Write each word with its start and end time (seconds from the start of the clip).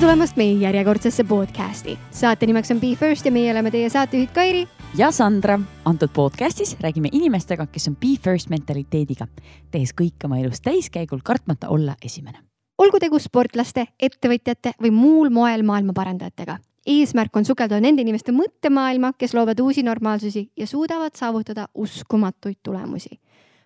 tulemast 0.00 0.36
meie 0.36 0.52
järjekordsesse 0.52 1.24
podcasti. 1.24 1.98
saate 2.10 2.46
nimeks 2.46 2.70
on 2.70 2.78
Be 2.80 2.94
First 2.96 3.24
ja 3.24 3.32
meie 3.32 3.50
oleme 3.52 3.70
teie 3.70 3.90
saatejuhid 3.90 4.30
Kairi 4.32 4.68
ja 4.96 5.10
Sandra. 5.10 5.58
antud 5.84 6.08
podcastis 6.14 6.76
räägime 6.80 7.08
inimestega, 7.12 7.66
kes 7.66 7.88
on 7.88 7.96
Be 7.96 8.14
First 8.22 8.48
mentaliteediga, 8.48 9.26
tehes 9.70 9.92
kõik 10.00 10.24
oma 10.24 10.38
elus 10.38 10.60
täiskäigul, 10.60 11.20
kartmata 11.24 11.68
olla 11.68 11.94
esimene. 12.04 12.38
olgu 12.78 12.98
tegu 12.98 13.18
sportlaste, 13.18 13.86
ettevõtjate 14.00 14.72
või 14.82 14.90
muul 14.90 15.30
moel 15.30 15.62
maailma 15.62 15.92
parandajatega. 15.92 16.58
eesmärk 16.86 17.36
on 17.36 17.44
sukelduda 17.44 17.80
nende 17.80 18.02
inimeste 18.02 18.32
mõttemaailma, 18.32 19.12
kes 19.18 19.34
loovad 19.34 19.60
uusi 19.60 19.82
normaalsusi 19.82 20.50
ja 20.56 20.66
suudavad 20.66 21.12
saavutada 21.14 21.68
uskumatuid 21.74 22.56
tulemusi 22.62 23.20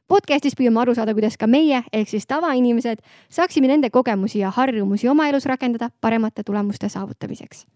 podcastis 0.09 0.57
püüame 0.59 0.82
aru 0.82 0.95
saada, 0.96 1.14
kuidas 1.16 1.37
ka 1.41 1.48
meie 1.50 1.82
ehk 1.93 2.11
siis 2.11 2.27
tavainimesed 2.29 3.00
saaksime 3.32 3.70
nende 3.70 3.91
kogemusi 3.91 4.43
ja 4.43 4.52
harjumusi 4.55 5.09
oma 5.09 5.29
elus 5.30 5.46
rakendada 5.48 5.91
paremate 6.01 6.45
tulemuste 6.45 6.88
saavutamiseks. 6.88 7.66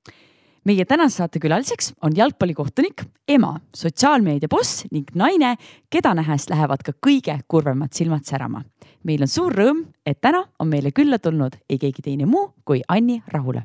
meie 0.65 0.85
tänase 0.85 1.17
saate 1.17 1.41
külaliseks 1.41 1.95
on 2.03 2.13
jalgpallikohtunik, 2.17 3.03
ema, 3.29 3.55
sotsiaalmeedia 3.75 4.49
boss 4.49 4.85
ning 4.93 5.09
naine, 5.15 5.57
keda 5.91 6.15
nähes 6.15 6.51
lähevad 6.51 6.83
ka 6.85 6.93
kõige 7.07 7.39
kurvemad 7.49 7.93
silmad 7.93 8.25
särama. 8.25 8.63
meil 9.05 9.23
on 9.23 9.29
suur 9.29 9.53
rõõm, 9.53 9.87
et 10.07 10.21
täna 10.21 10.45
on 10.59 10.69
meile 10.69 10.93
külla 10.93 11.19
tulnud 11.19 11.57
ei 11.69 11.79
keegi 11.79 12.03
teine 12.03 12.27
muu 12.27 12.53
kui 12.65 12.83
Anni 12.89 13.23
Rahula. 13.27 13.63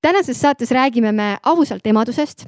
tänases 0.00 0.40
saates 0.40 0.70
räägime 0.70 1.12
me 1.12 1.36
ausalt 1.42 1.86
emadusest, 1.86 2.46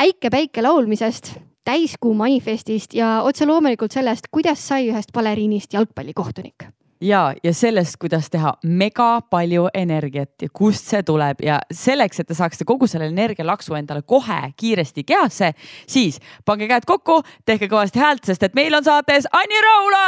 äike 0.00 0.30
päike 0.30 0.62
laulmisest 0.62 1.34
täiskuu 1.64 2.14
manifestist 2.14 2.94
ja 2.94 3.20
otse 3.22 3.46
loomulikult 3.46 3.92
sellest, 3.92 4.30
kuidas 4.30 4.68
sai 4.68 4.88
ühest 4.90 5.12
baleriinist 5.12 5.72
jalgpallikohtunik 5.72 6.68
ja, 7.04 7.34
ja 7.44 7.54
sellest, 7.54 7.96
kuidas 8.00 8.30
teha 8.30 8.54
mega 8.64 9.20
palju 9.30 9.68
energiat 9.74 10.42
ja 10.42 10.48
kust 10.52 10.88
see 10.90 11.02
tuleb 11.02 11.42
ja 11.44 11.58
selleks, 11.72 12.20
et 12.20 12.28
te 12.28 12.34
saaksite 12.36 12.64
kogu 12.68 12.86
selle 12.90 13.06
energialaksu 13.12 13.74
endale 13.78 14.02
kohe 14.06 14.40
kiiresti 14.56 15.04
kehasse, 15.04 15.52
siis 15.86 16.20
pange 16.44 16.68
käed 16.70 16.86
kokku, 16.86 17.22
tehke 17.46 17.68
kõvasti 17.68 18.02
häält, 18.02 18.24
sest 18.24 18.42
et 18.42 18.54
meil 18.54 18.74
on 18.74 18.84
saates 18.84 19.28
Anni 19.32 19.60
Raula. 19.68 20.04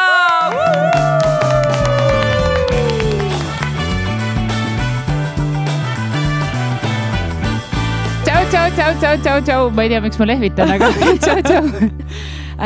Tšau, 8.44 8.68
tšau, 8.76 8.92
tšau, 9.00 9.14
tšau, 9.22 9.38
tšau, 9.46 9.68
ma 9.72 9.86
ei 9.86 9.90
tea, 9.92 10.00
miks 10.04 10.18
ma 10.20 10.26
lehvitan, 10.28 10.72
aga 10.74 10.90
tšau, 11.24 11.38
tšau. 11.46 11.88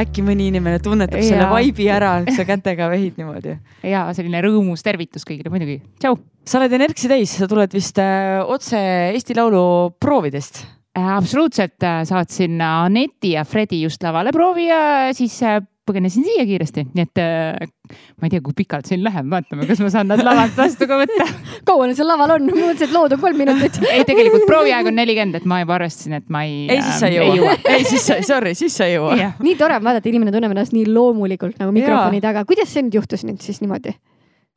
äkki 0.01 0.25
mõni 0.27 0.49
inimene 0.51 0.81
tunnetab 0.83 1.21
ja. 1.21 1.29
selle 1.29 1.47
vibe'i 1.51 1.87
ära, 1.95 2.13
sa 2.35 2.47
kätega 2.49 2.89
vehid 2.91 3.21
niimoodi. 3.21 3.57
ja 3.87 4.05
selline 4.17 4.43
rõõmus 4.47 4.83
tervitus 4.87 5.27
kõigile 5.29 5.53
muidugi, 5.53 5.79
tšau. 6.03 6.19
sa 6.47 6.61
oled 6.61 6.75
energisi 6.81 7.11
täis, 7.11 7.37
sa 7.39 7.49
tuled 7.51 7.75
vist 7.75 7.99
äh, 8.03 8.41
otse 8.43 8.81
Eesti 9.15 9.39
Laulu 9.39 9.63
proovidest 10.03 10.65
äh,. 10.99 11.13
absoluutselt, 11.17 11.79
äh, 11.87 12.03
saatsin 12.09 12.59
Aneti 12.67 13.37
ja 13.37 13.47
Fredi 13.47 13.83
just 13.85 14.03
lavale 14.07 14.35
proovi 14.35 14.67
ja 14.71 14.83
siis 15.17 15.39
põgenesin 15.91 16.25
siia 16.27 16.47
kiiresti, 16.49 16.87
nii 16.95 17.05
et 17.05 17.21
äh, 17.23 17.71
ma 18.21 18.29
ei 18.29 18.33
tea, 18.33 18.43
kui 18.45 18.55
pikalt 18.57 18.89
siin 18.91 19.03
läheb, 19.05 19.27
vaatame, 19.33 19.67
kas 19.69 19.83
ma 19.83 19.91
saan 19.93 20.11
nad 20.11 20.23
lavalt 20.25 20.57
vastu 20.59 20.89
ka 20.91 20.99
võtta 21.01 21.27
kaua 21.69 21.89
nad 21.91 21.99
seal 21.99 22.09
laval 22.11 22.37
on? 22.37 22.47
ma 22.49 22.57
mõtlesin, 22.57 22.87
et 22.89 22.95
lood 22.95 23.17
on 23.17 23.23
kolm 23.23 23.41
minutit 23.43 23.81
ei, 23.95 24.05
tegelikult 24.09 24.47
prooviaeg 24.49 24.91
on 24.91 24.99
nelikümmend, 25.01 25.41
et 25.41 25.49
ma 25.51 25.61
juba 25.65 25.77
arvestasin, 25.81 26.19
et 26.21 26.29
ma 26.33 26.45
ei. 26.49 26.63
ei, 26.71 26.85
siis 26.87 27.03
sa 27.03 27.11
ei 27.11 27.19
ähm, 27.21 27.41
jõua. 27.41 27.57
ei, 27.75 27.89
siis 27.89 28.07
sa, 28.07 28.21
sorry, 28.27 28.55
siis 28.59 28.77
sa 28.77 28.89
ei 28.89 28.97
jõua. 28.97 29.33
nii 29.43 29.57
tore 29.61 29.81
on 29.81 29.87
vaadata, 29.91 30.11
inimene 30.13 30.35
tunneb 30.35 30.55
ennast 30.57 30.77
nii 30.77 30.87
loomulikult 30.91 31.61
nagu 31.61 31.75
mikrofoni 31.77 32.23
taga. 32.25 32.47
kuidas 32.49 32.73
see 32.73 32.87
nüüd 32.87 33.01
juhtus 33.01 33.27
nüüd 33.27 33.43
siis 33.45 33.61
niimoodi? 33.65 33.97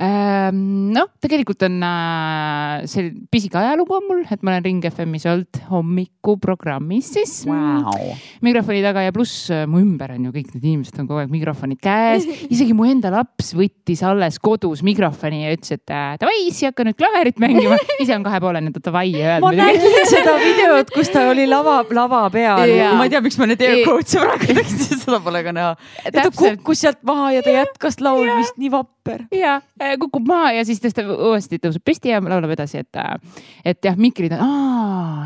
Ehm, 0.01 0.89
noh, 0.89 1.05
tegelikult 1.21 1.61
on 1.67 1.75
äh, 1.85 2.83
see 2.89 3.11
pisike 3.29 3.59
ajalugu 3.59 3.93
on 3.93 4.07
mul, 4.07 4.21
et 4.25 4.41
ma 4.41 4.55
olen 4.55 4.63
Ring 4.65 4.85
FM-is 4.89 5.27
olnud 5.29 5.59
hommikuprogrammis 5.69 7.11
siis 7.13 7.33
wow. 7.45 7.93
mikrofoni 8.41 8.81
taga 8.81 9.03
ja 9.05 9.13
pluss 9.13 9.51
äh, 9.53 9.67
mu 9.69 9.83
ümber 9.83 10.15
on 10.15 10.25
ju 10.25 10.33
kõik 10.33 10.49
need 10.55 10.65
inimesed 10.65 10.97
on 10.97 11.09
kogu 11.11 11.21
aeg 11.21 11.35
mikrofonid 11.35 11.77
käes. 11.83 12.25
isegi 12.49 12.73
mu 12.73 12.87
enda 12.89 13.11
laps 13.13 13.51
võttis 13.53 14.01
alles 14.09 14.39
kodus 14.41 14.81
mikrofoni 14.81 15.43
ja 15.43 15.53
ütles, 15.53 15.77
et 15.77 15.93
äh, 15.93 16.15
davai, 16.23 16.39
issi 16.47 16.65
hakka 16.65 16.87
nüüd 16.89 16.97
klaverit 16.97 17.37
mängima. 17.43 17.77
ise 18.01 18.17
on 18.17 18.25
kahepoolene, 18.25 18.73
et 18.73 18.81
davai 18.89 19.05
ei 19.11 19.21
öelnud. 19.21 19.45
ma 19.45 19.53
nägin 19.61 20.09
seda 20.09 20.35
videot, 20.41 20.91
kus 20.97 21.13
ta 21.13 21.27
oli 21.29 21.45
lava, 21.45 21.83
lava 21.93 22.23
peal. 22.33 22.65
ma 22.97 23.05
ei 23.05 23.13
tea, 23.13 23.21
miks 23.29 23.37
ma 23.37 23.51
neid 23.53 23.61
air 23.61 23.85
quotes'e 23.85 24.25
praegu 24.25 24.49
tegin, 24.57 24.83
seda 25.05 25.21
pole 25.21 25.45
ka 25.45 25.53
näha. 25.53 25.77
ta 26.17 26.27
kukkus 26.33 26.81
sealt 26.87 27.05
maha 27.05 27.29
ja 27.37 27.45
ta 27.45 27.55
jätkas 27.61 28.01
laulmist, 28.01 28.57
nii 28.57 28.73
vapper. 28.73 29.27
ja 29.37 29.59
kukub 29.99 30.27
maha 30.27 30.53
ja 30.57 30.65
siis 30.67 30.81
tõstab 30.83 31.09
uuesti 31.13 31.59
tõuseb 31.61 31.83
püsti 31.85 32.11
ja 32.11 32.21
laulab 32.23 32.53
edasi, 32.55 32.83
et, 32.83 32.99
äh, 32.99 33.43
et 33.73 33.85
jah, 33.85 33.97
mikrid 33.99 34.35
on, 34.37 34.43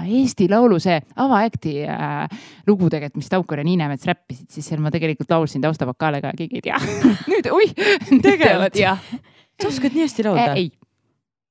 Eesti 0.08 0.48
Laulu 0.52 0.80
see 0.84 0.98
avaäkti 1.20 1.76
äh, 1.90 2.42
lugu 2.68 2.90
tegelikult, 2.92 3.22
mis 3.22 3.32
Taukar 3.32 3.62
ja 3.62 3.68
Niinemets 3.68 4.08
räppisid, 4.08 4.50
siis 4.54 4.68
seal 4.70 4.82
ma 4.84 4.92
tegelikult 4.94 5.32
laulsin 5.32 5.64
taustavokaale 5.64 6.22
ka, 6.24 6.34
keegi 6.38 6.62
ei 6.62 6.68
tea 6.70 6.82
nüüd, 7.32 7.52
oih. 7.54 7.78
tegelikult? 8.24 8.78
sa 8.78 9.72
oskad 9.72 9.96
nii 9.96 10.06
hästi 10.06 10.28
laulda 10.28 10.52
äh,? 10.52 10.60
ei 10.64 10.68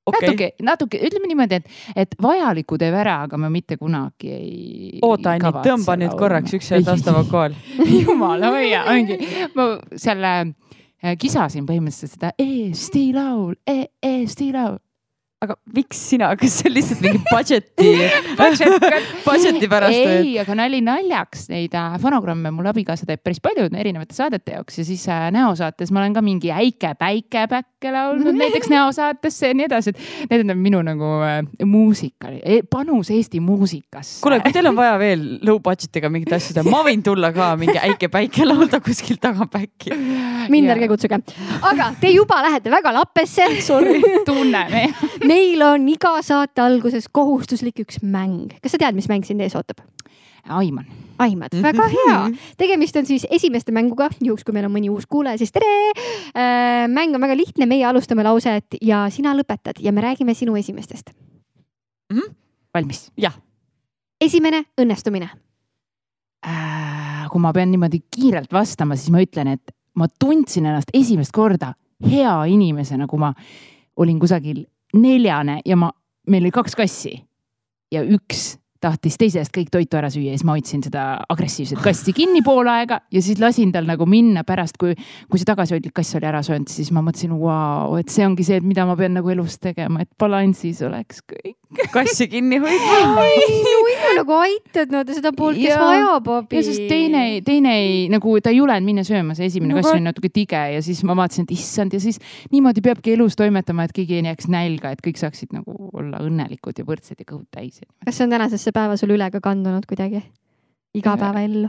okay.. 0.06 0.28
natuke, 0.28 0.50
natuke, 0.62 1.00
ütleme 1.08 1.30
niimoodi, 1.30 1.60
et, 1.60 1.80
et 2.04 2.14
vajaliku 2.22 2.78
teeb 2.80 2.94
ära, 2.96 3.20
aga 3.26 3.40
ma 3.40 3.50
mitte 3.52 3.78
kunagi 3.80 4.30
ei. 4.32 5.00
oota, 5.02 5.34
Anni, 5.34 5.52
tõmba 5.66 5.98
nüüd 6.00 6.14
korraks 6.18 6.54
üks 6.58 6.70
taustavokaal 6.86 7.56
jumala 8.04 8.54
hoia, 8.54 8.86
ongi, 8.92 9.18
ma 9.58 9.74
selle 9.98 10.36
Äh, 10.44 10.65
kisasin 11.18 11.66
põhimõtteliselt 11.68 12.16
seda 12.16 12.32
Eesti 12.38 13.10
Laul 13.14 13.54
e, 13.66 13.84
Eesti 14.02 14.52
Laul 14.54 14.78
aga 15.46 15.56
miks 15.76 16.00
sina, 16.10 16.30
kas 16.38 16.58
see 16.60 16.70
on 16.70 16.74
lihtsalt 16.76 17.02
mingi 17.04 17.20
budget'i 17.30 17.90
budget'i 19.26 19.70
pärast? 19.70 19.96
ei, 19.96 20.36
aga 20.42 20.56
nali 20.58 20.80
naljaks, 20.84 21.46
neid 21.52 21.74
äh, 21.78 21.96
fonogramme 22.02 22.52
mul 22.54 22.68
abikaasa 22.70 23.08
teeb 23.08 23.22
päris 23.24 23.40
palju 23.44 23.68
erinevate 23.70 24.16
saadete 24.16 24.56
jaoks 24.56 24.80
ja 24.80 24.86
siis 24.88 25.06
äh, 25.12 25.28
näosaates 25.34 25.92
ma 25.94 26.02
olen 26.02 26.16
ka 26.16 26.22
mingi 26.24 26.52
äike 26.54 26.94
päike 26.98 27.46
päkke 27.50 27.92
laulnud 27.94 28.36
näiteks 28.36 28.70
näosaatesse 28.72 29.52
ja 29.52 29.58
nii 29.58 29.68
edasi, 29.68 29.94
et 30.26 30.34
need 30.34 30.54
on 30.54 30.62
minu 30.62 30.82
nagu 30.86 31.12
äh, 31.26 31.38
muusika, 31.64 32.32
e, 32.42 32.60
panus 32.70 33.10
Eesti 33.14 33.40
muusikasse. 33.44 34.20
kuule, 34.24 34.40
kui 34.44 34.54
teil 34.54 34.70
on 34.70 34.78
vaja 34.78 34.98
veel 35.00 35.26
low 35.46 35.60
budget'iga 35.62 36.10
mingeid 36.12 36.36
asju 36.38 36.58
teha, 36.58 36.68
ma 36.70 36.82
võin 36.86 37.04
tulla 37.06 37.32
ka 37.36 37.52
mingi 37.60 37.78
äike 37.80 38.10
päike 38.12 38.48
laulda 38.48 38.80
kuskilt 38.84 39.22
tagapäkki. 39.24 39.94
mind 40.52 40.74
ärge 40.76 40.90
kutsuge, 40.92 41.20
aga 41.70 41.90
te 42.00 42.12
juba 42.14 42.42
lähete 42.46 42.72
väga 42.72 42.94
lappesse. 42.96 43.48
tunneme 44.26 44.86
meil 45.36 45.62
on 45.66 45.88
iga 45.90 46.16
saate 46.24 46.62
alguses 46.64 47.08
kohustuslik 47.12 47.82
üks 47.84 48.00
mäng. 48.02 48.54
kas 48.62 48.74
sa 48.74 48.80
tead, 48.80 48.96
mis 48.96 49.08
mäng 49.10 49.26
sind 49.26 49.42
ees 49.44 49.56
ootab? 49.58 49.82
aiman. 50.46 50.86
aimad, 51.18 51.56
väga 51.62 51.88
hea. 51.92 52.18
tegemist 52.62 52.96
on 53.00 53.08
siis 53.08 53.26
esimeste 53.30 53.74
mänguga, 53.74 54.08
juhuks 54.22 54.46
kui 54.46 54.54
meil 54.56 54.68
on 54.68 54.74
mõni 54.76 54.90
uus 54.92 55.08
kuulaja, 55.10 55.40
siis 55.40 55.52
tere 55.54 55.72
äh,. 55.90 56.86
mäng 56.92 57.16
on 57.16 57.24
väga 57.24 57.36
lihtne, 57.38 57.68
meie 57.68 57.86
alustame 57.88 58.24
lauset 58.26 58.78
ja 58.82 59.06
sina 59.12 59.34
lõpetad 59.36 59.82
ja 59.82 59.92
me 59.92 60.04
räägime 60.04 60.36
sinu 60.38 60.56
esimestest 60.56 61.12
mm. 61.12 62.18
-hmm. 62.18 62.36
valmis? 62.74 63.08
jah. 63.16 63.34
esimene 64.20 64.64
õnnestumine 64.80 65.30
äh,. 66.46 67.26
kui 67.32 67.42
ma 67.42 67.52
pean 67.52 67.70
niimoodi 67.74 68.04
kiirelt 68.10 68.52
vastama, 68.52 68.96
siis 68.96 69.10
ma 69.10 69.24
ütlen, 69.24 69.52
et 69.58 69.74
ma 69.94 70.08
tundsin 70.08 70.66
ennast 70.66 70.94
esimest 70.94 71.32
korda 71.32 71.74
hea 72.04 72.38
inimesena, 72.52 73.06
kui 73.06 73.18
ma 73.18 73.32
olin 73.96 74.18
kusagil 74.20 74.64
neljane 74.94 75.60
ja 75.66 75.76
ma, 75.76 75.90
meil 76.28 76.44
oli 76.46 76.52
kaks 76.54 76.76
kassi 76.78 77.16
ja 77.92 78.02
üks 78.02 78.56
tahtis 78.80 79.16
teise 79.20 79.40
eest 79.42 79.54
kõik 79.54 79.70
toitu 79.72 79.98
ära 79.98 80.10
süüa 80.12 80.32
ja 80.32 80.38
siis 80.38 80.46
ma 80.46 80.56
hoidsin 80.56 80.82
seda 80.84 81.04
agressiivset 81.32 81.80
kassi 81.84 82.14
kinni 82.16 82.42
pool 82.46 82.68
aega 82.70 83.00
ja 83.12 83.22
siis 83.24 83.40
lasin 83.42 83.72
tal 83.74 83.88
nagu 83.88 84.06
minna 84.08 84.44
pärast, 84.46 84.78
kui, 84.80 84.94
kui 85.30 85.40
see 85.40 85.48
tagasihoidlik 85.48 85.94
kass 85.96 86.16
oli 86.18 86.28
ära 86.28 86.42
söönud, 86.46 86.70
siis 86.72 86.92
ma 86.94 87.02
mõtlesin, 87.04 87.34
vau, 87.40 87.96
et 88.00 88.12
see 88.12 88.26
ongi 88.26 88.46
see, 88.46 88.60
mida 88.64 88.86
ma 88.88 88.96
pean 88.98 89.16
nagu 89.16 89.30
elus 89.32 89.58
tegema, 89.62 90.04
et 90.04 90.10
balansis 90.20 90.82
oleks 90.86 91.22
kõik. 91.26 91.56
kassi 91.96 92.28
kinni 92.30 92.60
hoidma. 92.62 93.24
nagu 94.16 94.36
aitad 94.38 94.92
no, 94.94 95.02
seda 95.10 95.32
poolt, 95.36 95.58
kes 95.58 95.74
vajab 95.80 96.30
abi. 96.36 96.58
ja 96.58 96.64
sest 96.66 96.86
teine, 96.90 97.24
teine 97.46 97.74
ei 97.80 97.96
nagu 98.12 98.36
ta 98.42 98.52
ei 98.52 98.60
julenud 98.60 98.86
minna 98.86 99.04
sööma, 99.06 99.34
see 99.38 99.48
esimene 99.50 99.74
no, 99.74 99.80
kass 99.80 99.94
oli 99.94 100.04
natuke 100.06 100.30
tige 100.32 100.62
ja 100.76 100.82
siis 100.84 101.02
ma 101.06 101.16
vaatasin, 101.18 101.48
et 101.48 101.56
issand 101.56 101.96
ja 101.96 102.00
siis 102.02 102.20
niimoodi 102.52 102.84
peabki 102.84 103.16
elus 103.16 103.38
toimetama, 103.38 103.86
et 103.86 103.96
keegi 103.96 104.20
ei 104.20 104.28
jääks 104.28 104.50
nälga, 104.52 104.94
et 104.94 105.02
kõik 105.04 105.20
saaksid 105.20 105.54
nagu 105.56 105.90
olla 105.96 106.22
õnnelikud 106.24 106.78
ja 106.78 106.86
võrdsed 106.86 107.18
ja 107.18 107.26
kõhud 107.26 107.48
täis. 107.54 107.80
kas 108.04 108.18
see 108.18 108.26
on 108.26 108.34
tänasesse 108.66 108.72
päeva 108.72 108.96
sul 108.96 109.14
üle 109.14 109.30
ka 109.30 109.40
kandunud 109.40 109.86
kuidagi 109.86 110.22
igapäevaellu? 110.94 111.68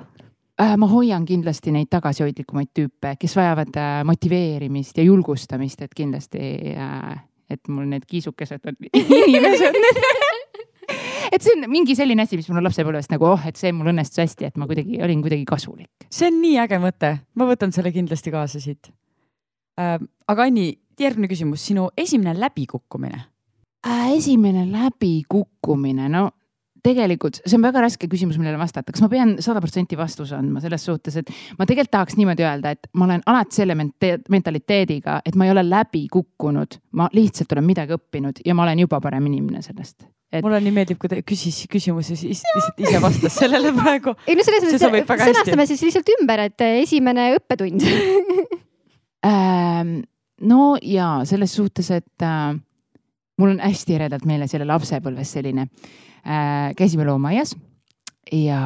Äh, 0.59 0.77
ma 0.77 0.87
hoian 0.89 1.25
kindlasti 1.25 1.71
neid 1.71 1.89
tagasihoidlikumaid 1.89 2.71
tüüpe, 2.73 3.15
kes 3.19 3.35
vajavad 3.37 3.75
äh, 3.77 4.03
motiveerimist 4.03 4.97
ja 4.97 5.03
julgustamist, 5.03 5.81
et 5.81 5.93
kindlasti, 5.93 6.73
äh, 6.73 7.19
et 7.49 7.67
mul 7.69 7.85
need 7.85 8.07
kiisukesed 8.09 8.65
on 8.65 8.75
inimesed 9.27 9.77
et 11.33 11.43
see 11.43 11.53
on 11.53 11.69
mingi 11.69 11.93
selline 11.95 12.25
asi, 12.25 12.39
mis 12.39 12.49
mul 12.49 12.63
on 12.63 12.65
lapsepõlvest 12.65 13.13
nagu 13.13 13.29
oh, 13.29 13.45
et 13.45 13.59
see 13.59 13.71
mul 13.71 13.91
õnnestus 13.93 14.23
hästi, 14.23 14.49
et 14.49 14.57
ma 14.57 14.65
kuidagi 14.65 14.97
olin 15.03 15.21
kuidagi 15.21 15.45
kasulik. 15.45 16.09
see 16.09 16.31
on 16.31 16.41
nii 16.41 16.57
äge 16.65 16.81
mõte, 16.81 17.13
ma 17.37 17.49
võtan 17.49 17.75
selle 17.75 17.93
kindlasti 17.93 18.33
kaasa 18.33 18.63
siit 18.63 18.89
äh,. 19.77 19.99
aga 20.27 20.49
Anni, 20.49 20.71
järgmine 20.97 21.29
küsimus, 21.29 21.61
sinu 21.69 21.91
esimene 21.93 22.33
läbikukkumine 22.39 23.21
äh, 23.85 24.09
esimene 24.17 24.65
läbikukkumine, 24.71 26.09
no 26.09 26.31
tegelikult 26.87 27.39
see 27.43 27.57
on 27.57 27.65
väga 27.65 27.83
raske 27.83 28.09
küsimus, 28.09 28.37
millele 28.39 28.59
vastata, 28.59 28.93
kas 28.93 29.03
ma 29.03 29.09
pean 29.11 29.35
sada 29.43 29.61
protsenti 29.63 29.97
vastuse 29.99 30.35
andma 30.37 30.61
selles 30.63 30.85
suhtes, 30.87 31.19
et 31.21 31.31
ma 31.59 31.67
tegelikult 31.67 31.93
tahaks 31.95 32.17
niimoodi 32.19 32.45
öelda, 32.45 32.73
et 32.75 32.89
ma 32.97 33.07
olen 33.07 33.23
alati 33.29 33.61
selle 33.61 33.77
mentaliteediga, 33.77 35.21
et 35.25 35.37
ma 35.39 35.47
ei 35.47 35.53
ole 35.53 35.63
läbi 35.67 36.05
kukkunud, 36.11 36.79
ma 36.99 37.09
lihtsalt 37.13 37.55
olen 37.55 37.67
midagi 37.67 37.97
õppinud 37.97 38.43
ja 38.45 38.55
ma 38.57 38.67
olen 38.67 38.85
juba 38.85 39.01
parem 39.03 39.27
inimene 39.29 39.63
sellest. 39.65 40.07
Et.... 40.27 40.41
mulle 40.43 40.59
nii 40.59 40.73
meeldib, 40.75 40.99
kui 40.99 41.11
ta 41.11 41.21
küsis 41.23 41.61
küsimuse, 41.71 42.17
siis 42.19 42.41
lihtsalt 42.43 42.81
ise 42.83 42.99
vastas 43.03 43.37
sellele 43.39 43.71
praegu. 43.79 44.11
ei 44.27 44.35
no 44.35 44.43
selles 44.43 44.65
mõttes 44.67 45.23
sõnastame 45.23 45.67
siis 45.69 45.85
lihtsalt 45.87 46.11
ümber, 46.17 46.47
et 46.49 46.67
esimene 46.69 47.33
õppetund. 47.39 47.87
Ähm, 49.25 50.03
no 50.45 50.77
ja 50.85 51.23
selles 51.27 51.51
suhtes, 51.57 51.87
et 51.91 52.23
äh, 52.23 52.53
mul 53.41 53.55
on 53.55 53.57
hästi 53.59 53.95
eredalt 53.97 54.27
meeles 54.29 54.53
jälle 54.53 54.67
lapsepõlves 54.69 55.31
selline 55.33 55.65
äh,, 55.65 56.06
käisime 56.77 57.05
loomaaias 57.07 57.53
ja 58.31 58.59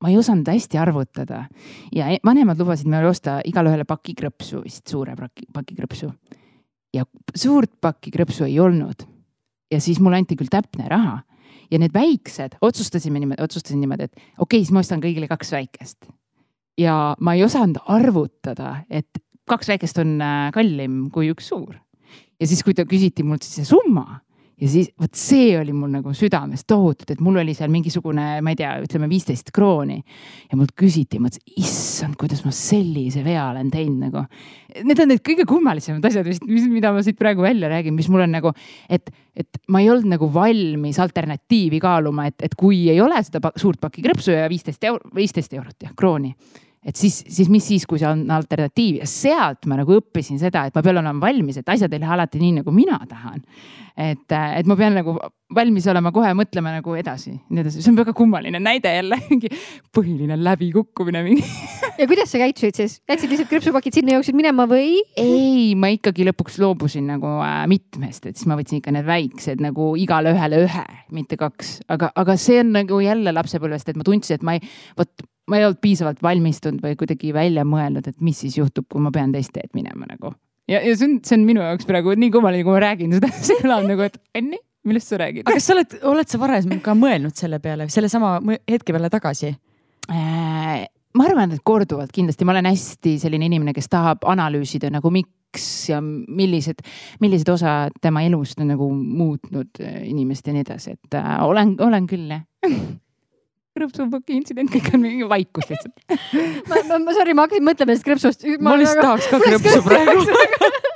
ma 0.00 0.08
ei 0.08 0.18
osanud 0.18 0.48
hästi 0.48 0.78
arvutada 0.80 1.44
ja 1.94 2.08
e-, 2.10 2.20
vanemad 2.24 2.60
lubasid 2.60 2.88
meile 2.90 3.10
osta 3.10 3.40
igale 3.44 3.72
ühele 3.72 3.86
paki 3.88 4.14
krõpsu, 4.18 4.62
vist 4.64 4.88
suure 4.88 5.16
paki, 5.18 5.48
paki 5.52 5.76
krõpsu. 5.78 6.10
ja 6.94 7.04
suurt 7.36 7.72
pakki 7.80 8.12
krõpsu 8.14 8.46
ei 8.48 8.60
olnud. 8.60 9.04
ja 9.70 9.80
siis 9.80 10.00
mulle 10.00 10.22
anti 10.22 10.36
küll 10.36 10.50
täpne 10.50 10.88
raha 10.88 11.20
ja 11.70 11.78
need 11.78 11.94
väiksed 11.94 12.56
otsustasime 12.60 13.20
niimoodi, 13.20 13.42
otsustasin 13.42 13.80
niimoodi, 13.80 14.08
et 14.08 14.16
okei 14.16 14.32
okay,, 14.38 14.64
siis 14.64 14.72
ma 14.74 14.80
ostan 14.84 15.02
kõigile 15.02 15.28
kaks 15.28 15.52
väikest. 15.52 16.10
ja 16.78 17.14
ma 17.20 17.34
ei 17.34 17.44
osanud 17.44 17.82
arvutada, 17.86 18.84
et 18.90 19.22
kaks 19.50 19.68
väikest 19.68 19.98
on 19.98 20.16
äh, 20.22 20.48
kallim 20.54 21.10
kui 21.12 21.30
üks 21.34 21.52
suur. 21.52 21.76
ja 22.40 22.46
siis, 22.46 22.64
kui 22.64 22.74
ta 22.74 22.88
küsiti 22.88 23.22
mult 23.26 23.44
see 23.44 23.68
summa 23.68 24.22
ja 24.60 24.68
siis 24.68 24.90
vot 25.00 25.16
see 25.16 25.54
oli 25.58 25.72
mul 25.76 25.90
nagu 25.92 26.12
südames 26.16 26.66
tohutult, 26.68 27.14
et 27.14 27.22
mul 27.24 27.40
oli 27.42 27.54
seal 27.56 27.70
mingisugune, 27.72 28.26
ma 28.44 28.52
ei 28.52 28.58
tea, 28.58 28.74
ütleme 28.84 29.08
viisteist 29.10 29.52
krooni 29.56 29.98
ja 30.00 30.58
mult 30.58 30.74
küsiti, 30.78 31.20
ma 31.20 31.28
mõtlesin, 31.28 31.56
issand, 31.62 32.18
kuidas 32.20 32.44
ma 32.44 32.52
sellise 32.54 33.24
vea 33.26 33.48
olen 33.50 33.72
teinud 33.72 34.06
nagu. 34.08 34.24
Need 34.86 35.02
on 35.02 35.10
need 35.10 35.24
kõige 35.26 35.46
kummalisemad 35.48 36.04
asjad 36.06 36.28
vist, 36.28 36.44
mis, 36.46 36.68
mida 36.70 36.92
ma 36.94 37.02
siit 37.06 37.18
praegu 37.18 37.44
välja 37.44 37.70
räägin, 37.72 37.96
mis 37.96 38.10
mul 38.12 38.26
on 38.26 38.34
nagu, 38.36 38.54
et, 38.92 39.12
et 39.38 39.62
ma 39.72 39.82
ei 39.82 39.90
olnud 39.92 40.12
nagu 40.14 40.30
valmis 40.34 41.00
alternatiivi 41.02 41.80
kaaluma, 41.82 42.28
et, 42.30 42.38
et 42.46 42.56
kui 42.58 42.84
ei 42.92 43.00
ole 43.02 43.20
seda 43.26 43.52
suurt 43.60 43.80
pakki 43.82 44.04
krõpsu 44.04 44.36
ja 44.36 44.48
viisteist 44.50 44.84
euro, 44.90 45.12
viisteist 45.16 45.56
eurot 45.56 45.88
jah, 45.88 45.96
krooni 45.96 46.34
et 46.86 46.96
siis, 46.96 47.18
siis 47.28 47.50
mis 47.52 47.64
siis, 47.66 47.84
kui 47.88 48.00
see 48.00 48.08
on 48.08 48.22
alternatiiv? 48.32 49.02
Ja 49.02 49.08
sealt 49.08 49.68
ma 49.68 49.76
nagu 49.80 49.98
õppisin 50.00 50.40
seda, 50.40 50.64
et 50.68 50.76
ma 50.76 50.84
pean 50.84 51.00
olema 51.02 51.26
valmis, 51.26 51.60
et 51.60 51.68
asjad 51.68 51.92
ei 51.92 52.00
lähe 52.00 52.14
alati 52.16 52.40
nii, 52.40 52.60
nagu 52.62 52.72
mina 52.72 52.96
tahan. 53.08 53.42
et, 54.00 54.32
et 54.32 54.68
ma 54.70 54.76
pean 54.78 54.94
nagu 54.96 55.16
valmis 55.54 55.86
olema 55.90 56.12
kohe 56.14 56.30
mõtlema 56.38 56.72
nagu 56.78 56.94
edasi, 56.96 57.34
nii 57.50 57.62
edasi, 57.64 57.82
see 57.82 57.90
on 57.92 57.98
väga 57.98 58.14
kummaline 58.16 58.60
näide 58.62 58.92
jälle, 58.94 59.18
mingi 59.32 59.50
põhiline 59.92 60.38
läbikukkumine 60.40 61.24
mingi 61.26 61.44
ja 61.98 62.06
kuidas 62.08 62.32
sa 62.32 62.40
käitusid 62.40 62.78
siis, 62.78 62.94
jätsid 63.10 63.34
lihtsalt 63.34 63.50
krõpsupakid 63.50 63.98
sinna, 63.98 64.14
jooksid 64.16 64.38
minema 64.38 64.64
või? 64.70 65.02
ei, 65.20 65.74
ma 65.76 65.90
ikkagi 65.92 66.24
lõpuks 66.30 66.56
loobusin 66.62 67.10
nagu 67.12 67.34
äh, 67.44 67.64
mitmest, 67.68 68.30
et 68.30 68.38
siis 68.38 68.48
ma 68.48 68.56
võtsin 68.60 68.80
ikka 68.80 68.94
need 68.96 69.08
väiksed 69.10 69.60
nagu 69.60 69.92
igale 70.00 70.32
ühele 70.32 70.62
ühe, 70.64 70.86
mitte 71.12 71.36
kaks, 71.40 71.80
aga, 71.92 72.12
aga 72.22 72.38
see 72.40 72.62
on 72.62 72.72
nagu 72.78 73.02
jälle 73.04 73.34
lapsepõlvest, 73.36 73.90
et 73.90 74.00
ma 74.00 74.06
tundsin, 74.06 74.38
et 74.38 74.46
ma 74.46 74.56
ei, 74.56 74.64
vot 74.96 75.28
ma 75.50 75.58
ei 75.58 75.66
olnud 75.66 75.80
piisavalt 75.82 76.22
valmistunud 76.22 76.82
või 76.84 76.96
kuidagi 76.98 77.34
välja 77.34 77.66
mõelnud, 77.68 78.06
et 78.06 78.20
mis 78.24 78.38
siis 78.44 78.58
juhtub, 78.60 78.86
kui 78.90 79.02
ma 79.02 79.12
pean 79.14 79.34
teist 79.34 79.52
teed 79.56 79.72
minema 79.76 80.08
nagu. 80.08 80.34
ja, 80.70 80.80
ja 80.80 80.94
see 80.94 81.08
on, 81.08 81.18
see 81.26 81.38
on 81.38 81.46
minu 81.48 81.64
jaoks 81.64 81.88
praegu 81.88 82.14
nii 82.18 82.32
kummaline, 82.34 82.66
kui 82.66 82.76
ma 82.76 82.84
räägin 82.86 83.16
seda, 83.18 83.32
see 83.48 83.58
kõlab 83.62 83.88
nagu, 83.90 84.06
et 84.06 84.20
Enni, 84.38 84.60
millest 84.86 85.12
sa 85.12 85.20
räägid? 85.20 85.46
aga 85.46 85.58
kas 85.58 85.66
sa 85.68 85.76
oled, 85.76 85.98
oled 86.12 86.30
sa 86.30 86.40
varem 86.42 86.78
ka 86.84 86.94
mõelnud 86.98 87.36
selle 87.38 87.60
peale, 87.62 87.90
sellesama 87.92 88.38
hetke 88.70 88.94
peale 88.94 89.12
tagasi 89.12 89.52
äh,? 90.10 90.86
ma 91.18 91.26
arvan, 91.26 91.50
et 91.56 91.66
korduvalt 91.66 92.14
kindlasti, 92.14 92.46
ma 92.46 92.54
olen 92.54 92.70
hästi 92.70 93.16
selline 93.18 93.50
inimene, 93.50 93.74
kes 93.74 93.90
tahab 93.90 94.22
analüüsida 94.30 94.92
nagu 94.94 95.10
miks 95.10 95.66
ja 95.90 95.98
millised, 96.00 96.84
millised 97.18 97.50
osad 97.50 97.96
tema 98.02 98.22
elust 98.22 98.62
on 98.62 98.70
nagu 98.70 98.86
muutnud 98.94 99.82
inimest 99.82 100.46
ja 100.46 100.54
nii 100.54 100.66
edasi, 100.68 100.94
et 100.94 101.18
äh, 101.18 101.32
olen, 101.42 101.74
olen 101.82 102.06
küll 102.10 102.30
jah 102.30 102.46
krõpsupaki 103.80 104.36
intsident, 104.36 104.70
kõik 104.70 104.92
on 104.94 105.04
mingi 105.08 105.28
vaikus 105.30 105.72
lihtsalt 105.72 106.16
ma, 106.70 106.84
ma, 106.92 107.02
ma, 107.08 107.16
sorry, 107.16 107.34
ma 107.34 107.48
hakkasin 107.48 107.66
mõtlema 107.66 107.96
sellest 107.96 108.08
krõpsust. 108.10 108.48
ma 108.60 108.76
lihtsalt 108.78 109.04
tahaks 109.08 109.32
ka 109.32 109.42
krõpsu 109.48 109.82
praegu 109.88 110.88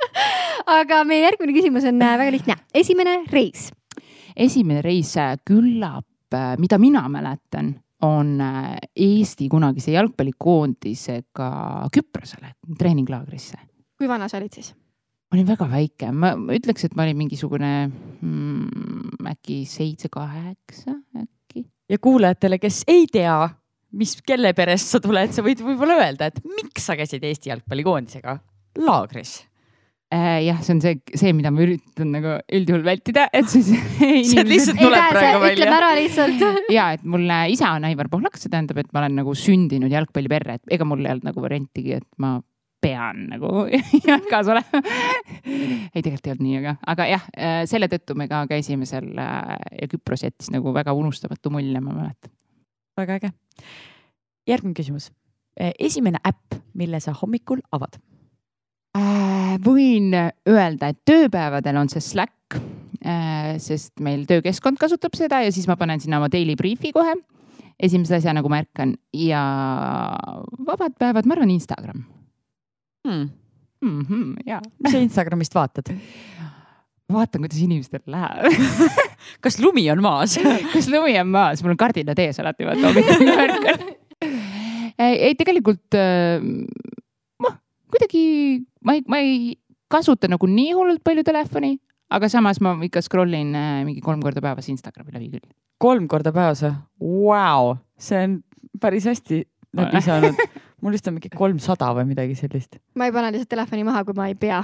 aga 0.79 1.01
meie 1.07 1.25
järgmine 1.25 1.55
küsimus 1.55 1.87
on 1.89 2.01
äh, 2.01 2.17
väga 2.19 2.33
lihtne. 2.33 2.57
esimene 2.73 3.17
reis. 3.31 3.69
esimene 4.35 4.81
reis 4.85 5.15
äh, 5.21 5.35
küllap, 5.45 6.07
äh, 6.33 6.55
mida 6.61 6.79
mina 6.81 7.05
mäletan, 7.09 7.75
on 8.05 8.37
Eesti 8.37 9.47
kunagise 9.49 9.93
jalgpallikoondisega 9.95 11.49
Küprosele 11.93 12.51
treeninglaagrisse. 12.77 13.57
kui 13.97 14.09
vana 14.09 14.27
sa 14.29 14.37
olid 14.41 14.57
siis? 14.57 14.73
ma 15.25 15.37
olin 15.37 15.47
väga 15.47 15.69
väike, 15.71 16.11
ma 16.11 16.33
ütleks, 16.57 16.85
et 16.85 16.95
ma 16.95 17.05
olin 17.05 17.17
mingisugune 17.17 17.71
mm, 17.87 19.25
äkki 19.31 19.63
seitse-kaheksa 19.69 20.99
ja 21.91 22.01
kuulajatele, 22.01 22.59
kes 22.61 22.83
ei 22.91 23.05
tea, 23.11 23.37
mis, 23.99 24.15
kelle 24.25 24.53
perest 24.57 24.93
sa 24.93 25.01
tuled, 25.03 25.33
sa 25.35 25.43
võid 25.45 25.61
võib-olla 25.65 25.99
öelda, 26.03 26.31
et 26.31 26.39
miks 26.45 26.87
sa 26.87 26.97
käisid 26.99 27.25
Eesti 27.25 27.53
jalgpallikoondisega 27.53 28.39
laagris 28.85 29.37
äh,? 30.13 30.41
jah, 30.45 30.59
see 30.65 30.75
on 30.75 30.81
see, 30.83 30.97
see, 31.15 31.35
mida 31.37 31.51
ma 31.53 31.63
üritan 31.65 32.11
nagu 32.15 32.35
üldjuhul 32.57 32.83
vältida, 32.85 33.27
et 33.35 33.47
siis 33.51 33.69
see 33.69 34.45
lihtsalt 34.51 34.81
tuleb 34.81 35.07
praegu 35.13 35.43
välja. 35.43 35.53
ütleme 35.59 35.77
ära 35.79 35.93
lihtsalt 35.99 36.43
ja 36.77 36.89
et 36.97 37.05
mul 37.07 37.29
isa 37.53 37.75
on 37.77 37.87
Aivar 37.87 38.09
Pohlak, 38.11 38.39
see 38.41 38.51
tähendab, 38.51 38.81
et 38.81 38.91
ma 38.91 39.03
olen 39.03 39.21
nagu 39.21 39.37
sündinud 39.37 39.93
jalgpalliperre, 39.93 40.59
et 40.59 40.77
ega 40.77 40.87
mul 40.87 41.05
ei 41.05 41.13
olnud 41.13 41.31
nagu 41.31 41.45
variantigi, 41.45 42.01
et 42.01 42.07
ma 42.21 42.37
pean 42.85 43.25
nagu 43.31 43.65
jalkas 44.09 44.49
olema 44.53 44.81
ei, 44.85 46.01
tegelikult 46.01 46.27
ei 46.27 46.33
olnud 46.35 46.45
nii, 46.45 46.55
aga, 46.61 46.75
aga 46.93 47.09
jah, 47.09 47.27
äh, 47.33 47.59
selle 47.69 47.89
tõttu 47.91 48.17
me 48.19 48.29
ka 48.31 48.43
käisime 48.49 48.87
seal 48.89 49.11
äh, 49.21 49.55
ja 49.81 49.89
Küpros 49.91 50.25
jättis 50.25 50.51
nagu 50.53 50.73
väga 50.75 50.93
unustamatu 50.97 51.51
mulje, 51.53 51.81
ma 51.81 51.95
mäletan. 51.95 52.33
väga 52.97 53.19
äge. 53.19 53.31
järgmine 54.47 54.77
küsimus. 54.77 55.09
Äh, 55.59 55.73
esimene 55.79 56.21
äpp, 56.27 56.59
mille 56.77 56.99
sa 57.03 57.15
hommikul 57.15 57.63
avad 57.75 57.97
äh,? 58.97 59.55
võin 59.65 60.11
öelda, 60.11 60.91
et 60.91 60.99
tööpäevadel 61.07 61.77
on 61.79 61.91
see 61.91 62.03
Slack 62.03 62.57
äh,, 62.57 63.55
sest 63.63 64.03
meil 64.03 64.25
töökeskkond 64.29 64.81
kasutab 64.81 65.15
seda 65.17 65.41
ja 65.45 65.53
siis 65.55 65.69
ma 65.71 65.79
panen 65.79 66.03
sinna 66.03 66.19
oma 66.19 66.29
daily 66.31 66.57
brief'i 66.59 66.91
kohe 66.95 67.15
esimese 67.79 68.19
asjana, 68.19 68.43
kui 68.43 68.51
märkan 68.51 68.93
ja 69.15 69.41
vabad 70.67 70.95
päevad, 70.99 71.27
ma 71.27 71.35
arvan, 71.35 71.51
Instagram 71.55 72.05
hmm.. 73.05 73.29
Mm 73.85 74.01
-hmm, 74.01 74.33
ja. 74.47 74.61
mis 74.83 74.91
sa 74.91 75.03
Instagramist 75.03 75.55
vaatad? 75.55 75.91
vaatan, 77.11 77.41
kuidas 77.41 77.61
inimestel 77.61 78.01
läheb 78.09 78.49
kas 79.45 79.59
lumi 79.61 79.85
on 79.91 80.01
maas 80.01 80.39
kas 80.73 80.87
lumi 80.89 81.19
on 81.21 81.27
maas, 81.27 81.61
mul 81.63 81.75
on 81.75 81.77
kardinad 81.77 82.19
ees 82.19 82.39
alati 82.41 82.65
vaata 82.65 82.87
hommikul 82.87 83.27
märkan 83.29 83.85
ei, 84.97 85.35
tegelikult 85.35 85.97
noh, 87.45 87.55
kuidagi 87.91 88.25
ma 88.85 88.97
ei, 88.97 89.05
ma 89.07 89.21
ei 89.21 89.55
kasuta 89.91 90.29
nagu 90.31 90.47
nii 90.49 90.73
hullult 90.75 91.03
palju 91.05 91.23
telefoni, 91.25 91.75
aga 92.13 92.29
samas 92.31 92.61
ma 92.63 92.75
ikka 92.85 93.03
scroll 93.05 93.33
in 93.37 93.53
äh, 93.57 93.81
mingi 93.87 94.03
kolm 94.05 94.23
korda 94.23 94.43
päevas 94.43 94.69
Instagrami 94.71 95.13
läbi 95.15 95.29
küll. 95.35 95.47
kolm 95.81 96.07
korda 96.11 96.33
päevas 96.35 96.63
või 96.65 97.27
wow.? 97.29 97.75
see 97.99 98.23
on 98.27 98.39
päris 98.81 99.07
hästi 99.09 99.43
läbi 99.77 100.01
saanud 100.03 100.39
mul 100.85 100.93
vist 100.93 101.07
on 101.09 101.17
mingi 101.17 101.31
kolmsada 101.33 101.89
või 101.97 102.11
midagi 102.11 102.37
sellist. 102.37 102.77
ma 102.95 103.09
ei 103.09 103.15
pane 103.15 103.31
lihtsalt 103.33 103.51
telefoni 103.55 103.85
maha, 103.87 104.03
kui 104.05 104.17
ma 104.17 104.29
ei 104.29 104.37
pea 104.37 104.61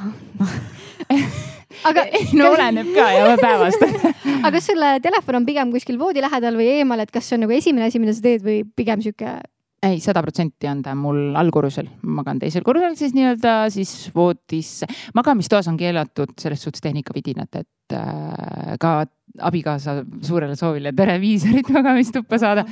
aga 1.89 2.05
no 2.37 2.51
oleneb 2.53 2.91
ka 2.95 3.07
ja 3.15 3.37
päevast 3.41 3.87
aga 4.45 4.53
kas 4.57 4.69
selle 4.69 4.93
telefon 5.03 5.41
on 5.41 5.47
pigem 5.47 5.73
kuskil 5.73 5.97
voodi 6.01 6.23
lähedal 6.23 6.59
või 6.59 6.69
eemal, 6.77 7.01
et 7.01 7.13
kas 7.13 7.29
see 7.29 7.39
on 7.39 7.47
nagu 7.47 7.57
esimene 7.57 7.89
asi, 7.89 8.01
mida 8.03 8.13
sa 8.15 8.23
teed 8.25 8.45
või 8.45 8.61
pigem 8.77 9.01
sihuke? 9.03 9.39
ei, 9.81 9.97
sada 10.03 10.21
protsenti 10.21 10.69
on 10.69 10.83
ta 10.85 10.93
mul 10.97 11.33
allkorrusel, 11.41 11.89
ma 12.05 12.21
magan 12.21 12.41
teisel 12.41 12.65
korrusel 12.65 12.93
siis 12.99 13.15
nii-öelda 13.17 13.55
siis 13.73 14.11
voodis. 14.15 14.83
magamistoas 15.17 15.71
on 15.71 15.79
keelatud 15.79 16.35
selles 16.41 16.61
suhtes 16.61 16.83
tehnikavidinad, 16.85 17.63
et 17.63 17.97
äh, 17.97 18.75
ka 18.81 18.99
abikaasa 19.41 20.01
suurele 20.21 20.55
soovile 20.59 20.93
televiisorit 20.93 21.71
magamistuppa 21.77 22.37
saada. 22.41 22.65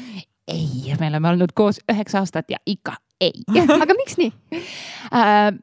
Ei, 0.54 0.96
me 1.00 1.08
oleme 1.08 1.30
olnud 1.30 1.54
koos 1.56 1.82
üheksa 1.92 2.24
aastat 2.24 2.50
ja 2.50 2.58
ikka 2.66 2.98
ei 3.22 3.34
aga 3.84 3.98
miks 3.98 4.18
nii 4.18 4.34
äh,? 5.14 5.54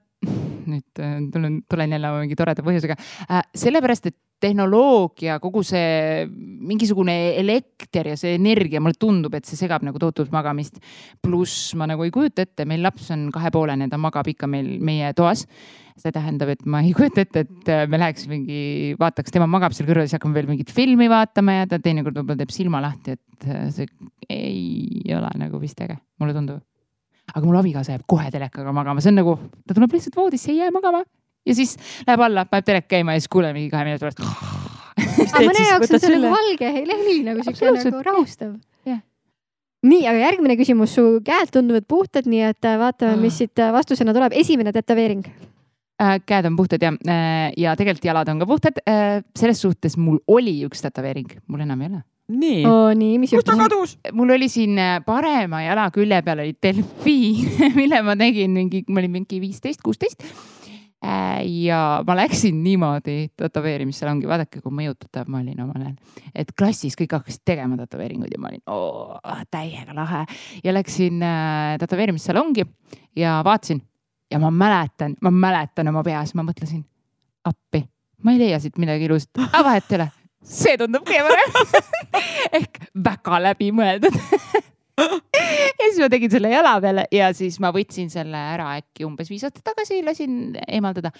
Nüüd 0.70 1.02
äh, 1.02 1.18
tulen, 1.32 1.60
tulen 1.70 1.96
jälle 1.96 2.12
mingi 2.20 2.38
toreda 2.38 2.64
põhjusega 2.66 2.96
äh,. 2.98 3.42
sellepärast, 3.56 4.10
et 4.10 4.18
tehnoloogia, 4.42 5.38
kogu 5.40 5.62
see 5.64 6.26
mingisugune 6.28 7.14
elekter 7.40 8.10
ja 8.12 8.16
see 8.20 8.34
energia, 8.36 8.82
mulle 8.84 8.98
tundub, 9.00 9.34
et 9.36 9.48
see 9.48 9.56
segab 9.56 9.84
nagu 9.86 10.00
tohutult 10.00 10.32
magamist. 10.34 10.76
pluss 11.24 11.72
ma 11.78 11.88
nagu 11.88 12.04
ei 12.04 12.12
kujuta 12.12 12.44
ette, 12.44 12.66
meil 12.68 12.84
laps 12.84 13.08
on 13.14 13.30
kahepoolene, 13.32 13.88
ta 13.88 14.00
magab 14.00 14.28
ikka 14.28 14.48
meil 14.50 14.76
meie 14.84 15.12
toas. 15.16 15.46
see 15.96 16.12
tähendab, 16.12 16.52
et 16.52 16.66
ma 16.68 16.82
ei 16.84 16.92
kujuta 16.98 17.24
ette, 17.24 17.46
et 17.46 17.72
äh, 17.72 17.86
me 17.88 18.00
läheks 18.02 18.28
mingi, 18.28 18.94
vaataks, 19.00 19.32
tema 19.32 19.48
magab 19.48 19.72
seal 19.72 19.88
kõrval, 19.88 20.04
siis 20.04 20.18
hakkame 20.18 20.36
veel 20.36 20.52
mingit 20.52 20.72
filmi 20.76 21.08
vaatama 21.08 21.62
ja 21.62 21.70
ta 21.70 21.80
teinekord 21.80 22.20
võib-olla 22.20 22.44
teeb 22.44 22.52
silma 22.52 22.84
lahti, 22.84 23.16
et 23.16 23.50
see 23.72 23.88
ei 24.28 25.16
ole 25.16 25.32
nagu 25.40 25.60
vist 25.62 25.80
äge, 25.80 25.96
mulle 26.20 26.36
tundub 26.36 26.64
aga 27.34 27.44
mul 27.44 27.58
abikaasa 27.60 27.96
jääb 27.96 28.06
kohe 28.08 28.30
telekaga 28.30 28.72
magama, 28.74 29.02
see 29.02 29.12
on 29.12 29.20
nagu, 29.22 29.36
ta 29.66 29.76
tuleb 29.76 29.96
lihtsalt 29.96 30.18
voodisse, 30.18 30.52
ei 30.52 30.62
jää 30.62 30.74
magama. 30.74 31.02
Ja 31.46 31.54
siis 31.54 31.76
läheb 32.06 32.22
alla, 32.26 32.46
paneb 32.50 32.66
telek 32.66 32.88
käima 32.90 33.14
ja 33.14 33.22
siis 33.22 33.30
kuuleme 33.30 33.54
mingi 33.54 33.70
kahe 33.70 33.86
minuti 33.86 34.02
pärast. 34.02 34.22
aga 35.36 35.42
mõne 35.44 35.66
jaoks 35.68 35.92
on 35.92 36.02
see 36.02 36.16
nagu 36.16 36.32
valge 36.32 36.72
heli 36.78 37.20
nagu 37.26 37.44
siuke 37.46 37.74
nagu 37.76 38.02
rahustav. 38.06 38.56
Nii, 39.86 40.06
aga 40.08 40.18
järgmine 40.18 40.56
küsimus, 40.58 40.96
su 40.96 41.20
käed 41.22 41.52
tunduvad 41.54 41.84
puhtad, 41.86 42.26
nii 42.26 42.40
et 42.48 42.66
äh, 42.66 42.78
vaatame, 42.80 43.20
mis 43.20 43.36
siit 43.38 43.60
äh, 43.62 43.68
vastusena 43.74 44.14
tuleb. 44.16 44.34
esimene 44.34 44.72
tätoveering. 44.74 45.22
Äh,. 46.02 46.18
käed 46.26 46.48
on 46.48 46.56
puhtad 46.56 46.82
ja, 46.82 46.90
äh, 47.06 47.52
ja 47.56 47.76
tegelikult 47.76 48.04
jalad 48.04 48.28
on 48.28 48.40
ka 48.42 48.48
puhtad. 48.50 48.82
Äh,. 48.88 49.22
selles 49.38 49.62
suhtes 49.62 49.96
mul 49.96 50.18
oli 50.26 50.58
üks 50.66 50.82
tätoveering, 50.82 51.38
mul 51.46 51.62
enam 51.62 51.84
ei 51.84 51.92
ole 51.92 52.02
nii 52.28 52.66
oh,. 52.66 52.90
nii, 52.96 53.18
mis 53.22 53.30
kus 53.30 53.44
ta 53.46 53.54
juhtus? 53.54 53.96
kadus? 53.96 54.14
mul 54.16 54.34
oli 54.34 54.48
siin 54.50 54.78
äh, 54.78 54.98
parema 55.06 55.62
jala 55.62 55.86
külje 55.94 56.18
peal 56.26 56.42
oli 56.42 56.56
delfiin, 56.62 57.54
mille 57.78 58.02
ma 58.02 58.16
tegin 58.18 58.54
mingi, 58.54 58.82
ma 58.90 59.02
olin 59.02 59.14
mingi 59.20 59.40
viisteist, 59.42 59.82
kuusteist. 59.84 60.24
ja 61.46 61.80
ma 62.06 62.16
läksin 62.18 62.56
niimoodi 62.64 63.28
tätoveerimissalongi, 63.38 64.26
vaadake, 64.26 64.62
kui 64.64 64.74
mõjutatav 64.74 65.28
ma 65.30 65.38
olin 65.44 65.60
omal 65.62 65.84
ajal. 65.84 66.22
et 66.34 66.50
klassis 66.58 66.96
kõik 66.98 67.14
hakkasid 67.18 67.44
tegema 67.46 67.78
tätoveeringuid 67.78 68.32
ja 68.32 68.40
ma 68.42 68.50
olin 68.50 68.64
oo, 68.66 69.20
täiega 69.52 69.94
lahe 69.94 70.24
ja 70.64 70.74
läksin 70.74 71.22
äh, 71.22 71.76
tätoveerimissalongi 71.78 72.66
ja 73.16 73.38
vaatasin 73.44 73.84
ja 74.32 74.42
ma 74.42 74.50
mäletan, 74.50 75.14
ma 75.22 75.30
mäletan 75.30 75.94
oma 75.94 76.02
peas, 76.02 76.34
ma 76.34 76.42
mõtlesin 76.42 76.82
appi, 77.46 77.84
ma 78.24 78.34
ei 78.34 78.42
leia 78.42 78.58
siit 78.58 78.80
midagi 78.82 79.06
ilusat, 79.06 79.36
aga 79.46 79.62
vahet 79.70 79.92
ei 79.92 80.00
ole 80.00 80.10
see 80.46 80.78
tundub 80.80 81.06
kõige 81.08 81.26
parem 81.26 81.84
ehk 82.60 82.80
väga 82.94 83.42
läbimõeldud 83.48 84.16
ja 84.96 85.88
siis 85.90 85.98
ma 86.00 86.08
tegin 86.12 86.32
selle 86.32 86.50
jala 86.50 86.74
peale 86.80 87.04
ja 87.12 87.28
siis 87.36 87.58
ma 87.62 87.70
võtsin 87.74 88.08
selle 88.12 88.38
ära 88.54 88.70
äkki 88.78 89.04
umbes 89.06 89.28
viis 89.30 89.44
aastat 89.46 89.64
tagasi, 89.66 90.00
lasin 90.06 90.56
eemaldada. 90.66 91.12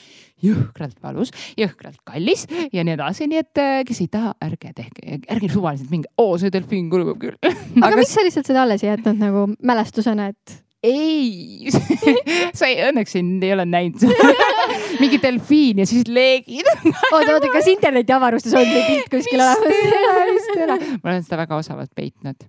jõhkralt 0.42 0.97
valus, 1.02 1.33
jõhkralt 1.59 2.00
kallis 2.09 2.47
ja 2.73 2.85
nii 2.87 2.97
edasi, 2.97 3.28
nii 3.30 3.42
et 3.42 3.62
äh, 3.62 3.80
kes 3.88 4.00
ei 4.04 4.12
taha, 4.12 4.35
ärge 4.47 4.73
tehke, 4.76 5.21
ärge 5.33 5.50
suvaliselt 5.52 5.92
minge, 5.92 6.12
oo 6.23 6.37
see 6.40 6.52
delfiin 6.52 6.88
kõlbab 6.92 7.21
küll. 7.21 7.37
aga 7.42 7.87
Aga 7.90 8.00
miks 8.00 8.14
sa 8.16 8.25
lihtsalt 8.25 8.49
seda 8.49 8.64
alles 8.64 8.85
ei 8.85 8.95
jätnud 8.95 9.21
nagu 9.21 9.47
mälestusena, 9.61 10.30
et 10.33 10.61
ei, 10.86 11.70
sa 12.58 12.68
ei, 12.68 12.78
õnneks 12.88 13.16
ei, 13.18 13.24
ei 13.46 13.52
ole 13.54 13.66
näinud 13.68 14.04
mingi 15.02 15.20
delfiin 15.22 15.82
ja 15.82 15.86
siis 15.88 16.06
leegid. 16.08 16.68
oota, 17.12 17.36
oota, 17.36 17.50
kas 17.52 17.70
internetiavarustes 17.72 18.54
on 18.56 18.68
see 18.68 18.84
pilt 18.90 19.10
kuskil 19.16 19.42
olemas? 19.42 20.36
vist 20.36 20.52
ei 20.54 20.68
ole, 20.68 20.78
ma 21.02 21.10
olen 21.12 21.26
seda 21.26 21.40
väga 21.42 21.58
osavalt 21.62 21.92
peitnud. 21.96 22.46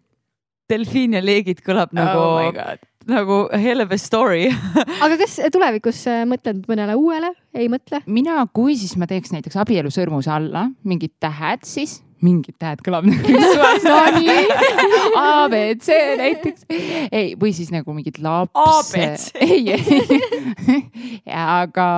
delfiin 0.70 1.18
ja 1.18 1.24
leegid 1.24 1.64
kõlab 1.66 1.96
nagu 1.98 2.24
Oh 2.24 2.40
my 2.40 2.54
God. 2.56 2.84
nagu 3.08 3.42
hell 3.56 3.84
of 3.84 3.94
a 3.96 4.00
story. 4.02 4.48
aga 5.04 5.20
kas 5.20 5.40
tulevikus 5.54 6.04
äh, 6.12 6.24
mõtled 6.30 6.66
mõnele 6.70 6.98
uuele, 7.00 7.34
ei 7.56 7.70
mõtle? 7.72 8.04
mina, 8.06 8.42
kui 8.54 8.78
siis 8.80 8.98
ma 9.00 9.10
teeks 9.10 9.34
näiteks 9.36 9.60
abielusõrmuse 9.64 10.32
alla 10.34 10.68
mingid 10.88 11.18
tähed, 11.24 11.66
siis 11.68 12.02
mingid 12.26 12.58
tähed 12.62 12.82
kõlab 12.86 13.08
nagu 13.08 13.24
A, 15.22 15.48
B, 15.52 15.60
C 15.82 15.98
näiteks. 16.20 16.66
ei, 17.12 17.36
või 17.40 17.54
siis 17.56 17.72
nagu 17.74 17.94
mingid 17.96 18.20
laps. 18.24 18.54
ABC. 18.94 19.30
ei, 19.48 19.74
ei, 19.74 21.34
aga 21.34 21.90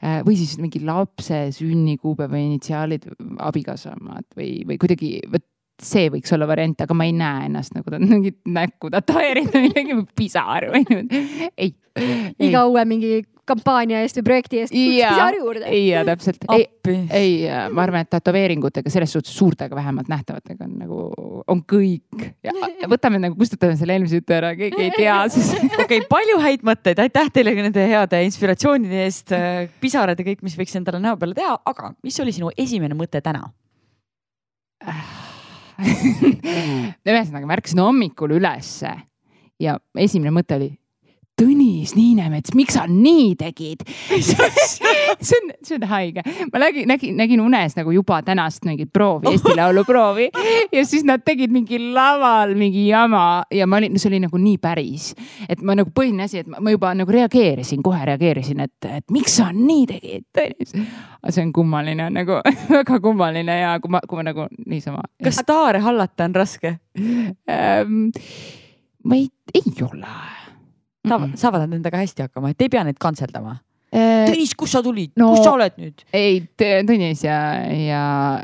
äh, 0.00 0.22
või 0.26 0.38
siis 0.38 0.56
mingi 0.62 0.82
lapse 0.84 1.46
sünnikuupäev 1.56 2.32
või 2.32 2.46
initsiaalid, 2.52 3.10
abikaasa 3.44 3.96
omad 3.96 4.26
või, 4.38 4.60
või 4.68 4.80
kuidagi, 4.80 5.18
vot 5.32 5.44
see 5.82 6.08
võiks 6.08 6.32
olla 6.32 6.46
variant, 6.48 6.80
aga 6.80 6.94
ma 6.96 7.04
ei 7.04 7.12
näe 7.12 7.50
ennast 7.50 7.74
nagu 7.76 7.90
ta 7.92 7.98
mingit 8.00 8.38
näkku 8.48 8.88
tätoveerida 8.94 9.60
mingi 9.60 9.98
pisar 10.16 10.70
või 10.72 10.86
niimoodi. 10.88 11.50
ei 11.52 11.74
iga 12.48 12.66
uue 12.68 12.84
mingi 12.88 13.24
kampaania 13.46 14.00
eest 14.02 14.18
või 14.18 14.24
projekti 14.26 14.60
eest 14.62 14.74
pisar 14.74 15.36
juurde. 15.38 15.70
ja 15.70 16.02
täpselt, 16.06 16.42
ei, 16.50 16.64
appi. 16.66 16.94
ei, 17.14 17.34
ma 17.72 17.84
arvan, 17.84 18.06
et 18.06 18.10
tätoveeringutega 18.10 18.90
selles 18.90 19.12
suhtes 19.14 19.34
suurtega 19.36 19.76
vähemalt 19.78 20.10
nähtavatega 20.10 20.66
on 20.66 20.72
nagu, 20.80 21.02
on 21.46 21.62
kõik. 21.70 22.26
võtame 22.90 23.20
nagu, 23.22 23.38
kustutame 23.38 23.78
selle 23.78 23.96
eelmise 23.96 24.20
jutu 24.20 24.36
ära, 24.36 24.52
keegi 24.58 24.88
ei 24.88 24.94
tea 24.96 25.18
siis. 25.32 25.52
okei 25.84 26.02
palju 26.10 26.40
häid 26.42 26.66
mõtteid, 26.66 27.02
aitäh 27.06 27.30
teile 27.34 27.54
nende 27.60 27.86
heade 27.86 28.22
inspiratsioonide 28.26 29.04
eest, 29.04 29.34
pisarad 29.82 30.18
ja 30.18 30.26
kõik, 30.26 30.42
mis 30.46 30.58
võiks 30.58 30.74
endale 30.78 31.00
näo 31.02 31.18
peale 31.20 31.38
teha, 31.38 31.54
aga 31.70 31.92
mis 32.06 32.18
oli 32.24 32.34
sinu 32.34 32.50
esimene 32.56 32.98
mõte 32.98 33.22
täna? 33.22 33.46
ühesõnaga, 37.06 37.46
ma 37.46 37.54
ärkasin 37.56 37.80
hommikul 37.84 38.34
ülesse 38.38 38.90
ja 39.60 39.76
esimene 40.02 40.32
mõte 40.34 40.56
oli 40.58 40.70
Tõnis 41.36 41.90
Niinemets, 41.92 42.54
miks 42.56 42.78
sa 42.78 42.86
nii 42.88 43.34
tegid? 43.36 43.82
see 44.08 44.36
on, 44.40 45.50
see 45.66 45.76
on 45.76 45.82
haige. 45.90 46.22
ma 46.48 46.60
nägin, 46.62 46.86
nägin, 46.88 47.12
nägin 47.18 47.42
unes 47.44 47.74
nagu 47.76 47.92
juba 47.92 48.22
tänast 48.24 48.64
mingit 48.64 48.88
proovi, 48.92 49.34
Eesti 49.34 49.52
Laulu 49.58 49.84
proovi 49.84 50.30
ja 50.72 50.84
siis 50.88 51.04
nad 51.04 51.20
tegid 51.26 51.52
mingi 51.52 51.76
laval 51.92 52.54
mingi 52.56 52.86
jama 52.88 53.44
ja 53.52 53.66
ma 53.68 53.76
olin, 53.82 53.98
see 54.00 54.08
oli 54.08 54.22
nagu 54.24 54.40
nii 54.40 54.56
päris, 54.62 55.10
et 55.44 55.60
ma 55.60 55.76
nagu 55.76 55.92
põhiline 55.92 56.24
asi, 56.24 56.40
et 56.40 56.48
ma, 56.48 56.62
ma 56.64 56.72
juba 56.72 56.94
nagu 56.96 57.16
reageerisin, 57.18 57.84
kohe 57.84 58.08
reageerisin, 58.08 58.64
et, 58.64 58.88
et 58.88 59.04
miks 59.12 59.36
sa 59.36 59.50
nii 59.52 59.84
tegid, 59.92 60.24
Tõnis. 60.32 60.72
aga 61.20 61.36
see 61.36 61.44
on 61.44 61.52
kummaline 61.60 62.08
nagu 62.16 62.40
väga 62.78 62.96
kummaline 63.04 63.60
ja 63.60 63.76
kui 63.84 63.92
ma, 63.92 64.00
kui 64.08 64.22
ma 64.22 64.30
nagu 64.30 64.48
niisama. 64.64 65.04
kas 65.20 65.44
staare 65.44 65.84
hallata 65.84 66.30
on 66.30 66.40
raske? 66.40 66.78
ähm,? 66.96 68.08
ma 69.04 69.20
ei, 69.20 69.28
ei 69.52 69.84
ole. 69.84 70.16
saavad, 71.08 71.38
saavad 71.40 71.66
nad 71.66 71.78
endaga 71.78 72.02
hästi 72.02 72.26
hakkama, 72.26 72.52
et 72.52 72.66
ei 72.66 72.72
pea 72.72 72.84
neid 72.86 73.00
kantseldama? 73.02 73.58
Äh, 73.94 74.26
Tõnis, 74.26 74.50
kus 74.58 74.72
sa 74.74 74.80
tulid 74.82 75.12
no- 75.16 75.28
kus 75.30 75.44
sa 75.46 75.52
oled 75.54 75.76
nüüd? 75.78 76.02
ei, 76.12 76.40
Tõnis 76.58 77.20
ja, 77.22 77.36
ja, 77.70 78.00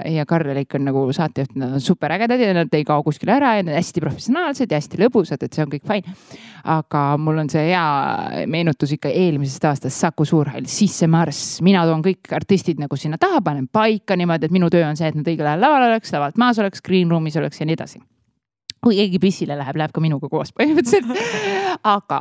ja 0.06 0.24
Karl 0.28 0.52
Elik 0.52 0.76
on 0.78 0.84
nagu 0.86 1.02
saatejuht, 1.12 1.56
nad 1.58 1.74
on 1.74 1.82
superägedad 1.82 2.40
ja 2.40 2.52
nad 2.54 2.70
ei 2.78 2.86
kao 2.86 3.02
kuskile 3.02 3.34
ära 3.34 3.56
ja 3.58 3.64
nad 3.66 3.74
on 3.74 3.80
hästi 3.80 4.04
professionaalsed 4.04 4.70
ja 4.70 4.78
hästi 4.78 5.00
lõbusad, 5.02 5.42
et 5.42 5.52
see 5.52 5.64
on 5.66 5.72
kõik 5.74 5.84
fine. 5.88 6.14
aga 6.62 7.02
mul 7.18 7.42
on 7.42 7.50
see 7.50 7.66
hea 7.72 8.46
meenutus 8.46 8.94
ikka 8.94 9.10
eelmisest 9.10 9.66
aastast 9.66 9.98
Saku 9.98 10.24
Suurhall, 10.24 10.70
Sisse 10.70 11.10
Marss, 11.10 11.58
mina 11.60 11.82
toon 11.90 12.06
kõik 12.06 12.30
artistid 12.38 12.78
nagu 12.78 12.96
sinna 12.96 13.18
taha, 13.18 13.42
panen 13.42 13.66
paika 13.66 14.14
niimoodi, 14.16 14.46
et 14.46 14.54
minu 14.54 14.70
töö 14.70 14.86
on 14.86 14.96
see, 14.96 15.10
et 15.10 15.18
nad 15.18 15.26
õigel 15.26 15.50
ajal 15.50 15.66
laval 15.66 15.90
oleks, 15.90 16.14
lavalt 16.14 16.38
maas 16.38 16.62
oleks, 16.62 16.80
green 16.86 17.10
room'is 17.10 17.36
oleks 17.42 17.60
ja 17.60 17.66
nii 17.66 17.80
edasi 17.80 17.98
kui 18.82 18.98
keegi 18.98 19.20
pissile 19.22 19.54
läheb, 19.58 19.78
läheb 19.78 19.94
ka 19.94 20.02
minuga 20.02 20.28
koos 20.30 20.50
põhimõtteliselt. 20.56 21.10
aga 21.86 22.18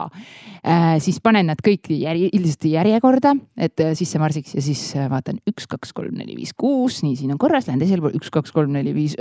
äh, 0.61 0.95
siis 1.01 1.17
panen 1.23 1.49
nad 1.49 1.61
kõik 1.65 1.89
järje, 1.95 2.29
üldiselt 2.37 2.67
järjekorda, 2.69 3.33
et 3.57 3.81
äh, 3.81 3.95
sisse 3.97 4.21
marsiks 4.21 4.53
ja 4.57 4.63
siis 4.65 4.83
äh, 4.95 5.09
vaatan 5.11 5.41
üks, 5.49 5.65
kaks, 5.71 5.93
kolm, 5.97 6.13
neli, 6.19 6.35
viis, 6.37 6.53
kuus, 6.57 7.01
nii 7.05 7.17
siin 7.17 7.33
on 7.33 7.41
korras, 7.41 7.69
lähen 7.69 7.81
teisele 7.81 8.05
poole, 8.05 8.19
üks, 8.21 8.29
kaks, 8.33 8.53
kolm, 8.53 8.73
neli, 8.77 8.93
viis. 8.95 9.17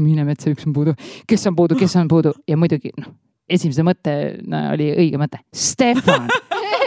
mine 0.00 0.24
metsa, 0.24 0.50
üks 0.50 0.66
on 0.66 0.74
puudu, 0.74 0.94
kes 1.28 1.46
on 1.50 1.56
puudu, 1.58 1.76
kes 1.78 1.96
on 1.98 2.08
puudu 2.08 2.32
ja 2.48 2.56
muidugi 2.58 2.92
noh, 2.96 3.10
esimese 3.50 3.84
mõttena 3.86 4.68
oli 4.74 4.90
õige 4.94 5.18
mõte, 5.20 5.42
Stefan, 5.54 6.30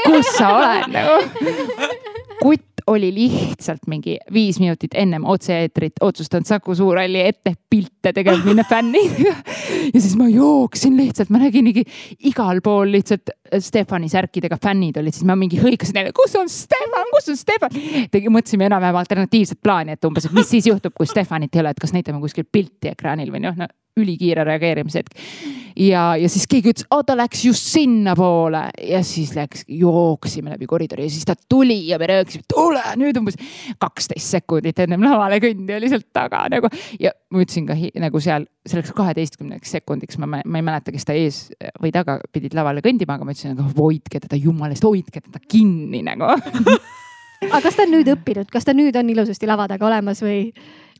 kus 0.08 0.36
sa 0.38 0.54
oled 0.58 0.92
nagu. 0.96 1.18
kutt 2.44 2.73
oli 2.88 3.14
lihtsalt 3.16 3.88
mingi 3.88 4.18
viis 4.34 4.60
minutit 4.60 4.96
ennem 4.98 5.26
otse-eetrit 5.30 6.02
otsustanud 6.02 6.48
Saku 6.48 6.76
Suurhalli 6.76 7.22
ette 7.22 7.54
pilte 7.70 8.14
tegema 8.14 8.44
minna 8.46 8.64
fännidega. 8.70 9.36
ja 9.94 10.02
siis 10.02 10.16
ma 10.20 10.28
jooksin 10.30 10.98
lihtsalt, 10.98 11.30
ma 11.34 11.44
nägingi 11.44 11.84
igal 12.30 12.62
pool 12.64 12.92
lihtsalt 12.92 13.34
Stefani 13.60 14.10
särkidega 14.10 14.58
fännid 14.64 14.98
olid, 14.98 15.14
siis 15.14 15.28
ma 15.30 15.36
mingi 15.40 15.60
hõikasin 15.62 16.00
neile, 16.00 16.14
kus 16.16 16.36
on 16.40 16.50
Stefan, 16.50 17.12
kus 17.14 17.30
on 17.34 17.38
Stefan. 17.38 17.78
mõtlesime 18.34 18.68
enam-vähem 18.70 18.98
alternatiivset 19.04 19.62
plaani, 19.64 19.98
et 19.98 20.10
umbes, 20.10 20.26
et 20.26 20.36
mis 20.36 20.50
siis 20.50 20.68
juhtub, 20.68 20.96
kui 20.98 21.10
Stefanit 21.10 21.56
ei 21.56 21.62
ole, 21.64 21.74
et 21.76 21.82
kas 21.82 21.94
näitame 21.94 22.22
kuskil 22.24 22.48
pilti 22.50 22.92
ekraanil 22.94 23.32
või 23.34 23.44
noh, 23.46 23.58
no 23.58 23.70
ülikiire 24.00 24.46
reageerimise 24.48 25.04
hetk 25.04 25.64
ja, 25.78 26.04
ja 26.20 26.30
siis 26.30 26.46
keegi 26.50 26.74
ütles, 26.74 26.88
ta 27.06 27.16
läks 27.18 27.44
just 27.46 27.68
sinnapoole. 27.74 28.64
Ja 28.88 29.02
siis 29.06 29.34
läks, 29.36 29.66
jooksime 29.68 30.54
läbi 30.54 30.68
koridori 30.70 31.08
ja 31.08 31.14
siis 31.14 31.26
ta 31.28 31.36
tuli 31.50 31.80
ja 31.88 32.00
me 32.02 32.08
rääkisime, 32.10 32.46
tule 32.50 32.84
nüüd 33.00 33.18
umbes. 33.20 33.38
Kaksteist 33.82 34.38
sekundit 34.38 34.80
ennem 34.84 35.04
lavale 35.04 35.40
kõndi 35.44 35.76
oli 35.78 35.90
sealt 35.92 36.10
taga 36.14 36.46
nagu. 36.52 36.70
ja 37.00 37.14
ma 37.34 37.44
ütlesin 37.44 37.68
ka 37.68 37.78
nagu 38.02 38.22
seal 38.24 38.48
selleks 38.68 38.94
kaheteistkümneks 38.96 39.74
sekundiks, 39.78 40.18
ma, 40.22 40.30
ma 40.30 40.60
ei 40.60 40.66
mäleta, 40.66 40.94
kes 40.94 41.08
ta 41.08 41.18
ees 41.18 41.46
või 41.82 41.92
taga 41.96 42.20
pidid 42.32 42.56
lavale 42.56 42.84
kõndima, 42.86 43.18
aga 43.18 43.28
ma 43.28 43.36
ütlesin, 43.36 43.58
aga 43.58 43.68
hoidke 43.78 44.22
teda 44.24 44.40
jumala 44.40 44.76
eest, 44.76 44.86
hoidke 44.88 45.22
teda 45.22 45.42
kinni 45.48 46.04
nagu. 46.06 46.30
Aga 47.44 47.60
kas 47.66 47.76
ta 47.76 47.84
on 47.84 47.90
nüüd 47.92 48.08
õppinud, 48.08 48.48
kas 48.48 48.64
ta 48.64 48.72
nüüd 48.72 48.96
on 48.96 49.10
ilusasti 49.12 49.48
lava 49.50 49.66
taga 49.68 49.90
olemas 49.90 50.22
või? 50.24 50.54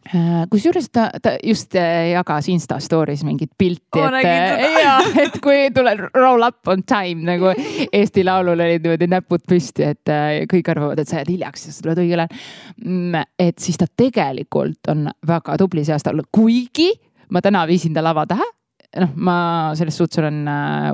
Äh, 0.04 0.44
kusjuures 0.52 0.90
ta, 0.92 1.06
ta 1.24 1.38
just 1.40 1.76
äh, 1.80 2.10
jagas 2.12 2.50
Insta 2.52 2.76
story's 2.84 3.22
mingit 3.24 3.54
pilti, 3.58 4.02
Oo, 4.02 4.10
et 4.20 4.26
äh, 4.28 5.22
et 5.24 5.38
kui 5.44 5.70
tuleb 5.72 6.10
roll 6.18 6.44
up 6.44 6.68
on 6.68 6.84
time 6.84 7.24
nagu 7.24 7.54
Eesti 8.00 8.26
Laulul 8.28 8.60
olid 8.66 8.84
niimoodi 8.84 9.08
näpud 9.08 9.46
püsti, 9.48 9.88
et 9.94 10.12
kõik 10.52 10.74
arvavad, 10.76 11.00
et 11.00 11.08
sa 11.08 11.22
jääd 11.22 11.32
hiljaks 11.32 11.70
ja 11.70 11.72
sa 11.72 11.88
tuled 11.88 12.04
õigel 12.04 12.26
ajal. 12.26 13.24
et 13.40 13.64
siis 13.64 13.80
ta 13.80 13.88
tegelikult 13.88 14.92
on 14.92 15.08
väga 15.28 15.56
tubli 15.64 15.86
see 15.88 15.96
aasta 15.96 16.12
olnud, 16.12 16.28
kuigi 16.36 16.92
ma 17.32 17.40
täna 17.42 17.64
viisin 17.70 17.96
ta 17.96 18.04
lava 18.04 18.28
taha. 18.28 18.52
noh, 19.00 19.16
ma 19.16 19.38
selles 19.80 19.96
suhtes 19.98 20.20
olen 20.20 20.44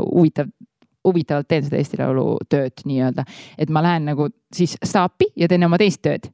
huvitav 0.06 0.54
huvitavalt 1.08 1.48
teen 1.50 1.64
seda 1.66 1.80
Eesti 1.80 1.98
Laulu 1.98 2.44
tööd 2.46 2.86
nii-öelda, 2.86 3.26
et 3.58 3.72
ma 3.74 3.82
lähen 3.82 4.06
nagu 4.12 4.30
siis 4.54 4.78
staapi 4.84 5.34
ja 5.40 5.48
teen 5.50 5.66
oma 5.66 5.80
teist 5.82 6.04
tööd 6.06 6.30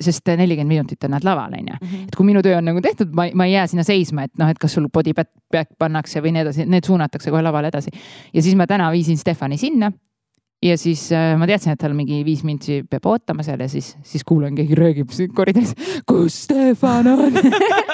sest 0.00 0.30
nelikümmend 0.38 0.68
minutit 0.68 1.04
on 1.04 1.14
nad 1.16 1.24
laval, 1.26 1.54
onju. 1.58 1.78
et 2.06 2.16
kui 2.16 2.26
minu 2.26 2.42
töö 2.44 2.58
on 2.58 2.68
nagu 2.70 2.82
tehtud, 2.84 3.10
ma, 3.16 3.28
ma 3.34 3.48
ei 3.48 3.56
jää 3.56 3.66
sinna 3.72 3.84
seisma, 3.86 4.26
et 4.28 4.34
noh, 4.38 4.50
et 4.50 4.58
kas 4.60 4.76
sul 4.76 4.88
body 4.92 5.14
back, 5.16 5.72
pannakse 5.78 6.22
või 6.24 6.34
nii 6.36 6.44
edasi, 6.46 6.66
need 6.70 6.86
suunatakse 6.86 7.32
kohe 7.34 7.42
lavale 7.42 7.72
edasi. 7.72 7.90
ja 8.32 8.44
siis 8.44 8.54
ma 8.58 8.68
täna 8.70 8.90
viisin 8.94 9.18
Stefani 9.18 9.58
sinna. 9.58 9.90
ja 10.62 10.76
siis 10.78 11.08
äh, 11.14 11.32
ma 11.38 11.46
teadsin, 11.50 11.74
et 11.74 11.82
tal 11.82 11.96
mingi 11.98 12.20
viis 12.26 12.44
mintsi 12.46 12.82
peab 12.90 13.06
ootama 13.06 13.46
seal 13.46 13.60
ja 13.60 13.68
siis, 13.70 13.96
siis 14.02 14.24
kuulen, 14.26 14.54
keegi 14.58 15.04
siin 15.10 15.34
koridoris, 15.34 15.74
kus 16.06 16.44
Stefan 16.44 17.10
on 17.14 17.42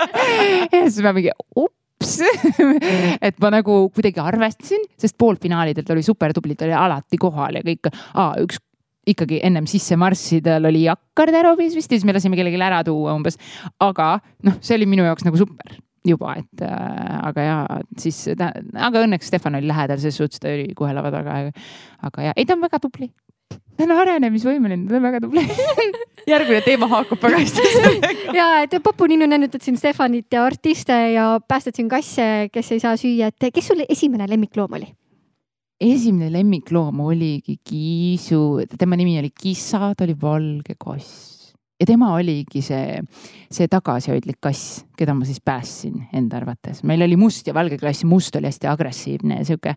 ja 0.73 0.85
siis 0.85 1.01
ma 1.05 1.13
mingi 1.17 1.33
ups 1.57 2.21
et 3.27 3.41
ma 3.41 3.51
nagu 3.55 3.81
kuidagi 3.95 4.21
arvestasin, 4.21 4.85
sest 5.01 5.17
poolfinaalidel 5.19 5.85
ta 5.85 5.97
oli 5.97 6.05
super 6.05 6.33
tubli, 6.37 6.55
ta 6.55 6.69
oli 6.69 6.77
alati 6.77 7.21
kohal 7.21 7.61
ja 7.61 7.65
kõik 7.65 7.89
ah,, 7.89 8.37
üks 8.45 8.61
ikkagi 9.07 9.41
ennem 9.45 9.67
sisse 9.71 9.97
marssida, 10.01 10.57
tal 10.57 10.71
oli 10.71 10.85
Jakar 10.87 11.33
Terobis 11.35 11.75
vist 11.77 11.91
ja 11.91 11.99
siis 11.99 12.07
me 12.09 12.15
lasime 12.17 12.39
kellelegi 12.39 12.61
ära 12.63 12.83
tuua 12.87 13.17
umbes. 13.17 13.39
aga 13.81 14.19
noh, 14.47 14.61
see 14.61 14.79
oli 14.79 14.89
minu 14.91 15.07
jaoks 15.07 15.27
nagu 15.27 15.41
super 15.41 15.77
juba, 16.05 16.35
et 16.37 16.65
äh, 16.65 17.19
aga 17.25 17.45
ja 17.45 17.59
siis 18.01 18.19
ta, 18.39 18.51
aga 18.77 19.05
õnneks 19.07 19.31
Stefan 19.31 19.57
oli 19.59 19.71
lähedal, 19.71 20.01
selles 20.03 20.19
suhtes 20.21 20.43
ta 20.43 20.53
oli 20.53 20.73
kohe 20.77 20.93
lava 20.97 21.13
taga. 21.15 21.39
aga 22.05 22.27
ja 22.29 22.35
ei, 22.37 22.45
ta 22.45 22.57
on 22.57 22.65
väga 22.65 22.81
tubli. 22.83 23.09
ta 23.77 23.87
on 23.87 23.95
arenemisvõimeline, 23.97 24.89
ta 24.89 24.99
on 24.99 25.07
väga 25.09 25.23
tubli 25.25 25.47
järgmine 26.33 26.61
teema 26.65 26.89
haakub 26.93 27.23
väga 27.25 27.41
hästi 27.41 27.71
sellega. 27.73 28.13
ja 28.39 28.49
et 28.65 28.77
Popuniinu 28.85 29.29
näinud 29.31 29.57
siin 29.63 29.79
Stefanit 29.81 30.33
ja 30.33 30.45
artiste 30.45 30.97
ja 31.15 31.39
päästad 31.49 31.77
siin 31.77 31.89
kasse, 31.89 32.51
kes 32.53 32.73
ei 32.77 32.85
saa 32.85 32.99
süüa, 33.01 33.33
et 33.33 33.49
kes 33.55 33.73
sul 33.73 33.85
esimene 33.89 34.29
lemmikloom 34.31 34.77
oli? 34.81 34.93
Esimene 35.81 36.31
lemmikloom 36.33 37.01
oligi 37.05 37.59
Kiisu, 37.65 38.65
tema 38.79 38.97
nimi 38.97 39.19
oli 39.19 39.31
Kissa, 39.31 39.93
ta 39.97 40.05
oli 40.07 40.17
valge 40.21 40.77
kass 40.79 41.35
ja 41.81 41.87
tema 41.87 42.13
oligi 42.15 42.63
see, 42.63 43.01
see 43.53 43.69
tagasihoidlik 43.71 44.39
kass, 44.43 44.85
keda 44.99 45.15
ma 45.17 45.27
siis 45.27 45.41
päästsin 45.45 46.07
enda 46.15 46.39
arvates. 46.39 46.83
meil 46.87 47.03
oli 47.05 47.17
must 47.19 47.49
ja 47.51 47.55
valge 47.55 47.79
klass, 47.81 48.05
must 48.09 48.37
oli 48.37 48.49
hästi 48.51 48.71
agressiivne 48.71 49.41
ja 49.41 49.49
sihuke 49.49 49.75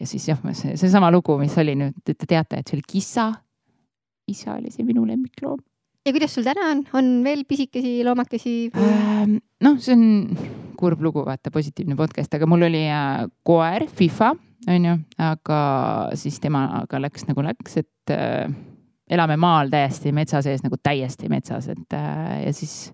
ja 0.00 0.06
siis 0.06 0.28
jah, 0.28 0.42
see, 0.52 0.76
seesama 0.76 1.10
lugu, 1.14 1.38
mis 1.40 1.56
oli 1.58 1.74
nüüd, 1.78 1.96
te 2.04 2.14
teate, 2.26 2.60
et 2.60 2.68
see 2.68 2.78
oli 2.78 2.86
Kissa. 2.92 3.32
Kissa 4.28 4.58
oli 4.58 4.70
see 4.74 4.84
minu 4.84 5.06
lemmikloom. 5.08 5.58
ja 6.06 6.12
kuidas 6.12 6.34
sul 6.34 6.44
täna 6.44 6.70
on, 6.72 6.84
on 6.96 7.10
veel 7.24 7.46
pisikesi 7.48 7.98
loomakesi? 8.04 8.70
Ähm, 8.76 9.38
noh, 9.64 9.80
see 9.80 9.96
on 9.96 10.04
kurb 10.78 11.00
lugu, 11.02 11.24
vaata 11.26 11.50
positiivne 11.50 11.96
podcast, 11.96 12.34
aga 12.36 12.46
mul 12.46 12.68
oli 12.68 12.84
äh, 12.92 13.24
koer, 13.44 13.88
Fifa, 13.88 14.34
onju, 14.66 14.96
aga 15.22 15.60
siis 16.18 16.40
temaga 16.42 17.00
läks 17.02 17.28
nagu 17.28 17.44
läks, 17.46 17.78
et 17.82 18.14
äh, 18.14 18.50
elame 19.10 19.38
maal 19.40 19.70
täiesti 19.72 20.12
metsa 20.16 20.42
sees 20.44 20.64
nagu 20.64 20.80
täiesti 20.82 21.30
metsas, 21.32 21.70
et 21.72 21.96
äh, 21.96 22.44
ja 22.46 22.52
siis 22.56 22.92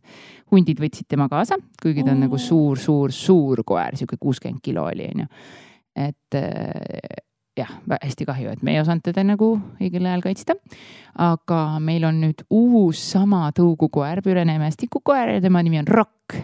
hundid 0.52 0.80
võtsid 0.82 1.08
tema 1.10 1.28
kaasa, 1.32 1.58
kuigi 1.82 2.04
ta 2.04 2.12
on 2.14 2.26
nagu 2.26 2.38
suur, 2.38 2.78
suur, 2.78 3.12
suur 3.14 3.64
koer, 3.66 3.96
sihuke 3.98 4.20
kuuskümmend 4.20 4.62
kilo 4.64 4.86
oli, 4.90 5.08
onju. 5.14 5.28
et 6.04 6.38
äh, 6.38 7.22
jah, 7.58 7.70
hästi 8.02 8.26
kahju, 8.26 8.52
et 8.54 8.62
me 8.66 8.74
ei 8.74 8.80
osanud 8.82 9.04
teda 9.06 9.22
nagu 9.26 9.54
õigel 9.78 10.06
ajal 10.08 10.24
kaitsta. 10.24 10.56
aga 11.22 11.60
meil 11.80 12.04
on 12.08 12.20
nüüd 12.24 12.42
uus 12.50 13.02
sama 13.14 13.46
tõugukoer, 13.54 14.22
Pürene 14.24 14.58
mästikukoer 14.58 15.36
ja 15.36 15.44
tema 15.44 15.62
nimi 15.62 15.78
on 15.82 15.88
Rock 15.88 16.38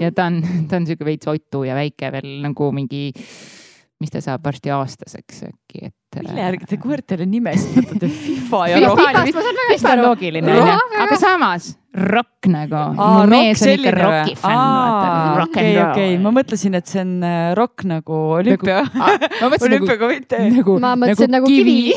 ja 0.00 0.10
ta 0.12 0.30
on, 0.30 0.40
ta 0.68 0.80
on 0.80 0.88
sihuke 0.88 1.04
veits 1.04 1.28
otu 1.30 1.64
ja 1.68 1.76
väike 1.76 2.10
veel 2.14 2.30
nagu 2.44 2.70
mingi, 2.76 3.10
mis 4.02 4.12
ta 4.12 4.22
saab 4.24 4.44
varsti 4.44 4.72
aastaseks 4.74 5.44
äkki, 5.48 5.86
et. 5.90 6.20
mille 6.20 6.42
järgi 6.46 6.68
te 6.70 6.80
koertele 6.82 7.26
nimesid 7.28 7.78
võtate? 7.78 8.10
FIFA 8.26 8.66
ja 8.72 8.82
FIFA 8.90 9.96
Rock? 10.02 10.28
oli 10.30 10.44
aga 10.44 11.18
samas 11.20 11.72
rock 11.94 12.48
nagu. 12.50 12.80
Mu 12.98 13.26
mees 13.30 13.62
on 13.62 13.72
ikka 13.78 13.92
rocki 13.94 14.34
fänn, 14.38 15.42
okei, 15.44 15.66
and 15.70 15.78
roll. 15.78 15.90
okei, 15.92 16.16
ma 16.22 16.32
mõtlesin, 16.34 16.76
et 16.78 16.90
see 16.90 17.02
on 17.04 17.12
äh, 17.26 17.52
rock 17.58 17.84
nagu 17.88 18.18
olümpia, 18.38 18.82
ma 18.94 19.10
mõtlesin 19.52 19.76
nagu, 19.76 19.86
olümpiakomitee. 19.86 20.48
nagu, 20.56 20.78
Ma 20.82 20.94
mõtlesin 20.98 21.34
nagu 21.36 21.50
kivi. 21.50 21.94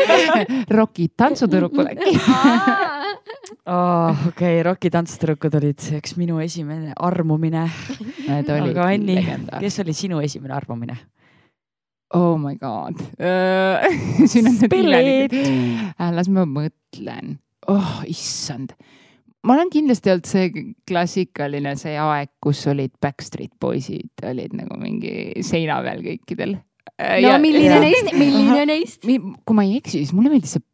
Roki 0.78 1.10
tantsutüdrukul 1.16 1.90
äkki. 1.94 2.14
Oh, 3.64 4.26
okei, 4.28 4.58
Rocki 4.64 4.90
tantsutüdrukud 4.92 5.54
olid 5.56 5.80
üks 5.96 6.14
minu 6.20 6.36
esimene 6.44 6.92
armumine. 7.00 7.62
Aga 8.28 8.86
Anni, 8.90 9.16
kes 9.62 9.78
oli 9.80 9.94
sinu 9.96 10.20
esimene 10.24 10.52
armumine? 10.56 10.96
Oh 12.14 12.36
my 12.38 12.54
god. 12.60 12.98
siin 14.30 14.48
on 14.48 14.56
nüüd 14.56 14.68
Spill 14.68 14.90
imelik. 14.90 15.34
las 16.14 16.30
ma 16.32 16.44
mõtlen. 16.48 17.38
oh 17.70 18.02
issand. 18.10 18.74
ma 19.44 19.56
olen 19.56 19.72
kindlasti 19.72 20.12
olnud 20.12 20.28
see 20.28 20.66
klassikaline 20.88 21.74
see 21.80 21.96
aeg, 22.00 22.30
kus 22.44 22.62
olid 22.70 22.94
Backstreet 23.02 23.52
Boysid 23.60 24.24
olid 24.24 24.54
nagu 24.56 24.78
mingi 24.80 25.44
seina 25.44 25.80
peal 25.84 26.04
kõikidel. 26.04 26.58
no 27.00 27.34
milline 27.42 27.80
neist, 27.82 28.14
milline 28.14 28.68
neist? 28.70 29.04
kui 29.04 29.56
ma 29.56 29.66
ei 29.66 29.78
eksi, 29.80 30.04
siis 30.04 30.14
mulle 30.16 30.32
meeldis 30.32 30.56
see, 30.58 30.64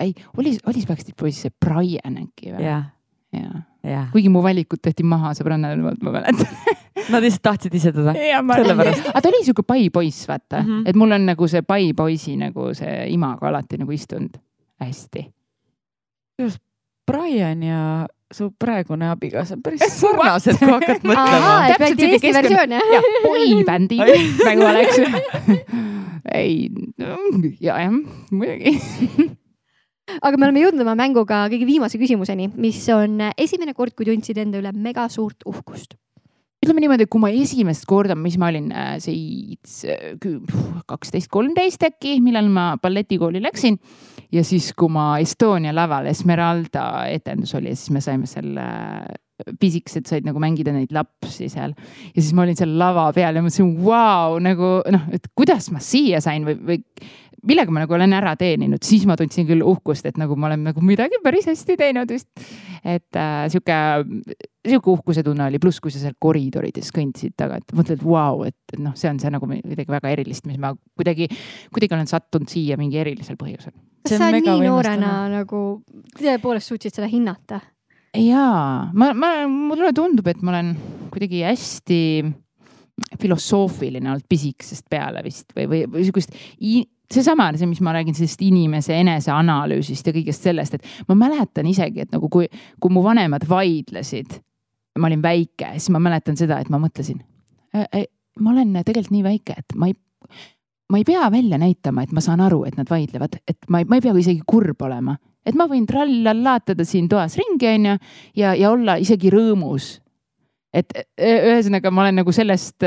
ei, 0.00 0.14
oli, 0.38 0.56
oli 0.70 0.86
Backstreet 0.88 1.18
Boysis 1.20 1.48
see 1.48 1.56
Brian 1.64 2.20
äkki 2.22 2.54
või? 2.54 2.66
jah, 2.68 2.93
jaa. 3.42 3.60
jah. 3.90 4.08
kuigi 4.12 4.32
mu 4.32 4.42
valikud 4.44 4.82
tehti 4.82 5.06
maha 5.06 5.34
sõbrannade 5.38 5.80
poolt, 5.82 6.02
ma 6.06 6.16
mäletan. 6.18 6.72
Nad 7.12 7.20
lihtsalt 7.20 7.42
tahtsid 7.44 7.74
ise 7.74 7.92
teda. 7.92 8.14
sellepärast. 8.14 9.08
aga 9.10 9.20
ta 9.20 9.30
oli 9.32 9.44
siuke 9.44 9.64
pai 9.66 9.88
poiss, 9.92 10.28
vaata 10.28 10.62
mm. 10.62 10.68
-hmm. 10.68 10.88
et 10.88 10.96
mul 10.96 11.12
on 11.12 11.26
nagu 11.26 11.48
see 11.48 11.62
pai 11.62 11.92
poisi 11.96 12.36
nagu 12.40 12.72
see 12.74 13.06
imago 13.12 13.46
alati 13.46 13.78
nagu 13.82 13.92
istunud 13.92 14.38
hästi. 14.80 15.30
Brian 17.06 17.62
ja 17.62 18.06
su 18.32 18.50
praegune 18.58 19.08
abikaasa 19.10 19.54
on 19.54 19.62
päris 19.62 19.84
sarnased, 20.00 20.58
kui 20.58 20.70
hakkad 20.72 21.04
mõtlema 21.04 21.38
ahaa, 21.38 21.66
et 21.68 21.78
Täpselt 21.78 22.50
jah? 22.50 22.88
ja 22.94 23.00
boybändi 23.22 24.00
nagu 24.00 24.66
oleks. 24.70 24.98
ei, 26.40 26.70
ja 27.60 27.78
jah, 27.84 27.96
muidugi. 28.30 28.78
aga 30.20 30.38
me 30.38 30.48
oleme 30.48 30.62
jõudnud 30.64 30.84
oma 30.84 30.96
mänguga 30.98 31.44
kõige 31.52 31.68
viimase 31.68 32.00
küsimuseni, 32.00 32.50
mis 32.60 32.80
on 32.94 33.20
esimene 33.36 33.74
kord, 33.76 33.94
kui 33.96 34.08
tundsid 34.08 34.40
enda 34.42 34.60
üle 34.60 34.72
mega 34.76 35.06
suurt 35.12 35.46
uhkust. 35.48 35.96
ütleme 36.64 36.80
niimoodi, 36.80 37.04
kui 37.12 37.20
ma 37.20 37.28
esimest 37.28 37.84
korda, 37.84 38.14
mis 38.16 38.38
ma 38.40 38.48
olin 38.48 38.70
äh, 38.72 38.94
seitse, 39.02 40.16
kaksteist, 40.88 41.28
kolmteist 41.32 41.84
äkki, 41.84 42.16
millal 42.24 42.48
ma 42.48 42.70
balletikooli 42.80 43.42
läksin 43.44 43.76
ja 44.32 44.44
siis, 44.44 44.70
kui 44.76 44.88
ma 44.92 45.18
Estonia 45.22 45.74
laval 45.76 46.08
Esmeralda 46.10 47.06
etendus 47.12 47.54
oli 47.58 47.72
ja 47.72 47.76
siis 47.78 47.92
me 47.94 48.00
saime 48.04 48.30
seal 48.30 48.56
äh, 48.60 49.04
pisikesed 49.60 50.06
said 50.06 50.26
nagu 50.26 50.38
mängida 50.42 50.72
neid 50.74 50.92
lapsi 50.94 51.48
seal 51.50 51.74
ja 51.74 52.20
siis 52.20 52.32
ma 52.36 52.44
olin 52.44 52.58
seal 52.58 52.74
lava 52.78 53.08
peal 53.16 53.34
ja 53.34 53.42
mõtlesin, 53.42 53.72
vau, 53.82 54.38
nagu 54.42 54.76
noh, 54.94 55.08
et 55.14 55.26
kuidas 55.34 55.70
ma 55.74 55.82
siia 55.82 56.20
sain 56.24 56.46
või, 56.46 56.58
või 56.68 56.78
millega 57.48 57.72
ma 57.74 57.82
nagu 57.84 57.96
olen 57.96 58.14
ära 58.16 58.34
teeninud, 58.40 58.82
siis 58.84 59.04
ma 59.08 59.16
tundsin 59.20 59.46
küll 59.48 59.64
uhkust, 59.64 60.06
et 60.08 60.18
nagu 60.20 60.36
ma 60.38 60.48
olen 60.50 60.64
nagu 60.70 60.84
midagi 60.84 61.20
päris 61.24 61.48
hästi 61.50 61.76
teinud 61.80 62.10
vist. 62.10 62.30
et 62.84 63.16
äh, 63.16 63.46
sihuke, 63.52 63.76
sihuke 64.64 64.92
uhkuse 64.92 65.24
tunne 65.24 65.46
oli, 65.48 65.60
pluss 65.62 65.80
kui 65.80 65.92
sa 65.92 66.02
seal 66.02 66.16
koridorides 66.20 66.92
kõndisid 66.94 67.36
taga, 67.40 67.58
et 67.60 67.76
mõtled, 67.76 68.02
vau, 68.04 68.44
et 68.48 68.78
noh, 68.78 68.96
see 68.98 69.10
on 69.12 69.20
see 69.22 69.32
nagu 69.32 69.48
midagi 69.50 69.88
väga 69.92 70.12
erilist, 70.12 70.48
mis 70.48 70.60
ma 70.60 70.74
kuidagi, 70.96 71.28
kuidagi 71.74 71.96
olen 71.96 72.10
sattunud 72.10 72.50
siia 72.52 72.78
mingi 72.80 73.00
erilisel 73.00 73.38
põhjusel. 73.40 73.74
See 74.04 74.16
kas 74.16 74.18
on 74.18 74.26
sa 74.26 74.32
mega 74.34 74.56
nii 74.56 74.68
noorena 74.68 75.12
nagu 75.32 75.62
tõepoolest 76.18 76.72
suutsid 76.72 77.00
seda 77.00 77.08
hinnata? 77.10 77.62
jaa, 78.14 78.90
ma, 78.94 79.10
ma, 79.16 79.34
mulle 79.50 79.90
tundub, 79.96 80.28
et 80.30 80.42
ma 80.44 80.52
olen 80.54 80.74
kuidagi 81.10 81.42
hästi 81.42 82.00
filosoofiline 83.20 84.10
olnud 84.10 84.26
pisikesest 84.30 84.86
peale 84.90 85.22
vist 85.24 85.50
või, 85.56 85.66
või, 85.70 85.80
või 85.90 86.04
sihukest 86.06 86.36
seesama, 87.12 87.50
see, 87.58 87.68
mis 87.68 87.82
ma 87.84 87.92
räägin 87.94 88.16
sellest 88.16 88.42
inimese 88.44 88.96
eneseanalüüsist 89.02 90.08
ja 90.08 90.14
kõigest 90.16 90.46
sellest, 90.46 90.78
et 90.78 91.08
ma 91.08 91.16
mäletan 91.26 91.68
isegi, 91.68 92.04
et 92.04 92.14
nagu 92.14 92.30
kui, 92.32 92.48
kui 92.80 92.94
mu 92.94 93.02
vanemad 93.04 93.46
vaidlesid, 93.48 94.38
ma 94.98 95.10
olin 95.10 95.22
väike, 95.24 95.74
siis 95.76 95.90
ma 95.94 96.02
mäletan 96.02 96.38
seda, 96.38 96.60
et 96.62 96.70
ma 96.72 96.80
mõtlesin 96.82 97.20
äh,. 97.76 98.06
ma 98.40 98.50
olen 98.50 98.72
tegelikult 98.80 99.14
nii 99.14 99.26
väike, 99.26 99.58
et 99.58 99.76
ma 99.78 99.90
ei, 99.90 99.94
ma 100.90 101.00
ei 101.00 101.04
pea 101.06 101.28
välja 101.30 101.58
näitama, 101.60 102.02
et 102.02 102.12
ma 102.12 102.22
saan 102.24 102.42
aru, 102.42 102.64
et 102.68 102.78
nad 102.78 102.90
vaidlevad, 102.90 103.38
et 103.48 103.68
ma 103.68 103.82
ei, 103.82 103.88
ma 103.88 103.98
ei 104.00 104.04
pea 104.04 104.14
isegi 104.18 104.42
kurb 104.46 104.82
olema, 104.82 105.16
et 105.44 105.54
ma 105.58 105.68
võin 105.70 105.86
trall-lallaatada 105.86 106.86
siin 106.88 107.08
toas 107.08 107.36
ringi, 107.38 107.68
onju, 107.74 107.98
ja, 108.40 108.54
ja 108.58 108.72
olla 108.72 108.96
isegi 109.02 109.30
rõõmus 109.34 109.98
et 110.74 110.94
ühesõnaga, 111.22 111.92
ma 111.94 112.04
olen 112.04 112.18
nagu 112.22 112.34
sellest 112.34 112.84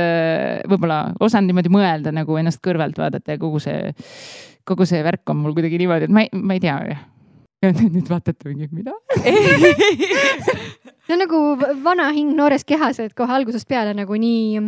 võib-olla 0.68 1.00
osanud 1.24 1.52
niimoodi 1.52 1.72
mõelda 1.74 2.14
nagu 2.16 2.40
ennast 2.40 2.62
kõrvalt 2.66 2.98
vaadata 3.00 3.36
ja 3.36 3.42
kogu 3.42 3.62
see, 3.64 3.94
kogu 4.68 4.88
see 4.90 5.00
värk 5.06 5.32
on 5.32 5.40
mul 5.44 5.56
kuidagi 5.58 5.80
niimoodi, 5.82 6.10
et 6.10 6.14
ma 6.14 6.26
ei, 6.26 6.32
ma 6.36 6.58
ei 6.58 6.64
tea. 6.64 6.76
ja 7.64 7.72
nüüd 7.78 8.12
vaatate 8.12 8.52
mingi, 8.52 8.68
mida 8.72 8.94
see 11.08 11.16
on 11.16 11.24
nagu 11.24 11.42
vana 11.84 12.12
hing 12.16 12.36
noores 12.38 12.68
kehas, 12.68 13.00
et 13.04 13.16
kohe 13.18 13.34
algusest 13.40 13.68
peale 13.70 13.96
nagu 13.98 14.20
nii 14.20 14.62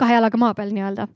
kahe 0.00 0.16
jalaga 0.16 0.40
maa 0.40 0.54
peal 0.56 0.72
nii-öelda. 0.74 1.08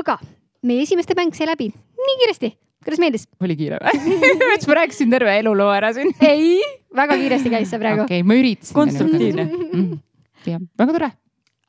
aga 0.00 0.18
meie 0.66 0.88
esimeste 0.88 1.16
mäng 1.18 1.36
sai 1.36 1.48
läbi 1.52 1.70
nii 1.70 2.18
kiiresti 2.24 2.54
kuidas 2.84 3.00
meeldis? 3.02 3.28
oli 3.44 3.56
kiire 3.60 3.80
või 3.84 4.60
ma 4.70 4.78
rääkisin 4.82 5.12
terve 5.12 5.38
eluloo 5.42 5.70
ära 5.74 5.92
siin. 5.96 6.12
ei, 6.24 6.60
väga 6.96 7.18
kiiresti 7.20 7.52
käis 7.52 7.72
see 7.72 7.82
praegu. 7.82 8.06
okei 8.06 8.22
okay,, 8.22 8.28
ma 8.28 8.38
üritasin. 8.40 8.76
konstruktiivne 8.76 9.50
mm 9.50 9.98
jah, 10.46 10.62
väga 10.78 10.96
tore. 10.96 11.10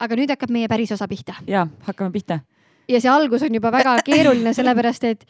aga 0.01 0.17
nüüd 0.17 0.33
hakkab 0.33 0.53
meie 0.53 0.67
päris 0.71 0.91
osa 0.91 1.07
pihta. 1.07 1.35
ja, 1.47 1.67
hakkame 1.87 2.11
pihta. 2.11 2.41
ja 2.89 3.01
see 3.01 3.11
algus 3.11 3.43
on 3.47 3.59
juba 3.59 3.71
väga 3.71 3.97
keeruline, 4.05 4.53
sellepärast 4.53 5.09
et 5.09 5.27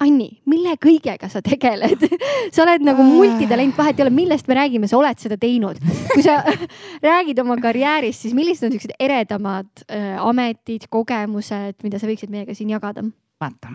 Anni, 0.00 0.30
mille 0.48 0.72
kõigega 0.80 1.28
sa 1.28 1.42
tegeled 1.44 2.06
sa 2.54 2.62
oled 2.64 2.84
nagu 2.86 3.04
multitalent, 3.04 3.76
vahet 3.76 3.98
ei 3.98 4.06
ole, 4.06 4.12
millest 4.16 4.48
me 4.48 4.56
räägime, 4.56 4.88
sa 4.88 4.96
oled 4.96 5.20
seda 5.20 5.36
teinud. 5.40 5.76
kui 6.14 6.24
sa 6.24 6.38
räägid 7.10 7.42
oma 7.42 7.58
karjäärist, 7.60 8.24
siis 8.24 8.36
millised 8.36 8.68
on 8.68 8.74
siuksed 8.74 8.96
eredamad 8.96 9.68
äh, 9.92 10.16
ametid, 10.24 10.88
kogemused, 10.92 11.76
mida 11.84 12.00
sa 12.00 12.08
võiksid 12.08 12.32
meiega 12.32 12.56
siin 12.56 12.72
jagada? 12.72 13.04
vaata, 13.40 13.74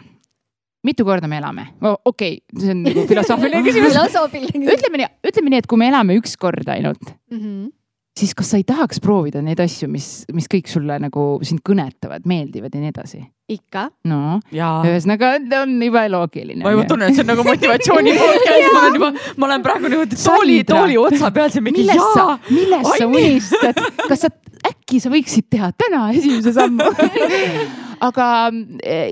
mitu 0.86 1.06
korda 1.06 1.30
me 1.30 1.38
elame 1.42 1.68
oh,? 1.82 2.00
okei 2.06 2.40
okay,, 2.42 2.62
see 2.62 2.74
on 2.74 2.84
nagu 2.86 3.06
filosoofiline 3.10 3.62
küsimus 3.66 3.94
filosoofiline 3.94 4.50
küsimus. 4.50 4.76
ütleme 4.80 5.02
nii, 5.04 5.12
ütleme 5.30 5.54
nii, 5.54 5.62
et 5.62 5.70
kui 5.70 5.82
me 5.82 5.94
elame 5.94 6.18
üks 6.18 6.38
kord 6.42 6.74
ainult 6.74 7.06
mm, 7.06 7.38
-hmm 7.40 7.74
siis 8.20 8.34
kas 8.38 8.54
sa 8.54 8.60
ei 8.60 8.66
tahaks 8.68 9.02
proovida 9.04 9.42
neid 9.44 9.60
asju, 9.64 9.90
mis, 9.92 10.10
mis 10.34 10.48
kõik 10.52 10.70
sulle 10.72 10.98
nagu 11.04 11.26
sind 11.46 11.64
kõnetavad, 11.66 12.28
meeldivad 12.30 12.76
ja 12.76 12.84
nii 12.84 12.94
edasi? 12.94 13.24
ikka. 13.52 13.90
no, 14.10 14.40
ühesõnaga 14.50 15.36
on 15.62 15.76
juba 15.84 16.06
loogiline. 16.10 16.64
ma 16.66 16.74
juba 16.74 16.88
tunnen, 16.90 17.12
et 17.12 17.18
see 17.18 17.26
on 17.26 17.30
nagu 17.30 17.46
motivatsiooni 17.46 18.16
podcast, 18.22 18.70
ma 18.72 18.80
olen 18.80 18.98
juba, 19.00 19.10
ma 19.38 19.50
olen 19.50 19.66
praegu 19.66 19.92
niimoodi 19.92 20.20
tooli, 20.22 20.58
tooli 20.66 20.98
otsa 21.02 21.30
peal, 21.36 21.52
see 21.54 21.66
mingi 21.66 21.84
millest 21.84 22.18
jaa. 22.18 22.38
millest 22.50 22.96
sa 22.96 23.10
unistad, 23.12 23.84
kas 24.08 24.26
sa, 24.26 24.32
äkki 24.72 25.02
sa 25.04 25.14
võiksid 25.14 25.50
teha 25.54 25.70
täna 25.78 26.08
esimese 26.16 26.56
sammu 26.56 26.90
aga 28.08 28.30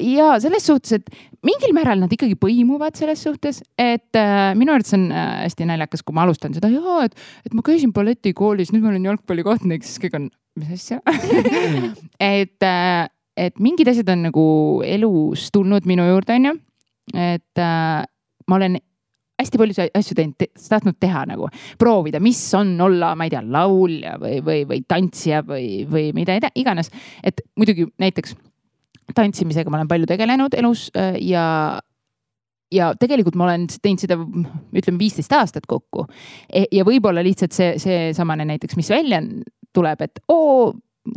ja 0.01 0.33
selles 0.43 0.65
suhtes, 0.65 0.97
et 0.97 1.13
mingil 1.47 1.73
määral 1.75 2.01
nad 2.03 2.13
ikkagi 2.13 2.37
põimuvad 2.39 2.97
selles 2.97 3.23
suhtes, 3.25 3.61
et 3.79 4.19
äh, 4.19 4.51
minu 4.59 4.73
arvates 4.73 4.95
on 4.97 5.09
äh, 5.11 5.33
hästi 5.43 5.67
naljakas, 5.69 6.03
kui 6.05 6.15
ma 6.15 6.25
alustan 6.27 6.55
seda, 6.55 6.71
jaa, 6.71 7.03
et, 7.07 7.17
et 7.47 7.57
ma 7.57 7.65
käisin 7.65 7.93
balletikoolis, 7.95 8.71
nüüd 8.73 8.85
ma 8.85 8.93
olen 8.93 9.09
jalgpallikohtunik, 9.11 9.85
siis 9.87 10.01
kõik 10.03 10.17
on, 10.19 10.29
mis 10.59 10.71
asja 10.77 11.01
et 12.37 12.69
äh,, 12.69 13.03
et 13.33 13.59
mingid 13.63 13.89
asjad 13.89 14.11
on 14.13 14.27
nagu 14.27 14.47
elus 14.85 15.47
tulnud 15.53 15.87
minu 15.89 16.05
juurde, 16.05 16.37
onju. 16.37 16.57
et 17.17 17.61
äh, 17.61 18.01
ma 18.47 18.59
olen 18.59 18.77
hästi 19.41 19.59
palju 19.59 19.87
asju 19.97 20.17
teinud 20.17 20.37
te,, 20.39 20.49
tahtnud 20.69 20.97
teha 21.01 21.25
nagu, 21.29 21.49
proovida, 21.81 22.21
mis 22.23 22.39
on 22.57 22.75
olla, 22.85 23.13
ma 23.17 23.27
ei 23.27 23.33
tea, 23.33 23.41
laulja 23.43 24.15
või, 24.21 24.39
või, 24.45 24.63
või 24.69 24.83
tantsija 24.87 25.41
või, 25.47 25.83
või 25.89 26.11
mida 26.15 26.37
iganes. 26.55 26.91
et 27.23 27.41
muidugi 27.57 27.89
näiteks 27.99 28.37
tantsimisega 29.15 29.71
ma 29.71 29.81
olen 29.81 29.89
palju 29.91 30.09
tegelenud 30.09 30.55
elus 30.59 30.87
äh, 30.97 31.17
ja, 31.23 31.45
ja 32.73 32.93
tegelikult 32.99 33.37
ma 33.39 33.49
olen 33.49 33.67
teinud 33.73 34.03
seda, 34.03 34.17
ütleme 34.73 35.01
viisteist 35.01 35.33
aastat 35.35 35.67
kokku. 35.69 36.07
E, 36.49 36.65
ja 36.73 36.85
võib-olla 36.87 37.23
lihtsalt 37.25 37.55
see, 37.55 37.75
seesamane 37.81 38.47
näiteks, 38.49 38.77
mis 38.79 38.91
välja 38.93 39.21
tuleb, 39.73 40.05
et 40.05 40.23
oo 40.31 40.73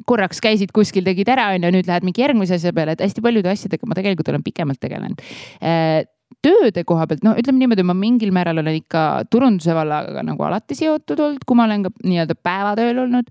korraks 0.07 0.41
käisid 0.43 0.73
kuskil, 0.75 1.05
tegid 1.07 1.29
ära, 1.31 1.53
onju, 1.55 1.71
nüüd 1.77 1.87
lähed 1.87 2.07
mingi 2.07 2.25
järgmise 2.25 2.59
asja 2.59 2.73
peale, 2.75 2.97
et 2.97 3.05
hästi 3.05 3.23
paljude 3.23 3.53
asjadega 3.53 3.87
ma 3.87 3.95
tegelikult 3.95 4.33
olen 4.33 4.43
pikemalt 4.43 4.81
tegelenud 4.83 5.23
äh, 5.63 6.03
tööde 6.45 6.83
koha 6.87 7.07
pealt, 7.09 7.23
no 7.27 7.35
ütleme 7.39 7.63
niimoodi, 7.63 7.85
ma 7.87 7.95
mingil 7.97 8.33
määral 8.35 8.63
olen 8.63 8.81
ikka 8.81 9.03
turunduse 9.31 9.75
vallaga 9.77 10.25
nagu 10.27 10.47
alati 10.47 10.77
seotud 10.79 11.23
olnud, 11.23 11.47
kui 11.47 11.59
ma 11.59 11.69
olen 11.69 11.87
ka 11.87 11.93
nii-öelda 12.03 12.37
päevatööl 12.43 13.05
olnud. 13.07 13.31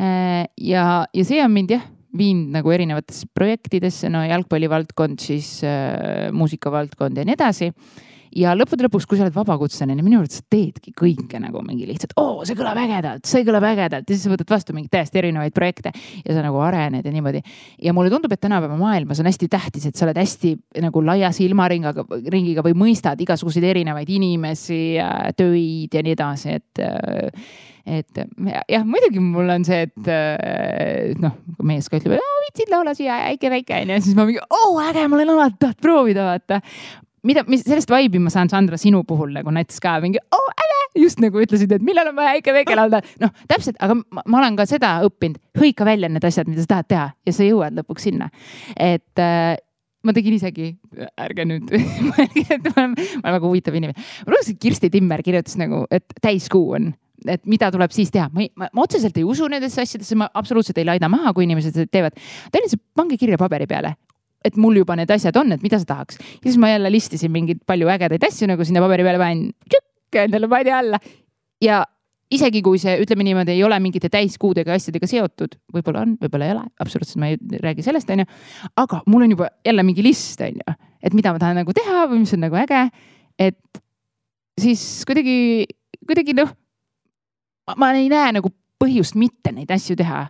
Äh, 0.00 0.46
ja, 0.56 1.04
ja 1.12 1.24
see 1.28 1.42
on 1.44 1.52
mind 1.52 1.76
jah 1.76 1.84
viinud 2.18 2.52
nagu 2.52 2.72
erinevatesse 2.74 3.28
projektidesse, 3.34 4.10
no 4.12 4.22
jalgpallivaldkond, 4.26 5.20
siis 5.22 5.58
äh, 5.64 6.30
muusikavaldkond 6.34 7.20
ja 7.20 7.26
nii 7.28 7.38
edasi 7.38 7.70
ja 8.38 8.52
lõppude 8.56 8.86
lõpuks, 8.86 9.06
kui 9.08 9.18
sa 9.18 9.26
oled 9.26 9.34
vabakutseline, 9.34 10.02
minu 10.04 10.20
arvates 10.20 10.40
sa 10.40 10.46
teedki 10.52 10.94
kõike 10.96 11.40
nagu 11.42 11.62
mingi 11.66 11.86
lihtsalt, 11.88 12.14
oo, 12.20 12.42
see 12.48 12.56
kõlab 12.58 12.78
ägedalt, 12.82 13.26
see 13.28 13.44
kõlab 13.46 13.66
ägedalt 13.72 14.08
ja 14.08 14.16
siis 14.16 14.24
sa 14.26 14.32
võtad 14.32 14.52
vastu 14.52 14.76
mingeid 14.76 14.92
täiesti 14.94 15.20
erinevaid 15.22 15.54
projekte 15.56 15.92
ja 15.94 16.36
sa 16.36 16.44
nagu 16.44 16.60
arened 16.64 17.06
ja 17.06 17.14
niimoodi. 17.14 17.42
ja 17.82 17.94
mulle 17.96 18.12
tundub, 18.12 18.32
et 18.32 18.42
tänapäeva 18.42 18.78
maailmas 18.80 19.20
on 19.22 19.28
hästi 19.30 19.50
tähtis, 19.52 19.88
et 19.88 19.98
sa 19.98 20.06
oled 20.06 20.20
hästi 20.20 20.54
nagu 20.84 21.04
laia 21.04 21.32
silmaringiga, 21.34 22.06
ringiga 22.32 22.64
või 22.64 22.76
mõistad 22.86 23.20
igasuguseid 23.20 23.68
erinevaid 23.72 24.08
inimesi, 24.10 24.82
töid 25.36 25.92
ja 25.92 26.04
nii 26.04 26.16
edasi, 26.16 26.56
et 26.60 26.82
et 27.82 28.20
jah, 28.70 28.84
muidugi 28.86 29.18
mul 29.18 29.48
on 29.50 29.64
see, 29.66 29.88
et 29.88 31.18
noh, 31.18 31.34
mees 31.66 31.90
ka 31.90 31.98
ütleb, 31.98 32.20
viitsid 32.52 32.70
laula 32.72 32.94
siia 32.96 33.16
äike 33.30 33.50
väike 33.52 33.80
onju, 33.82 33.98
siis 34.04 34.16
ma 34.18 34.26
mingi, 34.28 34.40
oo 34.42 34.76
äge, 34.82 35.06
ma 35.08 35.18
olen 35.18 35.32
alati 35.34 35.58
tahtnud 35.62 35.82
proovida, 35.82 36.26
vaata 36.28 36.60
mida, 37.28 37.44
mis 37.50 37.64
sellest 37.66 37.90
vibe'i 37.92 38.20
ma 38.22 38.32
saan, 38.32 38.50
Sandra, 38.52 38.78
sinu 38.80 39.02
puhul 39.08 39.34
nagu 39.36 39.52
näiteks 39.54 39.80
ka 39.82 39.96
mingi 40.02 40.20
oo 40.34 40.52
äge, 40.52 40.78
just 41.04 41.22
nagu 41.22 41.42
ütlesid, 41.42 41.72
et 41.74 41.84
millal 41.84 42.10
on 42.12 42.16
vaja 42.18 42.36
äike 42.36 42.54
väike 42.54 42.76
laulda. 42.78 43.02
noh, 43.22 43.34
täpselt, 43.50 43.78
aga 43.80 43.98
ma, 44.00 44.24
ma 44.26 44.40
olen 44.42 44.56
ka 44.58 44.66
seda 44.68 44.94
õppinud, 45.06 45.40
hõika 45.58 45.86
välja 45.88 46.10
need 46.12 46.24
asjad, 46.26 46.50
mida 46.50 46.64
sa 46.64 46.76
tahad 46.76 46.90
teha 46.92 47.10
ja 47.26 47.36
sa 47.36 47.46
jõuad 47.46 47.78
lõpuks 47.80 48.08
sinna. 48.10 48.30
et 48.76 49.22
äh, 49.22 49.54
ma 50.02 50.14
tegin 50.16 50.38
isegi, 50.38 50.72
ärge 51.20 51.46
nüüd 51.48 51.70
mõelge, 52.10 52.46
et 52.48 52.66
ma 52.70 52.74
olen, 52.74 52.96
ma 52.96 53.28
olen 53.28 53.38
väga 53.38 53.46
huvitav 53.46 53.78
inimene. 53.78 54.10
ma 54.26 54.34
lugesin, 54.34 54.58
Kirsti 54.62 54.90
Timmer 54.92 55.22
kirjutas 55.22 55.58
nagu, 55.60 55.86
et 55.90 56.18
täiskuu 56.22 56.74
on 56.78 56.92
et 57.22 57.44
mida 57.46 57.68
tuleb 57.70 57.92
siis 57.94 58.10
teha, 58.10 58.26
ma, 58.34 58.42
ma, 58.58 58.66
ma 58.74 58.82
otseselt 58.82 59.14
ei 59.20 59.22
usu 59.22 59.46
nendesse 59.50 59.78
asjadesse, 59.84 60.16
ma 60.18 60.26
absoluutselt 60.34 60.80
ei 60.82 60.88
laida 60.88 61.06
maha, 61.12 61.30
kui 61.36 61.46
inimesed 61.46 61.76
seda 61.76 61.86
teevad. 61.86 62.16
ta 62.50 62.58
lihtsalt 62.58 62.82
pange 62.98 63.18
kirja 63.20 63.38
paberi 63.38 63.68
peale, 63.70 63.94
et 64.44 64.58
mul 64.60 64.82
juba 64.82 64.96
need 64.98 65.10
asjad 65.14 65.36
on, 65.40 65.54
et 65.56 65.64
mida 65.64 65.80
sa 65.80 65.88
tahaks. 65.94 66.18
ja 66.18 66.48
siis 66.48 66.58
ma 66.60 66.72
jälle 66.72 66.92
listisin 66.92 67.32
mingeid 67.32 67.62
palju 67.66 67.90
ägedaid 67.92 68.28
asju 68.28 68.48
nagu 68.50 68.64
sinna 68.64 68.82
paberi 68.84 69.06
peale 69.06 69.20
panin, 69.22 69.50
endale 70.24 70.48
padja 70.48 70.78
alla. 70.78 71.00
ja 71.62 71.82
isegi 72.32 72.62
kui 72.64 72.80
see, 72.80 72.94
ütleme 73.02 73.26
niimoodi, 73.26 73.54
ei 73.54 73.64
ole 73.66 73.76
mingite 73.82 74.08
täiskuudega 74.12 74.74
asjadega 74.76 75.08
seotud, 75.10 75.58
võib-olla 75.74 76.06
on, 76.06 76.16
võib-olla 76.20 76.48
ei 76.48 76.54
ole, 76.54 76.64
absoluutselt 76.80 77.20
ma 77.20 77.32
ei 77.32 77.60
räägi 77.62 77.84
sellest, 77.84 78.10
onju. 78.14 78.26
aga 78.82 79.02
mul 79.06 79.26
on 79.26 79.34
juba 79.36 79.50
jälle 79.66 79.84
mingi 79.86 80.04
list, 80.04 80.40
onju, 80.40 80.76
et 81.02 81.16
mida 81.18 81.34
ma 81.34 81.42
tahan 81.42 81.60
nagu 81.60 81.76
teha 81.76 82.06
või 82.10 82.22
mis 82.24 82.34
on 82.36 82.44
nagu 82.46 82.58
äge. 82.62 82.86
et 83.38 83.82
siis 84.60 84.82
kuidagi, 85.08 85.66
kuidagi 86.06 86.36
noh, 86.38 86.52
ma 87.76 87.92
ei 87.96 88.08
näe 88.12 88.38
nagu 88.38 88.52
põhjust 88.82 89.18
mitte 89.18 89.52
neid 89.54 89.70
asju 89.70 89.96
teha 89.98 90.26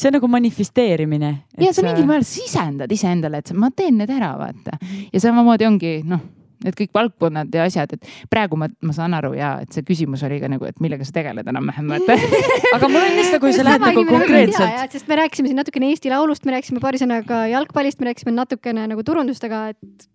see 0.00 0.08
on 0.08 0.16
nagu 0.16 0.28
manifesteerimine. 0.30 1.30
ja 1.60 1.72
sa 1.76 1.84
mingil 1.84 2.08
määral 2.08 2.26
sisendad 2.26 2.92
iseendale, 2.92 3.42
et 3.42 3.54
ma 3.56 3.70
teen 3.76 3.98
need 4.00 4.10
ära, 4.10 4.34
vaata. 4.40 4.78
ja 5.12 5.22
samamoodi 5.22 5.68
ongi 5.68 5.94
noh, 6.08 6.22
need 6.64 6.76
kõik 6.76 6.92
valdkonnad 6.96 7.54
ja 7.54 7.64
asjad, 7.68 7.94
et 7.96 8.08
praegu 8.32 8.58
ma, 8.60 8.68
ma 8.84 8.94
saan 8.96 9.16
aru 9.16 9.32
ja 9.36 9.54
et 9.64 9.72
see 9.76 9.84
küsimus 9.86 10.24
oli 10.26 10.40
ka 10.42 10.50
nagu, 10.52 10.68
et 10.68 10.80
millega 10.84 11.06
sa 11.06 11.14
tegeled 11.16 11.48
enam-vähem, 11.52 11.90
vaata 11.94 12.16
aga 12.76 12.90
mul 12.92 13.02
on 13.02 13.18
lihtsalt, 13.18 13.42
kui 13.44 13.56
sa 13.56 13.66
lähed 13.66 13.84
nagu 13.84 14.04
konkreetselt. 14.08 14.94
sest 14.94 15.10
me 15.10 15.20
rääkisime 15.22 15.52
siin 15.52 15.60
natukene 15.62 15.92
Eesti 15.92 16.12
Laulust, 16.12 16.46
me 16.48 16.56
rääkisime 16.56 16.82
paari 16.84 17.00
sõnaga 17.02 17.44
jalgpallist, 17.52 18.00
me 18.00 18.10
rääkisime 18.10 18.36
natukene 18.36 18.88
nagu 18.92 19.04
turundust, 19.06 19.44
aga 19.48 19.68
et 19.74 20.08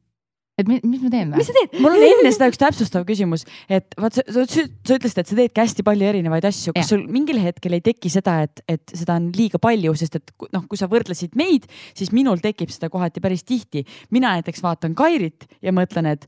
et 0.59 0.69
mis, 0.69 0.79
mis 0.87 1.01
ma 1.03 1.11
teen 1.11 1.31
või? 1.33 1.41
mis 1.41 1.49
sa 1.49 1.55
teed? 1.57 1.75
mul 1.83 1.97
on 1.97 2.05
enne 2.07 2.31
seda 2.35 2.47
üks 2.51 2.59
täpsustav 2.61 3.03
küsimus, 3.07 3.43
et 3.67 3.97
vaat 3.99 4.15
sa, 4.15 4.23
sa, 4.29 4.45
sa 4.47 4.97
ütlesid, 4.97 5.19
et 5.21 5.31
sa 5.31 5.39
teedki 5.39 5.63
hästi 5.63 5.85
palju 5.87 6.07
erinevaid 6.11 6.47
asju, 6.47 6.75
kas 6.77 6.87
ja. 6.87 6.91
sul 6.93 7.03
mingil 7.11 7.41
hetkel 7.43 7.75
ei 7.75 7.83
teki 7.83 8.11
seda, 8.13 8.37
et, 8.47 8.63
et 8.71 8.95
seda 8.95 9.17
on 9.19 9.27
liiga 9.35 9.59
palju, 9.61 9.95
sest 9.99 10.19
et 10.21 10.33
noh, 10.55 10.63
kui 10.71 10.79
sa 10.79 10.87
võrdlesid 10.91 11.35
meid, 11.39 11.67
siis 11.97 12.13
minul 12.15 12.39
tekib 12.43 12.71
seda 12.73 12.91
kohati 12.93 13.23
päris 13.23 13.43
tihti. 13.47 13.83
mina 14.15 14.35
näiteks 14.37 14.63
vaatan 14.63 14.95
Kairit 14.95 15.49
ja 15.65 15.75
mõtlen, 15.75 16.13
et 16.15 16.27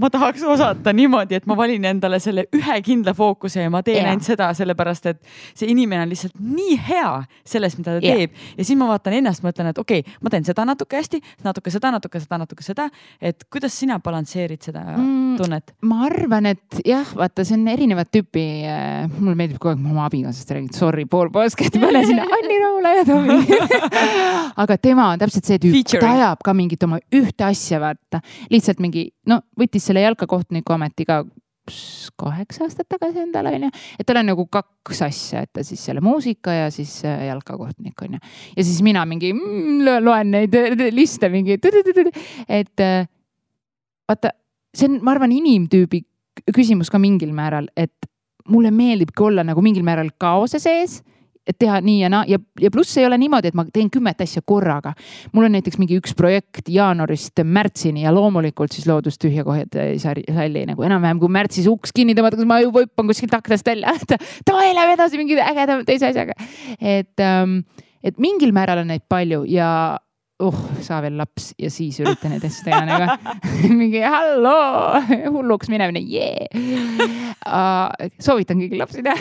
ma 0.00 0.10
tahaks 0.12 0.44
osata 0.48 0.94
niimoodi, 0.96 1.38
et 1.40 1.46
ma 1.50 1.56
valin 1.58 1.84
endale 1.92 2.20
selle 2.22 2.46
ühe 2.56 2.78
kindla 2.86 3.14
fookuse 3.16 3.64
ja 3.66 3.70
ma 3.72 3.82
teen 3.86 4.00
Jaa. 4.02 4.12
ainult 4.14 4.26
seda 4.26 4.50
sellepärast, 4.56 5.10
et 5.12 5.20
see 5.54 5.70
inimene 5.72 6.04
on 6.06 6.12
lihtsalt 6.12 6.36
nii 6.40 6.78
hea 6.88 7.12
selles, 7.46 7.76
mida 7.78 7.96
ta 7.96 8.04
Jaa. 8.04 8.16
teeb 8.16 8.36
ja 8.56 8.64
siis 8.64 8.78
ma 8.80 8.88
vaatan 8.90 9.18
ennast, 9.20 9.44
mõtlen, 9.46 9.70
et 9.72 9.78
okei 9.78 10.04
okay,, 10.04 10.18
ma 10.22 10.32
teen 10.32 10.46
seda 10.46 10.64
natuke 10.68 11.00
hästi, 11.00 11.20
natuke 11.46 11.72
seda, 11.74 11.92
natuke 11.96 12.20
seda, 12.22 12.40
natuke 12.44 12.66
seda. 12.66 12.88
et 13.20 13.44
kuidas 13.52 13.76
sina 13.76 14.00
balansseerid 14.02 14.62
seda 14.70 14.80
Mm, 14.90 15.36
tunnet? 15.38 15.74
ma 15.86 16.04
arvan, 16.06 16.46
et 16.50 16.80
jah, 16.86 17.06
vaata, 17.16 17.44
see 17.46 17.56
on 17.58 17.68
erinevat 17.70 18.10
tüüpi. 18.12 18.44
mulle 19.18 19.36
meeldib 19.38 19.58
kogu 19.60 19.74
aeg 19.74 19.82
mu 19.82 19.92
oma 19.94 20.06
abikaasast 20.08 20.50
räägid, 20.54 20.76
sorry, 20.76 21.06
pool 21.10 21.30
posket, 21.32 21.76
pane 21.80 22.02
sinna 22.06 22.26
Anni 22.36 22.58
Raula 22.62 22.94
ja 22.96 23.04
Tomi 23.08 23.38
aga 24.62 24.76
tema 24.78 25.10
on 25.12 25.20
täpselt 25.22 25.48
see 25.48 25.60
tüüp, 25.62 25.78
ta 26.00 26.12
ajab 26.14 26.44
ka 26.44 26.54
mingit 26.56 26.82
oma 26.86 27.00
ühte 27.14 27.46
asja, 27.46 27.80
vaata. 27.82 28.22
lihtsalt 28.52 28.80
mingi, 28.82 29.08
no 29.30 29.40
võttis 29.58 29.89
selle 29.90 30.06
jalkakohtuniku 30.06 30.76
ameti 30.76 31.06
ka 31.08 31.24
kaheksa 32.20 32.64
aastat 32.66 32.88
tagasi 32.90 33.22
endale 33.22 33.52
onju, 33.54 33.70
et 34.00 34.06
tal 34.08 34.18
on 34.20 34.30
nagu 34.32 34.46
kaks 34.50 35.02
asja, 35.06 35.44
et 35.44 35.52
ta 35.54 35.62
siis 35.66 35.82
selle 35.86 36.02
muusika 36.02 36.54
ja 36.54 36.70
siis 36.74 36.96
äh, 37.06 37.26
jalkakohtunik 37.28 38.02
onju. 38.06 38.18
ja 38.56 38.64
siis 38.64 38.80
mina 38.82 39.04
mingi 39.06 39.32
mm, 39.36 39.80
lo- 39.86 40.00
loen 40.08 40.32
neid 40.34 40.56
äh, 40.56 40.88
liste 40.94 41.30
mingi, 41.32 41.58
et 41.60 42.84
äh, 42.84 43.06
vaata, 44.10 44.34
see 44.74 44.90
on, 44.90 44.98
ma 45.04 45.14
arvan, 45.14 45.34
inimtüübi 45.36 46.02
küsimus 46.56 46.90
ka 46.90 46.98
mingil 46.98 47.34
määral, 47.36 47.68
et 47.76 48.10
mulle 48.50 48.72
meeldibki 48.74 49.22
olla 49.22 49.44
nagu 49.46 49.62
mingil 49.62 49.84
määral 49.86 50.10
kaose 50.18 50.58
sees 50.62 51.00
et 51.46 51.56
teha 51.58 51.80
nii 51.84 52.00
ja 52.02 52.10
naa 52.12 52.24
ja, 52.28 52.38
ja 52.60 52.70
pluss 52.72 52.98
ei 53.00 53.06
ole 53.06 53.18
niimoodi, 53.20 53.50
et 53.50 53.58
ma 53.58 53.64
teen 53.72 53.90
kümmet 53.92 54.20
asja 54.22 54.42
korraga. 54.46 54.92
mul 55.32 55.48
on 55.48 55.56
näiteks 55.56 55.80
mingi 55.80 55.98
üks 56.00 56.14
projekt 56.16 56.68
jaanuarist 56.70 57.42
märtsini 57.44 58.04
ja 58.04 58.14
loomulikult 58.14 58.76
siis 58.76 58.86
loodus 58.90 59.18
tühja 59.18 59.44
kohjad 59.46 59.78
ei 59.80 59.98
salli 59.98 60.66
nagu 60.68 60.86
enam-vähem 60.86 61.20
kui 61.22 61.32
märtsis 61.32 61.68
uks 61.70 61.94
kinni 61.96 62.14
tõmmata, 62.18 62.38
kus 62.40 62.48
ma 62.48 62.60
juba 62.62 62.84
hüppan 62.84 63.10
kuskilt 63.10 63.34
aknast 63.36 63.66
välja, 63.66 63.94
et 63.98 64.16
davai, 64.46 64.70
lähme 64.76 64.96
edasi 64.98 65.20
mingi 65.20 65.38
ägedama 65.40 65.86
teise 65.88 66.10
asjaga. 66.12 66.36
et 66.80 67.24
ähm, 67.24 67.62
et 68.04 68.20
mingil 68.20 68.52
määral 68.56 68.82
on 68.84 68.92
neid 68.92 69.04
palju 69.08 69.44
ja 69.48 69.98
uh, 70.40 70.60
saa 70.84 71.00
veel 71.04 71.18
laps 71.20 71.50
ja 71.60 71.70
siis 71.72 72.00
ürita 72.02 72.30
neid 72.30 72.44
asju 72.46 72.66
teha 72.66 72.80
nagu 72.88 73.36
mingi 73.80 74.02
halloo, 74.04 75.00
hulluks 75.36 75.70
minemine, 75.72 76.02
jee. 76.04 76.48
soovitan 78.20 78.60
kõigil 78.60 78.80
lapsi 78.82 79.04
teha 79.04 79.16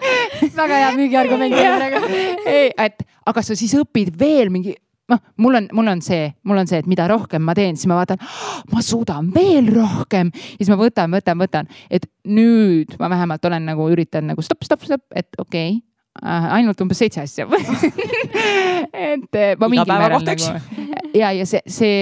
väga 0.60 0.78
hea 0.84 0.92
müügiargument 0.96 1.56
praegu. 1.56 2.04
ei, 2.48 2.70
et 2.76 3.04
aga 3.28 3.42
sa 3.44 3.56
siis 3.58 3.74
õpid 3.78 4.14
veel 4.20 4.52
mingi 4.52 4.74
noh, 5.10 5.20
mul 5.42 5.58
on, 5.58 5.68
mul 5.74 5.90
on 5.90 6.00
see, 6.04 6.30
mul 6.46 6.60
on 6.62 6.70
see, 6.70 6.80
et 6.82 6.88
mida 6.90 7.08
rohkem 7.10 7.42
ma 7.42 7.54
teen, 7.58 7.78
siis 7.78 7.90
ma 7.90 7.98
vaatan, 7.98 8.20
ma 8.70 8.82
suudan 8.84 9.30
veel 9.34 9.70
rohkem 9.74 10.30
ja 10.32 10.60
siis 10.60 10.70
ma 10.72 10.78
võtan, 10.80 11.10
võtan, 11.14 11.40
võtan, 11.40 11.70
et 11.90 12.06
nüüd 12.30 12.94
ma 13.00 13.10
vähemalt 13.12 13.50
olen 13.50 13.66
nagu 13.72 13.90
üritan 13.90 14.30
nagu 14.30 14.44
stopp, 14.44 14.64
stopp, 14.66 14.86
stopp, 14.86 15.06
et 15.16 15.28
okei 15.38 15.76
okay, 15.76 15.89
ainult 16.22 16.80
umbes 16.82 16.98
seitse 16.98 17.22
asja 17.22 17.46
et 19.10 19.38
äh, 19.38 19.54
ma 19.60 19.68
mingil 19.70 19.92
määral 19.92 20.24
nagu 20.26 20.50
ja, 21.14 21.30
ja 21.30 21.46
see, 21.46 21.62
see 21.70 22.00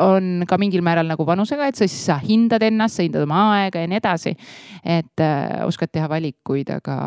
on 0.00 0.44
ka 0.48 0.58
mingil 0.60 0.84
määral 0.84 1.08
nagu 1.08 1.24
vanusega, 1.28 1.68
et 1.68 1.78
sa 1.78 1.88
siis 1.88 2.04
sa 2.08 2.18
hindad 2.22 2.62
ennast, 2.64 2.98
sa 2.98 3.04
hindad 3.04 3.24
oma 3.26 3.46
aega 3.58 3.82
ja 3.82 3.90
nii 3.90 4.00
edasi. 4.00 4.34
et 4.84 5.24
äh, 5.24 5.64
oskad 5.66 5.92
teha 5.92 6.08
valikuid, 6.08 6.70
aga, 6.76 6.98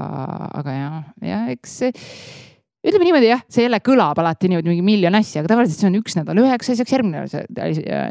aga 0.61 0.75
ja, 0.77 0.89
ja 1.21 1.39
eks 1.53 1.79
ütleme 2.83 3.07
niimoodi 3.07 3.29
jah, 3.29 3.45
see 3.47 3.63
jälle 3.65 3.79
kõlab 3.85 4.19
alati 4.19 4.49
niimoodi 4.51 4.73
mingi 4.73 4.85
miljon 4.85 5.15
asja, 5.15 5.41
aga 5.41 5.53
tavaliselt 5.53 5.79
see 5.79 5.89
on 5.89 5.99
üks 6.01 6.17
nädal 6.19 6.43
üheks 6.43 6.73
asjaks, 6.73 6.97
järgmine 6.97 7.23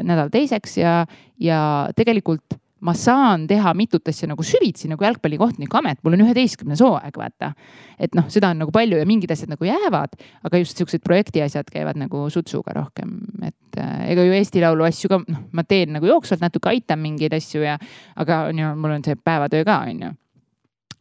nädal 0.07 0.33
teiseks 0.33 0.79
ja, 0.81 1.01
ja 1.37 1.59
tegelikult 1.97 2.57
ma 2.83 2.93
saan 2.97 3.45
teha 3.47 3.73
mitut 3.77 4.07
asja 4.11 4.27
nagu 4.29 4.43
süvitsi 4.45 4.89
nagu 4.91 5.05
jalgpallikohtuniku 5.05 5.79
amet, 5.79 6.01
mul 6.03 6.17
on 6.17 6.25
üheteistkümnes 6.25 6.81
hooaeg, 6.83 7.17
vaata. 7.19 7.53
et 7.99 8.15
noh, 8.17 8.27
seda 8.31 8.51
on 8.51 8.63
nagu 8.63 8.73
palju 8.75 8.99
ja 8.99 9.07
mingid 9.07 9.31
asjad 9.33 9.53
nagu 9.53 9.67
jäävad, 9.67 10.17
aga 10.43 10.61
just 10.61 10.79
siuksed 10.79 11.03
projekti 11.05 11.43
asjad 11.45 11.69
käivad 11.71 11.99
nagu 11.99 12.25
sutsuga 12.33 12.75
rohkem, 12.75 13.15
et 13.45 13.79
äh, 13.79 14.09
ega 14.13 14.25
ju 14.27 14.35
Eesti 14.35 14.63
Laulu 14.63 14.87
asju 14.87 15.11
ka, 15.11 15.21
noh, 15.27 15.45
ma 15.55 15.65
teen 15.67 15.95
nagu 15.97 16.09
jooksvalt 16.09 16.43
natuke 16.43 16.73
aitan 16.73 17.01
mingeid 17.03 17.35
asju 17.37 17.63
ja, 17.63 17.77
aga 18.19 18.43
on 18.49 18.59
ju, 18.59 18.73
mul 18.79 18.97
on 18.97 19.05
see 19.05 19.19
päevatöö 19.19 19.67
ka, 19.67 19.79
on 19.87 20.03
ju. 20.07 20.11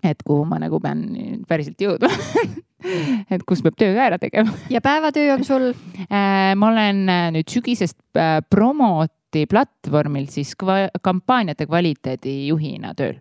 Et 0.03 0.18
kuhu 0.27 0.42
ma 0.51 0.59
nagu 0.59 0.81
pean 0.83 1.03
päriselt 1.47 1.79
jõudma. 1.79 2.11
Et 3.33 3.42
kus 3.47 3.61
peab 3.62 3.77
töö 3.79 3.92
ka 3.95 4.09
ära 4.09 4.18
tegema. 4.18 4.51
ja 4.71 4.81
päevatöö 4.83 5.37
on 5.37 5.45
sul, 5.47 5.68
ma 6.11 6.71
olen 6.73 7.05
äh, 7.07 7.29
nüüd 7.37 7.51
sügisest 7.51 8.01
äh, 8.18 8.40
Promoti 9.33 9.49
platvormil 9.49 10.27
siis 10.29 10.53
kva 10.61 10.90
kampaaniate 11.01 11.64
kvaliteedijuhina 11.66 12.92
tööl. 12.95 13.16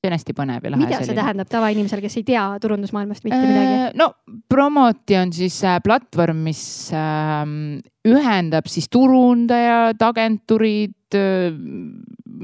see 0.00 0.08
on 0.08 0.14
hästi 0.16 0.34
põnev 0.36 0.64
ja 0.64 0.70
lahe. 0.72 0.84
mida 0.84 1.00
see 1.04 1.16
tähendab 1.16 1.48
tavainimesele, 1.48 2.00
kes 2.04 2.16
ei 2.16 2.24
tea 2.24 2.44
turundusmaailmast 2.60 3.24
mitte 3.24 3.40
midagi? 3.40 3.74
Äh, 3.76 3.92
no 3.94 4.14
Promoti 4.48 5.16
on 5.16 5.32
siis 5.32 5.58
äh, 5.64 5.80
platvorm, 5.84 6.40
mis 6.44 6.90
ähm, 6.92 7.80
ühendab 8.04 8.68
siis 8.68 8.88
turundajad, 8.92 10.00
agentuurid, 10.04 11.16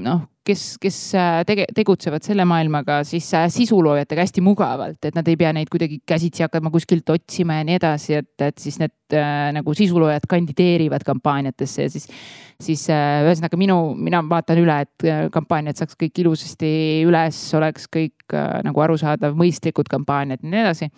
noh, 0.00 0.22
kes, 0.46 0.62
kes 0.80 0.98
äh, 1.18 1.40
tege-, 1.48 1.66
tegutsevad 1.76 2.24
selle 2.24 2.44
maailmaga 2.48 3.00
siis 3.08 3.26
äh, 3.36 3.46
sisuloojatega 3.52 4.24
hästi 4.24 4.42
mugavalt, 4.44 4.98
et 5.04 5.16
nad 5.16 5.26
ei 5.28 5.36
pea 5.40 5.52
neid 5.56 5.70
kuidagi 5.72 6.00
käsitsi 6.08 6.44
hakkama 6.46 6.72
kuskilt 6.72 7.10
otsima 7.12 7.58
ja 7.60 7.66
nii 7.68 7.76
edasi, 7.80 8.16
et, 8.20 8.32
et 8.46 8.62
siis 8.62 8.78
need 8.80 9.16
äh, 9.16 9.50
nagu 9.56 9.74
sisuloojad 9.76 10.26
kandideerivad 10.30 11.04
kampaaniatesse 11.06 11.86
ja 11.86 11.92
siis, 11.92 12.08
siis 12.62 12.86
äh, 12.92 13.20
ühesõnaga 13.26 13.60
minu, 13.60 13.78
mina 13.98 14.22
vaatan 14.30 14.62
üle, 14.62 14.78
et 14.86 15.06
äh, 15.08 15.26
kampaaniad 15.34 15.80
saaks 15.80 15.98
kõik 16.00 16.22
ilusasti 16.24 16.72
üles, 17.08 17.42
oleks 17.58 17.90
kõik 17.92 18.34
äh, 18.34 18.62
nagu 18.66 18.86
arusaadav, 18.86 19.36
mõistlikud 19.38 19.90
kampaaniad 19.92 20.42
ja 20.42 20.54
nii 20.54 20.64
edasi. 20.64 20.90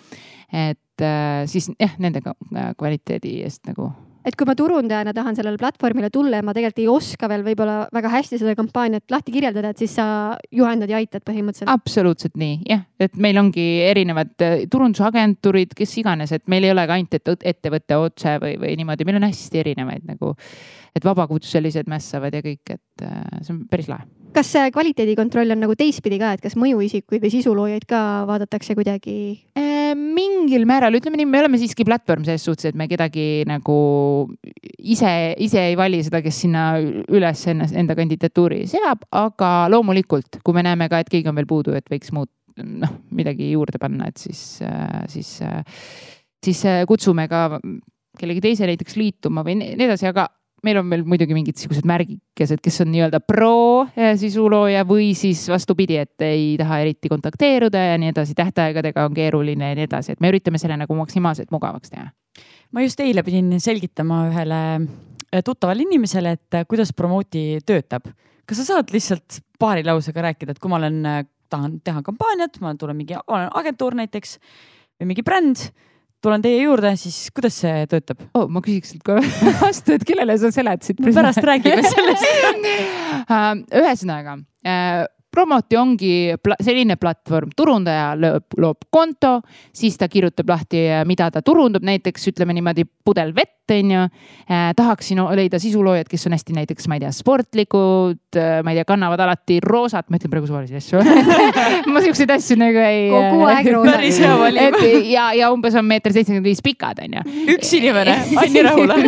et 0.52 1.04
äh, 1.04 1.42
siis 1.50 1.72
jah, 1.78 1.98
nende 1.98 2.24
ka- 2.24 2.38
äh, 2.54 2.72
kvaliteedi 2.78 3.40
eest 3.48 3.66
nagu 3.70 3.90
et 4.24 4.36
kui 4.38 4.46
ma 4.48 4.54
turundajana 4.58 5.14
tahan 5.16 5.36
sellele 5.38 5.58
platvormile 5.60 6.10
tulla 6.14 6.38
ja 6.40 6.46
ma 6.46 6.54
tegelikult 6.54 6.82
ei 6.82 6.88
oska 6.90 7.28
veel 7.30 7.44
võib-olla 7.46 7.76
väga 7.94 8.12
hästi 8.12 8.38
seda 8.40 8.54
kampaaniat 8.58 9.10
lahti 9.12 9.34
kirjeldada, 9.34 9.72
et 9.72 9.82
siis 9.82 9.96
sa 9.98 10.06
juhendad 10.54 10.90
ja 10.90 11.00
aitad 11.02 11.24
põhimõtteliselt. 11.26 11.70
absoluutselt 11.72 12.38
nii, 12.40 12.60
jah, 12.68 12.84
et 13.02 13.16
meil 13.20 13.38
ongi 13.42 13.66
erinevad 13.88 14.34
äh, 14.46 14.64
turundusagentuurid, 14.70 15.74
kes 15.78 15.98
iganes, 16.02 16.32
et 16.32 16.46
meil 16.52 16.68
ei 16.68 16.74
ole 16.74 16.86
ka 16.86 16.98
ainult 16.98 17.18
et- 17.18 17.48
ettevõte 17.54 17.98
otse 17.98 18.38
või, 18.42 18.56
või 18.62 18.76
niimoodi, 18.80 19.08
meil 19.08 19.20
on 19.20 19.28
hästi 19.28 19.62
erinevaid 19.64 20.06
nagu, 20.08 20.34
et 20.96 21.04
vabakutselised 21.04 21.90
mässavad 21.90 22.34
ja 22.36 22.44
kõik, 22.44 22.76
et 22.78 23.06
äh, 23.06 23.22
see 23.42 23.56
on 23.56 23.64
päris 23.70 23.90
lahe. 23.90 24.06
Kas 24.34 24.50
see 24.54 24.70
kvaliteedikontroll 24.74 25.54
on 25.54 25.62
nagu 25.64 25.74
teistpidi 25.78 26.18
ka, 26.20 26.32
et 26.36 26.42
kas 26.44 26.56
mõjuisikuid 26.58 27.22
või 27.22 27.32
sisuloojaid 27.32 27.86
ka 27.88 28.00
vaadatakse 28.28 28.76
kuidagi? 28.78 29.14
Äh, 29.58 29.92
mingil 29.98 30.66
määral, 30.68 30.96
ütleme 30.98 31.20
nii, 31.20 31.28
me 31.28 31.42
oleme 31.42 31.60
siiski 31.60 31.86
platvorm 31.88 32.26
selles 32.26 32.46
suhtes, 32.46 32.70
et 32.70 32.78
me 32.78 32.88
kedagi 32.90 33.44
nagu 33.48 33.76
ise, 34.78 35.12
ise 35.42 35.66
ei 35.70 35.78
vali 35.78 36.02
seda, 36.04 36.22
kes 36.24 36.42
sinna 36.44 36.66
üles 36.82 37.46
ennast, 37.52 37.76
enda 37.78 37.96
kandidatuuri 37.98 38.64
seab, 38.72 39.06
aga 39.10 39.52
loomulikult, 39.72 40.40
kui 40.44 40.56
me 40.56 40.66
näeme 40.66 40.88
ka, 40.92 41.02
et 41.02 41.12
keegi 41.12 41.30
on 41.30 41.38
veel 41.38 41.50
puudu, 41.50 41.76
et 41.78 41.88
võiks 41.92 42.12
muud, 42.16 42.30
noh, 42.62 42.98
midagi 43.16 43.52
juurde 43.54 43.80
panna, 43.82 44.10
et 44.12 44.20
siis, 44.20 44.60
siis, 45.12 45.38
siis 46.44 46.66
äh, 46.68 46.84
kutsume 46.88 47.28
ka 47.30 47.48
kellegi 48.18 48.42
teise 48.44 48.68
näiteks 48.68 48.96
liituma 49.00 49.44
või 49.46 49.56
nii 49.60 49.76
edasi, 49.86 50.08
aga 50.10 50.26
meil 50.66 50.78
on 50.80 50.90
veel 50.90 51.04
muidugi 51.08 51.34
mingid 51.36 51.58
sihukesed 51.58 51.86
märgikesed, 51.88 52.62
kes 52.62 52.80
on 52.84 52.90
nii-öelda 52.92 53.20
pro 53.26 53.84
eh, 53.96 54.14
sisulooja 54.20 54.84
või 54.88 55.10
siis 55.18 55.44
vastupidi, 55.50 55.98
et 56.02 56.24
ei 56.26 56.54
taha 56.60 56.80
eriti 56.84 57.10
kontakteeruda 57.12 57.86
ja 57.90 58.00
nii 58.00 58.12
edasi, 58.14 58.36
tähtaegadega 58.38 59.06
on 59.08 59.16
keeruline 59.16 59.72
ja 59.72 59.78
nii 59.78 59.88
edasi, 59.88 60.14
et 60.14 60.22
me 60.22 60.32
üritame 60.32 60.60
selle 60.62 60.78
nagu 60.80 60.98
maksimaalselt 60.98 61.50
mugavaks 61.54 61.92
teha. 61.92 62.08
ma 62.72 62.86
just 62.86 63.00
eile 63.04 63.24
pidin 63.26 63.52
selgitama 63.60 64.26
ühele 64.30 64.62
äh, 64.78 65.42
tuttavale 65.44 65.84
inimesele, 65.84 66.36
et 66.38 66.60
äh, 66.60 66.66
kuidas 66.68 66.94
Promoti 66.96 67.60
töötab. 67.66 68.10
kas 68.46 68.62
sa 68.62 68.74
saad 68.74 68.94
lihtsalt 68.94 69.42
paari 69.58 69.84
lausega 69.86 70.28
rääkida, 70.30 70.54
et 70.54 70.62
kui 70.62 70.70
ma 70.70 70.78
olen, 70.78 71.02
tahan 71.52 71.80
teha 71.84 72.02
kampaaniat, 72.06 72.60
ma 72.62 72.74
tulen 72.78 72.96
mingi, 72.96 73.18
olen 73.26 73.50
agentuur 73.60 73.96
näiteks 73.98 74.38
või 75.00 75.12
mingi 75.12 75.24
bränd, 75.26 75.66
tulen 76.22 76.44
teie 76.44 76.60
juurde, 76.62 76.94
siis 77.00 77.30
kuidas 77.34 77.56
see 77.64 77.86
töötab? 77.90 78.22
oh,. 78.34 78.46
ma 78.52 78.62
küsiks 78.64 78.94
sult 78.94 79.06
kohe 79.06 79.22
vastu, 79.62 79.96
et 79.96 80.06
kellele 80.08 80.38
sa 80.40 80.52
seletasid? 80.54 81.02
pärast 81.08 81.42
räägime 81.46 81.82
sellest. 81.86 82.28
ühesõnaga, 83.82 84.38
Promoti 85.32 85.76
ongi 85.80 86.12
pla 86.44 86.58
selline 86.60 86.98
platvorm, 87.00 87.54
turundaja 87.56 88.10
lööb, 88.20 88.52
loob 88.60 88.84
konto, 88.92 89.38
siis 89.72 89.96
ta 89.96 90.04
kirjutab 90.12 90.50
lahti, 90.52 90.82
mida 91.08 91.30
ta 91.32 91.40
turundab, 91.40 91.84
näiteks 91.88 92.28
ütleme 92.34 92.52
niimoodi 92.52 92.84
pudel 92.84 93.32
vett, 93.32 93.56
on 93.72 93.90
ju 93.94 94.00
eh,. 94.02 94.74
tahaksin 94.76 95.22
leida 95.38 95.58
sisuloojad, 95.58 96.08
kes 96.10 96.26
on 96.28 96.34
hästi 96.36 96.52
näiteks, 96.56 96.88
ma 96.90 96.98
ei 96.98 97.04
tea, 97.04 97.12
sportlikud, 97.16 98.36
ma 98.36 98.74
ei 98.74 98.76
tea, 98.76 98.84
kannavad 98.84 99.22
alati 99.24 99.56
roosat, 99.64 100.10
ma 100.10 100.18
ütlen 100.20 100.32
praegu 100.34 100.50
suvalisi 100.50 100.76
asju 100.76 101.00
ma 101.94 102.02
siukseid 102.04 102.34
asju 102.34 102.58
nagu 102.60 102.82
ei. 102.84 103.06
kogu 103.12 103.46
aeg 103.48 103.70
roosat. 103.72 103.94
päris 103.96 104.18
hea 104.20 104.34
valim. 104.38 104.78
ja, 105.08 105.30
ja 105.38 105.50
umbes 105.54 105.78
on 105.78 105.88
meeter 105.88 106.12
seitsekümmend 106.12 106.50
viis 106.50 106.60
pikad, 106.64 107.00
on 107.06 107.16
ju. 107.16 107.24
üks 107.56 107.72
inimene, 107.78 108.18
Anni 108.42 108.66
Rahula 108.66 108.98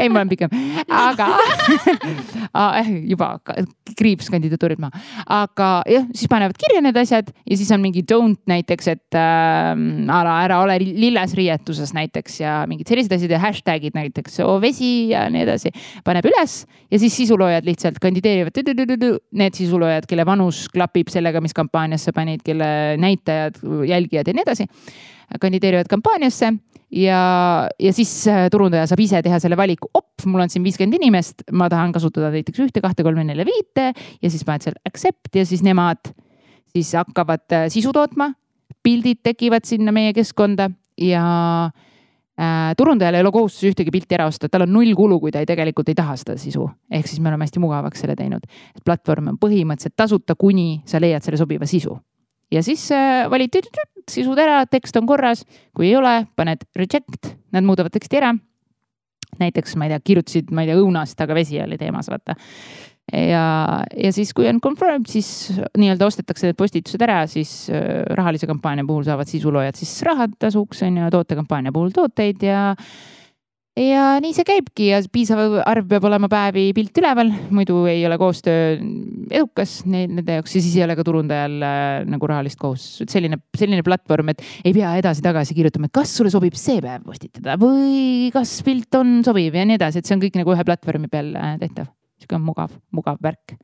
ei, 0.00 0.08
ma 0.08 0.24
olen 0.24 0.32
pikem, 0.32 0.58
aga 0.88 1.30
juba 3.06 3.34
kriips 3.98 4.30
kandidatuurid 4.32 4.80
maha, 4.82 5.04
aga 5.44 5.59
jah, 5.90 6.06
siis 6.16 6.30
panevad 6.30 6.58
kirja 6.60 6.82
need 6.84 6.96
asjad 7.00 7.30
ja 7.30 7.58
siis 7.58 7.70
on 7.74 7.82
mingi 7.82 8.02
don't 8.06 8.40
näiteks, 8.50 8.88
et 8.92 9.18
äh, 9.18 9.70
ära, 10.16 10.36
ära 10.46 10.60
ole 10.64 10.78
lilles 10.80 11.34
riietuses 11.38 11.94
näiteks 11.96 12.40
ja 12.42 12.56
mingid 12.70 12.90
sellised 12.90 13.14
asjad 13.16 13.34
ja 13.36 13.42
hashtag'id 13.42 13.96
näiteks 13.98 14.40
oh, 14.46 14.58
vesi 14.62 15.10
ja 15.12 15.26
nii 15.32 15.44
edasi. 15.46 15.72
paneb 16.06 16.26
üles 16.30 16.64
ja 16.90 17.02
siis 17.02 17.16
sisuloojad 17.22 17.68
lihtsalt 17.68 18.00
kandideerivad. 18.02 18.56
Need 19.40 19.56
sisuloojad, 19.56 20.08
kelle 20.10 20.26
vanus 20.26 20.66
klapib 20.72 21.10
sellega, 21.12 21.40
mis 21.44 21.56
kampaaniasse 21.56 22.12
panid, 22.16 22.44
kelle 22.46 22.96
näitajad, 23.00 23.62
jälgijad 23.88 24.30
ja 24.30 24.36
nii 24.36 24.46
edasi 24.46 24.68
kandideerivad 25.40 25.88
kampaaniasse 25.90 26.52
ja, 26.90 27.20
ja 27.78 27.92
siis 27.94 28.12
äh, 28.28 28.48
turundaja 28.52 28.88
saab 28.90 29.02
ise 29.04 29.22
teha 29.24 29.38
selle 29.42 29.58
valiku, 29.58 29.90
op, 29.94 30.24
mul 30.26 30.44
on 30.44 30.52
siin 30.52 30.64
viiskümmend 30.66 30.98
inimest, 30.98 31.46
ma 31.56 31.70
tahan 31.72 31.94
kasutada 31.94 32.32
näiteks 32.34 32.64
ühte, 32.66 32.82
kahte, 32.84 33.04
kolme, 33.06 33.24
nelja, 33.26 33.46
viite 33.48 33.90
ja 33.92 34.32
siis 34.32 34.44
paned 34.46 34.66
seal 34.66 34.78
accept 34.88 35.38
ja 35.38 35.46
siis 35.46 35.62
nemad 35.66 36.12
siis 36.74 36.92
hakkavad 36.98 37.46
äh, 37.56 37.68
sisu 37.72 37.94
tootma. 37.94 38.32
pildid 38.82 39.18
tekivad 39.22 39.66
sinna 39.68 39.92
meie 39.92 40.12
keskkonda 40.16 40.70
ja 41.00 41.24
äh, 42.40 42.74
turundajal 42.76 43.14
ei 43.14 43.24
ole 43.24 43.32
kohustus 43.32 43.66
ühtegi 43.70 43.90
pilti 43.92 44.16
ära 44.16 44.26
osta, 44.30 44.48
tal 44.48 44.64
on 44.64 44.72
null 44.72 44.94
kulu, 44.96 45.20
kui 45.20 45.32
ta 45.32 45.42
ei, 45.42 45.46
tegelikult 45.46 45.88
ei 45.88 45.98
taha 45.98 46.16
seda 46.16 46.38
sisu. 46.38 46.68
ehk 46.90 47.06
siis 47.06 47.20
me 47.20 47.28
oleme 47.28 47.46
hästi 47.46 47.62
mugavaks 47.62 48.00
selle 48.00 48.16
teinud. 48.16 48.46
platvorm 48.84 49.34
on 49.34 49.38
põhimõtteliselt 49.38 49.96
tasuta, 49.96 50.34
kuni 50.34 50.82
sa 50.86 51.00
leiad 51.00 51.22
selle 51.22 51.38
sobiva 51.38 51.66
sisu 51.66 51.98
ja 52.52 52.62
siis 52.66 52.86
äh, 52.94 53.24
valid 53.30 53.56
sisud 54.10 54.38
ära, 54.40 54.64
tekst 54.70 54.96
on 54.98 55.08
korras, 55.08 55.44
kui 55.76 55.90
ei 55.90 55.96
ole, 55.98 56.24
paned 56.36 56.64
reject, 56.76 57.34
nad 57.54 57.66
muudavad 57.66 57.94
teksti 57.94 58.20
ära. 58.20 58.34
näiteks 59.40 59.76
ma 59.78 59.86
ei 59.86 59.94
tea, 59.94 60.00
kirjutasid, 60.04 60.50
ma 60.52 60.64
ei 60.64 60.70
tea, 60.70 60.78
õunast, 60.80 61.20
aga 61.22 61.34
vesi 61.38 61.60
oli 61.62 61.78
teemas, 61.78 62.10
vaata. 62.10 62.34
ja, 63.14 63.44
ja 63.96 64.10
siis, 64.12 64.32
kui 64.34 64.48
on 64.50 64.60
confirmed, 64.60 65.06
siis 65.08 65.52
nii-öelda 65.78 66.06
ostetakse 66.06 66.50
need 66.50 66.58
postitused 66.58 67.06
ära, 67.06 67.22
siis 67.30 67.70
äh, 67.70 68.02
rahalise 68.18 68.50
kampaania 68.50 68.86
puhul 68.86 69.06
saavad 69.06 69.30
sisuloojad 69.30 69.78
siis 69.78 69.94
raha 70.06 70.28
tasuks 70.38 70.82
on 70.88 71.00
ju, 71.00 71.14
tootekampaania 71.14 71.72
puhul 71.72 71.94
tooteid 71.94 72.42
ja 72.46 72.74
ja 73.78 74.04
nii 74.22 74.32
see 74.34 74.46
käibki 74.46 74.88
ja 74.90 74.98
piisav 75.12 75.60
arv 75.62 75.86
peab 75.90 76.06
olema 76.08 76.28
päevi 76.30 76.70
pilt 76.76 76.96
üleval, 76.98 77.30
muidu 77.54 77.84
ei 77.90 78.02
ole 78.06 78.18
koostöö 78.20 78.74
edukas 79.30 79.80
nende 79.88 80.40
jaoks 80.40 80.56
ja 80.56 80.62
siis 80.64 80.74
ei 80.78 80.84
ole 80.86 80.96
ka 80.98 81.04
turundajal 81.06 81.56
äh, 81.62 82.02
nagu 82.10 82.30
rahalist 82.30 82.58
kohustust. 82.60 83.12
selline, 83.12 83.40
selline 83.56 83.86
platvorm, 83.86 84.34
et 84.34 84.44
ei 84.64 84.74
pea 84.76 84.96
edasi-tagasi 85.00 85.56
kirjutama, 85.56 85.90
et 85.90 85.96
kas 86.00 86.16
sulle 86.18 86.34
sobib 86.34 86.58
see 86.58 86.82
päev 86.82 87.06
postitada 87.06 87.56
või 87.60 88.28
kas 88.34 88.58
pilt 88.66 88.94
on 88.98 89.20
sobiv 89.26 89.56
ja 89.56 89.66
nii 89.68 89.78
edasi, 89.78 90.02
et 90.02 90.10
see 90.10 90.18
on 90.18 90.26
kõik 90.26 90.38
nagu 90.42 90.54
ühe 90.56 90.66
platvormi 90.66 91.10
peal 91.12 91.34
äh, 91.38 91.56
tehtav. 91.62 91.92
sihuke 92.20 92.42
mugav, 92.42 92.74
mugav 92.94 93.22
värk 93.22 93.56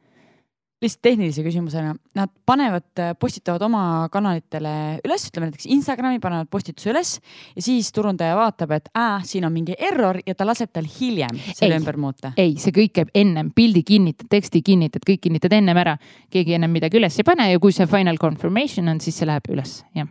lihtsalt 0.82 1.02
tehnilise 1.02 1.40
küsimusena, 1.40 1.94
nad 2.14 2.30
panevad, 2.46 2.88
postitavad 3.20 3.62
oma 3.64 3.82
kanalitele 4.12 4.72
üles, 5.06 5.24
ütleme 5.30 5.48
näiteks 5.48 5.68
Instagrami 5.72 6.18
panevad 6.20 6.50
postituse 6.52 6.90
üles 6.92 7.14
ja 7.56 7.62
siis 7.64 7.88
turundaja 7.96 8.34
vaatab, 8.36 8.74
et 8.76 8.90
aa, 8.92 9.22
siin 9.24 9.46
on 9.48 9.54
mingi 9.54 9.76
error 9.78 10.18
ja 10.26 10.34
ta 10.36 10.44
laseb 10.44 10.74
tal 10.76 10.88
hiljem 10.98 11.38
selle 11.48 11.78
ei, 11.78 11.80
ümber 11.80 11.96
muuta. 12.00 12.34
ei, 12.36 12.58
see 12.60 12.74
kõik 12.76 12.92
käib 12.98 13.14
ennem, 13.16 13.54
pildi 13.56 13.80
kinnitad, 13.88 14.28
teksti 14.32 14.60
kinnitad, 14.66 15.06
kõik 15.08 15.22
kinnitad 15.24 15.56
ennem 15.56 15.80
ära. 15.80 15.96
keegi 16.30 16.58
ennem 16.58 16.76
midagi 16.76 17.00
üles 17.00 17.16
ei 17.16 17.24
pane 17.24 17.48
ja 17.50 17.62
kui 17.62 17.72
see 17.72 17.88
final 17.88 18.20
confirmation 18.20 18.92
on, 18.92 19.00
siis 19.00 19.16
see 19.16 19.28
läheb 19.28 19.48
üles, 19.54 19.78
jah. 19.96 20.10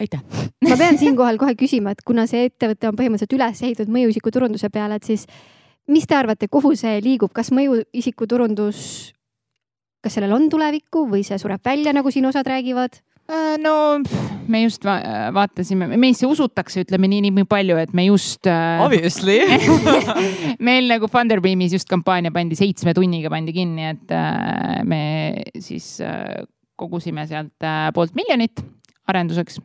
Aitäh! 0.00 0.22
Ma 0.64 0.78
pean 0.80 0.96
siinkohal 0.98 1.36
kohe 1.38 1.52
küsima, 1.58 1.92
et 1.92 2.00
kuna 2.06 2.24
see 2.30 2.48
ettevõte 2.48 2.88
on 2.88 2.96
põhimõtteliselt 2.96 3.36
üles 3.36 3.60
ehitatud 3.60 3.92
mõjuisiku 3.92 4.32
turunduse 4.32 4.72
peale, 4.72 4.96
et 4.96 5.04
siis 5.04 5.28
mis 5.92 6.08
te 6.08 6.16
arvate, 6.16 6.48
kuhu 6.48 6.72
see 6.80 6.96
liigub, 7.04 7.30
kas 7.36 7.52
mõjuisiku 7.52 8.26
turundus 8.30 9.12
kas 10.04 10.18
sellel 10.18 10.36
on 10.36 10.46
tulevikku 10.52 11.06
või 11.10 11.24
see 11.26 11.40
sureb 11.40 11.64
välja, 11.64 11.94
nagu 11.96 12.12
siin 12.12 12.28
osad 12.28 12.48
räägivad? 12.50 13.00
Äh, 13.24 13.56
no 13.56 14.02
me 14.52 14.60
just 14.66 14.84
va 14.84 14.98
vaatasime, 15.32 15.88
meisse 16.00 16.28
usutakse, 16.28 16.82
ütleme 16.84 17.08
nii, 17.08 17.30
nii 17.30 17.46
palju, 17.48 17.78
et 17.80 17.94
me 17.96 18.04
just 18.10 18.44
äh,. 18.50 18.82
Obviously 18.84 19.38
meil 20.68 20.90
nagu 20.92 21.08
Funderbeamis 21.08 21.72
just 21.72 21.88
kampaania 21.88 22.34
pandi 22.34 22.58
seitsme 22.58 22.92
tunniga 22.96 23.32
pandi 23.32 23.56
kinni, 23.56 23.88
et 23.94 24.12
äh, 24.12 24.82
me 24.84 25.00
siis 25.56 25.96
äh, 26.04 26.44
kogusime 26.76 27.24
sealt 27.30 27.64
äh, 27.64 27.88
poolt 27.96 28.12
miljonit 28.18 28.60
arenduseks 29.08 29.56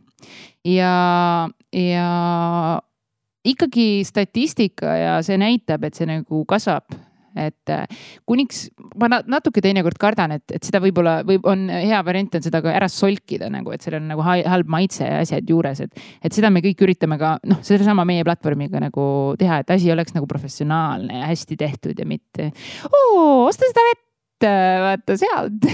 ja, 0.68 1.50
ja 1.76 2.08
ikkagi 3.48 3.90
statistika 4.08 4.96
ja 4.96 5.20
see 5.26 5.40
näitab, 5.40 5.84
et 5.88 6.00
see 6.00 6.08
nagu 6.10 6.44
kasvab 6.48 6.96
et 7.40 7.74
äh, 7.74 7.86
kuniks 8.30 8.68
ma 9.00 9.10
natuke 9.20 9.64
teinekord 9.64 10.00
kardan, 10.02 10.36
et, 10.38 10.46
et 10.56 10.66
seda 10.66 10.82
võib-olla 10.84 11.20
võib, 11.28 11.46
on 11.50 11.68
hea 11.72 12.02
variant 12.06 12.40
on 12.40 12.46
seda 12.46 12.62
ka 12.66 12.74
ära 12.76 12.90
solkida 12.92 13.50
nagu, 13.54 13.74
et 13.76 13.86
sellel 13.86 14.04
on 14.04 14.12
nagu 14.14 14.26
halb 14.26 14.72
maitse 14.72 15.08
ja 15.08 15.22
asjad 15.24 15.50
juures, 15.50 15.84
et, 15.86 16.04
et 16.26 16.36
seda 16.36 16.52
me 16.54 16.64
kõik 16.66 16.84
üritame 16.88 17.20
ka 17.22 17.38
noh, 17.50 17.62
sedasama 17.66 18.06
meie 18.10 18.26
platvormiga 18.28 18.82
nagu 18.84 19.08
teha, 19.40 19.62
et 19.64 19.74
asi 19.76 19.92
oleks 19.94 20.16
nagu 20.18 20.30
professionaalne 20.30 21.22
ja 21.22 21.32
hästi 21.32 21.60
tehtud 21.60 22.00
ja 22.00 22.08
mitte 22.10 22.52
osta 22.90 23.70
seda 23.70 23.88
vett, 23.90 24.06
vaata 24.86 25.18
sealt 25.20 25.72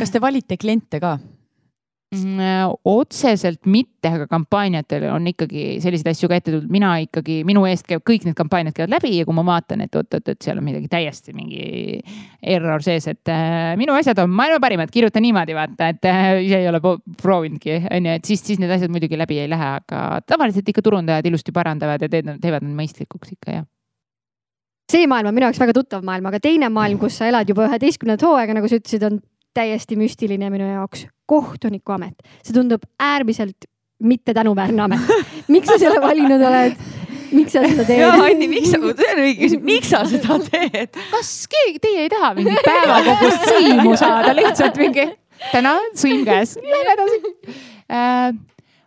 kas 0.00 0.12
te 0.12 0.22
valite 0.22 0.58
kliente 0.60 1.00
ka? 1.02 1.18
Mm, 2.10 2.40
äh, 2.42 2.64
otseselt 2.90 3.68
mitte, 3.70 4.10
aga 4.10 4.24
kampaaniatel 4.26 5.04
on 5.12 5.28
ikkagi 5.30 5.76
selliseid 5.78 6.08
asju 6.10 6.26
ka 6.26 6.40
ette 6.40 6.50
tulnud, 6.50 6.66
mina 6.74 6.88
ikkagi, 7.04 7.36
minu 7.46 7.62
eest 7.70 7.86
käib, 7.86 8.02
kõik 8.02 8.26
need 8.26 8.34
kampaaniad 8.34 8.74
käivad 8.74 8.96
läbi 8.96 9.12
ja 9.14 9.28
kui 9.28 9.36
ma 9.38 9.44
vaatan, 9.46 9.84
et 9.84 9.94
oot-oot, 9.94 10.32
et 10.32 10.42
seal 10.42 10.58
on 10.58 10.66
midagi 10.66 10.90
täiesti 10.90 11.36
mingi 11.36 12.00
error 12.42 12.82
sees, 12.82 13.06
et 13.12 13.30
äh, 13.30 13.76
minu 13.78 13.94
asjad 13.94 14.18
on 14.24 14.34
maailma 14.34 14.58
parimad, 14.64 14.90
kirjuta 14.90 15.22
niimoodi 15.22 15.54
vaata, 15.54 15.92
et 15.94 16.10
äh, 16.10 16.32
ise 16.48 16.58
ei 16.64 16.68
ole 16.72 16.82
proovinudki, 17.22 17.78
on 17.86 18.10
ju, 18.10 18.18
et 18.18 18.34
siis, 18.34 18.42
siis 18.42 18.58
need 18.58 18.74
asjad 18.74 18.90
muidugi 18.90 19.14
läbi 19.20 19.38
ei 19.44 19.54
lähe, 19.54 19.72
aga 19.78 20.18
tavaliselt 20.26 20.66
ikka 20.74 20.82
turundajad 20.82 21.30
ilusti 21.30 21.54
parandavad 21.54 22.02
ja 22.02 22.10
teevad, 22.10 22.42
teevad 22.42 22.66
need 22.66 22.74
mõistlikuks 22.82 23.36
ikka 23.38 23.60
jah. 23.60 23.68
See 24.90 25.06
maailm 25.06 25.30
on 25.30 25.38
minu 25.38 25.46
jaoks 25.46 25.62
väga 25.62 25.78
tuttav 25.78 26.02
maailm, 26.02 26.26
aga 26.26 26.42
teine 26.42 26.74
maailm, 26.74 26.98
kus 26.98 27.22
sa 27.22 27.30
elad 27.30 27.46
juba 27.46 27.70
üheteistkümnendat 27.70 28.26
hooaega, 28.26 28.58
nagu 28.58 28.66
sa 28.66 28.82
ütlesid, 28.82 29.06
on 29.06 29.22
täiesti 29.54 29.98
müstiline 29.98 30.50
minu 30.50 30.68
jaoks. 30.68 31.06
kohtunikuamet, 31.30 32.24
see 32.42 32.54
tundub 32.54 32.82
äärmiselt 32.98 33.68
mitte 34.02 34.34
tänuväärne 34.34 34.82
amet. 34.82 35.12
miks 35.52 35.68
sa 35.68 35.78
selle 35.78 36.00
valinud 36.02 36.42
oled? 36.42 36.76
miks 37.32 37.54
sa 37.54 37.62
seda 37.64 37.86
teed? 37.86 38.02
jaa, 38.02 38.18
Anni, 38.26 38.48
miks 38.50 38.72
sa, 38.72 38.80
see 38.80 39.10
on 39.14 39.22
õige 39.22 39.38
küsimus, 39.44 39.66
miks 39.70 39.92
sa 39.92 40.02
seda 40.10 40.38
teed? 40.46 41.00
kas 41.12 41.32
keegi, 41.54 41.82
teie 41.86 42.06
ei 42.06 42.12
taha 42.12 42.32
mingit 42.38 42.62
päevakogust 42.66 43.48
sõimu 43.52 43.96
saada, 44.00 44.34
lihtsalt 44.36 44.80
mingi 44.80 45.06
täna 45.50 45.76
sõim 45.96 46.24
käes, 46.28 46.56
lähme 46.60 46.96
edasi 46.96 47.20
äh,. 47.90 48.30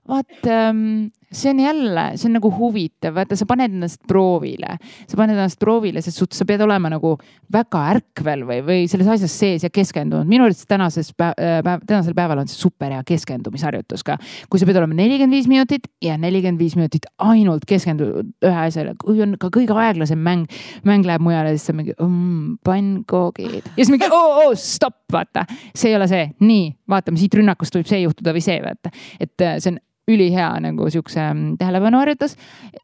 vaat 0.10 0.52
ähm, 0.52 1.13
see 1.34 1.50
on 1.50 1.60
jälle, 1.60 2.06
see 2.17 2.30
on 2.30 2.38
nagu 2.38 2.52
huvitav, 2.54 3.15
vaata, 3.17 3.38
sa 3.38 3.48
paned 3.50 3.74
ennast 3.74 4.02
proovile, 4.08 4.78
sa 5.08 5.17
paned 5.17 5.36
ennast 5.36 5.60
proovile, 5.62 6.02
sest 6.04 6.24
sa 6.34 6.46
pead 6.48 6.62
olema 6.65 6.91
nagu 6.93 7.15
väga 7.54 7.82
ärkvel 7.93 8.46
või, 8.48 8.60
või 8.65 8.86
selles 8.91 9.10
asjas 9.15 9.36
sees 9.39 9.65
ja 9.65 9.72
keskendunud. 9.74 10.28
minu 10.30 10.46
arust 10.48 10.65
tänases 10.69 11.12
päev, 11.17 11.36
äh, 11.38 11.60
päev, 11.65 11.86
tänasel 11.89 12.15
päeval 12.17 12.43
on 12.43 12.50
see 12.52 12.60
super 12.60 12.93
hea 12.93 13.04
keskendumisharjutus 13.08 14.04
ka. 14.06 14.17
kui 14.50 14.62
sa 14.62 14.69
pead 14.69 14.80
olema 14.82 14.98
nelikümmend 14.98 15.38
viis 15.38 15.50
minutit 15.50 15.88
ja 16.02 16.17
nelikümmend 16.22 16.62
viis 16.62 16.76
minutit 16.80 17.08
ainult 17.17 17.65
keskendunud 17.69 18.34
ühe 18.46 18.60
asjale, 18.67 18.96
kui 19.02 19.22
on 19.26 19.38
ka 19.41 19.50
kõige 19.54 19.78
aeglasem 19.78 20.22
mäng, 20.24 20.46
mäng 20.88 21.08
läheb 21.08 21.24
mujale, 21.24 21.56
siis 21.58 21.69
sa 21.69 21.78
mingi 21.78 21.96
mm, 21.98 22.60
pannkoogid 22.65 23.62
ja 23.63 23.80
siis 23.80 23.93
mingi 23.93 24.10
oo, 24.12 24.43
oo, 24.43 24.52
stopp, 24.60 25.06
vaata, 25.13 25.48
see 25.74 25.91
ei 25.91 25.98
ole 25.98 26.10
see, 26.12 26.28
nii, 26.43 26.69
vaatame 26.89 27.22
siit 27.22 27.39
rünnakust 27.39 27.76
võib 27.80 27.89
see 27.89 28.04
juhtuda 28.04 28.36
või 28.36 28.46
see, 28.46 28.60
vaata, 28.63 28.93
et 29.19 29.46
äh, 29.46 29.58
see 29.63 29.74
on 29.74 29.82
ülihea 30.12 30.50
nagu 30.63 30.89
siukse 30.92 31.22
mm, 31.22 31.58
tähelepanuharjutus 31.62 32.36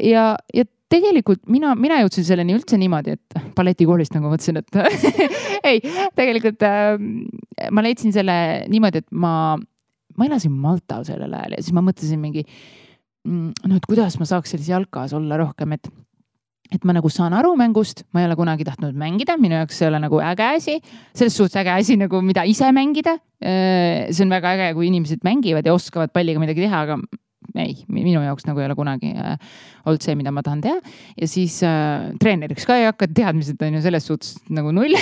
ja, 0.04 0.34
ja 0.56 0.66
tegelikult 0.90 1.44
mina, 1.52 1.76
mina 1.78 2.00
jõudsin 2.04 2.26
selleni 2.26 2.56
üldse 2.58 2.80
niimoodi, 2.82 3.18
et 3.18 3.40
balletikoolist 3.58 4.16
nagu 4.16 4.32
mõtlesin, 4.32 4.62
et 4.62 4.80
ei, 5.70 5.82
tegelikult 6.18 6.66
äh, 6.66 6.96
ma 7.76 7.86
leidsin 7.86 8.16
selle 8.16 8.36
niimoodi, 8.72 9.04
et 9.04 9.10
ma, 9.12 9.34
ma 10.18 10.30
elasin 10.30 10.56
Maltal 10.56 11.06
sellel 11.08 11.36
ajal 11.38 11.58
ja 11.58 11.64
siis 11.64 11.76
ma 11.78 11.84
mõtlesin 11.86 12.22
mingi, 12.22 12.46
mm, 13.28 13.66
no 13.68 13.80
et 13.80 13.90
kuidas 13.90 14.18
ma 14.22 14.30
saaks 14.30 14.56
selles 14.56 14.72
jalkas 14.72 15.14
olla 15.18 15.38
rohkem, 15.42 15.78
et 15.78 15.92
et 16.70 16.84
ma 16.86 16.94
nagu 16.94 17.10
saan 17.10 17.34
aru 17.34 17.56
mängust, 17.58 18.04
ma 18.14 18.22
ei 18.22 18.28
ole 18.30 18.36
kunagi 18.38 18.68
tahtnud 18.68 18.98
mängida, 19.00 19.38
minu 19.42 19.58
jaoks 19.58 19.80
see 19.80 19.88
ei 19.88 19.94
ole 19.94 20.02
nagu 20.04 20.20
äge 20.22 20.50
asi, 20.58 20.76
selles 21.18 21.38
suhtes 21.38 21.58
äge 21.62 21.74
asi 21.74 21.98
nagu, 21.98 22.22
mida 22.26 22.46
ise 22.46 22.70
mängida. 22.76 23.18
see 23.40 24.24
on 24.26 24.30
väga 24.36 24.54
äge, 24.58 24.74
kui 24.76 24.90
inimesed 24.90 25.24
mängivad 25.24 25.66
ja 25.66 25.74
oskavad 25.74 26.12
palliga 26.14 26.42
midagi 26.42 26.66
teha, 26.66 26.84
aga 26.86 27.00
ei, 27.58 27.76
minu 27.90 28.22
jaoks 28.22 28.46
nagu 28.48 28.62
ei 28.62 28.68
ole 28.68 28.76
kunagi 28.78 29.12
äh, 29.16 29.38
olnud 29.88 30.04
see, 30.04 30.16
mida 30.20 30.34
ma 30.36 30.44
tahan 30.46 30.62
teha. 30.64 30.80
ja 31.18 31.30
siis 31.30 31.60
äh, 31.66 32.12
treeneriks 32.22 32.68
ka 32.70 32.78
ei 32.78 32.90
hakka, 32.90 33.10
teadmised 33.16 33.62
on 33.66 33.78
ju 33.78 33.84
selles 33.86 34.06
suhtes 34.10 34.36
nagu 34.54 34.74
null 34.76 34.94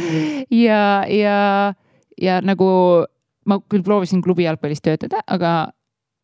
ja, 0.66 1.04
ja, 1.10 1.38
ja 2.20 2.40
nagu 2.44 2.68
ma 3.44 3.60
küll 3.68 3.84
proovisin 3.86 4.24
klubi 4.24 4.48
jalgpallis 4.48 4.82
töötada, 4.84 5.22
aga 5.26 5.74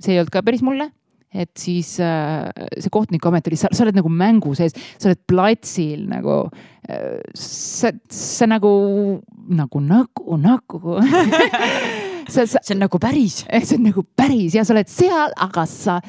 see 0.00 0.16
ei 0.16 0.22
olnud 0.22 0.32
ka 0.32 0.42
päris 0.46 0.64
mulle 0.64 0.90
et 1.30 1.50
siis 1.58 1.92
äh, 2.02 2.48
see 2.74 2.90
kohtunikuamet 2.92 3.46
oli, 3.46 3.58
sa 3.60 3.70
oled 3.70 3.98
nagu 3.98 4.10
mängu 4.10 4.54
sees, 4.58 4.74
sa 4.98 5.10
oled 5.10 5.20
platsil 5.30 6.06
nagu 6.10 6.42
äh,. 6.90 7.20
sa, 7.34 7.92
sa 8.10 8.48
nagu, 8.50 8.72
nagu, 9.48 9.84
nagu, 9.84 10.40
nagu 10.40 10.98
sa, 12.34 12.46
sa, 12.46 12.58
see 12.62 12.74
on 12.74 12.82
nagu 12.86 12.98
päris. 13.02 13.44
see 13.66 13.78
on 13.78 13.86
nagu 13.90 14.04
päris 14.16 14.58
ja 14.58 14.66
sa 14.66 14.74
oled 14.74 14.90
seal, 14.90 15.34
aga 15.38 15.66
sa 15.70 16.00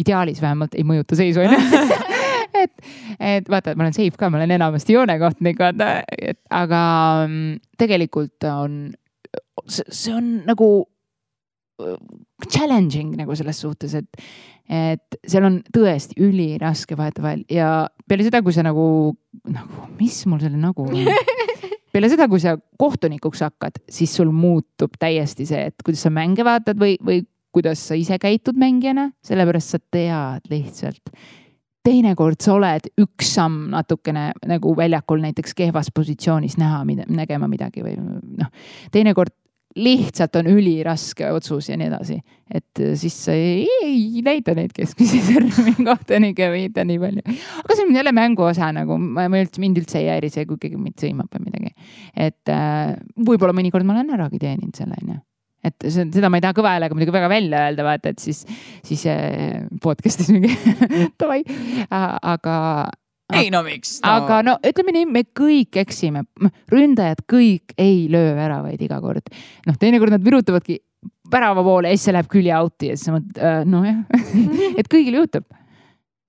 ideaalis 0.00 0.40
vähemalt 0.42 0.74
ei 0.74 0.86
mõjuta 0.86 1.16
seisu 1.18 1.44
onju 1.44 1.60
et, 2.64 2.74
et 3.18 3.50
vaata, 3.50 3.74
ma 3.76 3.86
olen 3.86 3.96
safe 3.96 4.18
ka, 4.18 4.30
ma 4.30 4.40
olen 4.40 4.56
enamasti 4.56 4.96
joonekohtunik, 4.96 5.60
vaata, 5.60 5.90
et 6.16 6.40
aga 6.54 6.80
mm, 7.28 7.60
tegelikult 7.80 8.48
on, 8.50 8.80
see 9.68 10.14
on 10.14 10.32
nagu 10.48 10.70
äh, 11.82 11.96
challenging 12.48 13.14
nagu 13.20 13.36
selles 13.38 13.62
suhtes, 13.64 13.96
et 13.98 14.24
et 14.68 15.18
seal 15.28 15.44
on 15.44 15.58
tõesti 15.74 16.16
üliraske 16.24 16.96
vahetevahel 16.96 17.44
ja 17.52 17.86
peale 18.08 18.24
seda, 18.26 18.40
kui 18.42 18.54
sa 18.56 18.64
nagu, 18.64 18.86
nagu, 19.52 19.88
mis 19.98 20.22
mul 20.30 20.40
selle 20.40 20.60
nagu 20.60 20.86
on 20.88 21.10
peale 21.94 22.10
seda, 22.10 22.26
kui 22.30 22.42
sa 22.42 22.56
kohtunikuks 22.80 23.44
hakkad, 23.44 23.78
siis 23.92 24.14
sul 24.16 24.32
muutub 24.34 24.96
täiesti 24.98 25.46
see, 25.46 25.68
et 25.70 25.84
kuidas 25.84 26.02
sa 26.06 26.12
mänge 26.14 26.46
vaatad 26.46 26.80
või, 26.80 26.96
või 27.04 27.22
kuidas 27.54 27.84
sa 27.88 27.98
ise 27.98 28.18
käitud 28.18 28.58
mängijana, 28.58 29.10
sellepärast 29.24 29.76
sa 29.76 29.80
tead 29.94 30.50
lihtsalt. 30.50 31.14
teinekord 31.84 32.40
sa 32.40 32.54
oled 32.56 32.88
üks 32.98 33.34
samm 33.36 33.68
natukene 33.70 34.30
nagu 34.48 34.72
väljakul 34.76 35.20
näiteks 35.20 35.54
kehvas 35.54 35.92
positsioonis 35.94 36.56
näha, 36.58 36.80
nägema 37.12 37.48
midagi 37.48 37.84
või 37.84 37.98
noh, 38.00 38.50
teinekord 38.90 39.36
lihtsalt 39.74 40.36
on 40.38 40.48
üliraske 40.52 41.28
otsus 41.34 41.68
ja 41.68 41.76
nii 41.78 41.88
edasi. 41.88 42.20
et 42.54 42.80
äh, 42.80 42.94
siis 42.98 43.16
sa 43.26 43.34
ei, 43.34 43.66
ei 43.82 44.22
näita 44.24 44.54
neid 44.54 44.72
keskmisi 44.76 45.20
sõrmi 45.26 45.74
kohtunike 45.88 46.48
või 46.52 46.66
mitte 46.68 46.84
nii 46.86 47.00
palju. 47.02 47.36
aga 47.64 47.76
see 47.76 47.86
on 47.88 47.94
jälle 47.98 48.14
mängu 48.14 48.46
osa 48.46 48.70
nagu, 48.74 48.98
ma 48.98 49.26
üldse, 49.28 49.60
mind 49.62 49.82
üldse 49.82 50.00
ei 50.02 50.10
häiri 50.12 50.30
see, 50.30 50.46
kui 50.48 50.60
keegi 50.62 50.78
mind 50.78 50.98
sõimab 51.02 51.30
või 51.34 51.48
midagi. 51.48 51.74
et 52.14 52.54
äh, 52.54 52.96
võib-olla 53.18 53.56
mõnikord 53.56 53.86
ma 53.86 53.96
olen 53.98 54.14
äragi 54.18 54.42
teeninud 54.42 54.76
selle, 54.78 54.98
onju 55.02 55.20
et 55.64 55.86
see, 55.88 56.04
seda 56.12 56.28
ma 56.28 56.38
ei 56.38 56.44
taha 56.44 56.56
kõva 56.56 56.74
häälega 56.74 56.96
muidugi 56.96 57.14
väga 57.14 57.30
välja 57.32 57.62
öelda, 57.68 57.86
vaata, 57.86 58.12
et 58.12 58.20
siis, 58.22 58.44
siis 58.84 59.06
äh, 59.10 59.64
podcast'is 59.82 60.30
mingi 60.34 60.52
davai, 61.20 61.40
aga, 61.90 62.58
ei 63.32 63.50
no 63.52 63.62
miks 63.64 63.98
no.? 64.02 64.12
aga 64.18 64.40
no 64.44 64.56
ütleme 64.66 64.94
nii, 64.98 65.08
me 65.10 65.24
kõik 65.36 65.80
eksime, 65.84 66.26
ründajad 66.72 67.24
kõik 67.30 67.76
ei 67.80 68.06
löö 68.12 68.34
väravaid 68.36 68.82
iga 68.84 69.00
kord. 69.04 69.32
noh, 69.66 69.80
teinekord 69.80 70.12
nad 70.14 70.24
virutavadki 70.24 70.80
värava 71.32 71.64
poole 71.64 71.90
ja 71.90 71.96
siis 71.98 72.08
see 72.08 72.16
läheb 72.16 72.30
külje 72.32 72.56
out'i 72.58 72.92
ja 72.92 72.96
siis 72.96 73.08
sa 73.08 73.16
mõtled 73.16 73.40
äh,, 73.40 73.60
nojah 73.68 74.02
et 74.80 74.90
kõigil 74.92 75.16
juhtub 75.22 75.46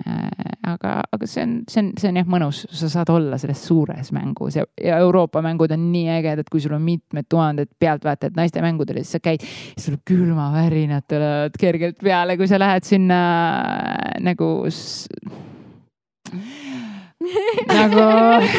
äh,. 0.07 0.29
aga, 0.71 0.93
aga 1.11 1.27
see 1.29 1.43
on, 1.43 1.57
see 1.71 1.81
on, 1.83 1.89
see 1.99 2.11
on 2.13 2.19
jah 2.21 2.29
mõnus, 2.31 2.61
sa 2.79 2.89
saad 2.91 3.11
olla 3.13 3.39
selles 3.41 3.65
suures 3.67 4.13
mängus 4.15 4.59
ja, 4.59 4.63
ja 4.81 4.99
Euroopa 5.03 5.43
mängud 5.45 5.75
on 5.75 5.89
nii 5.91 6.13
ägedad, 6.15 6.47
kui 6.51 6.63
sul 6.63 6.77
on 6.77 6.85
mitmed 6.85 7.27
tuhanded 7.31 7.73
pealtvaatajad 7.79 8.39
naiste 8.39 8.63
mängudel 8.63 9.01
ja 9.01 9.05
siis 9.05 9.17
sa 9.19 9.23
käid, 9.23 9.43
siis 9.43 9.89
sul 9.89 9.99
külmavärinad 10.07 11.09
tulevad 11.11 11.59
kergelt 11.59 11.99
peale, 12.03 12.39
kui 12.39 12.47
sa 12.49 12.61
lähed 12.61 12.87
sinna 12.87 13.19
äh, 13.51 14.15
nagu 14.23 14.55
nagu 17.69 18.05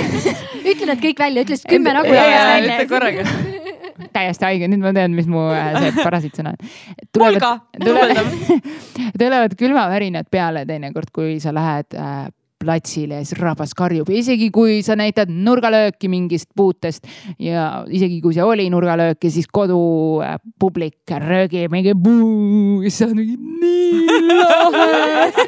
ütle 0.71 0.91
need 0.91 1.03
kõik 1.03 1.23
välja, 1.27 1.47
ütle 1.47 1.59
siis 1.59 1.69
kümme 1.71 1.95
nagu 1.97 2.11
välja. 2.11 2.83
korraga 2.91 3.27
täiesti 4.17 4.47
haige, 4.47 4.69
nüüd 4.71 4.83
ma 4.83 4.93
tean, 4.97 5.14
mis 5.17 5.29
mu 5.31 5.47
äh, 5.53 5.77
see 5.81 5.93
parasiitsõna 5.99 6.55
on. 6.55 6.73
tulevad, 7.17 7.67
tulevad, 7.83 8.33
tulevad 9.23 9.57
külmavärinad 9.59 10.31
peale 10.33 10.67
teinekord, 10.69 11.12
kui 11.14 11.39
sa 11.43 11.55
lähed 11.57 11.97
äh, 11.99 12.27
platsile 12.61 13.20
siis 13.24 13.38
rahvas 13.40 13.74
karjub, 13.76 14.09
isegi 14.11 14.48
kui 14.54 14.80
sa 14.86 14.96
näitad 14.98 15.30
nurgalööki 15.32 16.09
mingist 16.12 16.48
puutest 16.57 17.07
ja 17.42 17.84
isegi 17.92 18.20
kui 18.24 18.34
see 18.36 18.44
oli 18.44 18.68
nurgalöök 18.72 19.28
ja 19.28 19.32
siis 19.32 19.48
kodupublik 19.52 20.98
äh, 21.12 21.20
röögib 21.22 21.72
mingi 21.74 21.94
buu 21.94 22.82
ja 22.84 22.90
siis 22.90 22.98
sa 23.02 23.11
oled 23.11 23.20
mingi 23.20 23.36
nii 23.61 24.40
lahe. 24.40 25.46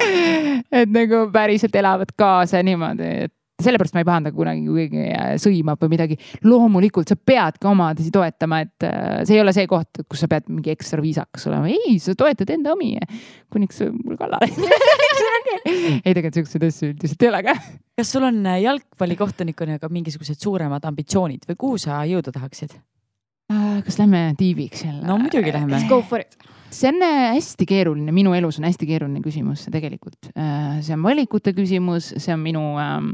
Et 0.80 0.90
nagu 0.92 1.26
päriselt 1.32 1.74
elavad 1.76 2.12
kaasa 2.18 2.62
niimoodi, 2.64 3.10
et 3.26 3.34
sellepärast 3.64 3.96
ma 3.96 4.02
ei 4.02 4.08
pahanda 4.08 4.32
kunagi, 4.34 4.64
kui 4.66 4.86
keegi 4.88 5.06
äh, 5.14 5.32
sõimab 5.40 5.80
või 5.84 5.94
midagi. 5.94 6.18
loomulikult 6.44 7.10
sa 7.10 7.16
peadki 7.16 7.68
omadasi 7.70 8.12
toetama, 8.14 8.60
et 8.66 8.86
äh, 8.86 9.22
see 9.28 9.38
ei 9.38 9.44
ole 9.44 9.54
see 9.56 9.68
koht, 9.70 10.02
kus 10.08 10.24
sa 10.24 10.30
pead 10.30 10.48
mingi 10.50 10.72
ekstra 10.74 11.02
viisakas 11.04 11.46
olema. 11.50 11.70
ei, 11.70 11.98
sa 12.02 12.14
toetad 12.18 12.50
enda 12.54 12.74
omi, 12.74 12.92
kuniks 13.52 13.82
mul 13.90 14.18
kallale 14.20 14.50
ei, 16.04 16.12
tegelikult 16.12 16.40
siukseid 16.40 16.68
asju 16.68 16.92
üldiselt 16.94 17.26
ei 17.26 17.32
ole 17.32 17.42
ka. 17.46 17.56
kas 18.00 18.14
sul 18.14 18.26
on 18.28 18.40
äh, 18.46 18.62
jalgpallikohtunikuna 18.66 19.80
ka 19.82 19.90
mingisugused 19.92 20.40
suuremad 20.40 20.86
ambitsioonid 20.90 21.48
või 21.50 21.60
kuhu 21.66 21.82
sa 21.86 22.02
jõuda 22.08 22.34
tahaksid? 22.34 22.78
Kas 23.84 23.98
lähme 23.98 24.34
tiiviks 24.38 24.84
jälle? 24.84 25.06
no 25.06 25.18
muidugi 25.18 25.52
lähme. 25.52 25.76
Let's 25.76 25.88
go 25.88 26.02
for 26.02 26.20
it 26.20 26.38
see 26.70 26.88
on 26.88 27.02
äh, 27.02 27.34
hästi 27.34 27.66
keeruline, 27.66 28.12
minu 28.14 28.34
elus 28.34 28.58
on 28.60 28.66
hästi 28.68 28.86
keeruline 28.88 29.22
küsimus 29.24 29.66
tegelikult. 29.72 30.30
Äh, 30.34 30.80
see 30.84 30.94
on 30.94 31.02
valikute 31.04 31.52
küsimus, 31.56 32.12
see 32.16 32.34
on 32.34 32.42
minu 32.44 32.62
ähm, 32.80 33.10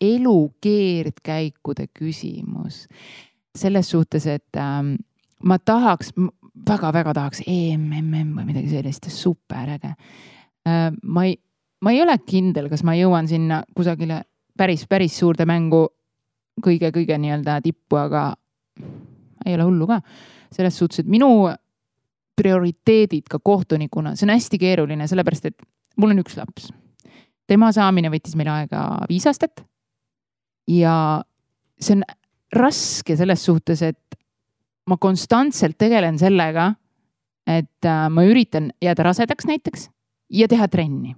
elu 0.00 0.36
keerdkäikude 0.62 1.88
küsimus. 1.98 2.86
selles 3.58 3.90
suhtes, 3.90 4.26
et 4.26 4.56
ähm, 4.56 4.94
ma 5.44 5.58
tahaks 5.58 6.14
väga-väga 6.68 7.12
tahaks 7.12 7.42
EMMM 7.44 8.30
või 8.38 8.46
midagi 8.48 8.70
sellist, 8.70 9.10
superäge 9.12 9.90
äh,. 9.92 10.88
ma 11.02 11.26
ei, 11.28 11.36
ma 11.84 11.92
ei 11.92 12.00
ole 12.00 12.16
kindel, 12.24 12.70
kas 12.72 12.80
ma 12.80 12.94
jõuan 12.96 13.28
sinna 13.28 13.60
kusagile 13.76 14.22
päris, 14.56 14.86
päris 14.88 15.18
suurde 15.20 15.44
mängu 15.44 15.82
kõige-kõige 16.64 17.18
nii-öelda 17.20 17.58
tippu, 17.60 18.00
aga 18.00 18.30
ei 19.46 19.54
ole 19.54 19.66
hullu 19.68 19.86
ka. 19.86 20.00
selles 20.52 20.76
suhtes, 20.78 21.00
et 21.00 21.08
minu 21.08 21.48
prioriteedid 22.36 23.28
ka 23.30 23.38
kohtunikuna, 23.38 24.14
see 24.16 24.26
on 24.26 24.34
hästi 24.34 24.58
keeruline, 24.60 25.06
sellepärast 25.08 25.46
et 25.48 25.62
mul 25.96 26.14
on 26.14 26.22
üks 26.22 26.36
laps. 26.36 26.70
tema 27.46 27.72
saamine 27.72 28.10
võttis 28.12 28.36
meil 28.38 28.50
aega 28.52 28.82
viis 29.08 29.26
aastat. 29.26 29.64
ja 30.68 31.22
see 31.80 31.96
on 31.98 32.04
raske 32.52 33.16
selles 33.16 33.44
suhtes, 33.44 33.82
et 33.82 34.18
ma 34.88 34.98
konstantselt 35.00 35.78
tegelen 35.78 36.18
sellega, 36.18 36.72
et 37.46 37.88
äh, 37.88 38.06
ma 38.10 38.24
üritan 38.26 38.70
jääda 38.82 39.08
rasedaks 39.08 39.46
näiteks 39.48 39.88
ja 40.30 40.48
teha 40.48 40.68
trenni. 40.68 41.16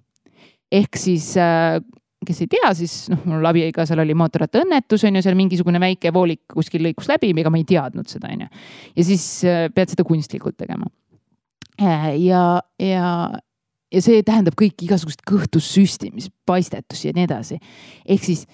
ehk 0.73 0.97
siis 0.97 1.37
äh, 1.37 1.81
kes 2.29 2.43
ei 2.45 2.51
tea, 2.57 2.73
siis 2.79 2.97
noh, 3.13 3.23
mul 3.31 3.51
abikaasal 3.51 4.03
oli 4.05 4.17
mootorrattaõnnetus 4.19 5.07
on 5.09 5.19
ju, 5.19 5.25
seal 5.25 5.39
mingisugune 5.39 5.81
väike 5.83 6.13
voolik 6.15 6.43
kuskil 6.55 6.85
lõikus 6.87 7.09
läbi, 7.11 7.33
ega 7.37 7.53
ma 7.53 7.61
ei 7.61 7.69
teadnud 7.69 8.11
seda 8.11 8.33
on 8.33 8.47
ju. 8.47 8.53
ja 8.97 9.09
siis 9.13 9.25
äh, 9.49 9.67
pead 9.75 9.95
seda 9.95 10.07
kunstlikult 10.07 10.59
tegema 10.61 10.91
Äh, 11.83 12.15
ja, 12.23 12.63
ja, 12.79 13.07
ja 13.91 14.03
see 14.03 14.23
tähendab 14.27 14.55
kõiki 14.59 14.87
igasugust 14.87 15.25
kõhtussüstimist, 15.27 16.31
paistetusi 16.47 17.09
ja 17.09 17.15
nii 17.17 17.25
edasi. 17.27 17.59
ehk 18.07 18.23
siis 18.23 18.45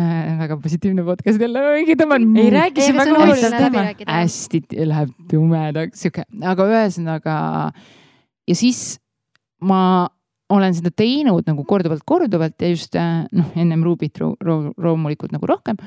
äh, 0.00 0.34
väga 0.40 0.58
positiivne 0.62 1.04
podcast 1.06 1.42
jälle, 1.42 1.62
õige 1.76 1.94
tõmban. 2.00 2.26
ei 2.42 2.50
räägi, 2.50 2.82
see 2.82 2.94
on 2.96 2.98
väga 3.04 3.20
oluline 3.22 3.50
teema. 3.54 3.84
hästi 4.10 4.62
läheb 4.82 5.14
tumedaks, 5.30 6.02
sihuke, 6.02 6.26
aga 6.42 6.66
ühesõnaga 6.72 7.36
ja 8.50 8.58
siis 8.58 8.98
ma 9.62 10.08
olen 10.52 10.76
seda 10.76 10.92
teinud 10.94 11.46
nagu 11.48 11.64
korduvalt, 11.66 12.04
korduvalt 12.06 12.62
ja 12.62 12.70
just 12.70 12.96
äh, 12.98 13.24
noh, 13.34 13.50
ennem 13.58 13.82
Rubit 13.86 14.20
loomulikult 14.20 15.34
nagu 15.34 15.48
rohkem. 15.50 15.80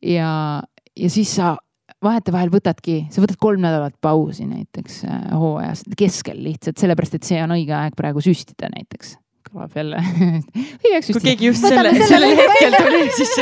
Ja, 0.00 0.62
ja 0.96 1.10
siis 1.12 1.34
sa 1.36 1.56
vahetevahel 2.04 2.50
võtadki, 2.52 3.04
sa 3.12 3.22
võtad 3.24 3.38
kolm 3.40 3.62
nädalat 3.64 3.96
pausi 4.04 4.46
näiteks 4.48 5.04
äh, 5.08 5.22
hooajas 5.36 5.84
keskel 5.98 6.40
lihtsalt 6.44 6.80
sellepärast, 6.80 7.18
et 7.18 7.28
see 7.28 7.38
on 7.42 7.54
õige 7.56 7.76
aeg 7.76 7.96
praegu 7.98 8.22
süstida 8.24 8.70
näiteks. 8.72 9.16
kõlab 9.46 9.76
jälle 9.78 10.00
kui 11.06 11.22
keegi 11.22 11.50
just 11.50 11.64
selle, 11.64 11.92
sellel 12.02 12.36
hetkel 12.40 12.76
tuli, 12.76 13.02
siis 13.16 13.32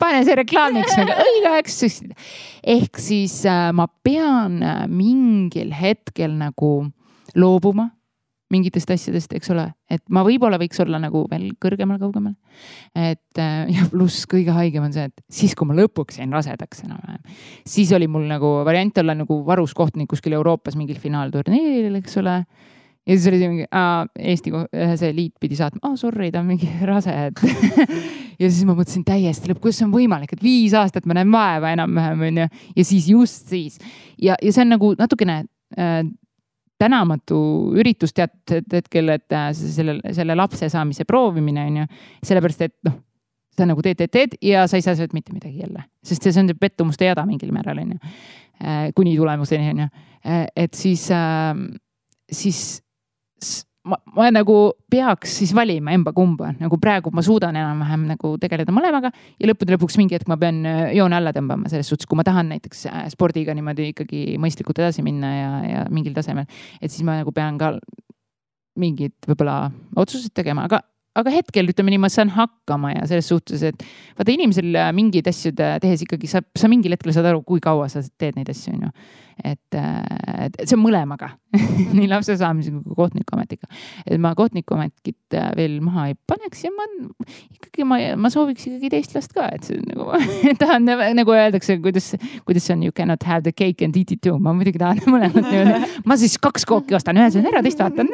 pane 0.00 0.24
see 0.26 0.36
reklaamiks 0.42 0.96
nagu 0.98 1.16
õige 1.24 1.54
aeg 1.56 1.72
süstida. 1.72 2.18
ehk 2.76 3.00
siis 3.00 3.40
äh, 3.46 3.70
ma 3.76 3.88
pean 4.04 4.60
äh, 4.62 4.84
mingil 4.88 5.72
hetkel 5.76 6.36
nagu 6.40 6.74
loobuma 7.38 7.90
mingitest 8.52 8.90
asjadest, 8.94 9.32
eks 9.36 9.50
ole, 9.54 9.66
et 9.90 10.02
ma 10.12 10.24
võib-olla 10.26 10.58
võiks 10.60 10.80
olla 10.84 11.00
nagu 11.02 11.24
veel 11.30 11.48
kõrgemal, 11.62 11.98
kaugemal. 12.02 12.34
et 12.94 13.40
äh, 13.40 13.70
ja 13.72 13.86
pluss 13.92 14.26
kõige 14.30 14.54
haigem 14.56 14.86
on 14.88 14.92
see, 14.94 15.08
et 15.08 15.24
siis, 15.32 15.56
kui 15.58 15.68
ma 15.68 15.76
lõpuks 15.78 16.20
jäin 16.20 16.32
rasedaks 16.34 16.84
enam-vähem, 16.86 17.22
siis 17.68 17.92
oli 17.96 18.08
mul 18.10 18.28
nagu 18.30 18.58
variant 18.66 19.02
olla 19.02 19.16
nagu 19.18 19.42
varus 19.46 19.74
kohtunik 19.76 20.10
kuskil 20.12 20.36
Euroopas 20.38 20.76
mingil 20.78 21.00
finaalturniiril, 21.02 21.98
eks 22.02 22.20
ole. 22.22 22.42
Ja 23.02 23.16
siis 23.16 23.26
oli 23.26 23.38
see 23.40 23.48
mingi, 23.50 23.64
Eesti 24.30 24.52
see 25.00 25.14
liit 25.16 25.32
pidi 25.42 25.56
saatma, 25.58 25.80
oh 25.88 25.96
sorry, 25.98 26.30
ta 26.30 26.38
on 26.38 26.52
mingi 26.52 26.68
rase, 26.90 27.10
et 27.10 27.40
ja 28.42 28.46
siis 28.48 28.62
ma 28.68 28.76
mõtlesin 28.78 29.02
täiesti 29.06 29.50
lõpp, 29.50 29.62
kuidas 29.64 29.80
see 29.80 29.88
on 29.88 29.94
võimalik, 29.94 30.36
et 30.36 30.44
viis 30.44 30.76
aastat 30.78 31.08
ma 31.08 31.16
näen 31.18 31.32
vaeva 31.32 31.72
enam-vähem 31.74 32.22
onju. 32.28 32.46
Ja 32.78 32.84
siis 32.86 33.08
just 33.10 33.50
siis. 33.50 33.80
Ja, 34.20 34.36
ja 34.38 34.52
see 34.54 34.62
on 34.62 34.74
nagu 34.76 34.92
natukene 35.00 35.42
äh, 35.74 36.04
tänamatu 36.80 37.38
üritus 37.78 38.14
teatud 38.16 38.72
hetkel, 38.72 39.12
et 39.14 39.34
äh, 39.36 39.48
selle, 39.54 39.98
selle 40.12 40.36
lapse 40.38 40.68
saamise 40.72 41.06
proovimine 41.08 41.66
on 41.70 41.80
ju. 41.82 41.88
sellepärast, 42.28 42.62
et 42.68 42.76
noh, 42.88 42.98
sa 43.56 43.66
nagu 43.68 43.84
teed, 43.84 43.98
teed, 44.00 44.12
teed 44.12 44.38
ja 44.42 44.66
sa 44.70 44.78
ei 44.78 44.84
saa 44.84 44.96
sealt 44.98 45.12
mitte 45.16 45.34
midagi 45.34 45.62
jälle, 45.62 45.84
sest 46.04 46.24
see 46.24 46.40
on 46.40 46.50
see 46.50 46.58
pettumuste 46.58 47.08
jada 47.08 47.26
mingil 47.28 47.52
määral 47.54 47.82
on 47.82 47.96
ju. 47.96 48.14
Äh, 48.62 48.86
kuni 48.96 49.16
tulemuseni 49.16 49.74
on 49.74 49.84
ju, 49.84 49.90
äh, 50.26 50.46
et 50.56 50.74
siis, 50.78 51.08
siis 52.32 52.62
ma, 53.88 53.98
ma 54.16 54.28
nagu 54.34 54.56
peaks 54.90 55.38
siis 55.40 55.52
valima 55.56 55.94
emba-kumba, 55.96 56.52
nagu 56.60 56.78
praegu 56.82 57.12
ma 57.14 57.24
suudan 57.24 57.56
enam-vähem 57.58 58.06
nagu 58.12 58.34
tegeleda 58.42 58.74
mõlemaga 58.74 59.10
ja 59.12 59.50
lõppude 59.50 59.74
lõpuks 59.76 59.98
mingi 60.00 60.16
hetk 60.18 60.30
ma 60.30 60.38
pean 60.40 60.62
äh, 60.68 60.84
joone 60.98 61.18
alla 61.18 61.34
tõmbama 61.34 61.70
selles 61.72 61.90
suhtes, 61.90 62.08
kui 62.08 62.18
ma 62.18 62.26
tahan 62.26 62.52
näiteks 62.54 62.86
äh, 62.90 63.02
spordiga 63.12 63.54
niimoodi 63.56 63.90
ikkagi 63.92 64.22
mõistlikult 64.42 64.82
edasi 64.82 65.04
minna 65.06 65.34
ja, 65.34 65.50
ja 65.66 65.84
mingil 65.90 66.14
tasemel, 66.16 66.48
et 66.80 66.92
siis 66.92 67.04
ma 67.06 67.18
nagu 67.20 67.34
pean 67.34 67.58
ka 67.60 67.74
mingid 68.78 69.14
võib-olla 69.28 69.66
otsused 70.00 70.32
tegema, 70.36 70.68
aga 70.70 70.80
aga 71.18 71.32
hetkel 71.34 71.68
ütleme 71.68 71.92
nii, 71.92 72.00
ma 72.00 72.08
saan 72.12 72.30
hakkama 72.32 72.94
ja 72.94 73.02
selles 73.08 73.26
suhtes, 73.28 73.60
et 73.68 73.82
vaata 74.16 74.32
inimesel 74.32 74.78
mingeid 74.96 75.26
asju 75.28 75.52
tehes 75.52 76.06
ikkagi 76.06 76.30
sa, 76.30 76.40
sa 76.56 76.70
mingil 76.72 76.94
hetkel 76.94 77.12
saad 77.12 77.28
aru, 77.28 77.42
kui 77.44 77.60
kaua 77.60 77.90
sa 77.92 78.00
teed 78.20 78.38
neid 78.38 78.48
asju, 78.52 78.72
on 78.78 78.86
ju. 78.86 78.92
Et, 79.44 79.76
et 79.76 80.58
see 80.64 80.76
on 80.76 80.82
mõlemaga 80.84 81.32
nii 81.96 82.08
lapse 82.10 82.36
saamise 82.40 82.72
kui 82.74 82.96
kohtunikuametiga. 82.98 83.68
et 84.06 84.20
ma 84.20 84.34
kohtunikuametit 84.38 85.38
veel 85.56 85.78
maha 85.84 86.08
ei 86.10 86.16
paneks 86.28 86.64
ja 86.66 86.72
ma 86.74 86.86
ikkagi 87.52 87.86
ma, 87.88 87.98
ma 88.20 88.30
sooviks 88.32 88.68
ikkagi 88.68 88.92
teist 88.92 89.16
last 89.16 89.34
ka, 89.36 89.48
et 89.56 89.68
see 89.68 89.80
nagu 89.86 90.08
tahan 90.62 90.88
nagu 91.18 91.36
öeldakse, 91.36 91.78
kuidas, 91.84 92.12
kuidas 92.48 92.70
on 92.74 92.86
you 92.86 92.92
cannot 92.92 93.22
have 93.28 93.42
the 93.46 93.52
cake 93.52 93.84
and 93.84 93.96
eat 93.96 94.12
it 94.12 94.22
too, 94.24 94.38
ma 94.38 94.54
muidugi 94.56 94.80
tahan 94.82 95.02
mõlemat 95.14 95.48
niimoodi. 95.48 95.92
ma 96.06 96.18
siis 96.20 96.38
kaks 96.42 96.66
kooki 96.68 96.98
ostan, 96.98 97.20
ühe 97.20 97.30
söön 97.34 97.48
ära, 97.52 97.64
teist 97.64 97.82
vaatan 97.82 98.10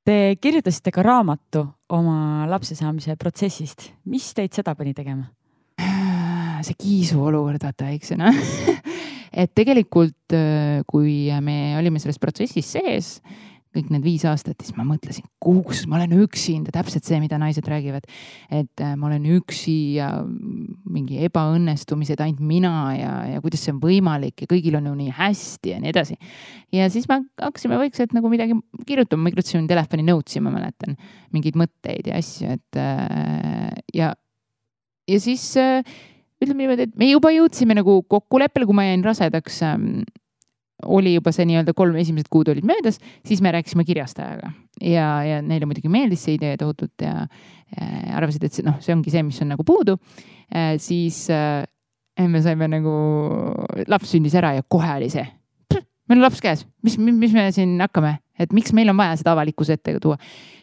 Te 0.00 0.14
kirjutasite 0.40 0.90
ka 0.94 1.02
raamatu 1.04 1.60
oma 1.92 2.46
lapse 2.48 2.74
saamise 2.74 3.14
protsessist, 3.20 3.90
mis 4.08 4.30
teid 4.34 4.56
seda 4.56 4.72
pani 4.74 4.94
tegema? 4.96 5.28
see 6.66 6.76
kiisu 6.80 7.20
olukord, 7.28 7.60
vaata, 7.62 7.90
eks 7.92 8.14
ju 8.14 8.16
noh 8.20 8.40
et 9.32 9.52
tegelikult, 9.54 10.34
äh, 10.34 10.82
kui 10.90 11.30
me 11.42 11.76
olime 11.78 12.02
selles 12.02 12.18
protsessis 12.18 12.74
sees 12.78 13.14
kõik 13.70 13.90
need 13.94 14.02
viis 14.02 14.24
aastat, 14.26 14.58
siis 14.58 14.74
ma 14.74 14.82
mõtlesin, 14.86 15.26
kus 15.42 15.84
ma 15.86 16.00
olen 16.00 16.16
üksinda, 16.24 16.72
täpselt 16.74 17.06
see, 17.06 17.20
mida 17.22 17.38
naised 17.38 17.66
räägivad. 17.70 18.06
et 18.50 18.82
äh, 18.82 18.96
ma 18.98 19.06
olen 19.06 19.28
üksi 19.38 19.94
ja 19.94 20.08
mingi 20.90 21.20
ebaõnnestumised, 21.28 22.18
ainult 22.18 22.42
mina 22.42 22.72
ja, 22.96 23.12
ja 23.34 23.42
kuidas 23.44 23.62
see 23.62 23.74
on 23.74 23.80
võimalik 23.82 24.42
ja 24.42 24.50
kõigil 24.50 24.78
on 24.80 24.90
ju 24.90 24.96
nii 24.98 25.14
hästi 25.14 25.74
ja 25.74 25.78
nii 25.82 25.92
edasi. 25.92 26.18
ja 26.74 26.90
siis 26.90 27.06
me 27.08 27.22
hakkasime 27.38 27.78
vaikselt 27.78 28.14
nagu 28.16 28.32
midagi 28.32 28.58
kirjutama, 28.86 29.28
ma 29.28 29.34
kirjutasin 29.34 29.70
telefoni 29.70 30.06
notes'i, 30.08 30.42
ma 30.42 30.50
mäletan, 30.54 30.98
mingeid 31.30 31.58
mõtteid 31.60 32.10
ja 32.10 32.18
asju, 32.18 32.50
et 32.58 32.80
äh, 32.80 33.70
ja, 33.94 34.14
ja 35.06 35.22
siis 35.22 35.46
äh, 35.62 35.86
ütleme 36.40 36.64
niimoodi, 36.64 36.88
et 36.88 36.96
me 36.98 37.10
juba 37.10 37.32
jõudsime 37.34 37.76
nagu 37.76 38.00
kokkuleppele, 38.08 38.66
kui 38.68 38.76
ma 38.76 38.86
jäin 38.86 39.04
rasedaks 39.04 39.62
ähm, 39.66 40.02
oli 40.86 41.14
juba 41.14 41.32
see 41.34 41.46
nii-öelda 41.48 41.74
kolm 41.76 41.98
esimesed 42.00 42.30
kuud 42.32 42.48
olid 42.52 42.66
möödas, 42.66 42.98
siis 43.26 43.42
me 43.44 43.52
rääkisime 43.52 43.84
kirjastajaga 43.84 44.52
ja, 44.80 45.08
ja 45.26 45.40
neile 45.44 45.68
muidugi 45.68 45.90
meeldis 45.92 46.24
see 46.24 46.38
idee 46.38 46.56
tohutult 46.60 47.04
ja, 47.04 47.26
ja 47.76 48.14
arvasid, 48.16 48.46
et 48.46 48.56
see 48.56 48.66
noh, 48.66 48.78
see 48.84 48.94
ongi 48.96 49.12
see, 49.12 49.24
mis 49.26 49.40
on 49.44 49.52
nagu 49.54 49.66
puudu. 49.66 49.98
siis 50.78 51.26
äh, 51.30 51.64
me 52.28 52.42
saime 52.42 52.68
nagu, 52.68 52.94
laps 53.88 54.14
sündis 54.14 54.34
ära 54.36 54.54
ja 54.56 54.64
kohe 54.66 54.96
oli 54.96 55.10
see, 55.12 55.26
meil 56.10 56.18
on 56.18 56.26
laps 56.26 56.40
käes, 56.42 56.64
mis, 56.86 56.98
mis 56.98 57.34
me 57.36 57.46
siin 57.54 57.76
hakkame, 57.80 58.16
et 58.40 58.54
miks 58.56 58.74
meil 58.76 58.90
on 58.92 58.98
vaja 58.98 59.18
seda 59.20 59.34
avalikkuse 59.36 59.78
ette 59.78 59.98
tuua. 60.02 60.18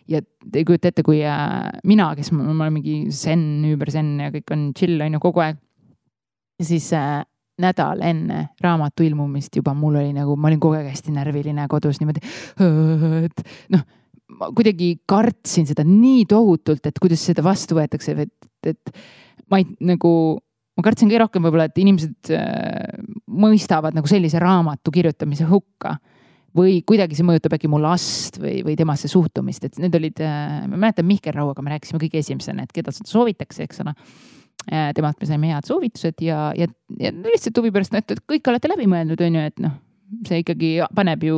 ja 0.07 0.21
te 0.21 0.61
ei 0.61 0.65
kujuta 0.67 0.91
ette, 0.91 1.03
kui 1.03 1.21
äh, 1.25 1.69
mina, 1.87 2.11
kes 2.15 2.31
ma, 2.33 2.49
ma 2.51 2.67
olen 2.67 2.77
mingi 2.79 3.13
zen, 3.15 3.63
üüber 3.67 3.91
zen 3.93 4.17
ja 4.23 4.31
kõik 4.33 4.53
on 4.55 4.69
chill 4.77 5.01
on 5.03 5.17
ju 5.17 5.23
kogu 5.23 5.43
aeg. 5.43 5.59
Ja 6.59 6.65
siis 6.65 6.89
äh, 6.97 7.21
nädal 7.61 8.01
enne 8.05 8.41
raamatu 8.61 9.05
ilmumist 9.05 9.55
juba 9.57 9.73
mul 9.77 9.97
oli 10.01 10.13
nagu, 10.15 10.35
ma 10.37 10.49
olin 10.49 10.61
kogu 10.61 10.77
aeg 10.77 10.91
hästi 10.91 11.13
närviline 11.15 11.67
kodus 11.71 12.01
niimoodi, 12.01 12.21
et 13.27 13.45
noh, 13.73 13.85
ma 14.37 14.51
kuidagi 14.55 14.91
kartsin 15.09 15.67
seda 15.69 15.85
nii 15.87 16.25
tohutult, 16.29 16.85
et 16.85 16.99
kuidas 17.01 17.23
seda 17.29 17.45
vastu 17.45 17.77
võetakse, 17.79 18.13
et, 18.27 18.51
et 18.73 18.99
ma 19.51 19.61
ei 19.61 19.67
nagu, 19.89 20.11
ma 20.77 20.85
kartsin 20.85 21.09
kõige 21.09 21.23
rohkem 21.23 21.47
võib-olla, 21.47 21.69
et 21.69 21.81
inimesed 21.81 22.35
äh, 22.35 23.01
mõistavad 23.25 23.97
nagu 23.97 24.09
sellise 24.09 24.41
raamatu 24.43 24.93
kirjutamise 24.93 25.49
hukka. 25.49 25.97
Või 26.57 26.79
kuidagi 26.87 27.13
see 27.13 27.25
mõjutab 27.27 27.53
äkki 27.53 27.69
mu 27.69 27.77
last 27.77 28.39
või, 28.41 28.63
või 28.65 28.73
temasse 28.79 29.09
suhtumist, 29.11 29.67
et 29.67 29.75
need 29.83 29.93
olid 29.93 30.21
äh,, 30.25 30.63
ma 30.65 30.79
mäletan 30.79 31.05
Mihkel 31.05 31.35
Rauaga 31.35 31.61
me 31.61 31.75
rääkisime 31.75 31.99
kõige 32.01 32.17
esimesena, 32.23 32.65
et 32.65 32.73
keda 32.73 32.89
soovitakse, 32.95 33.67
eks 33.67 33.83
ole 33.83 33.93
temalt 34.67 35.19
me 35.21 35.29
saime 35.29 35.51
head 35.53 35.67
soovitused 35.67 36.23
ja, 36.25 36.51
ja, 36.57 36.67
ja 36.99 37.11
lihtsalt 37.15 37.57
huvi 37.61 37.71
pärast, 37.75 37.95
et 37.95 38.23
kõik 38.27 38.49
olete 38.51 38.71
läbi 38.71 38.87
mõelnud, 38.91 39.21
on 39.23 39.37
ju, 39.39 39.49
et 39.51 39.61
noh 39.63 39.77
see 40.27 40.41
ikkagi 40.43 40.69
paneb 40.95 41.23
ju 41.27 41.37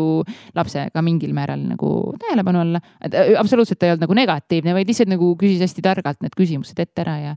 lapse 0.57 0.85
ka 0.93 1.03
mingil 1.05 1.33
määral 1.33 1.61
nagu 1.71 1.89
tähelepanu 2.21 2.61
alla. 2.61 2.81
Äh, 3.01 3.33
absoluutselt 3.39 3.79
ta 3.81 3.87
ei 3.87 3.95
olnud 3.95 4.05
nagu 4.05 4.17
negatiivne, 4.17 4.75
vaid 4.77 4.89
lihtsalt 4.89 5.11
nagu 5.11 5.31
küsis 5.39 5.63
hästi 5.63 5.83
targalt 5.85 6.21
need 6.23 6.37
küsimused 6.37 6.79
ette 6.81 7.03
ära 7.05 7.17
ja, 7.23 7.35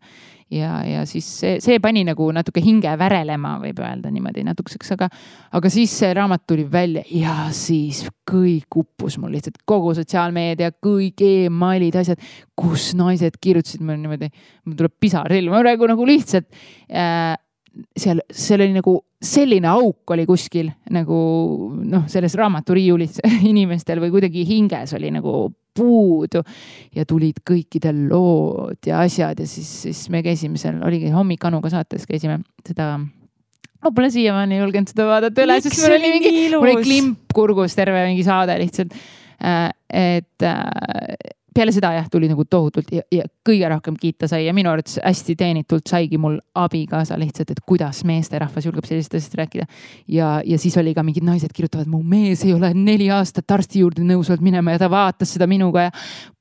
ja, 0.53 0.73
ja 0.87 1.03
siis 1.09 1.27
see, 1.41 1.57
see 1.65 1.79
pani 1.83 2.05
nagu 2.07 2.29
natuke 2.35 2.63
hinge 2.65 2.93
värelema, 2.99 3.55
võib 3.63 3.81
öelda 3.83 4.11
niimoodi 4.13 4.45
natukeseks, 4.47 4.95
aga, 4.97 5.09
aga 5.59 5.73
siis 5.73 5.95
see 6.03 6.13
raamat 6.17 6.45
tuli 6.49 6.67
välja 6.71 7.05
ja 7.17 7.37
siis 7.57 8.05
kõik 8.29 8.81
uppus 8.83 9.19
mul 9.21 9.35
lihtsalt 9.37 9.61
kogu 9.69 9.95
sotsiaalmeedia, 9.99 10.73
kõik 10.83 11.25
emailid, 11.27 11.99
asjad, 12.03 12.21
kus 12.59 12.93
naised 12.99 13.39
kirjutasid 13.43 13.83
mulle 13.83 14.01
niimoodi, 14.03 14.31
mul 14.67 14.79
tuleb 14.79 14.97
pisar 15.01 15.33
silma 15.33 15.63
praegu 15.65 15.89
nagu 15.91 16.07
lihtsalt 16.09 16.49
äh, 16.93 17.35
seal, 17.97 18.21
seal 18.31 18.63
oli 18.65 18.75
nagu 18.77 18.97
selline 19.23 19.71
auk 19.71 20.13
oli 20.15 20.27
kuskil 20.29 20.69
nagu 20.93 21.17
noh, 21.79 22.05
selles 22.11 22.37
raamaturiiulis 22.39 23.21
inimestel 23.53 24.03
või 24.03 24.13
kuidagi 24.15 24.45
hinges 24.49 24.95
oli 24.99 25.13
nagu 25.15 25.47
puudu 25.73 26.43
ja 26.93 27.07
tulid 27.09 27.41
kõikidel 27.49 28.07
lood 28.11 28.85
ja 28.87 29.01
asjad 29.07 29.41
ja 29.41 29.49
siis, 29.49 29.71
siis 29.87 30.05
me 30.13 30.21
käisime 30.25 30.61
seal, 30.61 30.83
oligi 30.85 31.13
Hommik 31.15 31.45
Anuga 31.49 31.73
saates 31.73 32.05
käisime 32.09 32.43
seda 32.67 32.99
ma 33.83 33.91
pole 33.91 34.11
siiamaani 34.15 34.61
julgenud 34.61 34.93
seda 34.93 35.09
vaadata 35.09 35.45
üle, 35.47 35.59
sest 35.65 35.81
mul 35.83 35.97
oli 35.97 36.13
mingi, 36.17 36.33
mul 36.55 36.69
oli 36.69 36.85
klimp 36.85 37.35
kurgus 37.35 37.75
terve 37.79 38.05
mingi 38.07 38.25
saade 38.27 38.55
lihtsalt. 38.61 38.95
Äh, 39.43 39.71
et 39.91 40.47
äh, 40.47 41.33
peale 41.55 41.73
seda 41.73 41.93
jah, 41.97 42.09
tuli 42.11 42.29
nagu 42.31 42.45
tohutult 42.45 42.91
ja, 42.93 43.03
ja 43.13 43.27
kõige 43.49 43.69
rohkem 43.73 43.97
kiita 44.01 44.29
sai 44.31 44.47
ja 44.47 44.55
minu 44.57 44.71
arvates 44.73 44.99
hästi 45.03 45.37
teenitult 45.39 45.89
saigi 45.91 46.19
mul 46.21 46.39
abikaasa 46.55 47.19
lihtsalt, 47.21 47.51
et 47.51 47.63
kuidas 47.67 48.05
meesterahvas 48.09 48.67
julgeb 48.67 48.87
sellisest 48.89 49.19
asjast 49.19 49.35
rääkida. 49.39 49.67
ja, 50.09 50.41
ja 50.45 50.59
siis 50.59 50.77
oli 50.79 50.95
ka 50.95 51.03
mingid 51.03 51.25
naised 51.27 51.53
kirjutavad, 51.55 51.91
mu 51.91 52.03
mees 52.03 52.45
ei 52.45 52.55
ole 52.55 52.73
neli 52.75 53.11
aastat 53.11 53.51
arsti 53.51 53.83
juurde 53.83 54.05
nõus 54.07 54.31
olnud 54.31 54.45
minema 54.45 54.77
ja 54.77 54.83
ta 54.83 54.91
vaatas 54.91 55.35
seda 55.35 55.47
minuga 55.47 55.89
ja 55.89 55.93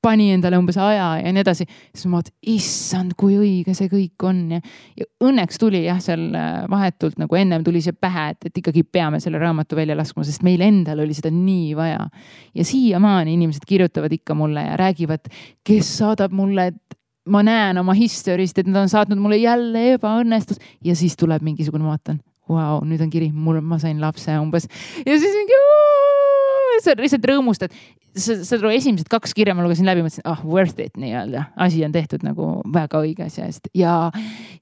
pani 0.02 0.32
endale 0.34 0.58
umbes 0.58 0.76
aja 0.76 1.18
ja 1.22 1.32
nii 1.32 1.42
edasi. 1.44 1.66
siis 1.94 2.06
ma 2.06 2.18
mõtlesin, 2.18 2.36
issand, 2.54 3.14
kui 3.18 3.36
õige 3.38 3.74
see 3.76 3.90
kõik 3.92 4.26
on 4.26 4.40
ja, 4.56 4.60
ja 4.98 5.06
õnneks 5.22 5.60
tuli 5.62 5.84
jah, 5.84 6.00
seal 6.02 6.24
äh, 6.34 6.64
vahetult 6.70 7.18
nagu 7.22 7.38
ennem 7.38 7.64
tuli 7.64 7.82
see 7.84 7.94
pähe, 7.94 8.32
et, 8.34 8.48
et 8.50 8.62
ikkagi 8.62 8.82
peame 8.82 9.20
selle 9.22 9.38
raamatu 9.42 9.78
välja 9.78 9.96
laskma, 9.98 10.24
sest 10.26 10.42
meil 10.46 10.62
endal 10.64 11.04
oli 11.04 11.14
seda 11.14 11.30
nii 11.34 11.74
vaja. 11.78 12.08
ja 12.54 12.64
siiamaani 12.64 13.36
inimesed 13.36 13.66
kirjutavad 13.68 14.12
ikka 14.12 14.34
mulle 14.34 14.64
ja 14.66 14.76
räägivad, 14.76 15.01
kes 15.66 15.94
saadab 16.00 16.34
mulle, 16.36 16.70
ma 17.30 17.42
näen 17.46 17.78
oma 17.78 17.94
history'st, 17.96 18.58
et 18.58 18.68
nad 18.70 18.82
on 18.82 18.92
saatnud 18.92 19.20
mulle 19.22 19.38
jälle 19.42 19.92
ebaõnnestus. 19.96 20.60
Ja 20.84 20.96
siis 20.98 21.16
tuleb 21.18 21.44
mingisugune, 21.46 21.86
ma 21.86 21.96
vaatan, 21.96 22.20
vau, 22.50 22.80
nüüd 22.86 23.02
on 23.04 23.10
kiri, 23.12 23.30
mul, 23.32 23.60
ma 23.64 23.78
sain 23.82 24.00
lapse 24.02 24.34
umbes. 24.38 24.68
Ja 25.06 25.18
siis 25.18 25.38
mingi 25.38 25.60
sa 26.82 26.94
lihtsalt 26.98 27.26
rõõmustad. 27.28 27.74
sa, 28.16 28.34
sa 28.44 28.58
esimesed 28.72 29.08
kaks 29.08 29.32
kirja 29.36 29.54
ma 29.56 29.64
lugesin 29.64 29.86
läbi, 29.88 30.02
mõtlesin, 30.04 30.24
ah 30.28 30.42
worth 30.44 30.80
it 30.84 30.98
nii-öelda, 31.00 31.46
asi 31.64 31.84
on 31.84 31.94
tehtud 31.94 32.24
nagu 32.26 32.48
väga 32.72 33.00
õige 33.00 33.26
asja 33.26 33.46
eest. 33.48 33.70
Ja, 33.74 34.10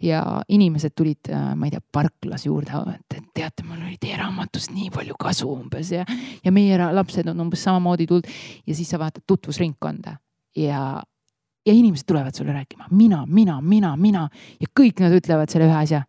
ja 0.03 0.23
inimesed 0.49 0.95
tulid, 0.95 1.31
ma 1.31 1.67
ei 1.67 1.75
tea, 1.75 1.83
parklas 1.93 2.47
juurde, 2.47 2.85
et 3.01 3.19
teate, 3.35 3.67
mul 3.67 3.83
oli 3.83 3.99
teie 4.01 4.19
raamatust 4.21 4.75
nii 4.75 4.91
palju 4.95 5.19
kasu 5.21 5.51
umbes 5.51 5.93
ja, 5.97 6.07
ja 6.45 6.55
meie 6.55 6.79
lapsed 6.79 7.31
on 7.31 7.47
umbes 7.47 7.65
samamoodi 7.67 8.07
tulnud. 8.11 8.29
Ja 8.67 8.77
siis 8.77 8.91
sa 8.91 9.01
vaatad 9.03 9.27
tutvusringkonda 9.27 10.19
ja 10.57 11.03
ja 11.67 11.73
inimesed 11.77 12.07
tulevad 12.09 12.35
sulle 12.35 12.53
rääkima 12.53 12.89
mina, 12.91 13.27
mina, 13.27 13.61
mina, 13.61 13.97
mina 13.97 14.29
ja 14.61 14.67
kõik 14.81 15.03
nad 15.03 15.13
ütlevad 15.13 15.53
selle 15.53 15.69
ühe 15.69 15.77
asja. 15.77 16.03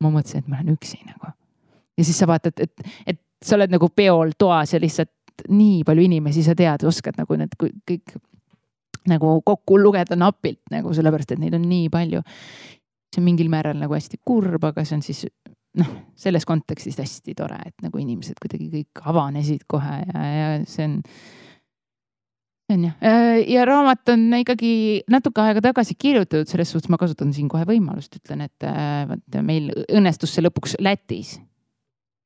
ma 0.00 0.08
mõtlesin, 0.08 0.40
et 0.40 0.48
ma 0.48 0.60
olen 0.62 0.74
üksi 0.74 0.98
nagu. 1.04 1.32
ja 1.98 2.04
siis 2.04 2.18
sa 2.18 2.26
vaatad, 2.26 2.56
et, 2.58 2.72
et 3.06 3.20
sa 3.44 3.56
oled 3.56 3.72
nagu 3.72 3.88
peol 3.88 4.32
toas 4.38 4.72
ja 4.72 4.80
lihtsalt 4.80 5.12
nii 5.48 5.84
palju 5.84 6.04
inimesi 6.04 6.42
sa 6.44 6.54
tead, 6.56 6.84
oskad 6.84 7.16
nagu 7.20 7.36
need 7.36 7.54
kõik 7.60 8.16
nagu 9.08 9.40
kokku 9.44 9.78
lugeda 9.80 10.16
napilt 10.16 10.60
nagu 10.72 10.92
sellepärast, 10.96 11.32
et 11.32 11.40
neid 11.40 11.56
on 11.56 11.64
nii 11.68 11.88
palju. 11.92 12.22
see 13.10 13.20
on 13.20 13.26
mingil 13.26 13.48
määral 13.50 13.78
nagu 13.80 13.94
hästi 13.94 14.20
kurb, 14.24 14.64
aga 14.64 14.84
see 14.84 14.96
on 14.96 15.02
siis 15.02 15.24
noh, 15.80 15.90
selles 16.18 16.46
kontekstis 16.46 16.98
hästi 16.98 17.34
tore, 17.34 17.58
et 17.66 17.74
nagu 17.82 17.98
inimesed 17.98 18.38
kuidagi 18.42 18.68
kõik 18.70 19.02
avanesid 19.12 19.64
kohe 19.70 19.96
ja, 20.02 20.24
ja 20.24 20.50
see 20.68 20.86
on 20.86 21.00
see 22.70 22.78
on 22.78 22.86
jah, 22.88 22.96
ja 23.50 23.66
raamat 23.68 24.14
on 24.14 24.26
ikkagi 24.40 24.72
natuke 25.10 25.42
aega 25.42 25.64
tagasi 25.70 25.98
kirjutatud, 25.98 26.48
selles 26.50 26.70
suhtes 26.70 26.90
ma 26.92 27.00
kasutan 27.00 27.34
siin 27.34 27.50
kohe 27.50 27.66
võimalust, 27.68 28.20
ütlen, 28.22 28.46
et 28.46 28.70
vot 29.10 29.40
meil 29.46 29.72
õnnestus 29.90 30.36
see 30.36 30.46
lõpuks 30.46 30.78
Lätis. 30.80 31.38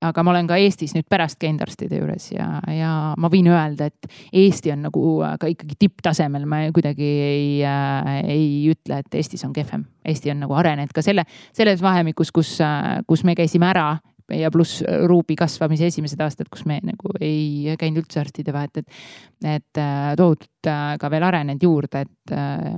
Aga 0.04 0.20
ma 0.20 0.34
olen 0.34 0.48
ka 0.48 0.58
Eestis 0.60 0.92
nüüd 0.92 1.06
pärast 1.08 1.38
käinud 1.40 1.62
arstide 1.64 1.96
juures 1.96 2.26
ja, 2.34 2.46
ja 2.68 2.90
ma 3.16 3.30
võin 3.32 3.46
öelda, 3.48 3.88
et 3.88 4.08
Eesti 4.36 4.72
on 4.74 4.82
nagu 4.88 5.04
äh, 5.24 5.36
ka 5.40 5.48
ikkagi 5.48 5.78
tipptasemel, 5.80 6.44
ma 6.50 6.60
kuidagi 6.76 7.08
ei 7.24 7.46
äh,, 7.64 8.10
ei 8.34 8.48
ütle, 8.72 9.00
et 9.00 9.16
Eestis 9.16 9.46
on 9.48 9.54
kehvem. 9.56 9.86
Eesti 10.04 10.34
on 10.34 10.42
nagu 10.44 10.56
arenenud 10.60 10.92
ka 10.92 11.04
selle, 11.04 11.24
selles 11.56 11.80
vahemikus, 11.84 12.34
kus 12.36 12.58
äh,, 12.64 12.98
kus 13.08 13.24
me 13.24 13.36
käisime 13.38 13.70
ära 13.70 13.94
ja 14.32 14.50
pluss 14.50 14.82
ruubi 15.08 15.36
kasvamise 15.36 15.88
esimesed 15.90 16.20
aastad, 16.24 16.48
kus 16.52 16.64
me 16.68 16.78
nagu 16.84 17.12
ei 17.20 17.74
käinud 17.80 18.04
üldse 18.04 18.22
arstide 18.22 18.54
vahet, 18.56 18.80
et, 18.80 19.00
et 19.44 19.80
äh, 19.80 20.12
tohutult 20.16 20.70
äh, 20.70 20.94
ka 21.00 21.10
veel 21.12 21.26
arenenud 21.28 21.64
juurde, 21.64 22.04
et 22.06 22.34
äh, 22.36 22.70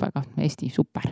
väga 0.00 0.22
Eesti 0.44 0.70
super. 0.70 1.08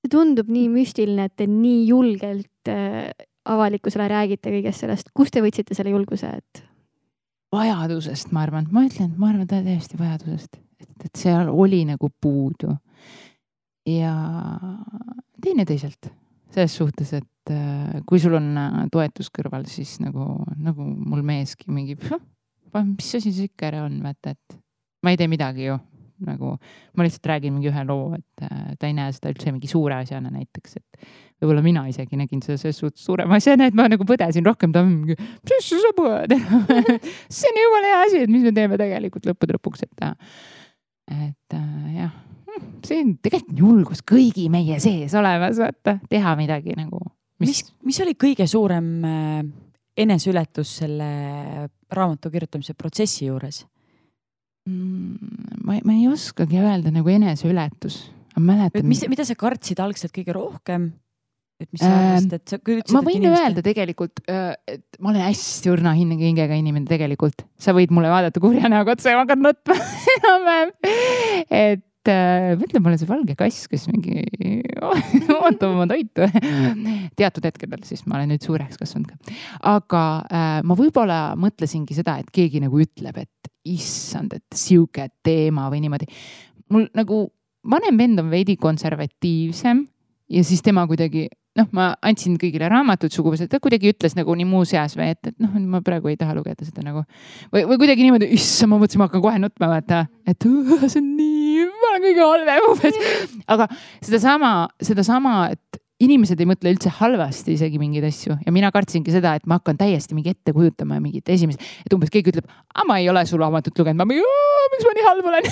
See 0.00 0.12
tundub 0.12 0.48
nii 0.52 0.68
müstiline, 0.72 1.28
et 1.28 1.36
te 1.36 1.46
nii 1.48 1.84
julgelt 1.88 2.72
äh, 2.72 3.10
avalikkusele 3.50 4.08
räägite 4.10 4.52
kõigest 4.52 4.84
sellest, 4.84 5.12
kust 5.16 5.34
te 5.34 5.44
võtsite 5.44 5.76
selle 5.76 5.94
julguse, 5.94 6.34
et? 6.40 6.66
vajadusest, 7.50 8.30
ma 8.30 8.44
arvan, 8.46 8.68
ma 8.70 8.84
ütlen, 8.86 9.14
ma 9.18 9.32
arvan 9.32 9.48
täiesti 9.50 9.98
vajadusest, 9.98 10.60
et, 10.84 10.92
et 11.08 11.18
seal 11.18 11.48
oli 11.50 11.82
nagu 11.88 12.12
puudu. 12.22 12.76
ja 13.88 14.12
teineteiselt 15.42 16.12
selles 16.50 16.74
suhtes, 16.74 17.12
et 17.14 17.52
äh, 17.54 18.00
kui 18.06 18.20
sul 18.22 18.34
on 18.38 18.50
äh, 18.58 18.80
toetus 18.92 19.30
kõrval, 19.34 19.66
siis 19.70 19.98
nagu, 20.02 20.26
nagu 20.58 20.86
mul 20.86 21.22
meeski 21.26 21.70
mingi, 21.70 21.96
mis 22.00 23.14
asi 23.18 23.30
see 23.30 23.50
ikka 23.50 23.70
ära 23.70 23.84
on, 23.86 24.00
vaata, 24.04 24.34
et 24.34 24.60
ma 25.04 25.14
ei 25.14 25.20
tee 25.20 25.30
midagi 25.30 25.70
ju. 25.70 25.78
Nagu 26.20 26.50
ma 26.52 27.04
lihtsalt 27.06 27.30
räägin 27.30 27.54
mingi 27.54 27.70
ühe 27.70 27.82
loo, 27.88 28.10
et 28.12 28.42
äh, 28.44 28.74
ta 28.76 28.90
ei 28.90 28.92
näe 28.92 29.08
seda 29.16 29.30
üldse 29.32 29.54
mingi 29.54 29.70
suure 29.70 29.96
asjana 30.02 30.28
näiteks, 30.28 30.74
et 30.76 31.06
võib-olla 31.40 31.62
mina 31.64 31.86
isegi 31.88 32.18
nägin 32.20 32.42
seda 32.44 32.58
selles 32.60 32.76
suhtes 32.82 33.06
suurema 33.08 33.38
asjana, 33.40 33.70
et 33.70 33.78
ma 33.78 33.86
nagu 33.88 34.04
põdesin 34.04 34.44
rohkem, 34.44 34.74
ta 34.74 34.82
on 34.84 34.90
mingi, 34.90 35.16
mis 35.16 35.70
sa 35.70 35.94
põed? 35.96 36.34
See 37.38 37.48
on 37.48 37.62
jumala 37.62 37.94
hea 37.94 38.02
asi, 38.04 38.20
et 38.26 38.34
mis 38.34 38.44
me 38.44 38.52
teeme 38.52 38.76
tegelikult 38.82 39.30
lõppude 39.30 39.56
lõpuks, 39.56 39.86
et, 39.88 40.04
et 41.16 41.56
jah, 41.96 42.12
see 42.86 43.00
on 43.04 43.16
tegelikult 43.22 43.58
julgus 43.58 44.04
kõigi 44.06 44.46
meie 44.52 44.78
sees 44.82 45.14
olemas, 45.18 45.58
vaata, 45.60 45.98
teha 46.10 46.36
midagi 46.38 46.76
nagu. 46.78 47.02
mis, 47.42 47.64
mis 47.86 48.00
oli 48.04 48.16
kõige 48.18 48.46
suurem 48.50 48.88
äh, 49.06 49.42
eneseületus 50.00 50.78
selle 50.82 51.10
raamatu 51.90 52.32
kirjutamise 52.32 52.74
protsessi 52.78 53.26
juures? 53.28 53.64
Mm, 54.68 55.16
ma, 55.64 55.78
ma 55.84 55.96
ei 55.96 56.08
oskagi 56.10 56.60
öelda 56.60 56.92
nagu 56.94 57.08
eneseületus. 57.12 58.02
ma 58.36 58.52
mäletan. 58.54 58.86
mis, 58.88 59.04
mida 59.08 59.24
sa 59.26 59.36
kartsid 59.38 59.80
algselt 59.82 60.14
kõige 60.16 60.36
rohkem? 60.36 60.90
et 61.60 61.68
mis 61.74 61.82
sa 61.82 61.90
arvasid, 61.92 62.34
et 62.38 62.52
sa 62.52 62.58
küll 62.60 62.80
ütlesid. 62.80 62.96
ma 62.96 63.02
võin 63.04 63.18
inimeste... 63.18 63.42
öelda 63.44 63.64
tegelikult, 63.64 64.22
äh, 64.32 64.54
et 64.76 65.00
ma 65.00 65.12
olen 65.12 65.26
hästi 65.26 65.72
õrna 65.74 65.92
hingega 65.98 66.56
inimene 66.56 66.88
tegelikult. 66.88 67.44
sa 67.60 67.74
võid 67.76 67.92
mulle 67.94 68.12
vaadata 68.12 68.40
kurja 68.42 68.70
näoga 68.72 68.96
otsa 68.96 69.12
ja 69.12 69.20
ma 69.20 69.26
hakkan 69.26 69.44
nutma 69.44 69.76
enam-vähem. 70.16 70.74
et 71.50 71.84
äh, 72.08 72.54
mõtle, 72.60 72.80
ma 72.80 72.90
olen 72.90 73.00
see 73.00 73.08
valge 73.10 73.36
kass, 73.38 73.66
kes 73.70 73.86
mingi 73.90 74.22
ootab 75.40 75.68
oma 75.68 75.86
toitu 75.90 76.28
teatud 77.18 77.48
hetkedel, 77.48 77.82
siis 77.88 78.06
ma 78.06 78.18
olen 78.18 78.32
nüüd 78.34 78.46
suureks 78.46 78.80
kasvanud 78.80 79.10
ka. 79.10 79.34
aga 79.74 80.04
äh, 80.24 80.54
ma 80.64 80.76
võib-olla 80.78 81.20
mõtlesingi 81.40 81.96
seda, 81.98 82.18
et 82.22 82.30
keegi 82.32 82.62
nagu 82.64 82.80
ütleb, 82.80 83.20
et 83.20 83.52
issand, 83.68 84.32
et 84.38 84.56
sihuke 84.56 85.10
teema 85.26 85.68
või 85.72 85.82
niimoodi. 85.84 86.08
mul 86.72 86.88
nagu 86.96 87.26
vanem 87.70 87.98
vend 87.98 88.22
on 88.22 88.30
veidi 88.32 88.56
konservatiivsem 88.56 89.84
ja 90.30 90.44
siis 90.46 90.62
tema 90.64 90.86
kuidagi 90.88 91.28
noh, 91.58 91.68
ma 91.74 91.90
andsin 92.06 92.36
kõigile 92.40 92.68
raamatud 92.70 93.12
suguvõsad, 93.12 93.50
ta 93.50 93.60
kuidagi 93.62 93.90
ütles 93.92 94.14
nagu 94.18 94.34
nii 94.38 94.46
muuseas 94.48 94.94
või 94.98 95.10
et, 95.14 95.32
et 95.32 95.36
noh, 95.42 95.56
ma 95.72 95.82
praegu 95.84 96.12
ei 96.12 96.18
taha 96.20 96.36
lugeda 96.38 96.66
seda 96.66 96.84
nagu. 96.86 97.02
või, 97.52 97.64
või 97.72 97.80
kuidagi 97.82 98.06
niimoodi, 98.06 98.30
issand, 98.36 98.70
ma 98.72 98.78
mõtlesin, 98.80 99.02
ma 99.02 99.08
hakkan 99.08 99.24
kohe 99.24 99.42
nutma, 99.42 99.70
vaata, 99.74 100.04
et 100.30 100.46
see 100.46 101.00
on 101.02 101.10
nii, 101.18 101.66
olen 102.00 102.08
kõige 102.08 102.26
halvem 102.32 102.66
umbes. 102.72 103.14
aga 103.52 103.68
sedasama, 104.00 104.54
sedasama, 104.82 105.36
et 105.52 105.80
inimesed 106.00 106.40
ei 106.40 106.48
mõtle 106.48 106.72
üldse 106.72 106.90
halvasti 106.96 107.54
isegi 107.58 107.80
mingeid 107.80 108.06
asju 108.08 108.38
ja 108.40 108.54
mina 108.54 108.70
kartsingi 108.72 109.12
seda, 109.12 109.34
et 109.36 109.46
ma 109.50 109.58
hakkan 109.60 109.78
täiesti 109.80 110.16
mingi 110.16 110.32
ette 110.32 110.54
kujutama 110.56 111.00
mingit 111.02 111.28
esimest, 111.32 111.62
et 111.84 111.94
umbes 111.96 112.12
keegi 112.12 112.32
ütleb, 112.32 112.48
aga 112.72 112.86
ma 112.88 112.98
ei 113.02 113.08
ole 113.12 113.24
su 113.28 113.38
raamatut 113.40 113.76
lugenud, 113.76 114.00
ma 114.00 114.08
mingi, 114.08 114.24
miks 114.74 114.86
ma 114.88 114.94
nii 114.96 115.06
halb 115.08 115.30
olen 115.30 115.48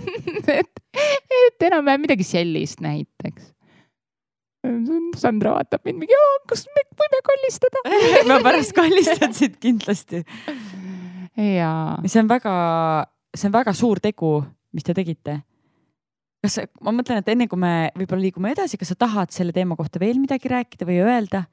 et, 0.60 0.84
et 1.40 1.68
enam-vähem 1.68 2.06
midagi 2.06 2.26
sellist 2.26 2.80
näiteks. 2.84 3.52
Sandra 5.16 5.54
vaatab 5.56 5.86
mind 5.88 6.02
mingi, 6.02 6.16
kas 6.48 6.66
me 6.68 6.84
võime 7.00 7.20
kallistada 7.24 7.84
ma 8.28 8.40
pärast 8.44 8.74
kallistan 8.76 9.36
sind 9.36 9.60
kindlasti. 9.60 10.24
jaa. 11.36 12.00
see 12.06 12.24
on 12.24 12.28
väga, 12.28 12.56
see 13.36 13.52
on 13.52 13.56
väga 13.56 13.76
suur 13.76 14.00
tegu, 14.04 14.38
mis 14.76 14.84
te 14.84 14.96
tegite 14.96 15.40
kas, 16.44 16.58
ma 16.80 16.92
mõtlen, 16.94 17.20
et 17.20 17.32
enne 17.32 17.46
kui 17.50 17.60
me 17.60 17.90
võib-olla 17.98 18.24
liigume 18.24 18.52
edasi, 18.54 18.78
kas 18.80 18.92
sa 18.92 18.98
tahad 18.98 19.32
selle 19.34 19.54
teema 19.56 19.76
kohta 19.78 20.00
veel 20.02 20.20
midagi 20.22 20.50
rääkida 20.50 20.88
või 20.88 21.00
öelda? 21.04 21.44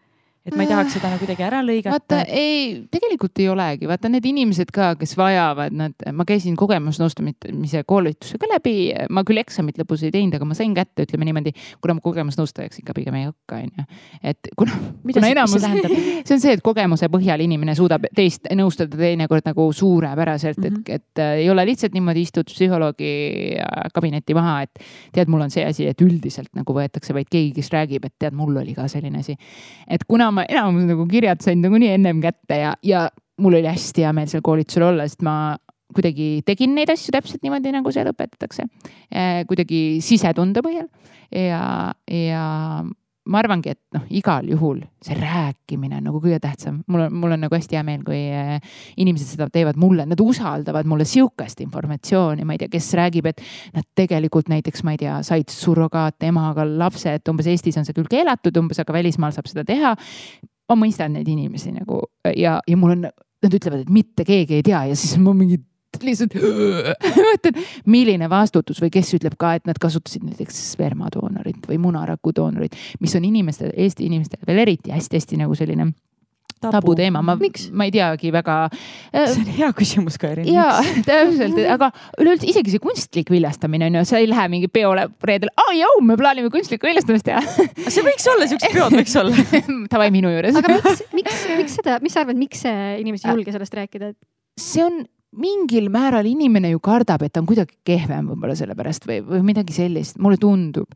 Et 0.47 0.55
ma 0.55 0.63
ei 0.63 0.69
tahaks 0.69 0.95
seda 0.95 1.09
nagu 1.11 1.19
kuidagi 1.21 1.43
ära 1.43 1.59
lõigata. 1.65 1.91
vaata 1.97 2.21
ei, 2.31 2.87
tegelikult 2.91 3.41
ei 3.41 3.49
olegi, 3.51 3.87
vaata 3.89 4.11
need 4.11 4.25
inimesed 4.29 4.71
ka, 4.73 4.93
kes 4.99 5.15
vajavad, 5.19 5.75
nad, 5.75 5.95
ma 6.15 6.25
käisin 6.27 6.55
kogemusnõustamise 6.59 7.83
koolituse 7.87 8.39
ka 8.39 8.49
läbi, 8.53 8.75
ma 9.13 9.23
küll 9.27 9.41
eksamit 9.41 9.79
lõpus 9.81 10.05
ei 10.07 10.13
teinud, 10.15 10.37
aga 10.37 10.47
ma 10.47 10.55
sain 10.57 10.75
kätte, 10.77 11.03
ütleme 11.07 11.27
niimoodi, 11.27 11.53
kuna 11.83 11.97
ma 11.97 12.03
kogemusnõustajaks 12.05 12.81
ikka 12.83 12.95
pigem 12.95 13.17
ei 13.19 13.27
hakka, 13.27 13.59
onju. 13.59 13.87
et 14.31 14.51
kuna, 14.59 14.77
kuna 15.03 15.31
enamus, 15.33 15.67
see 16.27 16.37
on 16.37 16.43
see, 16.43 16.55
et 16.55 16.63
kogemuse 16.63 17.11
põhjal 17.11 17.43
inimene 17.43 17.75
suudab 17.77 18.07
teist 18.15 18.47
nõustada 18.55 18.99
teinekord 18.99 19.47
nagu 19.49 19.67
suurepäraselt 19.75 20.61
mm, 20.63 20.79
-hmm. 20.79 20.95
et, 20.95 21.01
et 21.11 21.23
äh, 21.23 21.33
ei 21.43 21.49
ole 21.51 21.65
lihtsalt 21.67 21.95
niimoodi 21.97 22.23
istud 22.23 22.47
psühholoogi 22.47 23.11
kabinetti 23.93 24.37
maha, 24.37 24.61
et 24.63 24.83
tead, 25.13 25.27
mul 25.27 25.43
on 25.43 25.51
see 25.51 25.65
asi, 25.67 25.87
et 25.91 26.01
üldiselt 26.01 26.53
nagu 26.55 26.73
võetakse 26.73 27.13
vaid 27.13 27.27
keegi, 27.31 27.51
kes 27.59 27.71
räägib, 27.75 28.07
et 28.07 28.15
tead, 28.19 28.35
mul 28.37 28.55
oli 28.63 28.75
ka 28.77 28.87
selline 28.87 29.19
asi. 29.19 29.35
et 29.87 30.07
kuna 30.07 30.31
ma 30.37 30.45
enamus 30.49 30.85
nagu 30.89 31.07
kirjad 31.09 31.41
sain 31.43 31.63
nagunii 31.63 31.95
ennem 31.97 32.21
kätte 32.23 32.61
ja, 32.61 32.75
ja 32.85 33.07
mul 33.41 33.59
oli 33.59 33.69
hästi 33.69 34.05
hea 34.05 34.13
meel 34.15 34.29
seal 34.31 34.45
koolitusel 34.45 34.87
olla, 34.89 35.07
sest 35.09 35.25
ma 35.25 35.57
kuidagi 35.97 36.43
tegin 36.45 36.75
neid 36.77 36.91
asju 36.91 37.13
täpselt 37.15 37.43
niimoodi, 37.45 37.71
nagu 37.73 37.91
seal 37.95 38.09
õpetatakse. 38.11 38.67
Eh, 39.09 39.43
kuidagi 39.49 39.81
sisetunde 40.03 40.61
põhjal 40.65 40.87
ja, 41.31 41.61
ja 42.11 42.43
ma 43.27 43.41
arvangi, 43.41 43.73
et 43.75 43.95
noh, 43.95 44.05
igal 44.13 44.47
juhul 44.49 44.81
see 45.03 45.15
rääkimine 45.17 45.99
on 45.99 46.07
nagu 46.09 46.21
kõige 46.23 46.39
tähtsam. 46.43 46.79
mul 46.87 47.05
on, 47.05 47.15
mul 47.21 47.35
on 47.35 47.43
nagu 47.45 47.55
hästi 47.55 47.77
hea 47.77 47.83
meel, 47.87 48.03
kui 48.07 48.19
eh, 48.33 48.57
inimesed 48.97 49.35
seda 49.35 49.49
teevad 49.53 49.79
mulle, 49.79 50.07
nad 50.09 50.21
usaldavad 50.23 50.89
mulle 50.89 51.05
sihukest 51.07 51.61
informatsiooni, 51.65 52.45
ma 52.47 52.55
ei 52.55 52.63
tea, 52.63 52.71
kes 52.73 52.89
räägib, 52.99 53.29
et 53.31 53.43
nad 53.75 53.87
tegelikult 53.97 54.51
näiteks, 54.51 54.83
ma 54.87 54.95
ei 54.95 55.01
tea, 55.03 55.19
said 55.27 55.51
surrogaatemaga 55.53 56.65
lapse, 56.77 57.17
et 57.19 57.31
umbes 57.31 57.49
Eestis 57.51 57.79
on 57.79 57.87
see 57.87 57.95
küll 57.97 58.09
keelatud 58.11 58.57
umbes, 58.61 58.81
aga 58.83 58.95
välismaal 58.95 59.35
saab 59.35 59.49
seda 59.51 59.65
teha. 59.67 59.95
ma 60.67 60.75
mõistan 60.75 61.13
neid 61.15 61.27
inimesi 61.31 61.71
nagu 61.71 62.01
ja, 62.35 62.57
ja 62.67 62.77
mul 62.77 62.97
on, 62.97 63.05
nad 63.07 63.53
ütlevad, 63.53 63.85
et 63.85 63.91
mitte 63.93 64.25
keegi 64.27 64.57
ei 64.57 64.65
tea 64.65 64.81
ja 64.89 64.95
siis 64.99 65.15
ma 65.21 65.31
mingi 65.35 65.61
lihtsalt 66.05 66.35
mõtlen, 67.29 67.61
milline 67.85 68.29
vastutus 68.31 68.81
või 68.83 68.91
kes 68.93 69.13
ütleb 69.17 69.37
ka, 69.39 69.55
et 69.57 69.69
nad 69.69 69.79
kasutasid 69.81 70.25
näiteks 70.27 70.59
spermadoonorit 70.73 71.69
või 71.69 71.79
munaraku 71.81 72.35
doonorit, 72.35 72.75
mis 72.99 73.15
on 73.17 73.25
inimestel, 73.27 73.73
Eesti 73.77 74.07
inimestel 74.09 74.43
veel 74.47 74.65
eriti 74.65 74.93
hästi-hästi 74.93 75.41
nagu 75.43 75.55
selline 75.57 75.91
tabuteema, 76.61 77.21
ma, 77.21 77.35
Miks? 77.39 77.67
ma 77.75 77.87
ei 77.87 77.91
teagi 77.93 78.31
väga 78.33 78.55
äh, 78.67 79.27
see 79.29 79.43
on 79.43 79.51
hea 79.59 79.69
küsimus 79.77 80.17
ka, 80.21 80.31
Erin. 80.33 80.47
ja 80.49 80.65
täpselt, 81.05 81.59
aga 81.73 81.91
üleüldse 82.21 82.49
isegi 82.49 82.73
see 82.73 82.83
kunstlik 82.83 83.31
viljastamine 83.33 83.89
on 83.89 83.99
ju, 83.99 84.05
sa 84.09 84.21
ei 84.21 84.29
lähe 84.29 84.47
mingi 84.51 84.69
peole 84.71 85.07
reedel, 85.29 85.51
aa 85.53 85.75
jõu, 85.77 86.01
me 86.07 86.17
plaanime 86.19 86.51
kunstlikku 86.53 86.89
viljastamist 86.89 87.27
teha. 87.27 87.43
see 87.85 88.05
võiks 88.05 88.25
olla, 88.33 88.49
siuksed 88.49 88.73
peod 88.73 88.97
võiks 88.97 89.13
olla. 89.21 89.45
Davai 89.93 90.09
minu 90.13 90.31
juures. 90.33 90.57
aga 90.57 90.79
miks, 90.79 91.05
miks, 91.19 91.43
miks 91.61 91.77
seda, 91.81 91.99
mis 92.03 92.17
sa 92.17 92.25
arvad, 92.25 92.39
miks 92.39 92.65
inimesed 92.65 93.29
ei 93.29 93.37
julge 93.37 93.53
sellest 93.53 93.77
rääkida, 93.77 94.13
et 94.15 94.61
see 94.61 94.85
on 94.85 95.03
mingil 95.35 95.89
määral 95.93 96.25
inimene 96.25 96.71
ju 96.71 96.79
kardab, 96.79 97.23
et 97.25 97.33
ta 97.33 97.41
on 97.43 97.47
kuidagi 97.49 97.75
kehvem 97.85 98.29
võib-olla 98.31 98.55
sellepärast 98.55 99.07
või, 99.09 99.21
või 99.27 99.41
midagi 99.51 99.73
sellist, 99.75 100.17
mulle 100.23 100.37
tundub. 100.41 100.87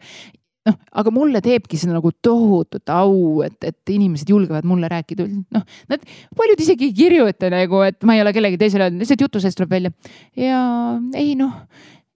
noh, 0.65 0.75
aga 0.93 1.09
mulle 1.09 1.39
teebki 1.41 1.77
see 1.77 1.89
nagu 1.89 2.11
tohutut 2.21 2.89
au, 2.93 3.41
et, 3.41 3.57
et 3.65 3.89
inimesed 3.89 4.29
julgevad 4.29 4.63
mulle 4.69 4.85
rääkida, 4.91 5.25
noh, 5.55 5.63
nad 5.89 6.03
paljud 6.37 6.59
isegi 6.61 6.91
ei 6.91 6.93
kirjuta 6.93 7.49
nagu, 7.49 7.81
et 7.81 8.03
ma 8.05 8.13
ei 8.13 8.21
ole 8.21 8.29
kellelegi 8.35 8.59
teisele 8.61 8.85
öelnud, 8.85 9.01
lihtsalt 9.01 9.23
jutu 9.25 9.41
seest 9.41 9.57
tuleb 9.57 9.71
välja. 9.73 9.91
ja 10.37 10.59
ei 11.17 11.33
noh, 11.35 11.63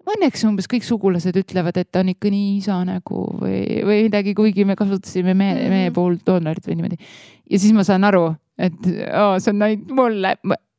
õnneks 0.05 0.45
umbes 0.45 0.69
kõik 0.69 0.85
sugulased 0.85 1.33
ütlevad, 1.41 1.77
et 1.81 1.97
on 1.97 2.13
ikka 2.13 2.29
nii 2.29 2.59
isa 2.59 2.77
nägu 2.85 3.23
või, 3.41 3.63
või 3.81 4.03
midagi, 4.05 4.35
kuigi 4.37 4.65
me 4.69 4.75
kasutasime 4.77 5.33
mehe, 5.33 5.65
mehe 5.65 5.89
Mhm. 5.89 5.95
poolt 5.97 6.21
doonorit 6.29 6.67
või 6.69 6.77
niimoodi. 6.77 7.01
ja 7.49 7.59
siis 7.59 7.73
ma 7.73 7.83
saan 7.83 8.03
aru, 8.05 8.35
et 8.61 8.77
oo, 9.09 9.39
see 9.39 9.49
on 9.55 9.61
ainult 9.65 9.89
mulle, 9.89 10.35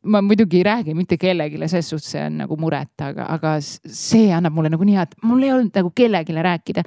ma 0.07 0.23
muidugi 0.23 0.61
ei 0.61 0.67
räägi 0.67 0.95
mitte 0.97 1.19
kellelegi, 1.21 1.59
selles 1.69 1.91
suhtes 1.93 2.11
see 2.15 2.25
on 2.27 2.41
nagu 2.43 2.57
muret, 2.61 2.95
aga, 3.05 3.29
aga 3.37 3.57
see 3.61 4.29
annab 4.35 4.55
mulle 4.57 4.71
nagu 4.73 4.87
nii 4.87 4.97
hea, 4.99 5.07
et 5.09 5.17
mul 5.27 5.45
ei 5.45 5.53
olnud 5.55 5.77
nagu 5.77 5.93
kellelegi 5.95 6.37
rääkida. 6.49 6.85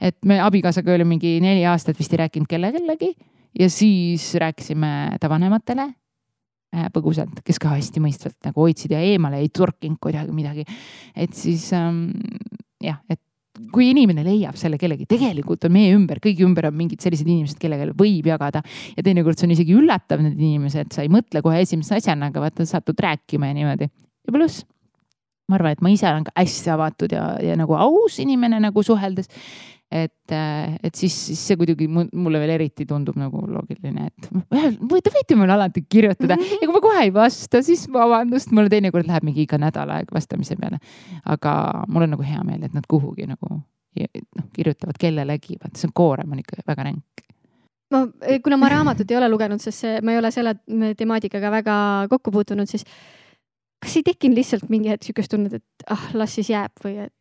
et 0.00 0.18
me 0.24 0.40
abikaasaga 0.40 0.94
oli 0.94 1.04
mingi 1.08 1.38
neli 1.40 1.64
aastat 1.66 1.98
vist 1.98 2.12
ei 2.12 2.22
rääkinud 2.24 2.50
kellelegi 2.50 3.12
ja 3.58 3.70
siis 3.70 4.34
rääkisime 4.34 5.18
ta 5.20 5.28
vanematele 5.28 5.88
äh, 6.76 6.88
põgusalt, 6.94 7.42
kes 7.44 7.58
ka 7.58 7.74
hästi 7.76 8.00
mõistvalt 8.00 8.38
nagu 8.48 8.64
hoidsid 8.64 8.94
ja 8.94 9.00
eemale 9.00 9.42
ei 9.42 9.48
torkinud 9.48 10.00
kuidagi 10.00 10.32
midagi. 10.32 10.64
et 11.16 11.34
siis 11.34 11.72
ähm, 11.76 12.08
jah, 12.82 13.02
et 13.10 13.20
kui 13.72 13.90
inimene 13.92 14.24
leiab 14.24 14.56
selle 14.56 14.78
kellegi, 14.80 15.04
tegelikult 15.10 15.66
on 15.68 15.74
meie 15.74 15.92
ümber, 15.92 16.22
kõigi 16.24 16.44
ümber 16.46 16.70
on 16.70 16.76
mingid 16.76 17.04
sellised 17.04 17.28
inimesed, 17.28 17.58
kellega 17.60 17.90
võib 17.98 18.28
jagada 18.30 18.62
ja 18.96 19.04
teinekord 19.04 19.36
see 19.36 19.48
on 19.48 19.56
isegi 19.56 19.76
üllatav, 19.76 20.24
need 20.24 20.40
inimesed, 20.40 20.92
sa 20.94 21.04
ei 21.04 21.12
mõtle 21.12 21.44
kohe 21.44 21.60
esimese 21.60 21.98
asjana, 22.00 22.30
aga 22.32 22.46
vaata, 22.46 22.66
satud 22.68 23.00
rääkima 23.04 23.50
ja 23.50 23.58
niimoodi 23.58 23.90
ja 23.90 24.32
pluss 24.32 24.64
ma 25.52 25.58
arvan, 25.58 25.76
et 25.76 25.84
ma 25.84 25.92
ise 25.92 26.08
olen 26.08 26.24
ka 26.26 26.34
hästi 26.38 26.72
avatud 26.72 27.12
ja, 27.12 27.26
ja 27.44 27.56
nagu 27.60 27.76
aus 27.76 28.18
inimene 28.22 28.60
nagu 28.62 28.84
suheldes. 28.86 29.28
et, 29.92 30.34
et 30.82 30.94
siis, 30.96 31.14
siis 31.28 31.40
see 31.50 31.58
kuidagi 31.60 31.86
mu- 31.90 32.08
mulle 32.24 32.40
veel 32.42 32.54
eriti 32.54 32.86
tundub 32.88 33.18
nagu 33.20 33.44
loogiline, 33.48 34.08
et 34.08 34.28
te 35.04 35.12
võite 35.12 35.36
mulle 35.38 35.54
alati 35.54 35.84
kirjutada 35.84 36.38
ja 36.40 36.60
kui 36.62 36.72
ma 36.72 36.82
kohe 36.84 37.04
ei 37.06 37.12
vasta, 37.14 37.62
siis 37.64 37.84
vabandust, 37.92 38.54
mul 38.56 38.70
teinekord 38.72 39.08
läheb 39.08 39.26
mingi 39.28 39.44
iga 39.46 39.60
nädal 39.60 39.92
aeg 39.98 40.12
vastamise 40.14 40.56
peale. 40.60 40.80
aga 41.24 41.54
mul 41.88 42.06
on 42.08 42.14
nagu 42.16 42.26
hea 42.26 42.42
meel, 42.46 42.64
et 42.66 42.74
nad 42.76 42.88
kuhugi 42.88 43.28
nagu 43.28 43.52
noh, 43.52 44.48
kirjutavad 44.56 44.98
kellelegi, 45.00 45.58
vaata 45.60 45.78
see 45.78 45.90
on 45.90 45.96
koorem 45.96 46.32
on 46.32 46.42
ikka 46.42 46.62
väga 46.66 46.88
ränk. 46.88 47.24
ma, 47.92 48.06
kuna 48.44 48.56
ma 48.56 48.70
raamatut 48.72 49.10
ei 49.10 49.20
ole 49.20 49.28
lugenud, 49.28 49.60
sest 49.60 49.84
see, 49.84 49.98
ma 50.00 50.14
ei 50.14 50.22
ole 50.22 50.30
selle 50.32 50.56
temaatikaga 50.96 51.50
väga 51.52 51.74
kokku 52.10 52.32
puutunud, 52.32 52.70
siis 52.70 52.86
kas 53.82 53.98
ei 53.98 54.06
tekkinud 54.06 54.38
lihtsalt 54.38 54.70
mingi 54.72 54.92
hetk 54.92 55.04
sihukest 55.04 55.34
tunnet, 55.34 55.58
et 55.58 55.90
ah, 55.90 56.08
las 56.16 56.38
siis 56.38 56.48
jääb 56.54 56.72
või 56.84 57.02
et 57.04 57.14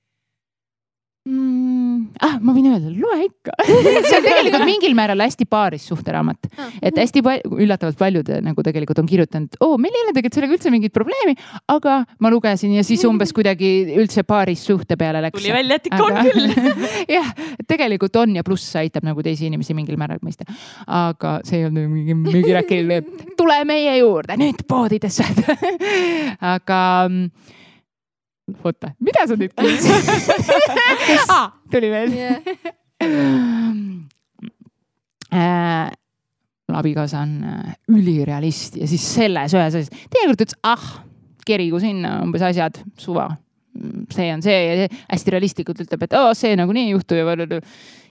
Mm, 1.22 2.16
ah, 2.18 2.40
ma 2.42 2.50
võin 2.56 2.72
öelda, 2.72 2.90
loe 2.98 3.28
ikka 3.28 3.54
see 3.68 4.16
on 4.18 4.24
tegelikult 4.26 4.64
mingil 4.66 4.96
määral 4.98 5.22
hästi 5.22 5.46
paaris 5.46 5.84
suhteraamat, 5.92 6.48
et 6.82 6.98
hästi 6.98 7.22
palju, 7.28 7.60
üllatavalt 7.62 8.00
paljud 8.00 8.32
nagu 8.42 8.66
tegelikult 8.66 9.04
on 9.04 9.10
kirjutanud, 9.12 9.60
oo, 9.62 9.76
meil 9.78 9.94
ei 9.94 10.02
ole 10.08 10.16
tegelikult 10.16 10.40
sellega 10.40 10.58
üldse 10.58 10.72
mingit 10.74 10.96
probleemi, 10.96 11.36
aga 11.70 12.00
ma 12.26 12.34
lugesin 12.34 12.74
ja 12.74 12.82
siis 12.88 13.06
umbes 13.06 13.36
kuidagi 13.38 13.70
üldse 14.02 14.26
paaris 14.26 14.66
suhte 14.66 14.98
peale 14.98 15.22
läks. 15.28 15.38
tuli 15.38 15.54
välja, 15.54 15.78
et 15.78 15.92
ikka 15.92 16.02
on 16.08 16.20
küll. 16.26 16.58
jah, 17.14 17.32
tegelikult 17.70 18.18
on 18.24 18.36
ja 18.42 18.48
pluss 18.48 18.82
aitab 18.82 19.06
nagu 19.06 19.22
teisi 19.22 19.46
inimesi 19.52 19.78
mingil 19.78 20.02
määral 20.02 20.26
mõista. 20.26 20.50
aga 20.90 21.38
see 21.46 21.62
ei 21.62 21.70
olnud 21.70 21.86
nagu 21.86 22.00
mingi 22.00 22.18
müügiräkil, 22.18 22.98
tule 23.38 23.62
meie 23.70 24.00
juurde 24.02 24.42
nüüd 24.42 24.66
poodidesse. 24.66 25.30
aga 26.58 26.84
mm, 27.06 27.60
oota, 28.64 28.92
mida 29.04 29.28
sa 29.28 29.36
nüüd 29.40 29.54
küsisid 29.58 31.26
ah? 31.32 31.52
tuli 31.74 31.90
veel 31.92 32.12
äh, 35.32 35.92
mul 36.72 36.80
abikaasa 36.80 37.22
on 37.26 37.38
äh, 37.44 37.76
ülirealist 37.92 38.78
ja 38.80 38.88
siis 38.90 39.06
selles 39.16 39.56
ühes 39.56 39.76
asjas, 39.76 39.92
teinekord 40.14 40.46
ütles, 40.46 40.58
ah, 40.68 40.86
kerigu 41.48 41.82
sinna 41.84 42.20
umbes 42.26 42.44
asjad, 42.46 42.82
suva. 43.02 43.30
see 44.12 44.28
on 44.34 44.42
see 44.44 44.58
ja 44.58 44.74
see 44.82 44.90
hästi 45.14 45.32
realistlikult 45.32 45.80
ütleb, 45.86 46.02
et 46.04 46.18
oo, 46.20 46.34
see 46.38 46.58
nagunii 46.60 46.90
ei 46.90 46.92
juhtu 46.92 47.16
ja. 47.16 47.36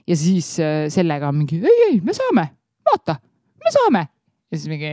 ja 0.09 0.15
siis 0.17 0.55
äh, 0.59 0.87
sellega 0.93 1.29
on 1.29 1.37
mingi 1.43 1.61
ei, 1.61 1.77
ei, 1.91 1.99
me 2.03 2.15
saame, 2.17 2.47
vaata, 2.89 3.19
me 3.61 3.73
saame. 3.77 4.07
ja 4.51 4.57
siis 4.57 4.69
mingi 4.71 4.91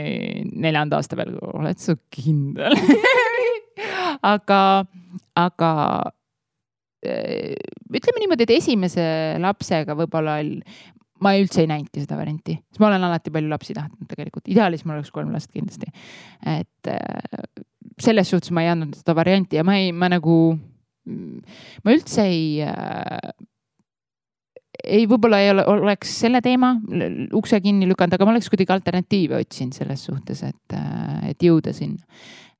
neljanda 0.52 1.00
aasta 1.00 1.16
peal, 1.16 1.34
oled 1.54 1.80
sa 1.80 1.96
kindel? 2.14 2.76
aga, 4.26 4.60
aga 5.38 5.72
äh, 7.06 7.56
ütleme 7.94 8.22
niimoodi, 8.22 8.46
et 8.46 8.54
esimese 8.58 9.08
lapsega 9.42 9.96
võib-olla 9.98 10.38
ol- 10.42 10.62
ma 11.24 11.34
üldse 11.38 11.64
ei 11.64 11.70
näinudki 11.70 12.04
seda 12.04 12.18
varianti, 12.18 12.54
sest 12.70 12.82
ma 12.82 12.90
olen 12.92 13.06
alati 13.08 13.32
palju 13.34 13.50
lapsi 13.50 13.74
tahtnud 13.76 14.10
tegelikult, 14.10 14.46
ideaalis 14.50 14.84
mul 14.86 14.98
oleks 14.98 15.10
kolm 15.14 15.32
last 15.34 15.50
kindlasti. 15.54 15.90
et 16.46 16.92
äh, 16.92 17.62
selles 17.98 18.30
suhtes 18.30 18.52
ma 18.54 18.62
ei 18.62 18.72
andnud 18.72 18.94
seda 18.98 19.16
varianti 19.18 19.58
ja 19.58 19.66
ma 19.66 19.78
ei, 19.80 19.90
ma 19.92 20.10
nagu, 20.12 20.38
ma 21.08 21.94
üldse 21.94 22.26
ei 22.30 22.62
äh, 22.62 23.30
ei, 24.84 25.06
võib-olla 25.10 25.40
ei 25.42 25.50
ole, 25.52 25.64
oleks 25.68 26.12
selle 26.22 26.40
teema 26.44 26.74
ukse 27.36 27.60
kinni 27.64 27.88
lükanud, 27.90 28.14
aga 28.14 28.26
ma 28.26 28.34
oleks 28.34 28.50
kuidagi 28.52 28.74
alternatiive 28.74 29.40
otsinud 29.42 29.76
selles 29.76 30.04
suhtes, 30.06 30.44
et, 30.46 30.76
et 31.28 31.42
jõuda 31.44 31.74
sinna. 31.76 32.04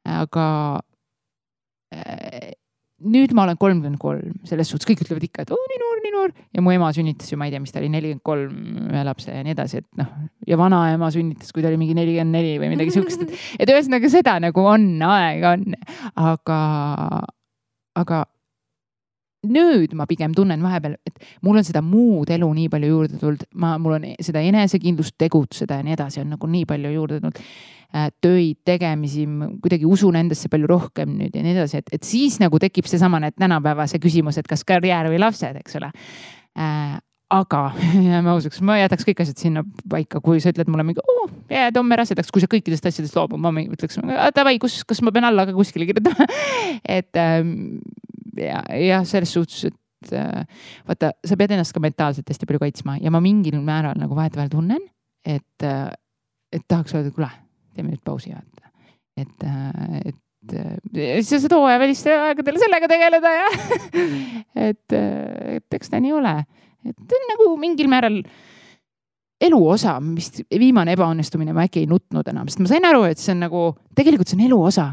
aga 0.08 0.46
nüüd 2.98 3.32
ma 3.36 3.44
olen 3.46 3.58
kolmkümmend 3.60 4.00
kolm, 4.02 4.38
selles 4.48 4.70
suhtes 4.72 4.88
kõik 4.88 5.04
ütlevad 5.04 5.24
ikka, 5.28 5.44
et 5.44 5.52
oo 5.54 5.66
nii 5.70 5.78
noor, 5.80 6.00
nii 6.02 6.14
noor. 6.14 6.32
Ja 6.56 6.64
mu 6.64 6.72
ema 6.74 6.88
sünnitas 6.94 7.30
ju, 7.30 7.38
ma 7.38 7.46
ei 7.46 7.54
tea, 7.54 7.62
mis 7.62 7.74
ta 7.74 7.78
oli, 7.80 7.90
nelikümmend 7.94 8.24
kolm 8.26 8.88
ühe 8.90 9.04
lapse 9.06 9.34
ja 9.34 9.44
nii 9.46 9.54
edasi, 9.54 9.82
et 9.82 10.00
noh. 10.00 10.08
Ja 10.48 10.58
vanaema 10.58 11.10
sünnitas, 11.14 11.52
kui 11.54 11.62
ta 11.62 11.70
oli 11.70 11.78
mingi 11.80 11.94
nelikümmend 11.98 12.34
neli 12.34 12.56
või 12.58 12.72
midagi 12.74 12.96
siukest, 12.96 13.22
et, 13.26 13.36
et 13.62 13.72
ühesõnaga 13.74 14.10
seda 14.12 14.38
nagu 14.42 14.66
on, 14.66 14.88
aega 15.06 15.54
on, 15.54 15.78
aga, 16.18 16.58
aga 18.02 18.24
nüüd 19.46 19.94
ma 19.94 20.06
pigem 20.10 20.34
tunnen 20.34 20.62
vahepeal, 20.64 20.96
et 21.06 21.18
mul 21.46 21.60
on 21.60 21.66
seda 21.66 21.82
muud 21.84 22.30
elu 22.34 22.48
nii 22.56 22.70
palju 22.72 22.90
juurde 22.90 23.18
tulnud, 23.20 23.44
ma, 23.62 23.76
mul 23.78 23.98
on 23.98 24.06
seda 24.24 24.42
enesekindlust 24.42 25.14
tegutseda 25.20 25.78
ja 25.78 25.86
nii 25.86 25.94
edasi 25.94 26.22
on 26.24 26.32
nagu 26.34 26.50
nii 26.50 26.66
palju 26.68 26.94
juurde 26.96 27.20
tulnud. 27.20 27.42
töid, 28.20 28.58
tegemisi, 28.68 29.22
kuidagi 29.64 29.86
usun 29.88 30.18
endasse 30.20 30.50
palju 30.52 30.68
rohkem 30.68 31.14
nüüd 31.16 31.32
ja 31.32 31.40
nii 31.40 31.54
edasi, 31.54 31.78
et, 31.80 31.86
et 31.96 32.04
siis 32.04 32.36
nagu 32.42 32.58
tekib 32.60 32.84
seesamane, 32.84 33.30
tänapäeva 33.32 33.86
see 33.88 34.02
küsimus, 34.02 34.36
et 34.36 34.50
kas 34.50 34.60
karjäär 34.68 35.08
või 35.08 35.22
lapsed, 35.22 35.56
eks 35.62 35.78
ole 35.80 35.88
äh, 35.88 36.98
aga 37.30 37.62
jääme 38.08 38.32
ausaks, 38.32 38.60
ma 38.64 38.78
jätaks 38.80 39.06
kõik 39.08 39.22
asjad 39.24 39.40
sinna 39.40 39.62
paika, 39.90 40.20
kui 40.24 40.40
sa 40.40 40.52
ütled 40.52 40.70
mulle 40.72 40.86
mingi, 40.88 41.04
oo, 41.04 41.28
jääd 41.52 41.76
homme 41.80 41.98
rasedaks, 42.00 42.32
kui 42.32 42.44
sa 42.44 42.48
kõikidest 42.50 42.88
asjadest 42.88 43.16
loobud, 43.18 43.40
ma 43.42 43.52
ütleks, 43.60 44.00
davai, 44.36 44.56
kus, 44.62 44.80
kas 44.88 45.02
ma 45.04 45.12
pean 45.14 45.28
alla 45.28 45.46
ka 45.48 45.56
kuskile 45.56 45.88
kirjutama. 45.88 46.28
et 46.98 47.20
ähm, 47.20 47.80
ja, 48.40 48.62
jah, 48.82 49.06
selles 49.08 49.32
suhtes, 49.34 49.68
et 49.68 50.12
äh, 50.14 50.44
vaata, 50.88 51.12
sa 51.26 51.38
pead 51.40 51.56
ennast 51.56 51.74
ka 51.74 51.82
mentaalselt 51.82 52.30
hästi 52.30 52.48
palju 52.48 52.62
kaitsma 52.66 52.98
ja 53.02 53.12
ma 53.14 53.22
mingil 53.24 53.58
määral 53.64 53.98
nagu 53.98 54.16
vahetevahel 54.18 54.52
tunnen, 54.52 54.84
et 55.26 55.66
äh,, 55.66 55.90
et 56.52 56.64
tahaks 56.64 56.94
öelda, 56.96 57.12
kuule, 57.12 57.28
teeme 57.76 57.92
nüüd 57.92 58.00
pausi, 58.04 58.32
vaata. 58.32 58.70
et, 59.18 59.48
et 60.08 60.54
äh, 60.56 61.18
sa 61.26 61.42
saad 61.42 61.56
hooajavälistel 61.58 62.28
aegadel 62.30 62.62
sellega 62.62 62.88
tegeleda 62.88 63.34
ja 63.34 63.50
et, 64.68 64.96
et 65.58 65.76
eks 65.76 65.92
ta 65.92 66.00
nii 66.00 66.14
ole 66.16 66.38
et 66.86 66.96
see 66.96 67.18
on 67.18 67.28
nagu 67.32 67.48
mingil 67.60 67.90
määral 67.90 68.20
elu 69.48 69.58
osa, 69.70 69.98
mis 70.02 70.32
viimane 70.50 70.94
ebaõnnestumine 70.96 71.54
ma 71.54 71.66
äkki 71.68 71.84
ei 71.84 71.90
nutnud 71.90 72.26
enam, 72.30 72.48
sest 72.50 72.62
ma 72.62 72.70
sain 72.70 72.86
aru, 72.88 73.04
et 73.08 73.20
see 73.22 73.34
on 73.34 73.44
nagu, 73.46 73.64
tegelikult 73.98 74.30
see 74.30 74.38
on 74.38 74.46
elu 74.48 74.58
osa. 74.70 74.88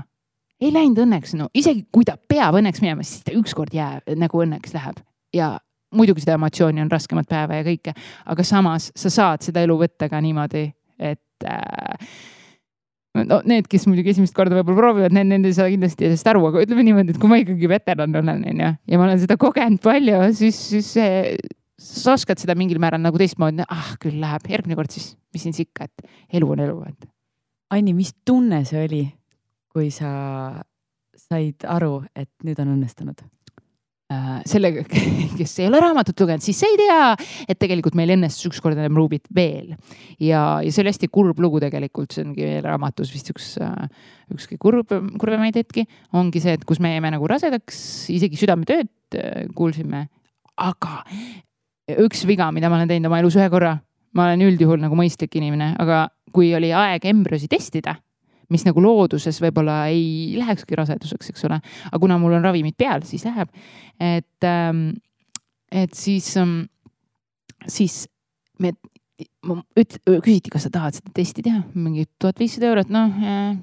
Ei 0.61 0.71
läinud 0.73 1.01
õnneks, 1.05 1.35
no 1.39 1.49
isegi 1.57 1.85
kui 1.93 2.07
ta 2.07 2.17
peab 2.17 2.59
õnneks 2.59 2.83
minema, 2.83 3.05
siis 3.05 3.25
ta 3.25 3.35
ükskord 3.35 3.75
jääb 3.75 4.15
nagu 4.19 4.43
õnneks 4.45 4.75
läheb. 4.75 5.01
Ja 5.35 5.55
muidugi 5.95 6.23
seda 6.23 6.37
emotsiooni 6.39 6.83
on 6.83 6.91
raskemat 6.91 7.27
päeva 7.29 7.59
ja 7.59 7.65
kõike, 7.67 7.95
aga 8.31 8.45
samas 8.47 8.91
sa 8.97 9.11
saad 9.13 9.45
seda 9.45 9.63
elu 9.65 9.77
võtta 9.79 10.09
ka 10.11 10.21
niimoodi, 10.23 10.67
et 10.99 11.47
äh, 11.49 12.15
no 13.23 13.41
need, 13.47 13.67
kes 13.71 13.87
muidugi 13.89 14.13
esimest 14.15 14.35
korda 14.35 14.57
võib-olla 14.57 14.79
proovivad, 14.81 15.15
need, 15.15 15.29
need 15.31 15.49
ei 15.49 15.57
saa 15.57 15.69
kindlasti 15.71 16.07
sellest 16.07 16.31
aru, 16.31 16.47
aga 16.49 16.63
ütleme 16.65 16.85
niimoodi, 16.87 17.15
et 17.15 17.21
kui 17.21 17.31
ma 17.31 17.39
ikkagi 17.41 17.69
veteran 17.71 18.15
olen, 18.21 18.47
onju, 18.51 18.71
ja 18.91 18.99
ma 18.99 19.07
olen 19.07 19.21
seda 19.23 19.37
kogenud 19.41 19.83
palju, 19.83 20.23
siis, 20.39 20.59
siis 20.71 20.91
see 20.97 21.35
sa 21.81 22.15
oskad 22.15 22.39
seda 22.39 22.55
mingil 22.57 22.79
määral 22.81 23.03
nagu 23.03 23.19
teistmoodi, 23.19 23.65
ah 23.67 23.91
küll 24.01 24.19
läheb, 24.21 24.47
järgmine 24.51 24.79
kord 24.79 24.93
siis, 24.95 25.13
mis 25.35 25.43
siin 25.45 25.55
siis 25.55 25.69
ikka, 25.69 25.89
et 25.89 26.39
elu 26.39 26.55
on 26.55 26.63
elu, 26.63 26.79
et. 26.89 27.11
Anni, 27.75 27.95
mis 27.97 28.13
tunne 28.27 28.61
see 28.67 28.83
oli, 28.85 29.01
kui 29.75 29.91
sa 29.91 30.09
said 31.19 31.65
aru, 31.67 31.99
et 32.15 32.31
nüüd 32.47 32.59
on 32.63 32.77
õnnestunud? 32.77 33.25
Äh, 34.13 34.43
sellega, 34.45 34.83
kes 35.39 35.55
ei 35.59 35.67
ole 35.67 35.79
raamatut 35.81 36.19
lugenud, 36.21 36.43
siis 36.45 36.59
see 36.61 36.69
ei 36.75 36.77
tea, 36.83 36.99
et 37.49 37.57
tegelikult 37.59 37.97
meil 37.97 38.13
õnnestus 38.13 38.51
ükskord 38.51 38.77
enam 38.77 38.99
Ruubit 38.99 39.25
veel. 39.35 39.73
Ja, 40.21 40.61
ja 40.61 40.69
see 40.69 40.83
oli 40.83 40.93
hästi 40.93 41.09
kurb 41.11 41.41
lugu 41.41 41.59
tegelikult, 41.63 42.13
see 42.13 42.23
ongi 42.23 42.51
raamatus 42.63 43.11
vist 43.15 43.33
üks, 43.33 43.55
üks 44.31 44.47
kõige 44.51 44.61
kurb, 44.61 44.93
kurvemaid 45.19 45.57
hetki. 45.57 45.87
Ongi 46.15 46.43
see, 46.43 46.53
et 46.55 46.67
kus 46.69 46.79
me 46.83 46.93
jäime 46.93 47.11
nagu 47.15 47.27
rasedaks, 47.31 47.81
isegi 48.13 48.39
südametööd 48.39 49.17
äh, 49.17 49.43
kuulsime, 49.57 50.05
aga 50.61 51.01
üks 52.05 52.23
viga, 52.29 52.51
mida 52.53 52.69
ma 52.69 52.77
olen 52.77 52.93
teinud 52.93 53.09
oma 53.09 53.19
elus 53.25 53.35
ühe 53.41 53.49
korra, 53.51 53.75
ma 54.15 54.29
olen 54.29 54.45
üldjuhul 54.45 54.85
nagu 54.85 54.95
mõistlik 54.95 55.35
inimene, 55.41 55.73
aga 55.81 56.05
kui 56.35 56.53
oli 56.55 56.69
aeg 56.75 57.09
embrüosi 57.09 57.49
testida 57.49 57.97
mis 58.53 58.65
nagu 58.67 58.81
looduses 58.83 59.39
võib-olla 59.43 59.85
ei 59.93 60.35
lähekski 60.39 60.77
raseduseks, 60.77 61.31
eks 61.33 61.47
ole, 61.49 61.61
aga 61.89 62.01
kuna 62.01 62.19
mul 62.21 62.37
on 62.37 62.45
ravimid 62.45 62.77
peal, 62.77 63.05
siis 63.07 63.25
läheb. 63.27 63.49
et, 63.99 64.49
et 65.71 65.95
siis, 65.95 66.33
siis 67.67 68.03
me, 68.59 68.73
üt-, 69.79 69.99
küsiti, 70.05 70.51
kas 70.53 70.67
sa 70.67 70.73
tahad 70.73 70.97
seda 70.97 71.13
testi 71.15 71.45
teha, 71.45 71.63
mingi 71.73 72.07
tuhat 72.21 72.39
viissada 72.41 72.69
eurot, 72.71 72.91
noh 72.93 73.15
äh, 73.23 73.57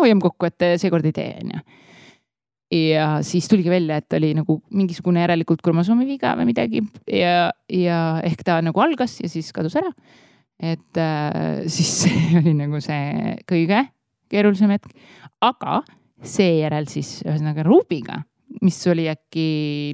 hoiame 0.00 0.22
kokku, 0.24 0.48
et 0.48 0.68
seekord 0.80 1.06
ei 1.08 1.16
tee, 1.16 1.32
onju. 1.42 1.62
ja 2.76 3.08
siis 3.26 3.48
tuligi 3.48 3.70
välja, 3.72 4.00
et 4.02 4.18
oli 4.18 4.32
nagu 4.36 4.58
mingisugune 4.74 5.22
järelikult 5.22 5.62
kromosoomi 5.64 6.06
viga 6.08 6.34
või 6.38 6.48
midagi 6.50 6.82
ja, 7.06 7.50
ja 7.72 7.98
ehk 8.26 8.42
ta 8.46 8.58
nagu 8.64 8.82
algas 8.82 9.20
ja 9.22 9.30
siis 9.30 9.52
kadus 9.56 9.78
ära. 9.78 9.92
et 10.60 11.00
äh, 11.00 11.66
siis 11.70 11.92
see 12.04 12.24
oli 12.40 12.56
nagu 12.58 12.80
see 12.84 13.36
kõige 13.48 13.84
keerulisem 14.32 14.72
hetk, 14.74 14.92
aga 15.44 15.82
seejärel 16.26 16.88
siis 16.90 17.20
ühesõnaga 17.26 17.64
Rubiga, 17.66 18.22
mis 18.64 18.78
oli 18.90 19.06
äkki 19.10 19.46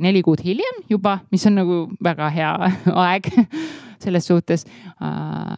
neli 0.05 0.23
kuud 0.25 0.43
hiljem 0.45 0.85
juba, 0.91 1.19
mis 1.33 1.45
on 1.49 1.59
nagu 1.59 1.83
väga 2.05 2.31
hea 2.35 2.53
aeg 3.07 3.31
selles 4.03 4.27
suhtes 4.29 4.67
äh, 5.03 5.55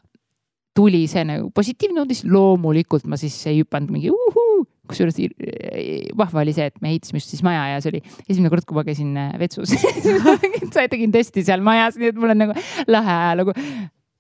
tuli 0.75 1.05
see 1.11 1.25
nagu 1.27 1.51
positiivne 1.55 2.03
uudis, 2.03 2.25
loomulikult 2.27 3.07
ma 3.11 3.19
siis 3.21 3.37
ei 3.51 3.61
hüpanud 3.63 3.93
mingi 3.95 4.11
uhuu, 4.13 4.65
kusjuures 4.91 5.19
vahva 6.19 6.43
oli 6.43 6.55
see, 6.57 6.69
et 6.69 6.81
me 6.83 6.91
ehitasime 6.93 7.21
just 7.23 7.33
siis 7.33 7.45
maja 7.47 7.67
ja 7.73 7.83
see 7.83 7.95
oli 7.95 8.03
esimene 8.27 8.53
kord, 8.53 8.67
kui 8.69 8.79
ma 8.79 8.87
käisin 8.87 9.15
äh, 9.21 9.35
vetsus 9.41 9.75
tegin 10.75 11.15
testi 11.15 11.45
seal 11.47 11.63
majas, 11.65 11.99
nii 12.01 12.13
et 12.13 12.19
mul 12.19 12.35
on 12.35 12.43
nagu 12.47 12.57
lahe 12.91 13.15
ajalugu. 13.21 13.55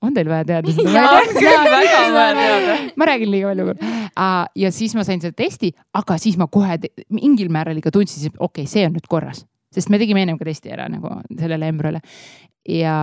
On 0.05 0.15
teil 0.17 0.31
vaja 0.31 0.47
teada 0.49 0.75
seda? 0.75 0.95
Jaa, 0.99 1.23
küll 1.31 1.49
väga 1.49 2.05
vaja 2.15 2.35
teada. 2.39 2.77
ma 3.01 3.09
räägin 3.11 3.33
liiga 3.33 3.53
palju. 3.53 3.75
ja 4.65 4.73
siis 4.75 4.95
ma 4.99 5.07
sain 5.07 5.23
selle 5.25 5.37
testi, 5.37 5.73
aga 5.95 6.19
siis 6.21 6.39
ma 6.41 6.49
kohe 6.53 6.79
mingil 7.09 7.53
määral 7.53 7.81
ikka 7.81 7.95
tundsin, 7.95 8.31
et 8.31 8.39
okei 8.39 8.65
okay,, 8.65 8.71
see 8.71 8.87
on 8.89 8.95
nüüd 8.97 9.09
korras, 9.11 9.45
sest 9.75 9.93
me 9.93 10.01
tegime 10.03 10.25
ennem 10.25 10.41
ka 10.41 10.49
testi 10.49 10.75
ära 10.75 10.89
nagu 10.93 11.19
sellele 11.39 11.73
embrüole 11.73 12.03
ja 12.69 12.97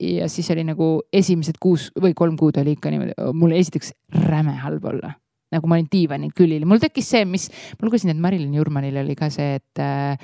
ja 0.00 0.28
siis 0.28 0.50
oli 0.50 0.64
nagu 0.64 0.90
esimesed 1.12 1.58
kuus 1.60 1.90
või 2.00 2.14
kolm 2.16 2.36
kuud 2.40 2.56
oli 2.60 2.76
ikka 2.76 2.92
niimoodi, 2.92 3.16
mul 3.36 3.52
esiteks 3.56 3.92
räme 4.26 4.56
halb 4.62 4.84
olla. 4.84 5.14
nagu 5.50 5.66
ma 5.66 5.74
olin 5.74 5.88
diivanil 5.90 6.30
külili, 6.36 6.64
mul 6.64 6.78
tekkis 6.78 7.08
see, 7.10 7.24
mis, 7.26 7.48
ma 7.74 7.88
lugesin, 7.88 8.12
et 8.12 8.20
Marilyn 8.22 8.52
Jurmanil 8.54 9.00
oli 9.02 9.16
ka 9.18 9.26
see, 9.34 9.56
et 9.58 9.80
äh, 9.82 10.14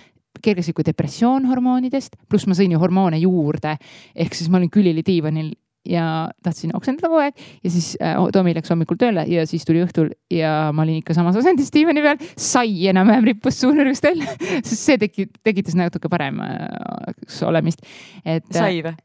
kergesliku 0.42 0.84
depressioon 0.86 1.48
hormoonidest, 1.50 2.14
pluss 2.30 2.46
ma 2.46 2.54
sõin 2.54 2.70
ju 2.70 2.78
hormoone 2.78 3.18
juurde. 3.18 3.76
ehk 4.14 4.34
siis 4.38 4.48
ma 4.48 4.60
olin 4.60 4.70
külili 4.70 5.02
diivanil 5.02 5.50
ja 5.90 6.04
tahtsin 6.44 6.74
oksendada 6.76 7.10
kogu 7.10 7.22
aeg 7.22 7.40
ja 7.64 7.72
siis 7.72 7.94
äh, 8.02 8.18
Tomi 8.34 8.54
läks 8.56 8.70
hommikul 8.72 8.98
tööle 9.00 9.26
ja 9.30 9.46
siis 9.48 9.64
tuli 9.68 9.82
õhtul 9.84 10.12
ja 10.32 10.72
ma 10.74 10.84
olin 10.86 11.00
ikka 11.00 11.16
samas 11.16 11.38
asendis 11.40 11.72
diivani 11.74 12.04
peal. 12.04 12.20
sai 12.36 12.88
enam-vähem 12.92 13.30
rippus 13.32 13.60
suunurgast 13.62 14.06
välja, 14.06 14.36
sest 14.68 14.80
see 14.82 15.00
tegi, 15.02 15.28
tekitas 15.46 15.76
natuke 15.78 16.10
paremaks 16.12 17.42
olemist. 17.46 17.84
et. 18.24 18.46
sai 18.54 18.80
või? 18.86 18.96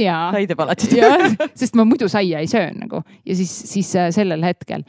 jaa 0.00 0.28
sai 0.34 0.46
teeb 0.50 0.60
alati. 0.66 0.90
jah, 1.00 1.26
sest 1.58 1.78
ma 1.78 1.86
muidu 1.88 2.10
saia 2.10 2.42
ei 2.42 2.50
söö 2.50 2.70
nagu 2.76 3.02
ja 3.26 3.38
siis, 3.38 3.54
siis 3.72 3.90
äh, 3.98 4.10
sellel 4.14 4.44
hetkel 4.46 4.86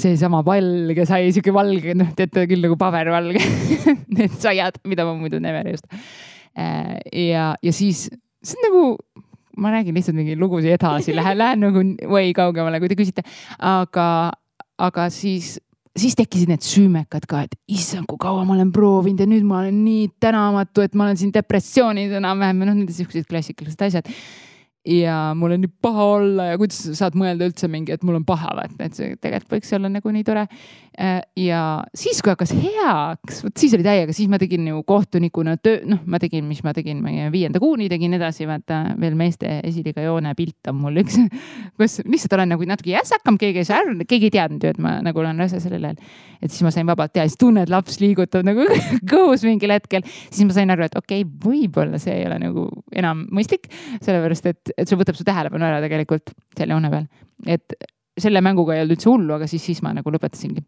seesama 0.00 0.40
valge 0.46 1.04
sai, 1.04 1.28
sihuke 1.28 1.52
valge, 1.52 1.94
noh, 1.98 2.08
teate 2.16 2.46
küll 2.48 2.64
nagu 2.64 2.78
pabervalge, 2.80 3.42
need 4.16 4.36
saiad, 4.40 4.80
mida 4.88 5.04
ma 5.04 5.12
muidu 5.18 5.40
never 5.42 5.68
ei 5.68 5.76
osta. 5.76 6.00
ja, 6.56 7.50
ja 7.60 7.72
siis 7.76 8.06
see 8.40 8.56
on 8.56 8.64
nagu, 8.64 8.84
ma 9.56 9.72
räägin 9.74 9.96
lihtsalt 9.96 10.16
mingi 10.16 10.36
lugusid 10.38 10.76
edasi, 10.76 11.14
lähen, 11.16 11.38
lähen 11.38 11.64
nagu 11.66 11.82
way 12.10 12.34
kaugemale, 12.36 12.80
kui 12.80 12.90
te 12.90 12.98
küsite, 12.98 13.24
aga, 13.58 14.06
aga 14.78 15.08
siis 15.14 15.58
siis 15.98 16.14
tekkisid 16.18 16.50
need 16.50 16.62
süümekad 16.64 17.26
ka, 17.28 17.44
et 17.46 17.56
issand, 17.70 18.06
kui 18.08 18.20
kaua 18.20 18.44
ma 18.46 18.54
olen 18.54 18.70
proovinud 18.74 19.20
ja 19.20 19.26
nüüd 19.28 19.46
ma 19.46 19.64
olen 19.64 19.80
nii 19.84 20.06
tänamatu, 20.22 20.84
et 20.86 20.94
ma 20.94 21.08
olen 21.08 21.18
siin 21.18 21.32
depressioonis 21.34 22.14
enam-vähem 22.20 22.62
ja 22.62 22.70
noh, 22.70 22.78
need 22.78 22.94
siuksed 22.94 23.26
klassikalised 23.30 23.82
asjad. 23.88 24.12
Ja 24.86 25.34
mul 25.36 25.52
on 25.52 25.60
nii 25.60 25.72
paha 25.82 26.04
olla 26.04 26.44
ja 26.50 26.58
kuidas 26.58 26.78
sa 26.86 26.94
saad 27.02 27.16
mõelda 27.18 27.44
üldse 27.50 27.68
mingi, 27.68 27.92
et 27.92 28.04
mul 28.06 28.16
on 28.16 28.24
paha, 28.24 28.54
vaata, 28.56 28.86
et 28.86 28.96
see 28.96 29.16
tegelikult 29.20 29.58
võiks 29.58 29.74
olla 29.76 29.90
nagu 29.92 30.12
nii 30.14 30.24
tore. 30.24 30.46
ja 31.36 31.60
siis, 31.96 32.18
kui 32.20 32.32
hakkas 32.32 32.50
heaks, 32.56 33.42
vot 33.44 33.60
siis 33.60 33.74
oli 33.76 33.84
täiega, 33.84 34.12
siis 34.16 34.28
ma 34.28 34.40
tegin 34.40 34.66
ju 34.68 34.80
kohtunikuna 34.88 35.54
töö, 35.60 35.82
noh, 35.88 36.00
ma 36.10 36.18
tegin, 36.20 36.44
mis 36.48 36.62
ma 36.64 36.72
tegin, 36.76 37.02
viienda 37.32 37.60
kuuni 37.60 37.88
tegin 37.92 38.16
edasi, 38.16 38.46
vaata 38.48 38.82
veel 39.00 39.16
meeste 39.16 39.60
esiliiga 39.68 40.04
joone 40.04 40.32
pilt 40.36 40.72
on 40.72 40.80
mul 40.80 41.00
üks, 41.04 41.20
kus 41.80 42.00
lihtsalt 42.04 42.38
olen 42.38 42.52
nagu 42.54 42.68
natuke 42.68 42.94
jässakam, 42.94 43.36
keegi 43.40 43.62
ei 43.62 43.68
saa 43.68 43.82
aru, 43.84 43.98
keegi 44.08 44.30
ei 44.30 44.34
teadnud 44.38 44.64
ju, 44.64 44.74
et 44.74 44.80
ma 44.80 44.96
nagu 45.04 45.20
olen 45.20 45.40
rase 45.40 45.60
sellel 45.60 45.90
ajal. 45.90 46.00
et 46.40 46.48
siis 46.48 46.64
ma 46.64 46.72
sain 46.72 46.88
vabalt 46.88 47.12
teha, 47.12 47.28
siis 47.28 47.40
tunned, 47.40 47.68
laps 47.72 48.00
liigutab 48.00 48.48
nagu 48.48 48.64
kõhus 49.12 49.44
mingil 49.44 49.76
hetkel, 49.76 50.04
siis 50.08 50.48
ma 50.48 50.56
sain 50.56 50.72
aru, 50.72 50.88
et 50.88 50.96
okei 50.96 51.24
okay,, 51.24 51.38
võib-olla 51.44 52.00
see 52.00 52.16
ei 52.16 52.26
ole 52.28 52.40
nagu 52.40 52.66
enam 52.96 53.26
mõistlik, 53.32 53.68
sellepärast 54.00 54.52
et, 54.52 54.69
et 54.76 54.88
see 54.88 54.98
võtab 54.98 55.18
su 55.18 55.26
tähelepanu 55.26 55.66
ära 55.66 55.80
tegelikult 55.84 56.34
selle 56.58 56.76
joone 56.76 56.92
peal. 56.92 57.08
et 57.46 57.78
selle 58.20 58.42
mänguga 58.44 58.76
ei 58.76 58.84
olnud 58.84 58.98
üldse 58.98 59.10
hullu, 59.10 59.34
aga 59.38 59.48
siis, 59.50 59.64
siis 59.64 59.82
ma 59.84 59.94
nagu 59.96 60.12
lõpetasingi. 60.12 60.62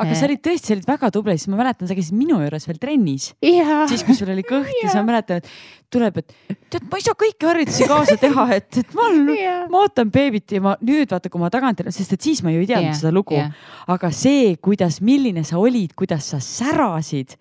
aga 0.00 0.14
sa 0.16 0.24
olid 0.24 0.40
tõesti, 0.40 0.70
sa 0.70 0.74
olid 0.76 0.86
väga 0.88 1.10
tubli, 1.12 1.34
sest 1.36 1.50
ma 1.52 1.58
mäletan, 1.58 1.88
sa 1.88 1.96
käisid 1.96 2.16
minu 2.16 2.38
juures 2.40 2.66
veel 2.68 2.78
trennis. 2.80 3.30
jaa, 3.44 3.82
siis, 3.90 4.04
kui 4.06 4.16
sul 4.16 4.30
oli 4.32 4.44
kõht 4.46 4.70
ja 4.70 4.86
siis 4.86 4.96
ma 4.96 5.04
mäletan, 5.10 5.42
et 5.42 5.50
tuleb, 5.92 6.20
et 6.22 6.34
tead, 6.72 6.86
ma 6.88 7.00
ei 7.00 7.04
saa 7.04 7.18
kõiki 7.20 7.48
harjutusi 7.48 7.88
kaasa 7.90 8.16
teha, 8.20 8.46
et, 8.56 8.80
et 8.80 8.94
ma 8.96 9.08
olen, 9.08 9.32
Jaa. 9.36 9.62
ma 9.72 9.82
ootan 9.84 10.12
beebit 10.14 10.56
ja 10.56 10.64
ma 10.64 10.76
nüüd 10.80 11.10
vaata, 11.12 11.32
kui 11.32 11.42
ma 11.42 11.50
tagantjärele, 11.52 11.94
sest 11.94 12.16
et 12.16 12.28
siis 12.30 12.44
ma 12.46 12.54
ju 12.54 12.62
ei 12.62 12.70
teadnud 12.70 12.92
Jaa, 12.92 13.00
seda 13.02 13.12
lugu 13.14 13.36
jaa.. 13.36 13.50
aga 13.92 14.12
see, 14.14 14.54
kuidas, 14.62 15.02
milline 15.04 15.44
sa 15.48 15.60
olid, 15.60 15.92
kuidas 15.98 16.32
sa 16.32 16.40
särasid, 16.44 17.36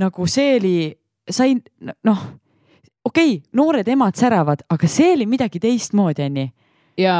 nagu 0.00 0.28
see 0.30 0.56
oli, 0.60 0.76
sain 1.28 1.60
noh, 2.08 2.24
okei 3.04 3.36
okay,, 3.36 3.46
noored 3.52 3.88
emad 3.88 4.18
säravad, 4.18 4.64
aga 4.70 4.90
see 4.90 5.12
oli 5.16 5.26
midagi 5.30 5.60
teistmoodi, 5.62 6.26
onju. 6.26 6.48
ja 7.00 7.14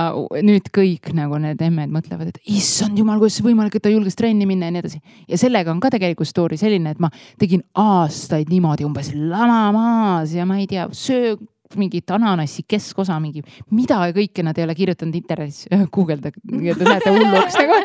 nüüd 0.45 0.69
kõik 0.75 1.13
nagu 1.17 1.39
need 1.41 1.63
emmed 1.65 1.93
mõtlevad, 1.95 2.29
et 2.29 2.41
issand 2.53 2.99
jumal, 2.99 3.21
kuidas 3.23 3.41
võimalik, 3.45 3.79
et 3.79 3.87
ta 3.87 3.93
julges 3.93 4.19
trenni 4.19 4.47
minna 4.49 4.69
ja 4.69 4.75
nii 4.75 4.83
edasi. 4.85 5.01
ja 5.29 5.39
sellega 5.41 5.73
on 5.73 5.81
ka 5.81 5.91
tegelikult 5.95 6.29
story 6.29 6.61
selline, 6.61 6.93
et 6.93 7.01
ma 7.03 7.11
tegin 7.41 7.65
aastaid 7.75 8.53
niimoodi 8.53 8.87
umbes 8.89 9.13
lama 9.17 9.65
maas 9.75 10.37
ja 10.37 10.47
ma 10.47 10.61
ei 10.61 10.69
tea, 10.71 10.89
söö 10.93 11.37
mingit 11.77 12.11
ananassi 12.13 12.67
keskosa, 12.69 13.17
mingi 13.21 13.41
mida 13.73 13.97
kõike 14.13 14.45
nad 14.45 14.59
ei 14.59 14.67
ole 14.67 14.75
kirjutanud 14.77 15.17
internetis, 15.17 15.67
guugeldage, 15.95 16.41
te 16.45 16.89
lähete 16.89 17.15
hulluks 17.15 17.57
nagu. 17.59 17.79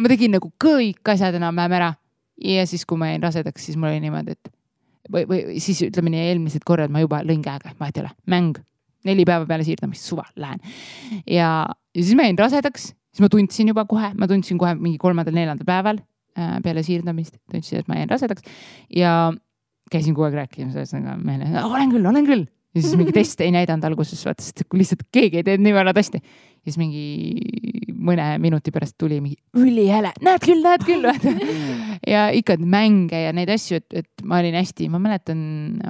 ma 0.00 0.12
tegin 0.12 0.36
nagu 0.36 0.52
kõik 0.60 1.14
asjad 1.14 1.40
enam-vähem 1.40 1.78
ära 1.80 1.94
ja 2.42 2.66
siis, 2.68 2.84
kui 2.84 3.00
ma 3.00 3.12
jäin 3.12 3.24
rasedaks, 3.24 3.64
siis 3.64 3.78
mul 3.78 3.92
oli 3.92 4.04
niimoodi, 4.04 4.36
et 4.36 4.52
või, 5.12 5.24
või 5.28 5.40
siis 5.62 5.82
ütleme 5.86 6.12
nii, 6.14 6.24
eelmised 6.30 6.64
korrad 6.66 6.92
ma 6.92 7.02
juba 7.04 7.22
lõin 7.26 7.42
käega, 7.44 7.74
vahet 7.80 7.98
ei 7.98 8.04
ole, 8.04 8.12
mäng, 8.30 8.60
neli 9.08 9.26
päeva 9.28 9.46
peale 9.48 9.66
siirdamist, 9.66 10.06
suva, 10.08 10.24
lähen. 10.40 10.62
ja, 11.26 11.50
ja 11.94 12.02
siis 12.02 12.14
ma 12.18 12.28
jäin 12.28 12.40
rasedaks, 12.40 12.90
siis 13.12 13.24
ma 13.24 13.30
tundsin 13.32 13.70
juba 13.72 13.86
kohe, 13.90 14.12
ma 14.18 14.28
tundsin 14.30 14.60
kohe 14.60 14.74
mingi 14.78 14.98
kolmandal-neljandal 15.02 15.68
päeval 15.68 16.00
äh, 16.38 16.56
peale 16.64 16.84
siirdamist, 16.86 17.38
tundsin, 17.52 17.82
et 17.82 17.90
ma 17.90 18.00
jäin 18.00 18.10
rasedaks 18.10 18.46
ja 18.94 19.14
käisin 19.92 20.16
kogu 20.16 20.28
aeg 20.28 20.38
rääkimas 20.42 20.76
ühesõnaga 20.78 21.18
meile, 21.20 21.50
olen 21.62 21.92
küll, 21.92 22.10
olen 22.10 22.28
küll. 22.28 22.46
Ja 22.74 22.82
siis 22.82 22.96
mingi 22.98 23.14
test 23.14 23.40
ei 23.44 23.52
näidanud 23.54 23.86
alguses, 23.86 24.24
vaata, 24.26 24.42
sest 24.44 24.64
kui 24.68 24.80
lihtsalt 24.80 25.06
keegi 25.14 25.40
ei 25.40 25.46
teinud 25.46 25.64
nii 25.66 25.74
väga 25.76 25.94
hästi. 25.96 26.20
ja 26.64 26.72
siis 26.72 26.78
mingi 26.80 27.94
mõne 28.04 28.26
minuti 28.42 28.72
pärast 28.74 28.96
tuli 28.98 29.20
mingi 29.22 29.36
ülihäle, 29.60 30.10
näed 30.24 30.44
küll, 30.44 30.62
näed 30.64 30.84
küll, 30.86 31.04
vaata. 31.04 31.32
ja 32.14 32.26
ikka 32.34 32.56
mänge 32.60 33.24
ja 33.26 33.32
neid 33.36 33.52
asju, 33.54 33.80
et, 33.82 34.04
et 34.04 34.24
ma 34.26 34.40
olin 34.42 34.56
hästi, 34.58 34.88
ma 34.92 35.00
mäletan, 35.02 35.40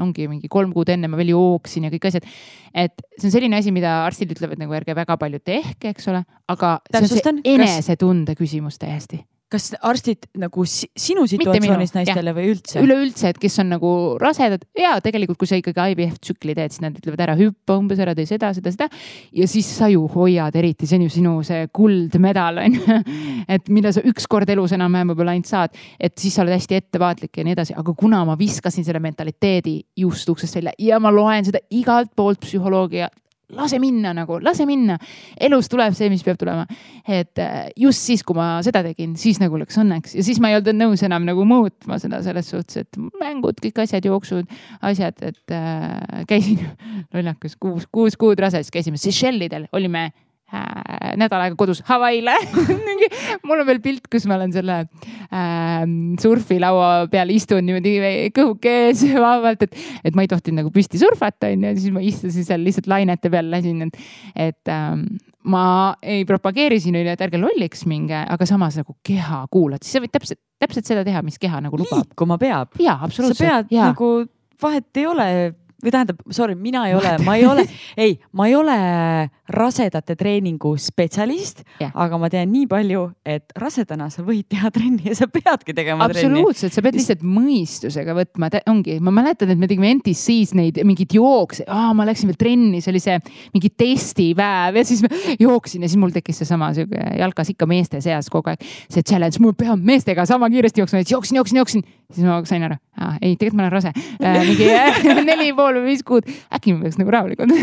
ongi 0.02 0.28
mingi 0.30 0.50
kolm 0.52 0.74
kuud 0.74 0.92
enne 0.92 1.10
ma 1.10 1.20
veel 1.20 1.34
jooksin 1.34 1.88
ja 1.88 1.92
kõik 1.94 2.10
asjad. 2.10 2.26
et 2.74 3.06
see 3.16 3.30
on 3.30 3.36
selline 3.36 3.60
asi, 3.60 3.74
mida 3.74 4.02
arstid 4.04 4.34
ütlevad 4.34 4.60
nagu 4.60 4.74
ärge 4.76 4.96
väga 4.96 5.18
palju 5.20 5.40
tehke, 5.44 5.94
eks 5.94 6.10
ole, 6.12 6.24
aga 6.52 6.76
Täpsustan, 6.92 7.40
enesetunde 7.44 8.36
küsimus 8.38 8.80
täiesti. 8.82 9.24
Kas 9.54 9.70
arstid 9.86 10.26
nagu 10.40 10.64
si 10.68 10.88
sinu 10.98 11.24
situatsioonis 11.30 11.94
naistele 11.94 12.34
või 12.36 12.50
üldse? 12.54 12.82
üleüldse, 12.82 13.30
et 13.32 13.40
kes 13.40 13.58
on 13.62 13.70
nagu 13.74 13.90
rasedad 14.20 14.64
ja 14.78 14.96
tegelikult, 15.04 15.38
kui 15.40 15.50
sa 15.50 15.58
ikkagi 15.60 15.94
IVF 15.94 16.18
tsükli 16.20 16.56
teed, 16.56 16.74
siis 16.74 16.82
nad 16.84 16.96
ütlevad 16.98 17.22
ära 17.26 17.36
hüppa 17.38 17.78
umbes 17.78 18.02
ära, 18.02 18.16
tee 18.18 18.26
seda, 18.28 18.50
seda, 18.56 18.72
seda. 18.74 18.88
ja 19.34 19.48
siis 19.50 19.70
sa 19.78 19.88
ju 19.92 20.06
hoiad 20.14 20.56
eriti, 20.58 20.88
see 20.90 20.98
on 20.98 21.06
ju 21.06 21.14
sinu 21.16 21.34
see 21.46 21.68
kuldmedal 21.74 22.62
on 22.64 22.78
ju. 22.78 23.00
et 23.56 23.70
mille 23.74 23.94
sa 23.94 24.04
ükskord 24.04 24.50
elus 24.54 24.74
enam-vähem 24.76 25.12
võib-olla 25.12 25.36
ainult 25.36 25.50
saad, 25.50 25.74
et 25.98 26.16
siis 26.20 26.34
sa 26.34 26.44
oled 26.44 26.56
hästi 26.56 26.80
ettevaatlik 26.80 27.40
ja 27.40 27.46
nii 27.46 27.56
edasi, 27.56 27.76
aga 27.78 27.96
kuna 27.98 28.24
ma 28.28 28.38
viskasin 28.40 28.86
selle 28.86 29.02
mentaliteedi 29.04 29.80
just 30.04 30.28
uksest 30.30 30.60
välja 30.60 30.74
ja 30.82 31.00
ma 31.02 31.12
loen 31.14 31.46
seda 31.46 31.62
igalt 31.74 32.14
poolt 32.16 32.42
psühholoogia 32.44 33.10
lase 33.52 33.78
minna 33.82 34.14
nagu, 34.16 34.38
lase 34.42 34.66
minna. 34.66 34.96
elus 35.40 35.68
tuleb 35.72 35.94
see, 35.96 36.08
mis 36.12 36.24
peab 36.24 36.38
tulema. 36.40 36.66
et 37.06 37.38
äh, 37.38 37.68
just 37.76 38.04
siis, 38.06 38.22
kui 38.24 38.36
ma 38.36 38.62
seda 38.64 38.82
tegin, 38.86 39.16
siis 39.20 39.40
nagu 39.42 39.58
läks 39.60 39.78
õnneks 39.80 40.16
ja 40.16 40.24
siis 40.26 40.40
ma 40.40 40.50
ei 40.50 40.58
olnud 40.58 40.78
nõus 40.78 41.04
enam 41.04 41.26
nagu 41.28 41.44
muutma 41.48 41.98
seda 42.02 42.22
selles 42.24 42.50
suhtes, 42.50 42.84
et 42.84 43.00
mängud, 43.20 43.60
kõik 43.62 43.82
asjad, 43.84 44.04
jooksud, 44.08 44.50
asjad, 44.82 45.20
et 45.22 45.54
äh, 45.54 46.24
käisin 46.30 46.64
lollakas 47.14 47.58
kuus, 47.60 47.88
kuus 47.92 48.18
kuud 48.20 48.40
rase, 48.40 48.64
siis 48.64 48.74
käisime 48.74 49.00
Seychellidel, 49.00 49.68
olime 49.72 50.10
äh, 50.54 51.12
nädal 51.20 51.44
aega 51.44 51.58
kodus 51.58 51.82
Hawaii'le 51.88 52.34
mul 53.46 53.62
on 53.62 53.68
veel 53.68 53.80
pilt, 53.84 54.08
kus 54.12 54.26
ma 54.30 54.38
olen 54.38 54.54
selle 54.54 54.80
äh, 54.84 55.84
surfilaua 56.22 57.06
peal 57.12 57.32
istun 57.34 57.66
niimoodi 57.66 58.30
kõhuke 58.36 58.74
ees 58.88 59.04
vabalt, 59.26 59.66
et, 59.66 59.78
et 60.04 60.16
ma 60.16 60.24
ei 60.24 60.30
tohtinud 60.30 60.62
nagu 60.62 60.74
püsti 60.74 61.00
surfata, 61.00 61.50
onju, 61.52 61.74
siis 61.80 61.94
ma 61.94 62.04
istusin 62.04 62.46
seal 62.46 62.64
lihtsalt 62.64 62.90
lainete 62.90 63.32
peal, 63.32 63.50
lasin, 63.52 63.86
et, 63.88 63.98
et 64.48 64.72
ähm, 64.72 65.06
ma 65.50 65.66
ei 66.02 66.24
propageeri 66.28 66.78
siin 66.80 66.96
onju, 67.00 67.14
et 67.14 67.26
ärge 67.26 67.40
lolliks 67.40 67.84
minge, 67.90 68.16
aga 68.16 68.48
samas 68.48 68.78
nagu 68.80 68.96
keha 69.04 69.44
kuulad, 69.52 69.84
siis 69.84 69.98
sa 69.98 70.04
võid 70.04 70.14
täpselt, 70.14 70.40
täpselt 70.62 70.88
seda 70.88 71.04
teha, 71.06 71.24
mis 71.26 71.40
keha 71.40 71.60
nagu 71.64 71.80
lubab. 71.80 72.06
liikuma 72.06 72.38
peab. 72.40 72.78
ja 72.80 72.96
sa 72.98 73.10
absoluutselt 73.10 73.44
pead. 73.44 73.74
ja 73.74 73.90
nagu, 73.92 74.14
vahet 74.62 75.02
ei 75.02 75.06
ole 75.10 75.28
või 75.82 75.92
tähendab, 75.92 76.20
sorry, 76.32 76.54
mina 76.58 76.86
ei 76.88 76.94
ole, 76.96 77.14
ma 77.24 77.36
ei 77.38 77.46
ole, 77.48 77.64
ei, 77.96 78.18
ma 78.32 78.46
ei 78.48 78.54
ole 78.56 78.76
rasedate 79.54 80.14
treeningu 80.16 80.72
spetsialist 80.80 81.62
Jah. 81.80 81.90
aga 82.04 82.18
ma 82.20 82.30
tean 82.32 82.48
nii 82.52 82.68
palju, 82.70 83.02
et 83.28 83.52
rasedana 83.60 84.06
sa 84.12 84.24
võid 84.24 84.46
teha 84.52 84.70
trenni 84.72 85.10
ja 85.10 85.16
sa 85.18 85.28
peadki 85.28 85.74
tegema 85.76 86.06
absoluutselt, 86.08 86.72
sa 86.72 86.84
pead 86.84 86.96
lihtsalt 86.96 87.24
mõistusega 87.26 88.16
võtma, 88.16 88.48
ongi, 88.70 88.96
ma 89.04 89.12
mäletan, 89.14 89.52
et 89.52 89.60
me 89.60 89.68
tegime 89.70 89.90
NTC-s 89.98 90.54
neid 90.56 90.80
mingeid 90.86 91.16
jookse, 91.18 91.66
ma 91.68 92.06
läksin 92.08 92.32
veel 92.32 92.40
trenni, 92.40 92.80
see 92.84 92.94
oli 92.94 93.02
see 93.04 93.18
mingi 93.54 93.72
testipäev 93.74 94.80
ja 94.80 94.86
siis 94.88 95.04
ma 95.04 95.12
jooksin 95.40 95.84
ja 95.84 95.92
siis 95.92 96.00
mul 96.00 96.14
tekkis 96.14 96.40
seesama 96.42 96.72
sihuke 96.76 97.04
jalkas 97.20 97.52
ikka 97.52 97.68
meeste 97.68 98.00
seas 98.04 98.30
kogu 98.32 98.52
aeg 98.52 98.64
see 98.64 99.04
challenge, 99.04 99.42
mul 99.44 99.56
peab 99.58 99.80
meestega 99.84 100.24
sama 100.28 100.48
kiiresti 100.52 100.84
jooksma, 100.84 101.04
et 101.04 101.12
jooksin, 101.12 101.40
jooksin, 101.40 101.60
jooksin. 101.60 101.84
siis 102.14 102.24
ma 102.24 102.40
sain 102.48 102.64
aru, 102.64 102.80
ei, 103.20 103.36
tegelikult 103.36 103.60
ma 103.60 103.66
olen 103.66 103.76
rase 103.76 103.92
äh,. 103.92 104.40
mingi 104.48 105.24
neli 105.30 105.52
pool 105.56 105.63
või 105.72 105.94
viis 105.94 106.04
kuud, 106.06 106.28
äkki 106.54 106.74
ma 106.74 106.84
peaks 106.84 107.00
nagu 107.00 107.14
rahulikult 107.14 107.54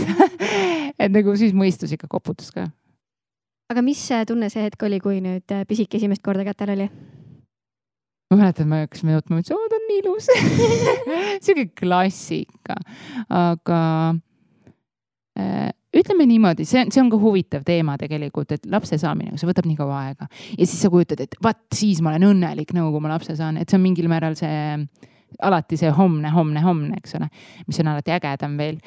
et 1.01 1.11
nagu 1.13 1.35
siis 1.39 1.55
mõistus 1.57 1.93
ikka 1.95 2.09
koputas 2.11 2.51
ka. 2.55 2.67
aga 3.71 3.85
mis 3.85 4.03
tunne 4.27 4.49
see 4.53 4.65
hetk 4.65 4.83
oli, 4.87 4.99
kui 5.03 5.21
nüüd 5.23 5.53
äh, 5.53 5.65
pisik 5.69 5.93
esimest 5.99 6.23
korda 6.25 6.45
kätel 6.47 6.75
oli? 6.75 6.89
ma 8.31 8.39
mäletan, 8.39 8.69
me 8.71 8.85
hakkasime 8.85 9.17
jutma, 9.17 9.41
ütlesin, 9.41 9.59
oo 9.59 9.69
ta 9.69 9.77
on 9.77 9.87
nii 9.89 10.01
ilus. 10.05 10.29
sihuke 11.43 11.67
klassika, 11.81 12.77
aga 13.27 13.81
äh, 15.35 15.69
ütleme 15.97 16.25
niimoodi, 16.29 16.65
see 16.67 16.85
on, 16.85 16.91
see 16.93 17.03
on 17.03 17.11
ka 17.11 17.19
huvitav 17.19 17.65
teema 17.67 17.97
tegelikult, 17.99 18.55
et 18.55 18.67
lapse 18.71 18.95
saamine, 19.01 19.35
see 19.39 19.49
võtab 19.49 19.67
nii 19.67 19.79
kaua 19.79 19.99
aega 20.05 20.29
ja 20.31 20.63
siis 20.63 20.79
sa 20.79 20.91
kujutad, 20.93 21.23
et 21.25 21.35
vaat 21.43 21.59
siis 21.75 21.99
ma 22.03 22.13
olen 22.13 22.29
õnnelik 22.31 22.71
nagu, 22.77 22.93
kui 22.93 23.03
ma 23.03 23.11
lapse 23.11 23.35
saan, 23.39 23.59
et 23.59 23.67
see 23.67 23.79
on 23.79 23.83
mingil 23.83 24.07
määral 24.11 24.37
see 24.39 24.77
alati 25.41 25.79
see 25.79 25.91
homne, 25.95 26.31
homne, 26.33 26.63
homne, 26.65 26.97
eks 27.01 27.17
ole, 27.19 27.29
mis 27.67 27.79
on 27.83 27.91
alati 27.93 28.15
ägedam 28.15 28.57
veel. 28.59 28.81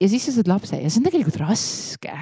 ja 0.00 0.08
siis 0.08 0.28
sa 0.28 0.34
saad 0.36 0.50
lapse 0.50 0.78
ja 0.78 0.90
see 0.90 1.00
on 1.02 1.08
tegelikult 1.08 1.40
raske. 1.42 2.18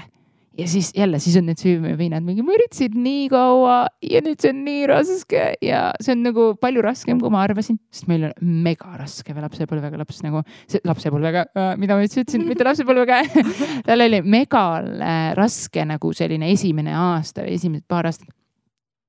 Ja 0.56 0.64
siis 0.68 0.92
jälle, 0.96 1.18
siis 1.20 1.36
on 1.36 1.44
need 1.50 1.60
süümepiinad 1.60 2.24
mingi, 2.24 2.40
ma 2.40 2.54
üritasin 2.56 2.94
nii 3.04 3.26
kaua 3.28 3.74
ja 4.00 4.22
nüüd 4.24 4.40
see 4.40 4.54
on 4.54 4.62
nii 4.64 4.86
raske. 4.88 5.42
Ja 5.60 5.82
see 6.00 6.14
on 6.14 6.22
nagu 6.24 6.46
palju 6.60 6.84
raskem, 6.86 7.20
kui 7.20 7.32
ma 7.32 7.42
arvasin, 7.44 7.76
sest 7.92 8.08
meil 8.08 8.24
on 8.30 8.54
mega 8.64 8.94
raske 8.96 9.36
või 9.36 9.44
lapsepõlvega 9.44 10.00
laps 10.00 10.22
nagu, 10.24 10.40
lapsepõlvega, 10.88 11.44
mida 11.76 11.98
ma 11.98 12.06
üldse 12.06 12.24
ütlesin, 12.24 12.46
mitte 12.48 12.64
lapsepõlvega 12.64 13.20
tal 13.90 14.06
oli 14.06 14.22
mega 14.24 14.64
äh, 14.80 15.28
raske 15.36 15.84
nagu 15.84 16.14
selline 16.16 16.48
esimene 16.54 16.96
aasta 16.96 17.44
või 17.44 17.58
esimesed 17.60 17.84
paar 17.92 18.08
aastat 18.08 18.32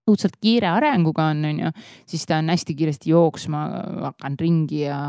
õudselt 0.07 0.37
kiire 0.41 0.69
arenguga 0.71 1.29
on, 1.33 1.43
onju, 1.49 1.71
siis 2.09 2.25
ta 2.27 2.39
on 2.41 2.51
hästi 2.53 2.75
kiiresti 2.77 3.11
jooksma 3.11 3.63
hakanud 4.07 4.43
ringi 4.43 4.83
ja 4.85 4.99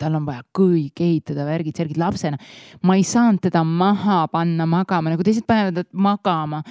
tal 0.00 0.18
on 0.18 0.26
vaja 0.28 0.44
kõik 0.56 1.02
ehitada, 1.04 1.46
värgid, 1.48 1.76
särgid 1.78 2.00
lapsena. 2.00 2.38
ma 2.82 2.98
ei 2.98 3.04
saanud 3.06 3.42
teda 3.44 3.64
maha 3.64 4.24
panna 4.32 4.66
magama, 4.66 5.14
nagu 5.14 5.26
teised 5.26 5.46
panevad 5.46 5.86
magama. 5.92 6.62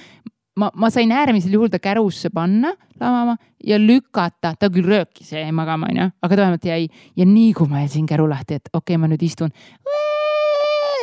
ma, 0.56 0.70
ma 0.74 0.90
sain 0.90 1.12
äärmisel 1.12 1.56
juhul 1.56 1.70
ta 1.70 1.78
kärusse 1.82 2.30
panna 2.30 2.74
lamama 3.00 3.36
ja 3.64 3.78
lükata, 3.78 4.54
ta 4.58 4.70
küll 4.70 4.86
röökis 4.86 5.32
ja 5.32 5.42
jäi 5.42 5.52
magama, 5.52 5.88
onju, 5.90 6.10
aga 6.22 6.36
ta 6.36 6.42
vähemalt 6.42 6.64
jäi 6.64 6.88
ja 7.16 7.26
nii 7.26 7.52
kui 7.52 7.68
ma 7.68 7.82
jätsin 7.84 8.06
käru 8.06 8.28
lahti, 8.30 8.60
et 8.60 8.68
okei 8.72 8.94
okay,, 8.94 9.00
ma 9.00 9.10
nüüd 9.10 9.24
istun. 9.24 9.50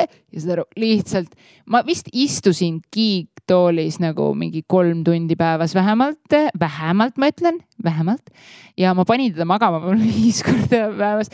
Ja 0.08 0.41
saad 0.41 0.56
aru, 0.56 0.66
lihtsalt 0.80 1.34
ma 1.72 1.82
vist 1.88 2.10
istusin 2.14 2.80
kiigtoolis 2.93 3.99
nagu 4.04 4.32
mingi 4.38 4.64
kolm 4.70 5.04
tundi 5.08 5.38
päevas 5.39 5.76
vähemalt, 5.78 6.38
vähemalt 6.60 7.18
ma 7.22 7.32
ütlen, 7.32 7.62
vähemalt. 7.84 8.34
ja 8.78 8.93
ma 8.97 9.06
panin 9.06 9.34
teda 9.34 9.45
magama 9.45 9.82
viis 10.02 10.43
korda 10.45 10.88
päevas. 10.97 11.32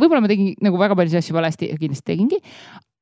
võib-olla 0.00 0.22
ma 0.24 0.30
tegin 0.32 0.54
nagu 0.64 0.80
väga 0.80 0.96
paljusid 0.98 1.22
asju 1.22 1.36
valesti 1.36 1.72
ja 1.72 1.80
kindlasti 1.80 2.08
tegingi. 2.12 2.40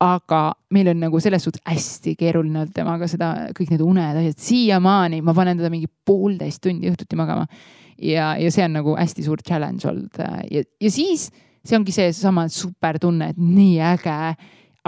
aga 0.00 0.54
meil 0.72 0.88
on 0.94 1.04
nagu 1.06 1.20
selles 1.20 1.44
suhtes 1.44 1.60
hästi 1.68 2.16
keeruline 2.16 2.62
olnud 2.62 2.72
temaga 2.72 3.08
seda, 3.10 3.50
kõik 3.56 3.74
need 3.74 3.84
uned, 3.84 4.22
asjad, 4.22 4.40
siiamaani 4.40 5.20
ma 5.22 5.36
panen 5.36 5.60
teda 5.60 5.68
mingi 5.72 5.90
poolteist 6.06 6.62
tundi 6.64 6.88
õhtuti 6.90 7.18
magama. 7.20 7.46
ja, 8.00 8.34
ja 8.40 8.50
see 8.50 8.64
on 8.64 8.76
nagu 8.80 8.96
hästi 8.96 9.26
suur 9.26 9.44
challenge 9.46 9.88
olnud 9.88 10.20
ja, 10.20 10.64
ja 10.64 10.90
siis 10.90 11.30
see 11.64 11.76
ongi 11.78 11.94
seesama 11.94 12.46
supertunne, 12.52 13.32
et 13.32 13.40
nii 13.40 13.76
äge 13.92 14.16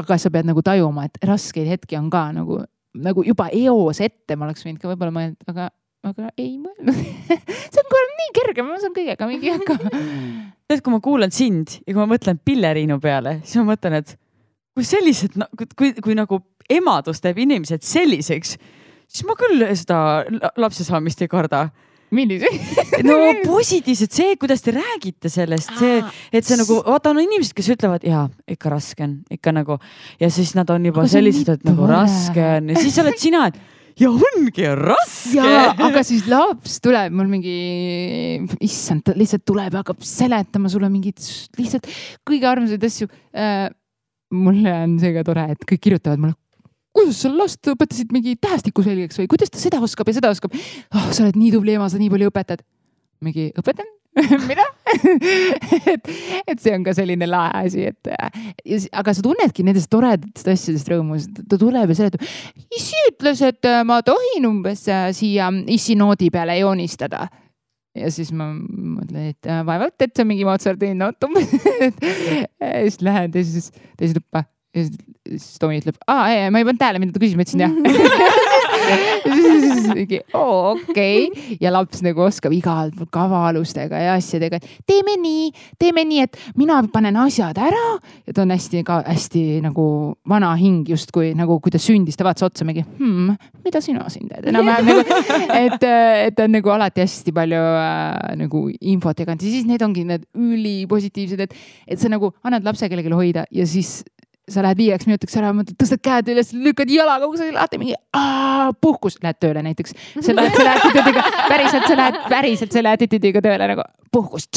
aga 0.01 0.19
sa 0.19 0.31
pead 0.33 0.49
nagu 0.49 0.63
tajuma, 0.65 1.07
et 1.09 1.19
raskeid 1.29 1.69
hetki 1.69 1.99
on 1.99 2.09
ka 2.13 2.27
nagu, 2.37 2.63
nagu 2.95 3.25
juba 3.27 3.49
eos 3.53 4.01
ette 4.05 4.37
ma 4.37 4.49
oleks 4.49 4.65
võinud 4.67 4.81
ka 4.83 4.91
võib-olla 4.91 5.15
mõelda, 5.15 5.49
aga, 5.53 5.69
aga 6.09 6.31
ei 6.41 6.57
mõelnud 6.61 6.97
see 7.73 7.83
on 7.83 7.91
kohe 7.93 8.09
nii 8.09 8.33
kerge, 8.41 8.65
ma 8.67 8.81
saan 8.81 8.97
kõigega 8.97 9.29
mingi 9.29 9.53
hakkama. 9.53 9.93
tead, 10.69 10.83
kui 10.85 10.95
ma 10.95 11.01
kuulan 11.05 11.35
sind 11.35 11.79
ja 11.83 11.93
kui 11.93 12.01
ma 12.01 12.09
mõtlen 12.15 12.41
Pilleriinu 12.45 12.99
peale, 13.03 13.39
siis 13.45 13.61
ma 13.61 13.73
mõtlen, 13.75 14.01
et 14.01 14.17
kui 14.77 14.87
sellised, 14.89 15.37
kui, 15.77 15.93
kui 16.01 16.17
nagu 16.17 16.41
emadus 16.73 17.21
teeb 17.21 17.43
inimesed 17.45 17.85
selliseks, 17.85 18.57
siis 19.13 19.27
ma 19.29 19.37
küll 19.39 19.65
seda 19.77 19.99
la- 20.33 20.53
lapse 20.65 20.87
saamist 20.87 21.21
ei 21.25 21.31
karda. 21.33 21.67
millise? 22.15 22.49
no 23.09 23.19
positiivselt 23.47 24.17
see, 24.17 24.37
kuidas 24.41 24.65
te 24.65 24.75
räägite 24.77 25.33
sellest, 25.33 25.75
see, 25.81 25.99
et 26.33 26.47
see 26.47 26.59
nagu, 26.61 26.79
vaata 26.87 27.13
on 27.13 27.23
inimesed, 27.25 27.55
kes 27.57 27.73
ütlevad 27.77 28.07
ja 28.07 28.27
ikka 28.51 28.73
raske 28.73 29.07
on, 29.07 29.19
ikka 29.33 29.55
nagu 29.57 29.79
ja 30.21 30.31
siis 30.33 30.55
nad 30.59 30.71
on 30.73 30.91
juba 30.91 31.05
Aga 31.05 31.15
sellised, 31.17 31.53
et 31.57 31.69
nagu 31.69 31.89
raske 31.91 32.49
on 32.59 32.73
ja 32.73 32.83
siis 32.83 32.99
oled 33.03 33.21
sina, 33.21 33.47
et 33.51 33.61
ja 34.01 34.11
ongi 34.13 34.69
raske. 34.79 35.43
aga 35.87 36.03
siis 36.07 36.27
laps 36.31 36.79
tuleb 36.85 37.15
mul 37.17 37.29
mingi, 37.31 37.57
issand, 38.65 39.05
ta 39.07 39.17
lihtsalt 39.19 39.45
tuleb 39.49 39.73
ja 39.73 39.83
hakkab 39.83 40.05
seletama 40.07 40.73
sulle 40.73 40.91
mingeid 40.93 41.21
lihtsalt 41.59 41.89
kõige 42.29 42.49
armsaid 42.49 42.89
asju 42.89 43.11
äh,. 43.37 43.69
mulle 44.33 44.73
on 44.87 44.97
see 45.01 45.13
ka 45.13 45.25
tore, 45.27 45.51
et 45.53 45.67
kõik 45.69 45.83
kirjutavad 45.89 46.23
mulle 46.23 46.37
kuidas 46.93 47.23
sa 47.25 47.33
last 47.33 47.73
õpetasid 47.73 48.13
mingi 48.15 48.37
tähestiku 48.41 48.85
selgeks 48.85 49.19
või 49.23 49.31
kuidas 49.33 49.53
ta 49.53 49.61
seda 49.63 49.81
oskab 49.85 50.09
ja 50.11 50.19
seda 50.19 50.31
oskab 50.35 50.55
oh,. 50.55 51.09
sa 51.11 51.25
oled 51.25 51.39
nii 51.41 51.53
tubli 51.55 51.77
ema, 51.79 51.89
sa 51.89 52.01
nii 52.01 52.13
palju 52.13 52.31
õpetad. 52.33 52.63
mingi 53.23 53.51
õpetan, 53.59 53.87
mida 54.51 54.65
et, 55.89 56.09
et 56.45 56.59
see 56.61 56.73
on 56.75 56.83
ka 56.85 56.93
selline 56.97 57.27
lahe 57.29 57.53
asi, 57.65 57.87
et 57.93 58.11
s- 58.77 58.91
aga 58.93 59.15
sa 59.15 59.25
tunnedki 59.25 59.65
nendest 59.65 59.89
toredatest 59.93 60.51
asjadest 60.53 60.91
rõõmu, 60.93 61.17
ta 61.49 61.59
tuleb 61.61 61.95
ja 61.95 61.99
seletab. 62.01 62.27
issi 62.75 62.99
ütles, 63.09 63.41
et 63.47 63.71
äh, 63.71 63.81
ma 63.89 64.03
tohin 64.05 64.49
umbes 64.51 64.85
äh, 64.91 65.09
siia 65.17 65.49
issi 65.71 65.97
noodi 65.97 66.29
peale 66.35 66.59
joonistada 66.61 67.29
ja 67.97 68.09
siis 68.13 68.33
ma 68.37 68.51
mõtlen, 68.53 69.33
et 69.33 69.49
äh, 69.49 69.63
vaevalt, 69.69 69.97
et 70.01 70.13
see 70.13 70.25
on 70.25 70.33
mingi 70.33 70.47
Mozarti 70.49 70.93
noot 70.97 71.29
umbes. 71.29 71.53
ja 72.61 72.83
siis 72.83 73.01
lähen 73.05 73.33
teisest, 73.33 73.81
teise 74.01 74.19
tuppa 74.19 74.45
ja 74.73 74.87
siis, 74.87 75.59
Tomi 75.61 75.79
ütleb, 75.79 75.97
aa, 76.11 76.51
ma 76.51 76.61
ei 76.61 76.67
pannud 76.67 76.81
tähele, 76.81 76.99
mida 77.03 77.15
ta 77.15 77.21
küsis, 77.23 77.37
ma 77.39 77.45
ütlesin 77.45 77.63
jah. 77.63 77.73
oo 80.39 80.73
okei. 80.73 81.57
Ja 81.63 81.71
laps 81.73 82.03
nagu 82.05 82.21
oskab 82.25 82.53
igalt 82.57 82.95
poolt 82.97 83.11
kavaalustega 83.15 83.97
ja 84.03 84.15
asjadega, 84.19 84.57
et 84.59 84.67
teeme 84.89 85.15
nii, 85.21 85.45
teeme 85.81 86.03
nii, 86.09 86.21
et 86.27 86.35
mina 86.59 86.77
panen 86.93 87.17
asjad 87.23 87.59
ära. 87.61 87.87
Ja 88.27 88.31
ta 88.35 88.41
on 88.47 88.53
hästi 88.55 88.77
ka 88.89 88.95
hästi 89.07 89.43
nagu 89.65 89.85
vana 90.29 90.51
hing 90.59 90.89
justkui 90.91 91.29
nagu 91.39 91.55
kui 91.63 91.73
ta 91.75 91.81
sündis, 91.83 92.17
ta 92.19 92.27
vaatas 92.27 92.47
otsa 92.49 92.63
mingi 92.69 92.83
hmm, 92.85 93.37
mida 93.65 93.79
sina 93.85 94.03
siin 94.13 94.27
teed? 94.31 94.45
Enam-vähem 94.51 94.85
nagu, 94.89 95.03
et, 95.61 95.83
et 96.27 96.35
ta 96.39 96.43
on 96.49 96.55
nagu 96.57 96.69
alati 96.75 97.05
hästi 97.05 97.31
palju 97.37 97.61
äh, 97.61 98.35
nagu 98.41 98.59
infot 98.81 99.17
jaganud. 99.23 99.43
Ja 99.45 99.51
siis 99.55 99.69
need 99.69 99.83
ongi 99.85 100.03
need 100.09 100.23
ülipositiivsed, 100.33 101.41
et, 101.47 101.53
et 101.87 101.99
sa 102.03 102.07
nagu 102.13 102.27
annad 102.43 102.63
lapse 102.67 102.89
kellelegi 102.89 103.13
hoida 103.13 103.43
ja 103.53 103.65
siis 103.69 104.01
sa 104.51 104.63
lähed 104.65 104.79
viieks 104.81 105.07
minutiks 105.07 105.37
ära, 105.39 105.53
mõtled, 105.55 105.77
tõstad 105.79 106.03
käed 106.03 106.31
üles, 106.35 106.51
lükkad 106.57 106.91
jalaga 106.91 107.29
kusagile 107.31 107.61
lahti, 107.61 107.79
mingi 107.79 107.95
aa, 108.19 108.73
puhkus, 108.83 109.19
lähed 109.23 109.39
tööle 109.43 109.63
näiteks. 109.63 109.95
sa 110.19 110.35
lähed 110.35 110.57
selle 110.57 110.73
attitude'iga, 110.75 111.25
päriselt 111.49 111.87
sa 111.87 111.99
lähed, 111.99 112.21
päriselt 112.33 112.75
selle 112.75 112.95
attitude'iga 112.97 113.43
tööle 113.45 113.69
nagu 113.71 113.87
puhkus, 114.13 114.49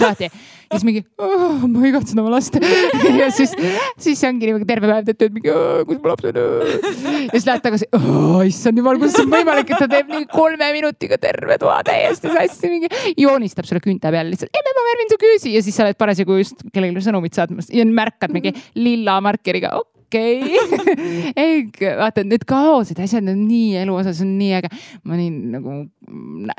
lahti. 0.00 0.28
Siis 0.70 0.86
mingi, 0.86 1.02
ma 1.18 1.84
igatsen 1.88 2.20
oma 2.22 2.32
last. 2.36 2.56
Ja 3.20 3.28
siis, 3.34 3.52
siis 4.00 4.20
ongi 4.24 4.48
niimoodi 4.48 4.66
terve 4.68 4.88
päev 4.88 5.06
teed 5.08 5.18
tööd 5.20 5.34
mingi, 5.34 5.52
kus 5.88 5.98
mu 6.00 6.10
laps 6.10 6.28
on. 6.30 6.38
ja 6.38 7.34
siis 7.34 7.46
lähed 7.48 7.64
tagasi, 7.64 7.88
issand 8.48 8.80
jumal, 8.80 9.00
kuidas 9.00 9.18
on 9.20 9.30
võimalik, 9.32 9.72
et 9.74 9.82
ta 9.82 9.88
teeb 9.90 10.10
nii 10.12 10.26
kolme 10.30 10.70
minutiga 10.76 11.18
terve 11.20 11.58
toa 11.60 11.80
täiesti 11.86 12.32
sassi, 12.32 12.70
mingi. 12.72 12.90
Joonistab 13.20 13.68
sulle 13.68 13.82
küünte 13.84 14.12
peale 14.12 14.30
lihtsalt, 14.32 14.54
emme 14.56 14.76
ma 14.76 14.86
värvin 14.90 15.12
su 15.12 15.20
küüsi. 15.20 15.54
Ja 15.56 15.64
siis 15.64 15.76
sa 15.76 15.86
oled 15.86 15.98
parasjagu 16.00 16.38
just 16.40 16.64
kellelegi 16.70 17.06
sõnumit 17.08 17.36
saatmas 17.36 17.72
ja 17.74 17.86
märkad 17.86 18.34
mingi 18.34 18.54
lilla 18.78 19.18
markeriga, 19.24 19.74
okei 19.80 19.99
okay. 20.10 20.42
ei, 21.42 21.64
vaata 21.98 22.24
need 22.26 22.44
kaosed, 22.48 22.98
asjad 23.02 23.30
on 23.30 23.44
nii 23.46 23.78
elu 23.84 23.96
osa, 24.02 24.14
see 24.16 24.26
on 24.26 24.36
nii 24.40 24.52
äge. 24.58 24.70
ma 25.06 25.18
nii 25.18 25.30
nagu 25.54 25.78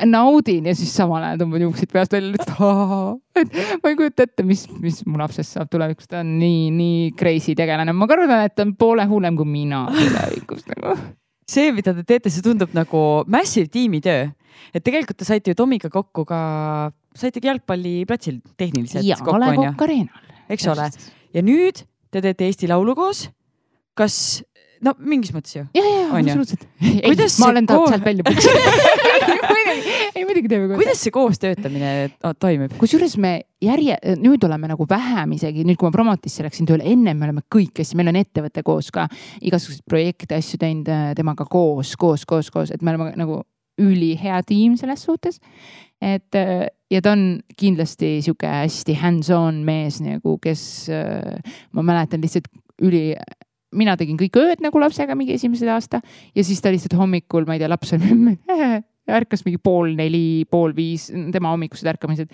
naudin 0.08 0.70
ja 0.72 0.76
siis 0.78 0.94
samal 0.96 1.24
ajal 1.28 1.44
tõmban 1.44 1.66
juukseid 1.68 1.92
peast 1.92 2.16
välja, 2.16 2.40
et 2.40 3.56
ma 3.84 3.92
ei 3.92 3.98
kujuta 4.00 4.28
ette, 4.28 4.46
mis, 4.48 4.66
mis 4.82 5.02
mu 5.06 5.20
lapsest 5.22 5.58
saab 5.58 5.72
tulevikus, 5.72 6.10
ta 6.12 6.22
on 6.24 6.38
nii, 6.40 6.70
nii 6.76 7.10
crazy 7.20 7.56
tegelane, 7.60 7.96
ma 7.96 8.08
kardan, 8.10 8.38
et 8.48 8.56
ta 8.56 8.66
on 8.68 8.76
poole 8.80 9.06
hullem 9.12 9.40
kui 9.40 9.50
mina 9.60 9.86
tulevikus 9.92 10.64
nagu 10.72 10.96
see, 11.52 11.72
mida 11.76 11.94
te 11.96 12.06
teete, 12.08 12.32
see 12.32 12.44
tundub 12.46 12.74
nagu 12.78 13.04
massive 13.32 13.70
tiimitöö, 13.72 14.30
et 14.72 14.84
tegelikult 14.86 15.20
te 15.20 15.28
saite 15.28 15.52
ju 15.52 15.60
Tomiga 15.60 15.92
kokku 15.92 16.26
ka, 16.28 16.40
saitegi 17.18 17.50
jalgpalliplatsil 17.50 18.40
tehniliselt 18.60 19.08
ja 19.08 19.20
kokku 19.20 19.38
onju, 19.38 20.08
eks 20.52 20.68
ole. 20.72 20.90
ja 21.36 21.44
nüüd 21.46 21.84
te 22.12 22.24
teete 22.24 22.48
Eesti 22.50 22.70
Laulu 22.72 22.96
koos. 22.98 23.28
Kas, 24.02 24.16
no 24.82 24.96
mingis 24.98 25.30
mõttes 25.36 25.54
ju. 25.60 25.64
ja, 25.78 25.84
ja, 25.86 26.08
On 26.12 26.26
ju? 26.26 26.34
absoluutselt. 26.34 26.66
Ma 27.44 27.52
olen 27.54 27.68
kool- 27.70 27.88
sealt 27.94 28.06
välja 28.06 28.26
puksida 28.28 28.74
muidugi, 29.52 29.94
ei 30.18 30.26
muidugi 30.26 30.50
teeme 30.52 30.68
koos. 30.72 30.80
kuidas 30.82 31.04
see 31.06 31.14
koos 31.16 31.40
töötamine 31.42 31.92
to- 32.18 32.34
toimib? 32.42 32.74
kusjuures 32.82 33.14
me 33.22 33.34
järje, 33.64 33.96
nüüd 34.22 34.44
oleme 34.48 34.72
nagu 34.72 34.88
vähem 34.90 35.36
isegi 35.38 35.64
nüüd, 35.68 35.78
kui 35.80 35.88
ma 35.90 35.94
Promotisse 35.96 36.44
läksin 36.46 36.68
tööle, 36.70 36.86
ennem 36.90 37.20
me 37.22 37.30
oleme 37.30 37.44
kõik 37.54 37.84
meil 38.00 38.10
on 38.12 38.20
ettevõte 38.24 38.64
koos 38.68 38.90
ka 38.96 39.06
igasuguseid 39.42 39.86
projekte, 39.90 40.36
asju 40.40 40.60
teinud 40.62 40.90
temaga 41.18 41.46
koos, 41.50 41.94
koos, 42.02 42.26
koos, 42.26 42.50
koos, 42.54 42.74
et 42.74 42.82
me 42.82 42.94
oleme 42.96 43.14
nagu 43.20 43.42
ülihea 43.82 44.42
tiim 44.46 44.74
selles 44.78 45.06
suhtes. 45.08 45.40
et 46.02 46.34
ja 46.92 47.00
ta 47.02 47.14
on 47.14 47.40
kindlasti 47.58 48.18
sihuke 48.26 48.50
hästi 48.50 48.96
hands-on 49.00 49.62
mees 49.66 50.02
nagu, 50.04 50.36
kes 50.42 50.64
ma 51.72 51.86
mäletan 51.86 52.22
lihtsalt 52.26 52.50
üli 52.82 53.12
mina 53.78 53.96
tegin 54.00 54.20
kõik 54.20 54.38
ööd 54.42 54.64
nagu 54.64 54.82
lapsega 54.82 55.16
mingi 55.18 55.36
esimesed 55.38 55.70
aasta 55.72 56.02
ja 56.36 56.44
siis 56.44 56.62
ta 56.62 56.72
lihtsalt 56.74 56.98
hommikul, 57.00 57.48
ma 57.48 57.58
ei 57.58 57.64
tea, 57.64 57.72
laps 57.72 57.94
on 57.98 58.04
ärkas 59.12 59.44
mingi 59.46 59.60
pool 59.64 59.96
neli, 59.98 60.46
pool 60.52 60.76
viis, 60.78 61.10
tema 61.34 61.52
hommikused 61.52 61.88
ärkamised. 61.90 62.30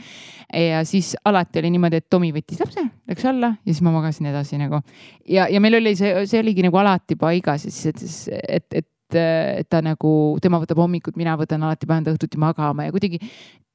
ja 0.53 0.83
siis 0.85 1.15
alati 1.25 1.61
oli 1.61 1.71
niimoodi, 1.73 2.01
et 2.01 2.09
Tomi 2.09 2.33
võttis 2.35 2.59
lapse, 2.61 2.83
läks 3.09 3.25
alla 3.25 3.53
ja 3.55 3.71
siis 3.71 3.81
ma 3.85 3.93
magasin 3.95 4.29
edasi 4.29 4.59
nagu. 4.61 4.81
ja, 5.25 5.47
ja 5.49 5.61
meil 5.63 5.79
oli 5.79 5.95
see, 5.99 6.25
see 6.27 6.43
oligi 6.43 6.65
nagu 6.65 6.77
alati 6.77 7.17
paigas 7.19 7.65
ja 7.65 7.73
siis, 7.73 8.27
et, 8.33 8.45
et, 8.59 8.83
et 8.83 8.93
et 9.15 9.67
ta 9.71 9.79
nagu, 9.79 10.09
tema 10.43 10.59
võtab 10.59 10.81
hommikut, 10.81 11.15
mina 11.15 11.37
võtan 11.39 11.61
alati, 11.63 11.87
panen 11.87 12.03
ta 12.03 12.11
õhtuti 12.11 12.39
magama 12.41 12.87
ja 12.87 12.91
kuidagi 12.91 13.21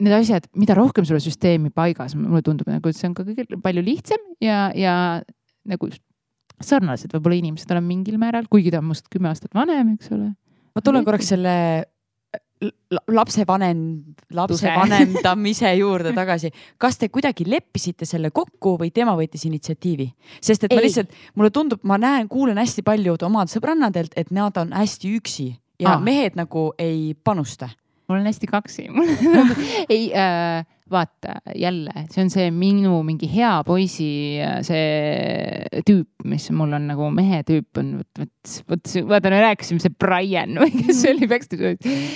need 0.03 0.13
asjad, 0.13 0.45
mida 0.61 0.77
rohkem 0.77 1.07
sul 1.09 1.17
on 1.17 1.25
süsteemi 1.25 1.73
paigas, 1.73 2.13
mulle 2.19 2.43
tundub 2.45 2.69
nagu, 2.69 2.91
et 2.91 2.99
see 2.99 3.09
on 3.09 3.15
ka 3.17 3.25
kõige 3.25 3.57
palju 3.65 3.85
lihtsam 3.87 4.21
ja, 4.45 4.67
ja 4.77 4.95
nagu 5.69 5.89
sarnased 6.61 7.13
võib-olla 7.15 7.39
inimesed 7.41 7.71
olen 7.71 7.85
mingil 7.87 8.19
määral, 8.21 8.47
kuigi 8.51 8.71
ta 8.71 8.83
on 8.83 8.91
must 8.91 9.09
kümme 9.13 9.31
aastat 9.33 9.55
vanem, 9.55 9.95
eks 9.97 10.13
ole. 10.13 10.33
ma 10.75 10.85
tulen 10.85 11.05
korraks 11.05 11.33
selle 11.35 11.55
l- 12.63 13.03
lapsevanem, 13.09 13.79
lapsevanemdamise 14.35 15.75
juurde 15.75 16.13
tagasi. 16.13 16.51
kas 16.79 16.99
te 16.99 17.09
kuidagi 17.09 17.47
leppisite 17.49 18.07
selle 18.09 18.31
kokku 18.31 18.77
või 18.81 18.93
tema 18.95 19.15
võttis 19.19 19.47
initsiatiivi? 19.49 20.09
sest 20.41 20.65
et 20.65 20.75
ma 20.75 20.81
Ei. 20.81 20.87
lihtsalt, 20.89 21.13
mulle 21.35 21.51
tundub, 21.51 21.83
ma 21.83 21.99
näen, 21.99 22.29
kuulen 22.29 22.59
hästi 22.59 22.85
paljud 22.87 23.23
omad 23.23 23.53
sõbrannadelt, 23.53 24.15
et 24.17 24.31
nad 24.31 24.57
on 24.57 24.73
hästi 24.77 25.17
üksi 25.19 25.49
ja 25.83 25.97
Aa. 25.97 26.01
mehed 26.01 26.39
nagu 26.39 26.73
ei 26.79 27.15
panusta. 27.25 27.69
ma 28.09 28.15
olen 28.17 28.27
hästi 28.27 28.47
kaksi 28.47 28.89
ei 29.95 30.13
äh, 30.15 30.65
vaata 30.93 31.39
jälle, 31.59 32.07
see 32.13 32.25
on 32.25 32.31
see 32.33 32.51
minu 32.55 32.99
mingi 33.07 33.29
hea 33.33 33.53
poisi 33.67 34.09
äh, 34.43 34.61
see 34.67 35.83
tüüp, 35.89 36.09
mis 36.29 36.49
mul 36.55 36.77
on 36.77 36.89
nagu 36.93 37.09
mehe 37.15 37.43
tüüp 37.49 37.81
on, 37.81 37.95
vot, 38.01 38.23
vot, 38.23 38.53
vot, 38.71 38.93
vaata 39.11 39.33
me 39.33 39.43
rääkisime, 39.47 39.83
see 39.83 39.95
Brian 39.97 40.59
või 40.61 40.73
kes 40.77 41.03
see 41.03 41.15
oli 41.15 41.29
backstage'is. 41.31 42.07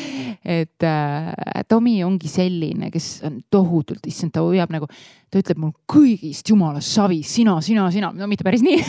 et 0.47 0.87
äh, 0.87 1.33
Tomi 1.68 1.99
ongi 2.07 2.31
selline, 2.31 2.91
kes 2.95 3.11
on 3.27 3.41
tohutult, 3.51 4.05
issand, 4.07 4.35
ta 4.37 4.45
hoiab 4.47 4.72
nagu, 4.74 4.89
ta 5.33 5.41
ütleb 5.43 5.59
mul 5.61 5.74
kõigist 5.91 6.47
jumala 6.53 6.83
savi, 6.85 7.22
sina, 7.27 7.57
sina, 7.64 7.89
sina, 7.95 8.12
no 8.14 8.31
mitte 8.31 8.47
päris 8.47 8.62
nii 8.66 8.83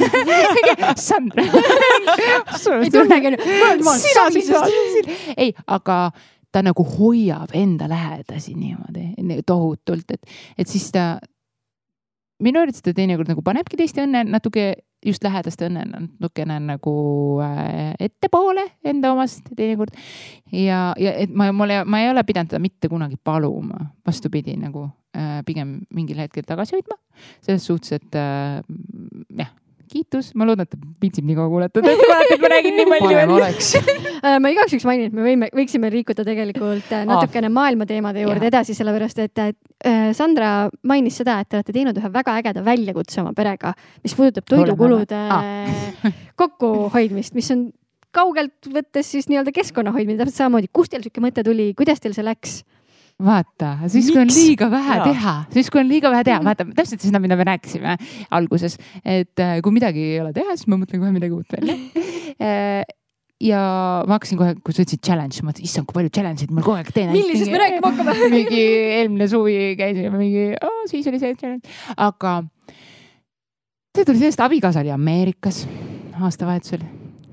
Sandra. 1.08 1.46
ei 2.84 2.94
tunnegi 2.94 3.34
sina, 3.42 4.30
sina, 4.34 4.64
sina. 4.68 5.22
ei, 5.38 5.54
aga 5.66 6.02
ta 6.52 6.64
nagu 6.66 6.84
hoiab 6.84 7.54
enda 7.58 7.90
lähedasi 7.90 8.56
niimoodi 8.56 9.42
tohutult, 9.46 10.12
et, 10.12 10.38
et 10.58 10.68
siis 10.68 10.92
ta 10.92 11.18
minu 12.44 12.62
arvates 12.62 12.84
ta 12.86 12.94
teinekord 12.96 13.30
nagu 13.32 13.44
panebki 13.46 13.80
teiste 13.80 14.04
õnne 14.06 14.24
natuke, 14.30 14.68
just 15.06 15.24
lähedaste 15.26 15.68
õnne 15.70 15.84
natukene 15.90 16.58
nagu 16.64 16.94
äh, 17.46 17.94
ettepoole 18.08 18.64
enda 18.88 19.12
omast 19.14 19.52
teinekord. 19.58 19.94
ja, 20.52 20.92
ja 21.00 21.14
et 21.22 21.34
ma, 21.34 21.52
mul 21.56 21.74
ma 21.86 22.02
ei 22.04 22.12
ole 22.12 22.24
pidanud 22.28 22.52
teda 22.54 22.62
mitte 22.62 22.90
kunagi 22.92 23.18
paluma, 23.24 23.92
vastupidi 24.08 24.58
nagu 24.60 24.88
äh, 25.18 25.42
pigem 25.46 25.80
mingil 25.94 26.22
hetkel 26.22 26.46
tagasi 26.48 26.78
hoidma. 26.78 27.00
selles 27.42 27.66
suhtes, 27.66 27.98
et 27.98 28.18
äh, 28.18 28.62
jah, 29.38 29.54
kiitus, 29.90 30.32
ma 30.38 30.48
loodan, 30.48 30.68
et 30.68 30.74
ta 30.74 30.92
viitsib 31.04 31.26
nii 31.28 31.38
kaua 31.38 31.50
kuulata, 31.52 31.82
ta 31.82 31.94
vaatab, 32.00 32.34
et 32.36 32.44
ma 32.44 32.52
räägin 32.54 32.78
nii 32.80 32.88
parem 32.92 33.08
palju. 33.08 33.40
oleks. 33.40 33.72
Äh, 34.18 34.40
ma 34.42 34.50
igaks 34.50 34.74
juhuks 34.74 34.86
mainin, 34.88 35.12
et 35.12 35.14
me 35.14 35.22
võime, 35.22 35.48
võiksime 35.54 35.92
liikuda 35.94 36.24
tegelikult 36.26 36.90
äh, 36.98 37.04
natukene 37.06 37.52
maailmateemade 37.54 38.24
juurde 38.24 38.48
Jaa. 38.48 38.50
edasi, 38.50 38.74
sellepärast 38.74 39.20
et 39.22 39.42
äh, 39.44 39.52
Sandra 40.18 40.72
mainis 40.90 41.20
seda, 41.22 41.36
et 41.44 41.52
te 41.52 41.60
olete 41.60 41.76
teinud 41.76 42.00
ühe 42.02 42.10
väga 42.16 42.34
ägeda 42.42 42.64
väljakutse 42.66 43.22
oma 43.22 43.36
perega, 43.38 43.76
mis 44.02 44.18
puudutab 44.18 44.50
toidukulude 44.50 45.20
Oleme. 45.38 46.12
kokkuhoidmist, 46.42 47.38
mis 47.38 47.52
on 47.54 47.68
kaugelt 48.18 48.72
võttes 48.74 49.14
siis 49.14 49.30
nii-öelda 49.30 49.54
keskkonna 49.56 49.94
hoidmine, 49.94 50.18
täpselt 50.18 50.42
samamoodi. 50.42 50.72
kust 50.74 50.96
teil 50.96 51.06
sihuke 51.06 51.24
mõte 51.24 51.46
tuli, 51.46 51.70
kuidas 51.78 52.02
teil 52.02 52.18
see 52.18 52.26
läks? 52.26 52.62
Vaata, 53.24 53.72
siis 53.90 54.12
kui 54.12 54.22
on 54.22 54.30
liiga 54.30 54.68
vähe 54.72 55.00
Jaa. 55.00 55.08
teha, 55.08 55.34
siis 55.54 55.72
kui 55.74 55.82
on 55.82 55.90
liiga 55.90 56.12
vähe 56.14 56.26
teha, 56.28 56.38
vaata 56.46 56.68
täpselt 56.78 57.02
seda, 57.02 57.22
mida 57.24 57.38
me 57.40 57.48
rääkisime 57.48 57.96
alguses, 58.38 58.78
et 59.02 59.42
äh, 59.42 59.58
kui 59.66 59.74
midagi 59.74 60.04
ei 60.14 60.20
ole 60.22 60.34
teha, 60.36 60.54
siis 60.58 60.70
ma 60.70 60.78
mõtlen 60.82 61.02
kohe 61.02 61.14
midagi 61.16 61.34
uut 61.34 61.56
välja. 61.58 61.78
ja 63.50 63.62
ma 64.06 64.18
hakkasin 64.18 64.42
kohe, 64.42 64.54
kui 64.62 64.76
sa 64.76 64.84
ütlesid 64.86 65.02
challenge, 65.06 65.42
ma 65.42 65.50
mõtlesin, 65.50 65.70
issand, 65.70 65.90
kui 65.90 65.98
palju 65.98 66.14
challenge 66.14 66.46
eid 66.46 66.54
mul 66.54 66.66
kogu 66.66 66.78
aeg 66.78 66.92
teen. 66.94 67.10
millisest 67.16 67.54
me 67.54 67.64
rääkima 67.64 67.92
hakkame? 67.94 68.18
mingi 68.38 68.62
eelmine 69.00 69.30
suvi 69.32 69.58
käisime 69.80 70.22
mingi 70.22 70.52
oh,, 70.62 70.84
siis 70.92 71.10
oli 71.10 71.22
see 71.24 71.34
challenge, 71.42 71.74
aga 71.98 72.38
see 73.98 74.06
tuli 74.06 74.22
sellest, 74.22 74.46
abikaasa 74.46 74.86
oli 74.86 74.94
Ameerikas 74.94 75.66
aastavahetusel 76.22 76.86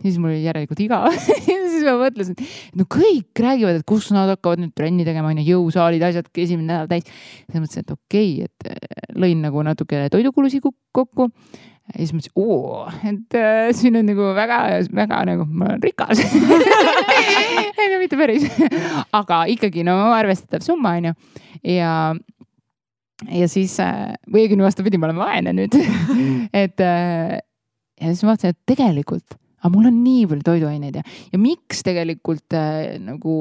siis 0.05 0.20
mul 0.20 0.34
oli 0.34 0.44
järelikult 0.44 0.80
igav 0.84 1.07
ja 1.50 1.59
siis 1.74 1.84
ma 1.86 1.96
mõtlesin, 2.00 2.36
et 2.36 2.78
no 2.78 2.86
kõik 2.90 3.44
räägivad, 3.44 3.80
et 3.80 3.86
kus 3.88 4.11
nad 4.14 4.30
hakkavad 4.34 4.62
nüüd 4.62 4.74
trenni 4.76 5.07
tegema, 5.07 5.32
onju, 5.32 5.44
jõusaalid, 5.48 6.05
asjad, 6.05 6.28
esimene 6.32 6.68
nädal 6.70 6.90
täis. 6.90 7.07
siis 7.09 7.61
mõtlesin, 7.61 7.86
et 7.86 7.94
okei 7.94 8.32
okay,, 8.44 8.50
et 8.50 8.74
äh, 8.74 9.14
lõin 9.24 9.40
nagu 9.44 9.64
natuke 9.66 10.05
toidukulusid 10.12 10.64
kokku. 10.64 11.30
ja 11.30 11.96
siis 11.98 12.12
mõtlesin, 12.16 12.34
oo, 12.40 12.84
et 13.11 13.38
äh, 13.40 13.70
siin 13.76 13.96
on 14.00 14.07
nagu 14.09 14.28
väga-väga 14.36 15.22
nagu 15.30 15.48
ma 15.48 15.72
olen 15.72 15.82
rikas 15.84 16.22
ei 17.80 17.90
no 17.92 18.02
mitte 18.02 18.20
päris, 18.20 18.46
aga 19.12 19.44
ikkagi 19.52 19.86
no 19.86 19.96
arvestatav 20.12 20.64
summa 20.66 20.96
onju 21.00 21.16
ja 21.74 21.94
ja 23.30 23.48
siis 23.48 23.78
äh, 23.82 24.12
või 24.28 24.44
õigemini 24.44 24.66
vastupidi, 24.66 24.98
ma 24.98 25.09
olen 25.09 25.20
vaene 25.20 25.57
nüüd 25.57 25.76
et 26.64 26.84
äh, 26.84 27.38
ja 28.00 28.12
siis 28.12 28.24
ma 28.24 28.34
vaatasin, 28.34 28.55
et 28.55 28.74
tegelikult 28.74 29.38
aga 29.64 29.72
mul 29.72 29.88
on 29.88 30.00
nii 30.04 30.24
palju 30.30 30.44
toiduaineid 30.44 31.00
ja, 31.00 31.04
ja 31.32 31.40
miks 31.40 31.80
tegelikult 31.86 32.56
äh, 32.56 32.96
nagu 33.02 33.36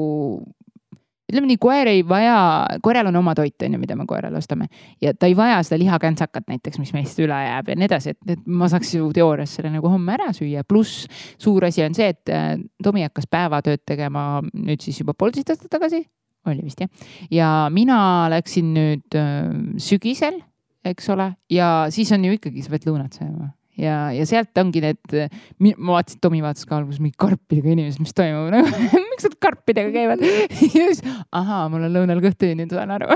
ütleme 1.30 1.48
nii, 1.48 1.58
koer 1.60 1.88
ei 1.90 2.02
vaja, 2.06 2.36
koeral 2.84 3.08
on 3.08 3.18
oma 3.18 3.34
toit, 3.36 3.56
on 3.64 3.74
ju, 3.74 3.80
mida 3.80 3.96
me 3.96 4.06
koerale 4.08 4.38
ostame 4.38 4.68
ja 5.02 5.14
ta 5.16 5.28
ei 5.30 5.36
vaja 5.36 5.62
seda 5.66 5.80
lihakäntsakat 5.82 6.46
näiteks, 6.52 6.78
mis 6.82 6.92
meist 6.96 7.18
üle 7.22 7.38
jääb 7.46 7.70
ja 7.72 7.78
nii 7.78 7.88
edasi, 7.88 8.14
et, 8.14 8.36
et 8.36 8.44
ma 8.46 8.68
saaks 8.70 8.94
ju 8.96 9.08
teoorias 9.16 9.56
selle 9.56 9.72
nagu 9.74 9.90
homme 9.90 10.14
ära 10.14 10.30
süüa. 10.36 10.64
pluss 10.68 11.08
suur 11.40 11.66
asi 11.68 11.84
on 11.84 11.96
see, 11.96 12.12
et 12.14 12.32
äh, 12.32 12.54
Tomi 12.84 13.06
hakkas 13.06 13.28
päevatööd 13.30 13.84
tegema 13.88 14.42
nüüd 14.52 14.84
siis 14.84 15.00
juba 15.00 15.16
poolteist 15.16 15.50
aastat 15.54 15.72
tagasi, 15.72 16.04
oli 16.50 16.64
vist 16.66 16.84
jah. 16.84 17.10
ja 17.32 17.50
mina 17.72 17.98
läksin 18.32 18.72
nüüd 18.76 19.18
äh, 19.18 19.50
sügisel, 19.80 20.42
eks 20.84 21.08
ole, 21.14 21.32
ja 21.50 21.88
siis 21.94 22.12
on 22.12 22.28
ju 22.28 22.36
ikkagi, 22.36 22.62
sa 22.62 22.74
pead 22.74 22.90
lõunat 22.90 23.16
sööma 23.16 23.54
ja, 23.80 23.96
ja 24.14 24.26
sealt 24.28 24.58
ongi 24.60 24.82
need, 24.84 25.16
ma 25.60 25.98
vaatasin, 25.98 26.20
Tomi 26.24 26.42
vaatas 26.44 26.68
ka 26.68 26.78
alguses 26.78 27.02
mingi 27.02 27.16
karpidega 27.20 27.74
inimesed, 27.74 28.02
mis 28.04 28.14
toimub 28.16 28.52
nagu 28.54 29.02
miks 29.14 29.26
nad 29.28 29.36
karpidega 29.40 29.92
käivad? 29.94 30.24
Ja 30.74 30.88
siis 30.90 31.02
ahaa, 31.32 31.68
mul 31.70 31.86
on 31.86 31.92
lõunal 31.94 32.20
kõht 32.24 32.36
tühi, 32.40 32.54
nüüd 32.58 32.72
saan 32.74 32.90
aru. 32.94 33.06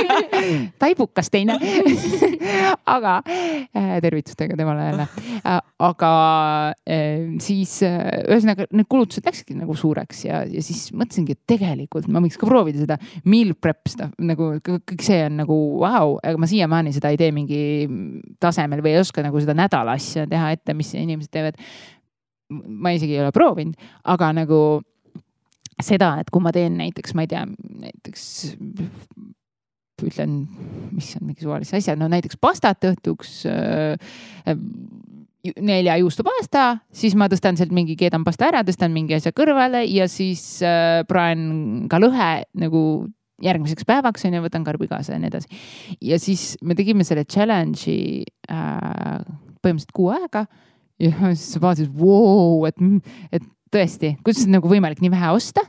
Taibukas 0.80 1.28
teine. 1.32 1.58
Aga 2.88 3.18
äh, 3.28 3.98
tervitustega 4.04 4.56
temale 4.56 4.88
jälle. 4.88 5.08
Äh,. 5.42 5.58
aga 5.78 6.12
äh, 6.88 7.36
siis 7.42 7.76
äh, 7.86 7.98
ühesõnaga 8.26 8.66
need 8.74 8.88
kulutused 8.90 9.26
läksidki 9.26 9.54
nagu 9.58 9.76
suureks 9.78 10.24
ja, 10.26 10.40
ja 10.48 10.62
siis 10.64 10.88
mõtlesingi, 10.96 11.36
et 11.36 11.42
tegelikult 11.50 12.08
ma 12.10 12.22
võiks 12.24 12.38
ka 12.40 12.48
proovida 12.48 12.82
seda 12.82 12.96
meal 13.28 13.52
prep 13.54 13.90
stuff 13.90 14.16
nagu 14.18 14.50
kõik 14.64 15.04
see 15.04 15.20
on 15.28 15.38
nagu 15.42 15.58
vau 15.78 16.14
wow,, 16.14 16.16
aga 16.22 16.40
ma 16.40 16.48
siiamaani 16.50 16.94
seda 16.96 17.12
ei 17.12 17.20
tee 17.20 17.30
mingi 17.34 17.60
tasemel 18.42 18.82
või 18.84 18.96
ei 18.96 19.02
oska 19.02 19.22
nagu 19.24 19.38
seda 19.42 19.54
nädala 19.58 19.77
nädala 19.78 19.96
asja 19.98 20.26
teha 20.26 20.52
ette, 20.56 20.74
mis 20.74 20.92
inimesed 20.94 21.30
teevad. 21.32 21.58
ma 22.48 22.94
isegi 22.96 23.12
ei 23.12 23.20
ole 23.20 23.32
proovinud, 23.32 23.74
aga 24.08 24.30
nagu 24.32 24.80
seda, 25.84 26.14
et 26.22 26.30
kui 26.32 26.40
ma 26.40 26.52
teen 26.52 26.78
näiteks, 26.80 27.12
ma 27.14 27.26
ei 27.26 27.28
tea, 27.28 27.42
näiteks 27.82 28.22
ütlen, 30.08 30.46
mis 30.94 31.10
on 31.18 31.26
mingi 31.26 31.44
suvalise 31.44 31.76
asja, 31.76 31.96
no 31.98 32.08
näiteks 32.08 32.38
pastat 32.40 32.86
õhtuks 32.88 33.42
äh, 33.50 33.98
nelja 35.60 35.98
juustupasta, 36.00 36.78
siis 36.94 37.14
ma 37.18 37.28
tõstan 37.28 37.58
sealt 37.58 37.74
mingi 37.74 37.98
keedan 37.98 38.24
pasta 38.24 38.48
ära, 38.48 38.62
tõstan 38.64 38.94
mingi 38.94 39.18
asja 39.18 39.34
kõrvale 39.36 39.84
ja 39.84 40.08
siis 40.08 40.62
äh, 40.64 41.02
praen 41.10 41.86
ka 41.90 42.00
lõhe 42.00 42.30
nagu 42.56 42.82
järgmiseks 43.44 43.86
päevaks 43.86 44.24
on 44.26 44.38
ju, 44.38 44.44
võtan 44.46 44.64
karbi 44.66 44.88
kaasa 44.90 45.14
ja 45.14 45.20
nii 45.22 45.30
edasi. 45.30 45.60
ja 46.02 46.18
siis 46.22 46.56
me 46.62 46.78
tegime 46.78 47.04
selle 47.06 47.26
challenge'i 47.28 48.24
äh, 48.50 49.20
põhimõtteliselt 49.62 49.94
kuu 49.96 50.10
aega. 50.14 50.46
ja 50.98 51.12
siis 51.30 51.52
sa 51.54 51.62
vaatasid, 51.62 51.90
vau, 51.94 52.66
et, 52.66 52.78
et 53.32 53.44
tõesti, 53.72 54.16
kuidas 54.26 54.48
nagu 54.50 54.70
võimalik 54.70 55.02
nii 55.02 55.12
vähe 55.12 55.34
osta 55.36 55.62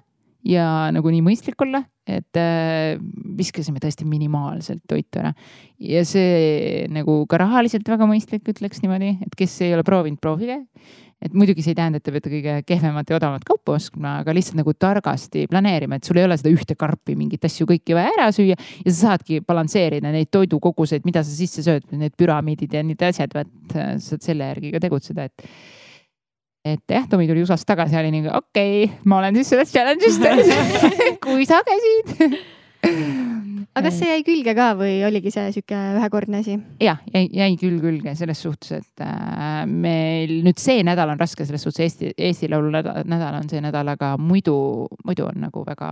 ja 0.47 0.65
nagu 0.95 1.11
nii 1.11 1.21
mõistlik 1.25 1.59
olla, 1.61 1.83
et 2.07 2.39
äh, 2.39 2.95
viskasime 3.37 3.81
tõesti 3.83 4.07
minimaalselt 4.09 4.81
toitu 4.89 5.21
ära. 5.21 5.33
ja 5.79 6.05
see 6.07 6.87
nagu 6.91 7.21
ka 7.29 7.41
rahaliselt 7.41 7.87
väga 7.89 8.07
mõistlik, 8.09 8.47
ütleks 8.49 8.81
niimoodi, 8.83 9.17
et 9.25 9.35
kes 9.37 9.59
ei 9.67 9.75
ole 9.75 9.85
proovinud, 9.87 10.21
proovige 10.23 10.63
et 11.19 11.33
muidugi 11.35 11.63
see 11.63 11.73
ei 11.73 11.77
tähenda, 11.79 11.99
et 11.99 12.05
te 12.05 12.13
peate 12.15 12.31
kõige 12.31 12.53
kehvemat 12.67 13.09
ja 13.11 13.17
odavamat 13.17 13.43
kaupa 13.47 13.75
ostma, 13.75 14.19
aga 14.21 14.33
lihtsalt 14.35 14.59
nagu 14.61 14.73
targasti 14.73 15.45
planeerima, 15.51 15.99
et 15.99 16.07
sul 16.07 16.19
ei 16.19 16.27
ole 16.27 16.37
seda 16.39 16.53
ühte 16.53 16.77
karpi 16.79 17.15
mingeid 17.19 17.43
asju 17.49 17.67
kõiki 17.69 17.97
vaja 17.97 18.13
ära 18.15 18.29
süüa 18.35 18.55
ja 18.55 18.93
sa 18.93 18.97
saadki 18.99 19.41
balansseerida 19.45 20.13
neid 20.15 20.31
toidukoguseid, 20.31 21.03
mida 21.07 21.23
sa 21.25 21.35
sisse 21.35 21.65
sööd, 21.65 21.89
need 21.91 22.15
püramiidid 22.19 22.77
ja 22.77 22.85
need 22.85 23.03
asjad, 23.09 23.35
vaat 23.35 23.51
sa 23.75 23.91
saad 24.11 24.23
selle 24.25 24.47
järgi 24.53 24.73
ka 24.75 24.83
tegutseda, 24.87 25.27
et 25.27 25.49
et 26.69 26.91
jah, 26.91 27.05
Tomi 27.09 27.27
tuli 27.27 27.43
USA-st 27.45 27.67
tagasi 27.67 27.95
ja 27.95 28.03
oli 28.03 28.11
nii, 28.13 28.31
okei 28.35 28.83
okay,, 28.83 29.03
ma 29.07 29.21
olen 29.21 29.39
siis 29.39 29.53
sellest 29.55 29.75
challenge'ist 29.75 30.23
kui 31.25 31.47
sa 31.49 31.63
käisid 31.67 32.15
aga 33.73 33.83
kas 33.85 33.97
see 33.99 34.09
jäi 34.09 34.23
külge 34.27 34.53
ka 34.57 34.69
või 34.79 34.99
oligi 35.07 35.31
see 35.33 35.49
sihuke 35.55 35.79
ühekordne 35.97 36.41
asi? 36.43 36.57
jah, 36.83 37.01
jäi, 37.13 37.25
jäi 37.35 37.49
küll 37.61 37.79
külge 37.83 38.13
selles 38.19 38.41
suhtes, 38.45 38.79
et 38.79 39.03
äh, 39.05 39.65
meil 39.69 40.39
nüüd 40.45 40.61
see 40.61 40.83
nädal 40.87 41.13
on 41.13 41.19
raske 41.19 41.47
selles 41.47 41.65
suhtes 41.65 41.85
Eesti, 41.85 42.13
Eesti 42.17 42.49
Laulu 42.51 42.71
nädal 42.73 43.39
on 43.39 43.49
see 43.51 43.61
nädal, 43.63 43.93
aga 43.95 44.13
muidu, 44.21 44.55
muidu 45.07 45.27
on 45.29 45.43
nagu 45.45 45.63
väga, 45.67 45.91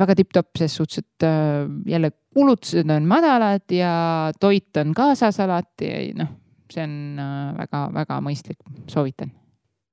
väga 0.00 0.16
tipp-topp 0.20 0.62
ses 0.62 0.78
suhtes, 0.80 1.04
et 1.04 1.28
äh, 1.28 1.68
jälle 1.90 2.12
kulutused 2.34 2.90
on 2.90 3.08
madalad 3.10 3.66
ja 3.74 3.92
toit 4.40 4.82
on 4.82 4.94
kaasas 4.96 5.40
alati, 5.44 5.92
noh, 6.18 6.32
see 6.70 6.86
on 6.86 6.96
väga-väga 7.58 8.18
äh, 8.18 8.24
mõistlik, 8.26 8.60
soovitan. 8.90 9.32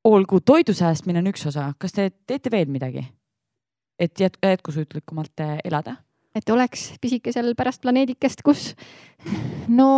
olgu, 0.08 0.42
toidu 0.42 0.76
säästmine 0.78 1.24
on 1.24 1.32
üks 1.34 1.48
osa, 1.50 1.72
kas 1.80 1.96
te 1.96 2.12
teete 2.28 2.54
veel 2.54 2.72
midagi? 2.72 3.06
et 3.98 4.20
jätkusuutlikumalt 4.20 5.42
elada? 5.66 5.96
Et 6.38 6.54
oleks 6.54 6.92
pisikesel 7.02 7.54
pärast 7.58 7.82
planeedikest, 7.84 8.44
kus 8.46 8.72
no 9.68 9.90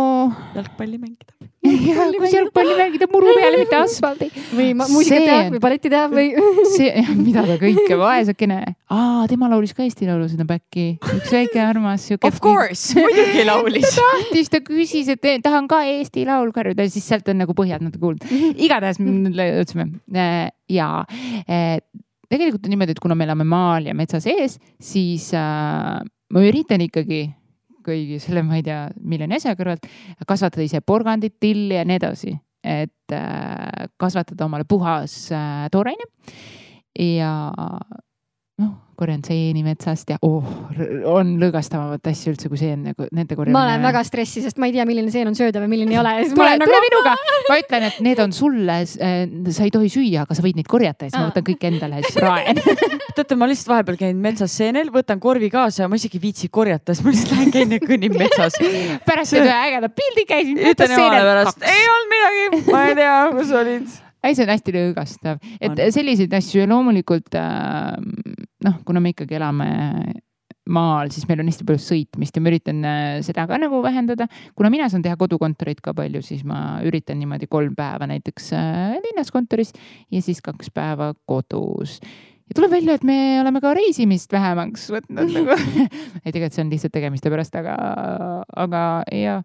jalgpalli 0.54 0.98
mängida. 0.98 1.34
jah, 1.86 2.08
kus 2.16 2.32
jalgpalli 2.32 2.74
mängida 2.78 3.06
muru 3.12 3.34
peal, 3.36 3.58
mitte 3.60 3.76
asfaldi. 3.84 4.30
või 4.56 4.70
muusikat 4.78 5.26
teha 5.26 5.40
või 5.52 5.62
balletti 5.62 5.92
teha 5.92 6.06
või 6.10 6.26
see, 6.76 7.04
mida 7.18 7.44
ta 7.46 7.58
kõike, 7.60 7.98
vaesakene. 8.00 8.60
aa, 8.88 9.26
tema 9.30 9.50
laulis 9.52 9.74
ka 9.76 9.84
Eesti 9.84 10.08
Laulu 10.08 10.28
sinna 10.32 10.48
back'i, 10.48 10.94
üks 11.18 11.32
väike 11.36 11.60
armas 11.62 12.08
siuke. 12.08 12.26
Of 12.26 12.40
course, 12.44 12.96
muidugi 12.96 13.44
laulis. 13.48 13.88
ta 13.94 14.06
tahtis, 14.16 14.52
ta 14.52 14.62
küsis, 14.64 15.10
et 15.12 15.32
tahan 15.44 15.68
ka 15.70 15.82
Eesti 15.88 16.24
Laul 16.28 16.54
karjuda, 16.56 16.88
siis 16.90 17.08
sealt 17.12 17.28
on 17.30 17.42
nagu 17.44 17.56
põhjad 17.56 17.84
natuke 17.84 18.02
kuulda. 18.06 18.30
igatahes 18.56 19.02
me 19.02 19.50
jõudsime 19.52 19.90
äh, 20.16 20.48
ja 20.72 20.92
äh, 21.44 21.76
tegelikult 22.30 22.64
on 22.64 22.74
niimoodi, 22.74 22.96
et 22.96 23.02
kuna 23.02 23.16
me 23.18 23.26
elame 23.28 23.46
maal 23.48 23.90
ja 23.90 23.94
metsa 23.96 24.20
sees, 24.22 24.56
siis 24.80 25.28
äh, 25.36 26.00
ma 26.30 26.44
üritan 26.46 26.82
ikkagi 26.84 27.24
kõigi 27.86 28.20
selle, 28.22 28.42
ma 28.44 28.58
ei 28.58 28.64
tea, 28.66 28.84
miljoni 29.00 29.38
asja 29.38 29.56
kõrvalt 29.58 29.86
kasvatada 30.28 30.64
ise 30.66 30.82
porgandit, 30.84 31.38
tilli 31.40 31.78
ja 31.78 31.84
nii 31.88 31.96
edasi, 32.00 32.34
et 32.60 33.14
äh, 33.16 33.88
kasvatada 34.00 34.46
omale 34.46 34.66
puhas 34.68 35.14
äh, 35.32 35.66
tooraine. 35.72 36.04
ja 36.98 37.32
noh, 38.60 38.76
korjan 39.00 39.22
seeni 39.24 39.62
metsast 39.64 40.10
ja 40.12 40.18
oh, 40.26 40.44
on 41.08 41.32
lõõgastavamat 41.40 42.10
asju 42.10 42.34
üldse, 42.34 42.50
kui 42.52 42.60
seen 42.60 42.82
nagu 42.90 43.06
nende 43.16 43.36
korjamine. 43.36 43.56
ma 43.56 43.62
olen 43.64 43.86
väga 43.86 44.02
stressis, 44.04 44.44
sest 44.44 44.60
ma 44.60 44.68
ei 44.68 44.74
tea, 44.76 44.84
milline 44.88 45.12
seen 45.14 45.30
on 45.30 45.36
söödav 45.38 45.64
ja 45.64 45.70
milline 45.70 45.94
ei 45.94 46.00
ole. 46.00 46.12
tule, 46.34 46.34
tule 46.36 46.58
nagu... 46.60 46.82
minuga, 46.84 47.14
ma 47.48 47.58
ütlen, 47.62 47.86
et 47.88 48.00
need 48.04 48.20
on 48.20 48.34
sulle, 48.36 48.80
äh, 48.84 49.22
sa 49.56 49.64
ei 49.66 49.72
tohi 49.74 49.88
süüa, 49.92 50.26
aga 50.26 50.36
sa 50.36 50.44
võid 50.44 50.60
neid 50.60 50.68
korjata 50.70 51.08
ja 51.08 51.14
siis 51.14 51.20
ma 51.20 51.30
võtan 51.30 51.46
kõik 51.48 51.64
endale 51.70 52.02
ja 52.02 52.10
siis 52.10 52.20
raen 52.26 52.60
teate, 53.16 53.38
ma 53.40 53.48
lihtsalt 53.50 53.72
vahepeal 53.72 54.00
käin 54.04 54.20
metsas 54.20 54.58
seenel, 54.60 54.92
võtan 54.92 55.22
korvi 55.22 55.48
kaasa 55.52 55.84
ja 55.86 55.88
ma 55.90 55.98
isegi 56.00 56.20
ei 56.20 56.26
viitsi 56.28 56.52
korjata, 56.52 56.94
siis 56.94 57.06
ma 57.06 57.14
lihtsalt 57.14 57.34
lähen 57.36 57.56
käin 57.56 57.74
ja 57.76 57.80
kõnnin 57.82 58.20
metsas. 58.20 58.60
pärast 59.08 59.36
teed 59.36 59.48
ühe 59.48 59.56
ägeda 59.70 59.90
pildi, 59.96 60.28
käisin. 60.28 60.60
ütlen 60.74 60.94
emale 60.98 61.24
pärast, 61.32 61.66
ei 61.72 61.90
olnud 61.96 62.14
midagi, 62.14 62.62
ma 62.68 62.84
ei 62.90 63.00
tea, 63.00 63.18
kus 63.38 63.58
olid 63.62 63.98
ei, 64.24 64.34
see 64.34 64.46
on 64.46 64.54
hästi 64.54 64.74
lõõgastav, 64.76 65.44
et 65.60 65.72
on. 65.72 65.84
selliseid 65.94 66.34
asju 66.40 66.66
loomulikult 66.70 67.36
äh, 67.38 67.94
noh, 68.66 68.80
kuna 68.86 69.02
me 69.02 69.14
ikkagi 69.14 69.38
elame 69.38 69.70
maal, 70.70 71.10
siis 71.12 71.26
meil 71.28 71.42
on 71.42 71.50
hästi 71.50 71.66
palju 71.66 71.82
sõitmist 71.82 72.36
ja 72.36 72.42
ma 72.42 72.50
üritan 72.52 72.82
äh, 72.86 73.18
seda 73.26 73.46
ka 73.50 73.58
nagu 73.60 73.80
vähendada. 73.84 74.28
kuna 74.58 74.70
mina 74.72 74.88
saan 74.92 75.02
teha 75.02 75.18
kodukontorit 75.20 75.80
ka 75.84 75.94
palju, 75.96 76.22
siis 76.24 76.44
ma 76.46 76.80
üritan 76.86 77.18
niimoodi 77.20 77.50
kolm 77.50 77.74
päeva 77.78 78.08
näiteks 78.10 78.52
äh, 78.56 78.98
linnas 79.08 79.32
kontoris 79.34 79.74
ja 80.10 80.22
siis 80.22 80.42
kaks 80.44 80.70
päeva 80.74 81.12
kodus 81.26 81.98
ja 82.00 82.56
tuleb 82.56 82.74
välja, 82.76 82.98
et 82.98 83.06
me 83.06 83.40
oleme 83.40 83.62
ka 83.62 83.74
reisimist 83.78 84.32
vähemaks 84.32 84.88
võtnud 84.94 85.34
nagu 85.34 85.56
ei, 86.24 86.32
tegelikult 86.32 86.56
see 86.56 86.64
on 86.66 86.74
lihtsalt 86.74 86.94
tegemiste 86.94 87.32
pärast, 87.32 87.56
aga, 87.56 87.76
aga 88.66 88.82
ja, 89.14 89.40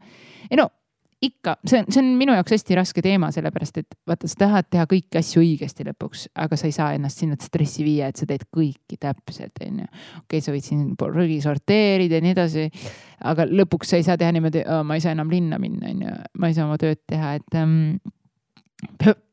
ei 0.50 0.60
no 0.60 0.70
ikka, 1.22 1.56
see 1.66 1.80
on, 1.80 1.88
see 1.90 2.02
on 2.02 2.10
minu 2.20 2.34
jaoks 2.36 2.56
hästi 2.56 2.76
raske 2.78 3.02
teema, 3.04 3.30
sellepärast 3.34 3.80
et 3.80 3.96
vaata, 4.08 4.28
sa 4.30 4.40
tahad 4.44 4.68
teha 4.72 4.86
kõiki 4.90 5.20
asju 5.20 5.42
õigesti 5.42 5.86
lõpuks, 5.88 6.26
aga 6.44 6.60
sa 6.60 6.68
ei 6.68 6.76
saa 6.76 6.90
ennast 6.98 7.22
sinna 7.22 7.38
stressi 7.42 7.86
viia, 7.86 8.10
et 8.12 8.20
sa 8.20 8.28
teed 8.30 8.44
kõiki 8.54 9.00
täpselt, 9.00 9.56
onju. 9.64 9.88
okei 9.88 10.20
okay,, 10.24 10.44
sa 10.44 10.54
võid 10.56 10.68
siin 10.68 10.84
prügi 11.00 11.40
sorteerida 11.44 12.20
ja 12.20 12.26
nii 12.26 12.36
edasi, 12.36 12.68
aga 13.32 13.48
lõpuks 13.48 13.94
sa 13.94 14.02
ei 14.02 14.08
saa 14.08 14.20
teha 14.22 14.36
niimoodi, 14.36 14.66
ma 14.86 15.00
ei 15.00 15.06
saa 15.06 15.16
enam 15.16 15.32
linna 15.32 15.60
minna, 15.62 15.94
onju, 15.94 16.20
ma 16.42 16.52
ei 16.52 16.58
saa 16.58 16.68
oma 16.68 16.80
tööd 16.82 17.02
teha, 17.08 17.36
et 17.40 17.60
ähm,. 17.62 17.98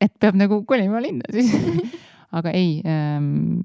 et 0.00 0.12
peab 0.22 0.38
nagu 0.38 0.62
kolima 0.64 1.02
linna 1.02 1.26
siis 1.34 1.50
aga 2.38 2.54
ei 2.56 2.78
ähm,, 2.86 3.64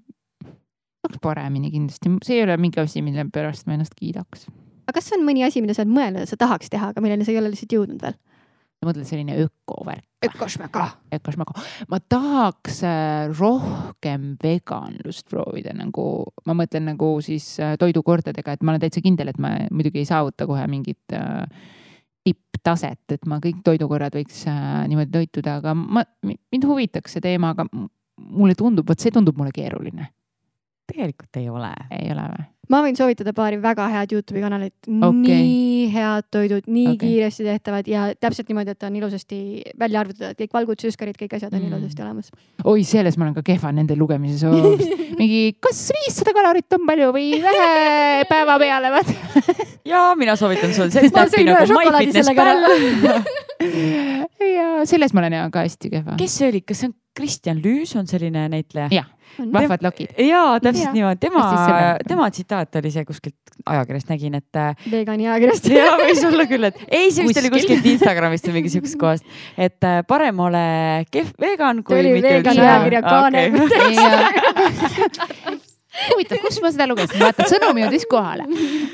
paremini 1.23 1.69
kindlasti, 1.71 2.17
see 2.25 2.41
ei 2.41 2.47
ole 2.47 2.57
mingi 2.59 2.81
asi, 2.81 3.05
mille 3.05 3.29
pärast 3.31 3.69
ma 3.69 3.77
ennast 3.77 3.93
kiidaks 3.95 4.49
aga 4.87 4.95
kas 4.97 5.11
on 5.17 5.25
mõni 5.27 5.43
asi, 5.45 5.61
mida 5.63 5.75
sa 5.75 5.83
oled 5.83 5.93
mõelnud, 5.93 6.23
et 6.23 6.31
sa 6.31 6.39
tahaks 6.39 6.71
teha, 6.71 6.93
aga 6.93 7.03
milleni 7.03 7.27
sa 7.27 7.33
ei 7.33 7.41
ole 7.41 7.51
lihtsalt 7.53 7.77
jõudnud 7.77 8.01
veel? 8.03 8.17
sa 8.77 8.85
mõtled 8.85 9.07
selline 9.09 9.37
ökovärk? 9.41 10.05
ökošmäga. 10.25 10.85
ökošmäga. 11.17 11.55
ma 11.89 11.99
tahaks 11.99 12.83
äh, 12.85 13.31
rohkem 13.33 14.35
veganlust 14.43 15.27
proovida, 15.29 15.73
nagu 15.77 16.27
ma 16.45 16.55
mõtlen 16.57 16.87
nagu 16.91 17.15
siis 17.25 17.55
äh, 17.63 17.75
toidukordadega, 17.81 18.53
et 18.53 18.63
ma 18.63 18.73
olen 18.73 18.85
täitsa 18.85 19.03
kindel, 19.05 19.33
et 19.33 19.41
ma 19.41 19.55
muidugi 19.71 20.03
ei 20.03 20.09
saavuta 20.09 20.47
kohe 20.49 20.67
mingit 20.69 21.17
äh, 21.17 21.45
tipptaset, 22.27 23.03
et 23.15 23.25
ma 23.29 23.41
kõik 23.43 23.63
toidukorrad 23.65 24.17
võiks 24.17 24.43
äh, 24.51 24.83
niimoodi 24.91 25.13
toituda, 25.15 25.57
aga 25.61 25.73
ma, 25.77 26.05
mind 26.23 26.69
huvitaks 26.69 27.17
see 27.17 27.25
teema, 27.25 27.55
aga 27.55 27.67
mulle 28.17 28.57
tundub, 28.57 28.87
vot 28.89 29.01
see 29.01 29.13
tundub 29.13 29.37
mulle 29.39 29.53
keeruline, 29.55 30.11
tegelikult 30.89 31.41
ei 31.41 31.49
ole. 31.49 31.73
ei 31.97 32.13
ole 32.13 32.29
või? 32.35 32.47
Ma 32.69 32.81
võin 32.83 32.97
soovitada 32.99 33.31
paari 33.33 33.57
väga 33.63 33.85
head 33.93 34.11
Youtube'i 34.11 34.41
kanalit 34.43 34.73
Okei. 34.87 35.37
nii 35.41 35.87
head 35.93 36.25
toidud, 36.31 36.65
nii 36.67 36.87
Okei. 36.93 36.97
kiiresti 37.03 37.45
tehtavad 37.47 37.87
ja 37.87 38.07
täpselt 38.19 38.49
niimoodi, 38.51 38.73
et 38.75 38.83
on 38.83 38.95
ilusasti 38.99 39.37
välja 39.79 40.01
arvutatud, 40.03 40.35
kõik 40.41 40.53
valgud, 40.57 40.81
süskarid, 40.83 41.15
kõik 41.19 41.35
asjad 41.39 41.53
on 41.53 41.61
Mm. 41.61 41.67
ilusasti 41.73 42.01
olemas. 42.03 42.31
oi, 42.65 42.83
selles 42.83 43.17
ma 43.17 43.25
olen 43.25 43.35
ka 43.39 43.43
kehva 43.43 43.71
nende 43.71 43.95
lugemises 43.95 44.43
hoopis. 44.43 44.87
mingi, 45.19 45.55
kas 45.63 45.79
viissada 45.95 46.33
kalorit 46.35 46.73
on 46.77 46.85
palju 46.85 47.11
või 47.15 47.41
vähe 47.41 48.25
päeva 48.29 48.57
peale, 48.59 48.91
vaata. 48.91 49.13
ja 49.93 50.03
mina 50.19 50.35
soovitan 50.35 50.73
sul 50.73 50.89
sellist 50.93 51.15
äppi 51.17 51.43
nagu 51.47 51.65
MyFitnessPal. 51.71 52.47
ja 54.43 54.85
selles 54.85 55.13
ma 55.13 55.23
olen 55.23 55.33
ja 55.39 55.49
ka 55.53 55.63
hästi 55.65 55.89
kehva. 55.93 56.15
kes 56.19 56.37
see 56.39 56.49
oli, 56.51 56.61
kas 56.61 56.83
see 56.83 56.89
on 56.91 56.95
Kristjan 57.17 57.57
Lüüs 57.63 57.95
on 57.99 58.07
selline 58.09 58.45
näitleja? 58.53 58.87
jah, 58.93 59.07
vahvad 59.53 59.83
lokid. 59.85 60.13
jaa, 60.21 60.59
täpselt 60.63 60.93
niimoodi, 60.95 61.19
tema 61.25 61.43
tema 62.07 62.29
tsitaat 62.31 62.75
oli 62.81 62.91
see 62.93 63.05
kuskilt 63.07 63.35
ajakirjast 63.67 64.09
nägin, 64.13 64.35
et 64.37 64.55
äh, 64.61 64.75
vegan'i 64.91 65.25
ajakirjast. 65.27 65.69
ja 65.77 65.95
võis 65.99 66.21
olla 66.27 66.45
küll, 66.49 66.69
et 66.69 66.77
ei, 66.87 67.09
see 67.11 67.25
vist 67.27 67.41
oli 67.41 67.49
Kuskil. 67.53 67.75
kuskilt 67.77 67.85
Instagramist 67.95 68.47
või 68.49 68.55
mingi 68.61 68.73
siuksest 68.75 68.99
kohast, 69.01 69.25
et 69.57 69.81
äh, 69.87 70.01
parem 70.07 70.39
ole 70.45 70.65
kehv 71.11 71.33
vegan 71.41 71.83
kui 71.87 71.99
oli 71.99 72.17
mitte 72.19 72.35
vegan 72.39 72.53
üldse- 72.53 72.69
ajakirja 72.69 73.01
Aa, 73.03 73.09
kaane 73.09 73.39
okei. 73.65 75.57
huvitav, 76.11 76.39
kus 76.43 76.59
ma 76.63 76.71
seda 76.73 76.87
lugesin, 76.89 77.19
vaata 77.21 77.45
sõnum 77.49 77.77
jõudis 77.81 78.05
kohale. 78.09 78.45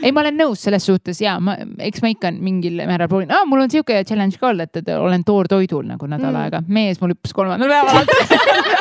ei, 0.04 0.12
ma 0.12 0.22
olen 0.24 0.38
nõus 0.40 0.64
selles 0.66 0.86
suhtes. 0.88 1.20
Ja 1.24 1.38
ma, 1.44 1.56
eks 1.84 2.02
ma 2.04 2.12
ikka 2.14 2.32
mingil 2.36 2.80
määral 2.88 3.10
proovin. 3.12 3.32
Ah,, 3.34 3.44
mul 3.50 3.64
on 3.66 3.72
sihuke 3.74 4.00
challenge 4.08 4.40
ka 4.42 4.50
olnud, 4.52 4.70
et, 4.82 4.90
olen 4.98 5.24
toortoidul 5.28 5.86
nagu 5.90 6.08
nädal 6.10 6.32
Mm. 6.34 6.42
aega, 6.44 6.64
mees 6.68 7.02
mul 7.02 7.14
hüppas 7.14 7.34
kolmandal 7.36 7.70
päeval. 7.70 8.02
Alt. 8.02 8.10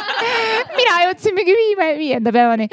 mina 0.79 0.95
jõudsin 1.07 1.35
mingi 1.37 1.55
viime, 1.59 1.87
viienda 1.99 2.33
päevani, 2.35 2.67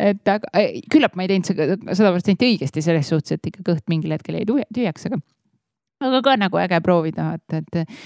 et 0.00 0.28
aga 0.32 0.64
küllap 0.90 1.14
ma 1.16 1.24
ei 1.26 1.30
teinud 1.34 1.46
seda 1.50 1.94
sada 1.94 2.10
protsenti 2.16 2.48
õigesti 2.50 2.82
selles 2.82 3.08
suhtes, 3.12 3.36
et 3.38 3.50
ikka 3.52 3.62
kõht 3.68 3.84
mingil 3.92 4.14
hetkel 4.16 4.38
jäi 4.40 4.46
tühja- 4.48 4.68
tühjaks, 4.74 5.06
aga, 5.10 5.20
aga 6.08 6.22
ka 6.26 6.36
nagu 6.40 6.60
äge 6.62 6.80
proovida, 6.84 7.28
et, 7.38 7.58
et, 7.60 7.98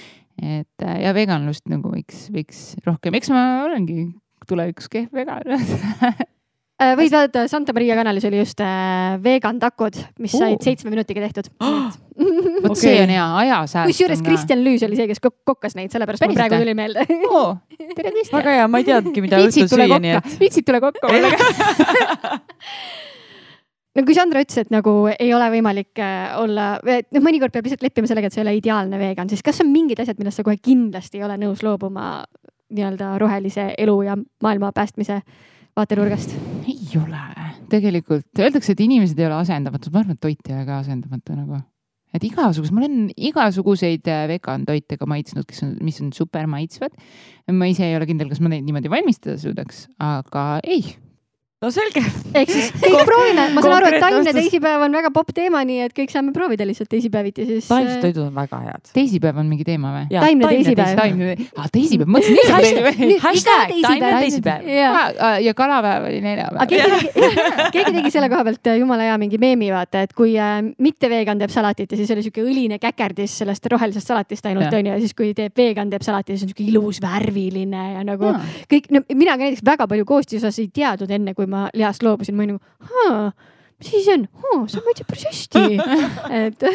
et 0.62 0.86
ja 1.04 1.14
veganlust 1.16 1.64
nagu 1.72 1.90
võiks, 1.94 2.26
võiks 2.34 2.64
rohkem, 2.86 3.16
eks 3.18 3.30
ma 3.34 3.44
olengi 3.68 4.08
tulevikus 4.48 4.88
kehv 4.92 5.12
vegan 5.12 5.42
võid 6.78 7.10
vaadata 7.10 7.42
Santa 7.50 7.72
Maria 7.74 7.96
kanalis 7.98 8.24
oli 8.28 8.38
just 8.38 8.60
äh, 8.62 9.16
vegan 9.22 9.58
takod, 9.58 9.96
mis 10.22 10.34
Oo. 10.36 10.42
said 10.44 10.62
seitsme 10.62 10.92
minutiga 10.92 11.24
tehtud. 11.24 11.48
vot 12.62 12.70
Okei. 12.72 12.80
see 12.80 13.00
on 13.02 13.10
hea 13.14 13.24
ajasääst. 13.42 13.90
kusjuures 13.90 14.22
Kristjan 14.26 14.62
Lüüs 14.64 14.84
oli 14.86 14.98
see, 14.98 15.08
kes 15.10 15.20
kok- 15.22 15.40
kokkas 15.46 15.74
neid, 15.78 15.90
sellepärast 15.94 16.22
mul 16.22 16.34
Päriselt 16.34 16.44
praegu 16.44 16.54
või? 16.54 16.66
tuli 16.66 16.76
meelde. 16.78 17.06
oo, 17.30 17.48
tere 17.98 18.12
Kristjan. 18.14 18.38
väga 18.38 18.54
hea, 18.60 18.68
ma 18.70 18.82
ei 18.82 18.86
teadnudki, 18.88 19.24
mida 19.26 19.42
õhtul 19.42 19.70
süüa, 19.74 19.98
nii 20.04 20.14
et, 20.20 20.30
viitsid 20.42 20.66
tule 20.68 20.80
kokka 20.82 21.10
mulle. 21.10 21.32
no 23.98 24.06
kui 24.06 24.14
Sandra 24.18 24.42
ütles, 24.46 24.62
et 24.62 24.70
nagu 24.74 24.94
ei 25.14 25.32
ole 25.34 25.50
võimalik 25.56 26.02
äh, 26.02 26.38
olla, 26.38 26.68
noh, 26.84 27.22
mõnikord 27.24 27.54
peab 27.54 27.66
lihtsalt 27.66 27.82
leppima 27.86 28.10
sellega, 28.10 28.30
et 28.30 28.38
sa 28.38 28.42
ei 28.42 28.46
ole 28.46 28.56
ideaalne 28.60 29.02
vegan, 29.02 29.30
siis 29.30 29.42
kas 29.46 29.62
on 29.66 29.70
mingid 29.74 29.98
asjad, 30.02 30.18
millest 30.22 30.38
sa 30.38 30.46
kohe 30.46 30.58
kindlasti 30.62 31.18
ei 31.18 31.26
ole 31.26 31.38
nõus 31.42 31.62
loobuma 31.66 32.22
nii-öelda 32.70 33.14
rohelise 33.18 33.72
elu 33.78 34.00
ja 34.06 34.18
maailma 34.44 34.70
päästmise 34.76 35.22
vaatenurgast? 35.78 36.34
Ei 36.88 37.00
ole, 37.00 37.22
tegelikult 37.72 38.44
öeldakse, 38.44 38.74
et 38.74 38.84
inimesed 38.84 39.18
ei 39.18 39.28
ole 39.28 39.40
asendamatud, 39.40 39.92
ma 39.94 40.02
arvan, 40.02 40.18
et 40.18 40.22
toit 40.24 40.50
ei 40.50 40.56
ole 40.56 40.68
ka 40.68 40.78
asendamatu 40.84 41.36
nagu. 41.38 41.60
et 42.16 42.24
igasugused, 42.24 42.72
ma 42.72 42.80
olen 42.84 43.10
igasuguseid 43.30 44.08
äh, 44.08 44.22
vegan 44.30 44.64
toite 44.68 44.96
ka 44.96 45.06
maitsnud, 45.10 45.44
kes 45.48 45.60
on, 45.66 45.74
mis 45.84 46.00
on 46.04 46.12
super 46.16 46.48
maitsvad. 46.50 46.94
ma 47.52 47.68
ise 47.68 47.84
ei 47.88 47.98
ole 47.98 48.08
kindel, 48.08 48.30
kas 48.32 48.40
ma 48.40 48.52
neid 48.52 48.66
niimoodi 48.66 48.92
valmistada 48.92 49.36
suudaks, 49.40 49.86
aga 50.02 50.48
ei, 50.64 50.96
no 51.58 51.70
selge. 51.74 52.02
ehk 52.38 52.50
siis 52.52 52.68
kõik 52.78 53.00
proovime, 53.08 53.44
ma 53.50 53.62
saan 53.64 53.74
aru, 53.80 53.88
et 53.90 54.02
taimne 54.02 54.32
teisipäev 54.36 54.84
on 54.86 54.92
väga 54.94 55.10
popp 55.14 55.32
teema, 55.34 55.64
nii 55.66 55.80
et 55.88 55.94
kõik 55.96 56.12
saame 56.12 56.30
proovida 56.34 56.62
lihtsalt 56.68 56.90
teisipäeviti 56.92 57.46
siis. 57.48 57.66
taimsed 57.66 57.98
toidud 58.04 58.28
on 58.28 58.34
väga 58.36 58.60
head. 58.62 58.90
teisipäev 58.94 59.40
on 59.42 59.48
mingi 59.50 59.66
teema 59.66 59.90
või? 59.96 60.04
Taimne 60.12 60.50
teisipäev. 60.52 60.92
taimne, 61.00 61.48
aa 61.58 61.66
teisipäev, 61.74 62.12
mõtlesin 62.14 62.38
teisipäev. 62.38 63.14
Hashtag 63.24 63.72
taimne 63.74 64.12
teisipäev. 64.22 64.68
teisipäev. 64.68 65.40
ja 65.48 65.54
kalapäev 65.58 66.06
oli 66.12 66.20
neljapäev 66.22 66.62
aga. 66.62 66.68
keegi 67.74 67.96
tegi, 67.96 68.12
selle 68.14 68.30
koha 68.30 68.46
pealt 68.46 68.70
äh, 68.70 68.78
jumala 68.78 69.08
hea 69.08 69.18
mingi 69.18 69.42
meemi, 69.42 69.72
vaata, 69.74 70.04
et 70.06 70.14
kui 70.14 70.36
äh, 70.38 70.60
mitte 70.78 71.10
vegan 71.10 71.42
teeb 71.42 71.50
salatit 71.50 71.90
ja 71.90 71.98
siis 71.98 72.14
oli 72.14 72.22
sihuke 72.28 72.46
õline 72.46 72.78
käkerdis 72.82 73.34
sellest 73.42 73.66
rohelisest 73.74 74.14
salatist 74.14 74.46
ainult 74.46 74.70
onju 74.78 74.94
ja 74.94 75.02
siis 75.02 75.16
kui 75.18 75.34
teeb 75.34 75.58
vegan 75.58 75.90
teeb 75.90 76.06
salati, 76.06 76.36
siis 76.38 76.46
on 76.46 76.54
sihuke 76.54 76.70
ilus 76.70 77.02
värviline 77.02 77.84
ja 77.96 78.06
nagu 78.06 78.30
kõik, 78.70 78.92
no 78.94 79.02
mina 79.10 79.34
ka 79.34 79.48
näiteks 79.48 79.66
väga 79.66 79.90
palju 79.90 80.06
koostisosi 80.06 80.68
ei 80.68 80.72
teadnud 80.78 81.10
enne, 81.18 81.34
kui 81.34 81.47
ma 81.50 81.68
lihast 81.74 82.04
loobusin, 82.06 82.36
ma 82.36 82.46
olin 82.46 82.58
nagu, 82.58 83.30
mis 83.78 83.92
asi 83.92 84.02
see 84.06 84.18
on, 84.18 84.26
see 84.70 84.84
maitseb 84.86 85.08
päris 85.10 85.28
hästi. 85.30 85.64
et 86.44 86.68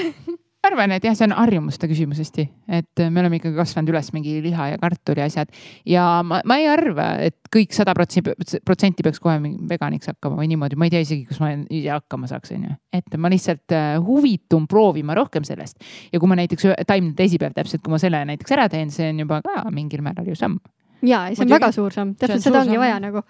ma 0.64 0.70
arvan, 0.72 0.94
et 0.96 1.04
jah, 1.04 1.16
see 1.18 1.26
on 1.28 1.34
harjumuste 1.36 1.88
küsimus 1.92 2.22
hästi, 2.22 2.46
et 2.78 3.02
me 3.12 3.20
oleme 3.20 3.36
ikkagi 3.36 3.58
kasvanud 3.58 3.92
üles 3.92 4.10
mingi 4.16 4.38
liha 4.46 4.70
ja 4.72 4.78
kartuli 4.80 5.24
asjad 5.26 5.50
ja 5.90 6.06
ma, 6.24 6.40
ma 6.48 6.56
ei 6.62 6.70
arva, 6.72 7.08
et 7.20 7.36
kõik 7.52 7.76
sada 7.76 7.92
protsenti, 7.98 9.04
peaks 9.04 9.20
kohe 9.24 9.36
veganiks 9.70 10.14
hakkama 10.14 10.40
või 10.40 10.48
niimoodi, 10.54 10.80
ma 10.80 10.88
ei 10.88 10.94
tea 10.94 11.04
isegi, 11.04 11.26
kus 11.28 11.42
ma 11.44 11.52
ise 11.68 11.92
hakkama 11.92 12.32
saaks, 12.32 12.54
onju. 12.56 12.78
et 12.96 13.20
ma 13.20 13.32
lihtsalt 13.34 13.76
äh, 13.76 13.98
huvitun 14.06 14.70
proovima 14.72 15.18
rohkem 15.20 15.44
sellest 15.48 15.84
ja 16.14 16.24
kui 16.24 16.32
ma 16.32 16.40
näiteks 16.40 16.72
taimne 16.88 17.12
teisipäev 17.18 17.58
täpselt, 17.60 17.84
kui 17.84 17.92
ma 17.92 18.00
selle 18.00 18.24
näiteks 18.32 18.56
ära 18.56 18.70
teen, 18.72 18.94
see 18.94 19.12
on 19.12 19.20
juba 19.26 19.44
ka 19.44 19.66
mingil 19.76 20.06
määral 20.06 20.32
ju 20.32 20.40
samm. 20.40 20.62
ja, 21.04 21.26
see 21.28 21.44
on 21.44 21.50
Muidugi. 21.50 21.58
väga 21.60 21.74
suur 21.76 22.00
samm, 22.00 22.16
täpselt 22.16 22.48
seda 22.48 22.64
ongi 22.64 22.78
samm, 22.78 22.86
vaja 22.88 23.04
nagu. 23.04 23.28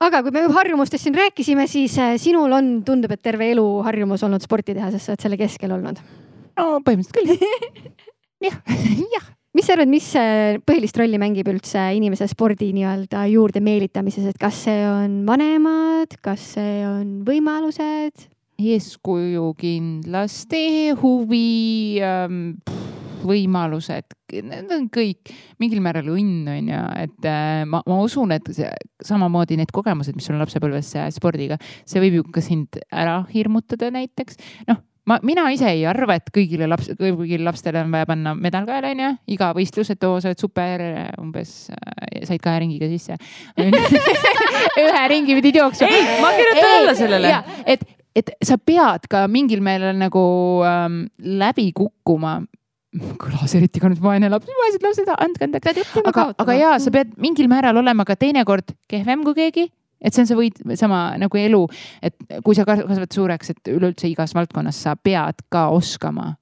Aga 0.00 0.22
kui 0.24 0.34
me 0.34 0.46
harjumustest 0.56 1.06
siin 1.06 1.18
rääkisime, 1.18 1.66
siis 1.70 1.96
äh, 2.00 2.14
sinul 2.20 2.52
on, 2.56 2.72
tundub, 2.86 3.12
et 3.14 3.22
terve 3.22 3.50
elu 3.52 3.66
harjumus 3.86 4.24
olnud 4.26 4.44
sporti 4.44 4.76
teha, 4.76 4.92
sest 4.94 5.08
sa 5.08 5.14
oled 5.14 5.26
selle 5.26 5.40
keskel 5.40 5.76
olnud. 5.76 6.00
no 6.60 6.70
põhimõtteliselt 6.86 7.36
küll. 7.40 7.92
jah, 8.48 8.56
jah. 9.16 9.28
mis 9.56 9.66
sa 9.66 9.74
arvad, 9.74 9.90
mis 9.90 10.08
äh, 10.18 10.58
põhilist 10.62 10.98
rolli 11.00 11.18
mängib 11.18 11.48
üldse 11.50 11.82
inimese 11.96 12.28
spordi 12.30 12.70
nii-öelda 12.76 13.24
juurde 13.32 13.62
meelitamises, 13.64 14.28
et 14.30 14.38
kas 14.40 14.64
see 14.66 14.84
on 14.86 15.22
vanemad, 15.28 16.14
kas 16.22 16.52
see 16.56 16.82
on 16.86 17.20
võimalused? 17.26 18.28
eeskuju 18.60 19.54
kindlasti, 19.56 20.92
huvi 21.00 22.00
ähm,, 22.04 22.58
võimalused, 23.24 24.16
need 24.32 24.74
on 24.74 24.88
kõik 24.92 25.32
mingil 25.62 25.82
määral 25.84 26.10
õnn 26.12 26.50
on 26.50 26.70
ju, 26.72 26.82
et 27.04 27.30
äh, 27.30 27.62
ma, 27.68 27.82
ma 27.86 27.98
usun, 28.04 28.34
et 28.36 28.52
see, 28.54 28.68
samamoodi 29.06 29.58
need 29.60 29.72
kogemused, 29.74 30.16
mis 30.16 30.28
sul 30.28 30.38
on 30.38 30.44
lapsepõlves 30.44 30.92
äh, 31.00 31.10
spordiga, 31.14 31.58
see 31.88 32.02
võib 32.02 32.20
ju 32.20 32.28
ka 32.34 32.44
sind 32.44 32.80
ära 32.90 33.20
hirmutada 33.32 33.90
näiteks. 33.94 34.40
noh, 34.70 34.82
ma, 35.10 35.18
mina 35.26 35.46
ise 35.54 35.68
ei 35.72 35.84
arva, 35.88 36.16
et 36.20 36.30
kõigile 36.34 36.68
laps, 36.70 36.90
kõigile 36.98 37.46
lastele 37.46 37.82
on 37.84 37.94
vaja 37.94 38.08
panna 38.08 38.34
medal 38.38 38.66
kaela 38.68 38.92
onju, 38.94 39.12
iga 39.34 39.50
võistlus, 39.56 39.92
et 39.94 40.04
oo, 40.06 40.18
sa 40.22 40.30
oled 40.30 40.42
super, 40.42 40.84
umbes 41.20 41.54
äh, 41.74 42.20
said 42.28 42.42
kahe 42.44 42.62
ringiga 42.64 42.90
sisse. 42.90 43.16
ühe 44.84 45.06
ringi 45.12 45.38
pidid 45.38 45.60
jooksma. 45.60 45.88
ei, 45.88 46.20
ma 46.22 46.34
kirjutan 46.36 46.76
alla 46.76 46.94
sellele. 46.98 47.34
et, 47.66 47.84
et 48.16 48.32
sa 48.44 48.58
pead 48.58 49.08
ka 49.10 49.26
mingil 49.30 49.62
meelel 49.64 49.98
nagu 49.98 50.24
ähm, 50.68 51.04
läbi 51.18 51.70
kukkuma. 51.76 52.40
Kõlas 53.22 53.52
eriti 53.54 53.80
ka 53.82 53.88
nüüd 53.90 54.00
vaene 54.02 54.30
laps, 54.32 54.48
vaesed 54.60 54.82
lapsed, 54.82 55.10
andke 55.14 55.46
andeks. 55.46 55.92
aga, 56.04 56.24
aga 56.42 56.56
jaa, 56.58 56.78
sa 56.82 56.90
pead 56.90 57.12
mingil 57.22 57.46
määral 57.50 57.76
olema 57.78 58.04
ka 58.04 58.16
teinekord 58.18 58.74
kehvem 58.90 59.22
kui 59.24 59.34
keegi. 59.34 59.68
Et 60.00 60.14
see 60.16 60.22
on 60.22 60.26
see 60.30 60.36
võit, 60.38 60.56
sama 60.80 61.14
nagu 61.20 61.36
elu, 61.36 61.58
et 62.02 62.14
kui 62.42 62.54
sa 62.56 62.64
kas- 62.64 62.80
kasvad 62.88 63.12
suureks, 63.12 63.50
et 63.52 63.68
üleüldse 63.68 64.08
igas 64.08 64.32
valdkonnas 64.34 64.78
sa 64.80 64.94
pead 64.96 65.42
ka 65.52 65.66
oskama 65.68 66.36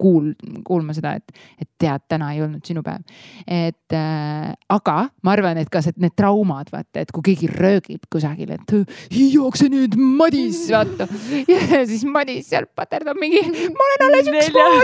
kuul-, 0.00 0.34
kuulma 0.64 0.94
seda, 0.96 1.14
et, 1.18 1.34
et 1.60 1.68
tead, 1.80 2.04
täna 2.08 2.30
ei 2.34 2.42
olnud 2.44 2.64
sinu 2.64 2.82
päev. 2.86 3.04
et 3.44 3.96
äh, 3.96 4.52
aga 4.72 4.96
ma 5.22 5.34
arvan, 5.34 5.60
et 5.60 5.70
ka 5.72 5.82
see, 5.84 5.92
need 6.00 6.14
traumad, 6.16 6.70
vaata, 6.72 7.02
et 7.04 7.12
kui 7.12 7.26
keegi 7.30 7.50
röögib 7.52 8.08
kusagil, 8.12 8.54
et 8.56 8.74
"Ei 9.10 9.28
jookse 9.34 9.68
nüüd 9.72 9.96
Madis, 9.98 10.64
vaata. 10.72 11.08
ja 11.52 11.84
siis 11.86 12.04
Madis 12.08 12.48
seal 12.48 12.68
paterdab 12.74 13.18
mingi, 13.20 13.42
ma 13.74 13.88
olen 13.88 14.06
alles 14.08 14.32
üks 14.32 14.52
pool. 14.54 14.82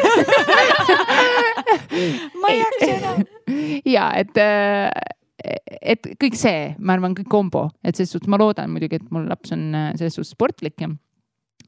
ma 2.43 2.53
ei 2.53 2.61
jaksa 2.61 2.91
enam. 2.99 3.25
ja 3.97 4.09
et, 4.19 4.39
et 5.95 6.11
kõik 6.21 6.37
see, 6.39 6.69
ma 6.79 6.97
arvan, 6.97 7.17
kõik 7.17 7.31
kombo, 7.31 7.69
et 7.85 7.97
selles 7.97 8.15
suhtes 8.15 8.31
ma 8.31 8.41
loodan 8.41 8.73
muidugi, 8.73 9.01
et 9.01 9.11
mul 9.15 9.27
laps 9.31 9.55
on 9.57 9.67
äh, 9.75 9.91
selles 9.99 10.17
suhtes 10.19 10.35
sportlik 10.37 10.85
ja 10.85 10.91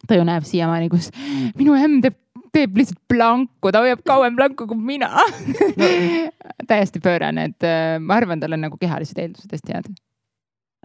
ta 0.06 0.18
ju 0.18 0.26
näeb 0.26 0.44
siiamaani, 0.46 0.90
kus 0.92 1.10
minu 1.58 1.76
ämm 1.76 2.00
teeb, 2.04 2.18
teeb 2.56 2.80
lihtsalt 2.80 3.00
planku, 3.10 3.72
ta 3.72 3.82
hoiab 3.84 4.02
kauem 4.06 4.36
planku 4.38 4.66
kui 4.70 4.80
mina 4.92 5.10
no. 5.12 5.90
täiesti 6.70 7.02
pöörane, 7.04 7.50
et 7.52 7.66
äh, 7.66 7.96
ma 8.02 8.18
arvan, 8.20 8.42
tal 8.42 8.56
on 8.56 8.64
nagu 8.66 8.80
kehalised 8.80 9.18
eeldused 9.20 9.52
hästi 9.52 9.76
head. 9.76 9.90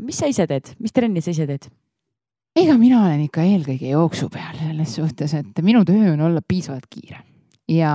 mis 0.06 0.20
sa 0.22 0.30
ise 0.32 0.48
teed, 0.50 0.74
mis 0.82 0.96
trenni 0.96 1.24
sa 1.24 1.34
ise 1.34 1.48
teed? 1.50 1.68
ega 2.58 2.76
mina 2.80 3.04
olen 3.06 3.26
ikka 3.28 3.46
eelkõige 3.48 3.94
jooksu 3.94 4.30
peal 4.34 4.56
selles 4.60 4.96
suhtes, 5.00 5.36
et 5.40 5.62
minu 5.66 5.86
töö 5.88 6.14
on 6.14 6.26
olla 6.28 6.44
piisavalt 6.44 6.90
kiire 6.92 7.24
ja 7.72 7.94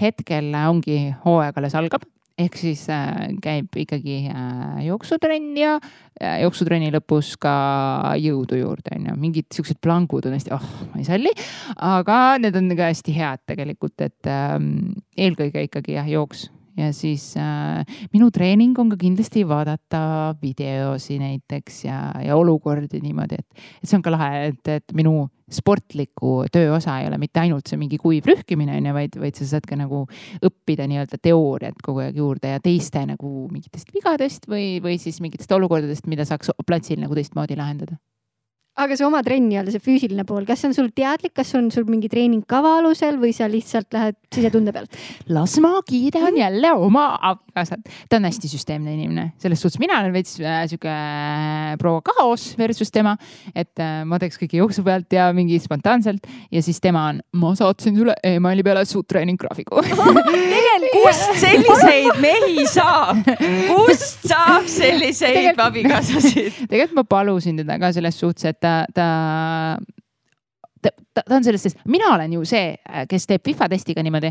hetkel 0.00 0.54
ongi 0.66 1.02
hooaeg 1.24 1.58
alles 1.58 1.76
algab 1.78 2.06
ehk 2.40 2.58
siis 2.60 2.84
äh, 2.92 3.30
käib 3.42 3.76
ikkagi 3.82 4.18
äh, 4.30 4.78
jooksutrenn 4.86 5.50
ja 5.58 5.74
äh, 5.80 6.40
jooksutrenni 6.44 6.90
lõpus 6.94 7.34
ka 7.40 7.54
jõudu 8.20 8.60
juurde 8.60 8.94
on 8.96 9.10
ju, 9.10 9.16
mingid 9.20 9.50
siuksed 9.54 9.80
plangud 9.84 10.28
on 10.28 10.36
hästi, 10.36 10.54
oh 10.56 10.70
ma 10.92 11.02
ei 11.02 11.08
salli, 11.08 11.34
aga 11.76 12.38
need 12.42 12.56
on 12.60 12.72
ka 12.78 12.90
hästi 12.92 13.16
head 13.16 13.44
tegelikult, 13.50 13.98
et 14.06 14.30
ähm, 14.30 14.96
eelkõige 15.18 15.68
ikkagi 15.68 15.98
jah, 15.98 16.08
jooks. 16.10 16.48
Ja 16.78 16.92
siis 16.96 17.34
äh, 17.36 17.82
minu 18.14 18.30
treening 18.32 18.78
on 18.80 18.92
ka 18.92 18.96
kindlasti 19.00 19.42
vaadata 19.48 20.36
videosi 20.40 21.18
näiteks 21.20 21.82
ja, 21.84 21.98
ja 22.24 22.38
olukordi 22.38 23.02
niimoodi, 23.02 23.40
et, 23.42 23.66
et 23.82 23.90
see 23.90 23.98
on 23.98 24.06
ka 24.06 24.14
lahe, 24.14 24.46
et, 24.52 24.62
et 24.78 24.96
minu 24.96 25.26
sportliku 25.50 26.44
töö 26.52 26.74
osa 26.76 26.98
ei 27.00 27.08
ole 27.10 27.18
mitte 27.20 27.42
ainult 27.42 27.70
see 27.70 27.78
mingi 27.80 27.98
kuiv 28.00 28.28
rühkimine 28.30 28.76
on 28.78 28.90
ju, 28.90 28.94
vaid, 28.96 29.18
vaid 29.22 29.40
sa 29.40 29.48
saad 29.54 29.66
ka 29.68 29.78
nagu 29.78 30.04
õppida 30.46 30.86
nii-öelda 30.90 31.20
teooriat 31.22 31.82
kogu 31.84 32.04
aeg 32.04 32.20
juurde 32.20 32.54
ja 32.54 32.62
teiste 32.62 33.02
nagu 33.08 33.48
mingitest 33.52 33.90
vigadest 33.94 34.46
või, 34.50 34.78
või 34.82 34.98
siis 35.02 35.20
mingitest 35.24 35.52
olukordadest, 35.56 36.06
mida 36.10 36.26
saaks 36.28 36.54
platsil 36.66 37.02
nagu 37.02 37.18
teistmoodi 37.18 37.58
lahendada 37.58 37.98
aga 38.80 38.96
see 38.96 39.06
oma 39.06 39.20
trenn 39.24 39.48
nii-öelda, 39.50 39.74
see 39.74 39.84
füüsiline 39.84 40.24
pool, 40.28 40.46
kas 40.48 40.62
see 40.62 40.70
on 40.70 40.76
sul 40.76 40.90
teadlik, 40.96 41.34
kas 41.36 41.52
on 41.58 41.68
sul 41.74 41.86
mingi 41.90 42.10
treeningkava 42.12 42.76
alusel 42.80 43.18
või 43.20 43.32
sa 43.36 43.48
lihtsalt 43.50 43.90
lähed 43.96 44.16
sisetunde 44.32 44.74
pealt? 44.74 44.96
las 45.30 45.56
ma 45.62 45.72
kiidan 45.86 46.38
jälle 46.38 46.72
oma 46.76 47.06
abikaasat. 47.30 47.84
ta 48.08 48.20
on 48.20 48.28
hästi 48.28 48.50
süsteemne 48.52 48.94
inimene, 48.96 49.30
selles 49.42 49.62
suhtes 49.62 49.80
mina 49.82 50.00
olen 50.00 50.14
veits 50.16 50.38
äh, 50.40 50.62
sihuke 50.70 50.90
äh, 50.90 51.74
proua 51.80 52.04
kaos 52.06 52.50
versus 52.58 52.92
tema. 52.94 53.16
et 53.54 53.82
äh, 53.82 54.02
ma 54.08 54.20
teeks 54.22 54.40
kõike 54.40 54.60
jooksu 54.62 54.84
pealt 54.86 55.12
ja 55.12 55.30
mingi 55.36 55.60
spontaanselt 55.62 56.26
ja 56.50 56.64
siis 56.64 56.80
tema 56.80 57.08
on, 57.12 57.22
ma 57.40 57.54
saatsin 57.58 57.96
sulle 57.98 58.16
emaili 58.24 58.64
peale 58.66 58.84
su 58.88 59.04
treeninggraafiku 59.04 59.84
kust 60.92 61.36
selliseid 61.44 62.20
mehi 62.22 62.64
saab, 62.70 63.22
kust 63.68 64.26
saab 64.28 64.66
selliseid 64.70 65.58
abikaasasid? 65.60 66.60
tegelikult 66.70 66.98
ma 67.00 67.04
palusin 67.16 67.60
teda 67.60 67.78
ka 67.82 67.92
selles 67.96 68.18
suhtes, 68.20 68.48
et 68.50 68.68
ta, 68.70 68.76
ta 68.94 69.78
ta, 70.82 70.90
ta, 71.14 71.22
ta 71.26 71.36
on 71.36 71.44
selles, 71.44 71.62
sest 71.66 71.80
mina 71.90 72.12
olen 72.14 72.34
ju 72.36 72.44
see, 72.48 72.74
kes 73.10 73.26
teeb 73.30 73.44
FIFA 73.46 73.68
testiga 73.72 74.02
niimoodi. 74.06 74.30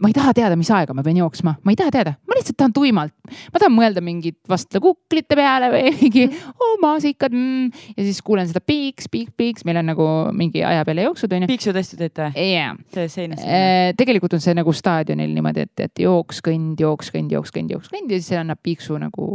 ma 0.00 0.10
ei 0.10 0.16
taha 0.16 0.34
teada, 0.36 0.56
mis 0.58 0.70
aega 0.74 0.94
ma 0.96 1.04
pean 1.06 1.18
jooksma, 1.20 1.56
ma 1.64 1.72
ei 1.72 1.78
taha 1.78 1.94
teada, 1.94 2.14
ma 2.28 2.38
lihtsalt 2.38 2.58
tahan 2.60 2.74
tuimalt. 2.76 3.14
ma 3.52 3.62
tahan 3.62 3.74
mõelda 3.74 4.02
mingit 4.04 4.38
vastla 4.48 4.82
kuklite 4.82 5.38
peale 5.38 5.70
või 5.74 5.92
mingi 6.00 6.26
oh, 6.30 6.76
maasikad 6.82 7.34
mm. 7.34 7.84
ja 7.96 8.06
siis 8.06 8.22
kuulen 8.26 8.48
seda 8.50 8.62
piiks, 8.64 9.10
piiks, 9.10 9.34
piiks, 9.36 9.66
meil 9.68 9.80
on 9.82 9.90
nagu 9.92 10.08
mingi 10.36 10.64
aja 10.66 10.84
peale 10.88 11.06
jooksud 11.08 11.32
onju. 11.36 11.50
piiksu 11.50 11.74
testi 11.76 11.98
teete 12.00 12.30
või 12.30 12.46
yeah.? 12.52 12.78
see 12.94 13.08
seinas 13.12 13.42
e,. 13.44 13.92
tegelikult 13.98 14.38
on 14.38 14.44
see 14.44 14.54
nagu 14.56 14.74
staadionil 14.76 15.34
niimoodi, 15.34 15.66
et, 15.66 15.86
et 15.88 16.04
jooks, 16.06 16.42
kõnd, 16.46 16.80
jooks, 16.80 17.12
kõnd, 17.14 17.34
jooks, 17.34 17.54
kõnd, 17.54 17.74
jooks, 17.74 17.90
kõnd 17.92 18.12
ja 18.12 18.20
siis 18.20 18.30
see 18.32 18.40
annab 18.40 18.60
piiksu 18.62 18.98
nagu 19.00 19.26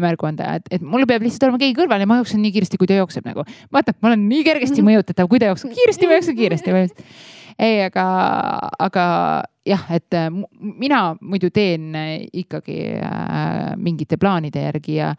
märguande, 0.00 0.46
et, 0.58 0.68
et 0.78 0.84
mul 0.84 1.06
peab 1.08 1.24
lihtsalt 1.24 1.48
olema 1.48 1.60
keegi 1.60 1.76
kõrval 1.76 2.02
ja 2.02 2.08
ma 2.08 2.18
jooksen 2.20 2.42
nii 2.42 2.52
kiiresti, 2.54 2.78
kui 2.80 2.88
ta 2.90 2.98
jookseb 2.98 3.26
nagu. 3.28 3.44
vaata, 3.74 3.94
ma 4.00 4.10
olen 4.12 4.26
nii 4.30 4.44
kergesti 4.46 4.84
mõjutatav, 4.88 5.28
kui 5.30 5.40
ta 5.42 5.50
jookseb 5.50 5.74
kiiresti, 5.74 6.03
ma 6.08 6.18
jooksen 6.18 6.38
kiiresti 6.38 6.74
põhimõtteliselt. 6.74 7.22
ei, 7.58 7.80
aga, 7.86 8.04
aga 8.82 9.06
jah, 9.68 9.84
et 9.94 10.18
äh, 10.18 10.28
mina 10.60 11.00
muidu 11.20 11.50
teen 11.54 11.94
äh, 11.98 12.12
ikkagi 12.44 12.78
äh, 12.98 13.74
mingite 13.80 14.18
plaanide 14.20 14.66
järgi 14.68 14.98
ja, 14.98 15.14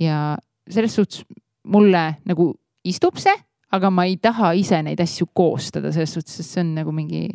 ja 0.00 0.22
selles 0.68 0.96
suhtes 0.98 1.24
mulle 1.68 2.04
nagu 2.28 2.52
istub 2.88 3.18
see, 3.20 3.34
aga 3.72 3.90
ma 3.92 4.06
ei 4.08 4.16
taha 4.22 4.54
ise 4.56 4.80
neid 4.84 5.00
asju 5.04 5.28
koostada 5.36 5.92
selles 5.92 6.14
suhtes, 6.16 6.38
sest 6.38 6.54
see 6.54 6.64
on 6.64 6.76
nagu 6.78 6.94
mingi 6.94 7.26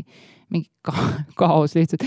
mingi 0.53 0.69
ka 0.85 0.93
kaos 1.39 1.73
lihtsalt 1.77 2.05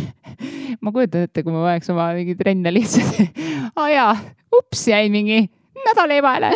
ma 0.82 0.92
kujutan 0.92 1.26
ette, 1.26 1.44
kui 1.44 1.54
ma 1.54 1.64
paneks 1.64 1.90
oma 1.92 2.10
mingi 2.16 2.36
trenne 2.38 2.72
lihtsalt 2.74 3.20
aa 3.76 3.84
oh 3.84 3.88
jaa, 3.90 4.12
ups 4.58 4.86
jäi 4.92 5.08
mingi 5.12 5.46
nädal 5.86 6.16
eemale 6.16 6.52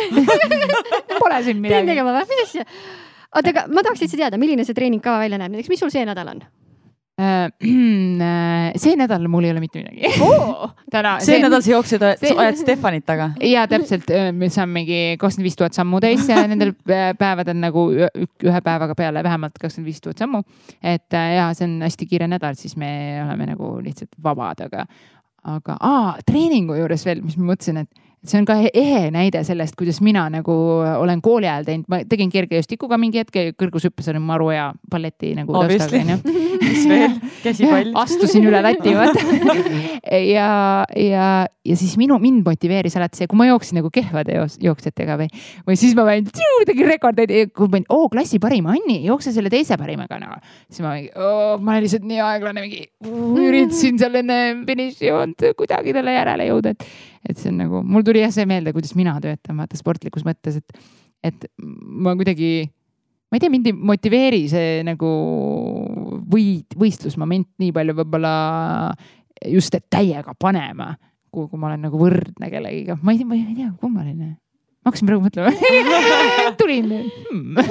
Pole 1.19 1.41
siin 1.43 1.61
midagi. 1.63 1.73
pean 1.73 1.89
tegema 1.89 2.13
või, 2.17 2.27
mis 2.29 2.43
asja? 2.43 2.65
Oota, 3.35 3.51
aga 3.51 3.65
ma 3.71 3.83
tahaks 3.85 4.05
üldse 4.05 4.19
teada, 4.19 4.39
milline 4.41 4.67
see 4.67 4.77
treeningkava 4.77 5.23
välja 5.25 5.39
näeb, 5.41 5.55
näiteks 5.55 5.71
mis 5.73 5.83
sul 5.83 5.93
see 5.93 6.05
nädal 6.07 6.31
on? 6.31 6.45
Äh, 7.15 7.47
see 8.83 8.95
nädal 8.99 9.23
mul 9.31 9.45
ei 9.47 9.53
ole 9.53 9.61
mitte 9.63 9.79
midagi 9.79 10.09
oh,. 10.19 10.65
täna. 10.91 11.13
see 11.23 11.37
nädal 11.39 11.63
sa 11.63 11.71
jooksed, 11.71 12.03
ajad 12.03 12.57
Stefanit 12.59 13.05
taga? 13.07 13.29
ja 13.39 13.63
täpselt, 13.71 14.11
me 14.35 14.49
saame 14.51 14.81
mingi 14.81 14.97
kakskümmend 15.21 15.47
viis 15.47 15.55
tuhat 15.55 15.77
sammu 15.77 16.01
täis 16.03 16.27
ja 16.27 16.41
nendel 16.43 16.73
päevadel 16.83 17.55
nagu 17.55 17.85
ühe 17.95 18.61
päevaga 18.65 18.97
peale 18.99 19.23
vähemalt 19.23 19.55
kakskümmend 19.61 19.87
viis 19.93 20.03
tuhat 20.03 20.19
sammu. 20.25 20.43
et 20.83 21.15
äh, 21.15 21.37
ja 21.37 21.47
see 21.55 21.69
on 21.69 21.77
hästi 21.87 22.09
kiire 22.11 22.27
nädal, 22.27 22.59
siis 22.59 22.75
me 22.75 22.91
oleme 23.23 23.47
nagu 23.53 23.77
lihtsalt 23.85 24.11
vabad, 24.27 24.65
aga, 24.67 24.83
aga 25.55 25.77
aa, 25.79 26.17
treeningu 26.27 26.75
juures 26.81 27.07
veel, 27.07 27.23
mis 27.23 27.39
ma 27.39 27.53
mõtlesin, 27.53 27.85
et 27.85 28.05
see 28.29 28.39
on 28.41 28.47
ka 28.47 28.57
ehe 28.67 29.09
näide 29.13 29.43
sellest, 29.47 29.75
kuidas 29.79 30.01
mina 30.05 30.25
nagu 30.33 30.53
olen 30.99 31.21
kooli 31.23 31.49
ajal 31.49 31.67
teinud, 31.67 31.87
ma 31.91 32.01
tegin 32.09 32.31
kergejõustikuga 32.33 32.99
mingi 33.01 33.21
hetk, 33.21 33.55
kõrgushüppes 33.59 34.09
olin 34.11 34.23
maru 34.25 34.51
hea 34.53 34.67
balleti 34.91 35.33
nagu 35.37 35.55
taustaga 35.55 36.01
onju. 36.01 36.17
mis 36.65 36.85
veel, 36.89 37.15
käsipall. 37.43 37.91
astusin 38.01 38.47
üle 38.47 38.61
lati 38.63 38.93
vaata 38.97 39.55
ja, 40.19 40.49
ja, 40.99 41.29
ja 41.65 41.77
siis 41.77 41.95
minu, 42.01 42.17
mind 42.21 42.45
motiveeris 42.47 42.97
alati 42.99 43.21
see, 43.21 43.29
kui 43.31 43.39
ma 43.39 43.49
jooksin 43.49 43.79
nagu 43.79 43.91
kehvade 43.93 44.37
jooksjatega 44.63 45.17
või, 45.21 45.29
või 45.67 45.79
siis 45.79 45.95
ma 45.97 46.07
panin, 46.07 46.29
tegin 46.67 46.89
rekordeid, 46.89 47.33
kui 47.55 47.69
ma 47.69 47.77
panin, 47.77 47.89
oo 47.93 48.09
klassi 48.13 48.41
parim 48.43 48.69
Anni, 48.71 48.99
jookse 49.05 49.33
selle 49.35 49.51
teise 49.53 49.77
parimaga 49.81 50.19
nagu. 50.21 50.39
siis 50.69 50.85
ma 50.85 50.95
mingi, 50.97 51.11
ma 51.15 51.75
olen 51.75 51.85
lihtsalt 51.85 52.07
nii 52.09 52.21
aeglane, 52.25 52.65
mingi 52.65 52.85
üritasin 53.45 53.99
seal 54.01 54.21
enne 54.21 54.39
finišijoont 54.67 55.51
kuidagi 55.59 55.93
talle 55.95 56.15
järele 56.17 56.49
jõuda, 56.51 56.75
et 56.75 56.87
et 57.25 57.39
see 57.41 57.49
on 57.49 57.57
nagu, 57.57 57.81
mul 57.81 58.03
tuli 58.05 58.14
jah 58.21 58.33
see 58.33 58.47
meelde, 58.49 58.73
kuidas 58.75 58.95
mina 58.97 59.15
töötan, 59.23 59.59
vaata 59.59 59.77
sportlikus 59.79 60.25
mõttes, 60.27 60.59
et, 60.61 60.87
et 61.25 61.47
ma 61.59 62.15
kuidagi, 62.17 62.67
ma 63.29 63.37
ei 63.37 63.43
tea, 63.43 63.51
mind 63.53 63.69
ei 63.71 63.75
motiveeri 63.91 64.45
see 64.51 64.79
nagu 64.87 65.11
võid, 66.31 66.77
võistlusmoment 66.79 67.49
nii 67.61 67.73
palju 67.75 67.97
võib-olla 67.99 68.33
just, 69.51 69.75
et 69.77 69.85
täiega 69.91 70.35
panema, 70.39 70.93
kui, 71.33 71.47
kui 71.49 71.59
ma 71.59 71.71
olen 71.71 71.85
nagu 71.87 71.99
võrdne 71.99 72.49
kellegiga, 72.51 72.97
ma 73.01 73.13
ei 73.13 73.21
tea, 73.21 73.29
ma 73.29 73.37
ei 73.39 73.55
tea, 73.57 73.69
kummaline. 73.81 74.33
ma 74.81 74.91
hakkasin 74.91 75.09
praegu 75.09 75.25
mõtlema 75.25 75.53
tulin 76.59 76.91
hmm. 76.91 77.63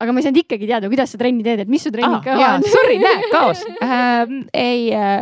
aga 0.00 0.12
ma 0.12 0.20
ei 0.20 0.26
saanud 0.26 0.44
ikkagi 0.44 0.68
teada, 0.70 0.88
kuidas 0.92 1.12
sa 1.12 1.20
trenni 1.20 1.44
teed, 1.46 1.64
et 1.64 1.70
mis 1.70 1.84
su 1.84 1.92
treeningkava 1.94 2.46
ah, 2.46 2.56
on? 2.58 2.66
Sorry, 2.72 2.96
näe, 3.02 3.28
kaos 3.32 3.62
äh,. 3.84 4.38
ei 4.56 4.88
äh,, 4.96 5.20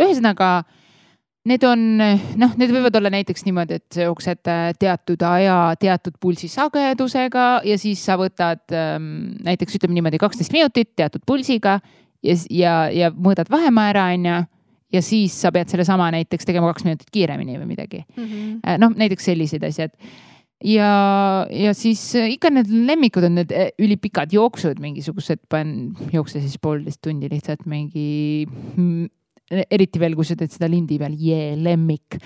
ühesõnaga 0.00 0.56
Need 1.44 1.64
on 1.68 1.80
noh, 2.00 2.52
need 2.56 2.70
võivad 2.72 2.94
olla 2.96 3.10
näiteks 3.12 3.44
niimoodi, 3.44 3.76
et 3.76 3.92
sa 3.92 4.06
jooksed 4.06 4.48
äh, 4.48 4.70
teatud 4.80 5.20
aja 5.28 5.58
teatud 5.80 6.16
pulsisagedusega 6.22 7.48
ja 7.68 7.76
siis 7.80 8.00
sa 8.06 8.16
võtad 8.16 8.62
ähm, 8.72 9.34
näiteks 9.44 9.76
ütleme 9.76 9.98
niimoodi 9.98 10.20
kaksteist 10.22 10.54
minutit 10.56 10.94
teatud 10.96 11.20
pulsiga 11.28 11.78
ja, 12.24 12.36
ja, 12.48 12.74
ja 12.88 13.10
mõõdad 13.12 13.50
vahemaa 13.52 13.90
ära, 13.92 14.06
onju. 14.16 14.38
ja 14.96 15.02
siis 15.04 15.36
sa 15.44 15.52
pead 15.52 15.68
sellesama 15.68 16.06
näiteks 16.14 16.48
tegema 16.48 16.70
kaks 16.72 16.86
minutit 16.88 17.12
kiiremini 17.12 17.58
või 17.58 17.74
midagi 17.74 18.00
mm 18.06 18.24
-hmm.. 18.24 18.78
noh, 18.80 18.94
näiteks 18.96 19.28
sellised 19.28 19.66
asjad 19.68 19.92
ja, 20.64 20.88
ja 21.50 21.74
siis 21.76 22.06
äh, 22.16 22.30
ikka 22.38 22.54
need 22.56 22.72
lemmikud 22.72 23.28
on 23.28 23.36
need 23.42 23.52
ülipikad 23.84 24.32
jooksud, 24.32 24.80
mingisugused, 24.80 25.44
jookse 26.12 26.40
siis 26.40 26.56
poolteist 26.56 27.02
tundi 27.04 27.28
lihtsalt 27.28 27.68
mingi 27.68 28.08
eriti 29.70 30.02
veel, 30.02 30.16
kui 30.18 30.26
sa 30.26 30.36
teed 30.38 30.52
seda 30.54 30.68
lindi 30.70 30.98
peal, 31.00 31.14
jee, 31.18 31.54
lemmik 31.60 32.18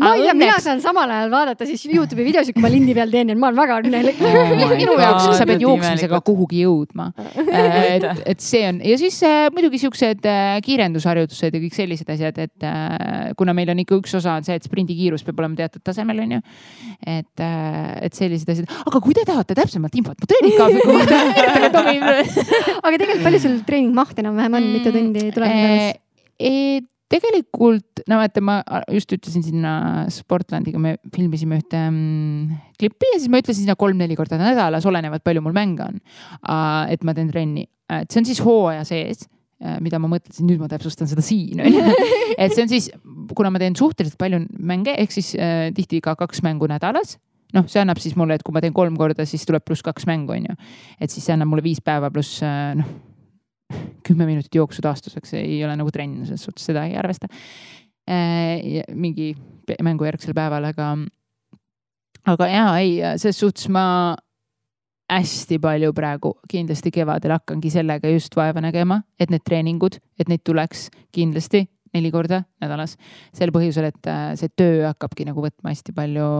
ma 0.00 0.14
ei 0.14 0.24
tea, 0.24 0.34
mina 0.36 0.58
saan 0.62 0.80
samal 0.82 1.10
ajal 1.10 1.30
vaadata 1.32 1.66
siis 1.68 1.82
Youtube'i 1.90 2.26
videosid, 2.26 2.54
kui 2.56 2.64
ma 2.64 2.70
lindi 2.72 2.94
peal 2.96 3.12
teen, 3.12 3.32
et 3.32 3.40
ma 3.40 3.50
olen 3.50 3.60
väga 3.60 3.78
õnnelik 3.82 4.20
oh. 4.26 4.74
minu 4.76 4.96
jaoks 5.00 5.38
sa 5.38 5.46
pead 5.48 5.64
jooksmisega 5.64 6.20
kuhugi 6.26 6.64
jõudma. 6.64 7.10
et, 7.94 8.06
et 8.34 8.44
see 8.44 8.62
on 8.68 8.80
ja 8.86 8.98
siis 9.00 9.20
äh, 9.26 9.48
muidugi 9.54 9.80
siuksed 9.82 10.26
äh, 10.28 10.58
kiirendusharjutused 10.66 11.56
ja 11.56 11.62
kõik 11.62 11.76
sellised 11.76 12.12
asjad, 12.14 12.40
et 12.46 12.66
äh, 12.66 13.32
kuna 13.38 13.54
meil 13.56 13.72
on 13.72 13.82
ikka 13.84 13.98
üks 14.00 14.16
osa 14.18 14.38
on 14.38 14.46
see, 14.46 14.58
et 14.58 14.66
sprindikiirus 14.66 15.24
peab 15.26 15.42
olema 15.42 15.58
teatud 15.58 15.84
tasemel, 15.86 16.22
onju. 16.26 16.40
et 17.06 17.44
äh,, 17.44 17.96
et 18.06 18.16
sellised 18.16 18.50
asjad, 18.52 18.70
aga 18.86 19.02
kui 19.02 19.16
te 19.16 19.24
tahate 19.28 19.56
täpsemat 19.58 19.96
infot 20.00 20.20
kohta, 20.20 20.38
kirjutage 21.36 21.72
tohib. 21.74 22.06
aga 22.80 22.94
tegelikult 22.96 23.24
palju 23.26 23.42
sul 23.42 23.58
treeningmaht 23.66 24.22
enam-vähem 24.22 24.60
on, 24.60 24.70
mitu 24.76 24.94
tundi 24.94 25.28
tuleb 25.34 25.50
nädalas? 25.50 25.89
E, 26.40 26.80
tegelikult, 27.10 28.04
no 28.10 28.20
vaata, 28.20 28.42
ma 28.44 28.60
just 28.94 29.12
ütlesin 29.16 29.44
sinna 29.44 29.72
Sportlandiga, 30.14 30.78
me 30.82 30.94
filmisime 31.14 31.58
ühte 31.58 31.80
mm, 31.88 32.60
klippi 32.80 33.10
ja 33.14 33.18
siis 33.18 33.32
ma 33.32 33.42
ütlesin 33.42 33.64
sinna 33.64 33.76
kolm-neli 33.78 34.16
korda 34.18 34.38
nädalas, 34.40 34.86
olenevalt 34.86 35.24
palju 35.26 35.42
mul 35.44 35.56
mänge 35.56 35.88
on. 35.88 36.00
et 36.90 37.02
ma 37.06 37.16
teen 37.16 37.32
trenni, 37.32 37.66
et 37.90 38.10
see 38.10 38.22
on 38.22 38.30
siis 38.30 38.42
hooaja 38.44 38.86
sees 38.88 39.26
mida 39.84 39.98
ma 40.00 40.08
mõtlesin, 40.08 40.46
nüüd 40.48 40.60
ma 40.62 40.70
täpsustan 40.72 41.08
seda 41.10 41.20
siin 41.20 41.60
onju. 41.60 41.96
et 42.42 42.54
see 42.54 42.62
on 42.64 42.70
siis, 42.70 42.86
kuna 43.36 43.50
ma 43.52 43.60
teen 43.60 43.74
suhteliselt 43.76 44.16
palju 44.20 44.38
mänge, 44.56 44.94
ehk 45.02 45.12
siis 45.12 45.34
äh, 45.36 45.66
tihti 45.76 46.00
ka 46.04 46.14
kaks 46.16 46.40
mängu 46.46 46.70
nädalas 46.70 47.18
noh, 47.56 47.66
see 47.70 47.82
annab 47.82 48.00
siis 48.00 48.16
mulle, 48.18 48.38
et 48.38 48.44
kui 48.46 48.54
ma 48.54 48.62
teen 48.62 48.74
kolm 48.74 48.96
korda, 48.98 49.26
siis 49.28 49.44
tuleb 49.48 49.64
pluss 49.66 49.84
kaks 49.84 50.06
mängu, 50.08 50.36
on 50.36 50.48
ju. 50.50 50.56
et 51.02 51.12
siis 51.12 51.26
see 51.26 51.34
annab 51.34 51.50
mulle 51.50 51.64
viis 51.66 51.82
päeva 51.84 52.10
pluss 52.14 52.40
noh, 52.40 52.90
kümme 54.06 54.26
minutit 54.28 54.54
jooksu 54.54 54.82
taastuseks 54.84 55.34
ei 55.40 55.60
ole 55.64 55.76
nagu 55.78 55.92
trenn, 55.94 56.24
selles 56.26 56.44
suhtes 56.46 56.66
seda 56.70 56.86
ei 56.88 56.96
arvesta. 56.98 57.30
mingi 58.94 59.34
pe- 59.66 59.76
mängujärgsel 59.86 60.34
päeval, 60.34 60.64
aga, 60.72 60.86
aga 62.26 62.48
jaa, 62.50 62.78
ei, 62.80 62.96
selles 63.20 63.38
suhtes 63.38 63.68
ma 63.70 64.16
hästi 65.10 65.58
palju 65.62 65.92
praegu 65.94 66.32
kindlasti 66.50 66.90
kevadel 66.94 67.34
hakkangi 67.36 67.70
sellega 67.70 68.10
just 68.10 68.34
vaeva 68.36 68.62
nägema, 68.62 69.00
et 69.18 69.30
need 69.30 69.44
treeningud, 69.46 69.98
et 70.18 70.30
neid 70.30 70.42
tuleks 70.46 70.88
kindlasti 71.14 71.66
neli 71.94 72.10
korda 72.14 72.42
nädalas. 72.62 72.96
sel 73.34 73.50
põhjusel, 73.54 73.90
et 73.90 74.10
äh, 74.10 74.32
see 74.38 74.52
töö 74.56 74.84
hakkabki 74.86 75.26
nagu 75.26 75.42
võtma 75.42 75.72
hästi 75.72 75.94
palju 75.96 76.30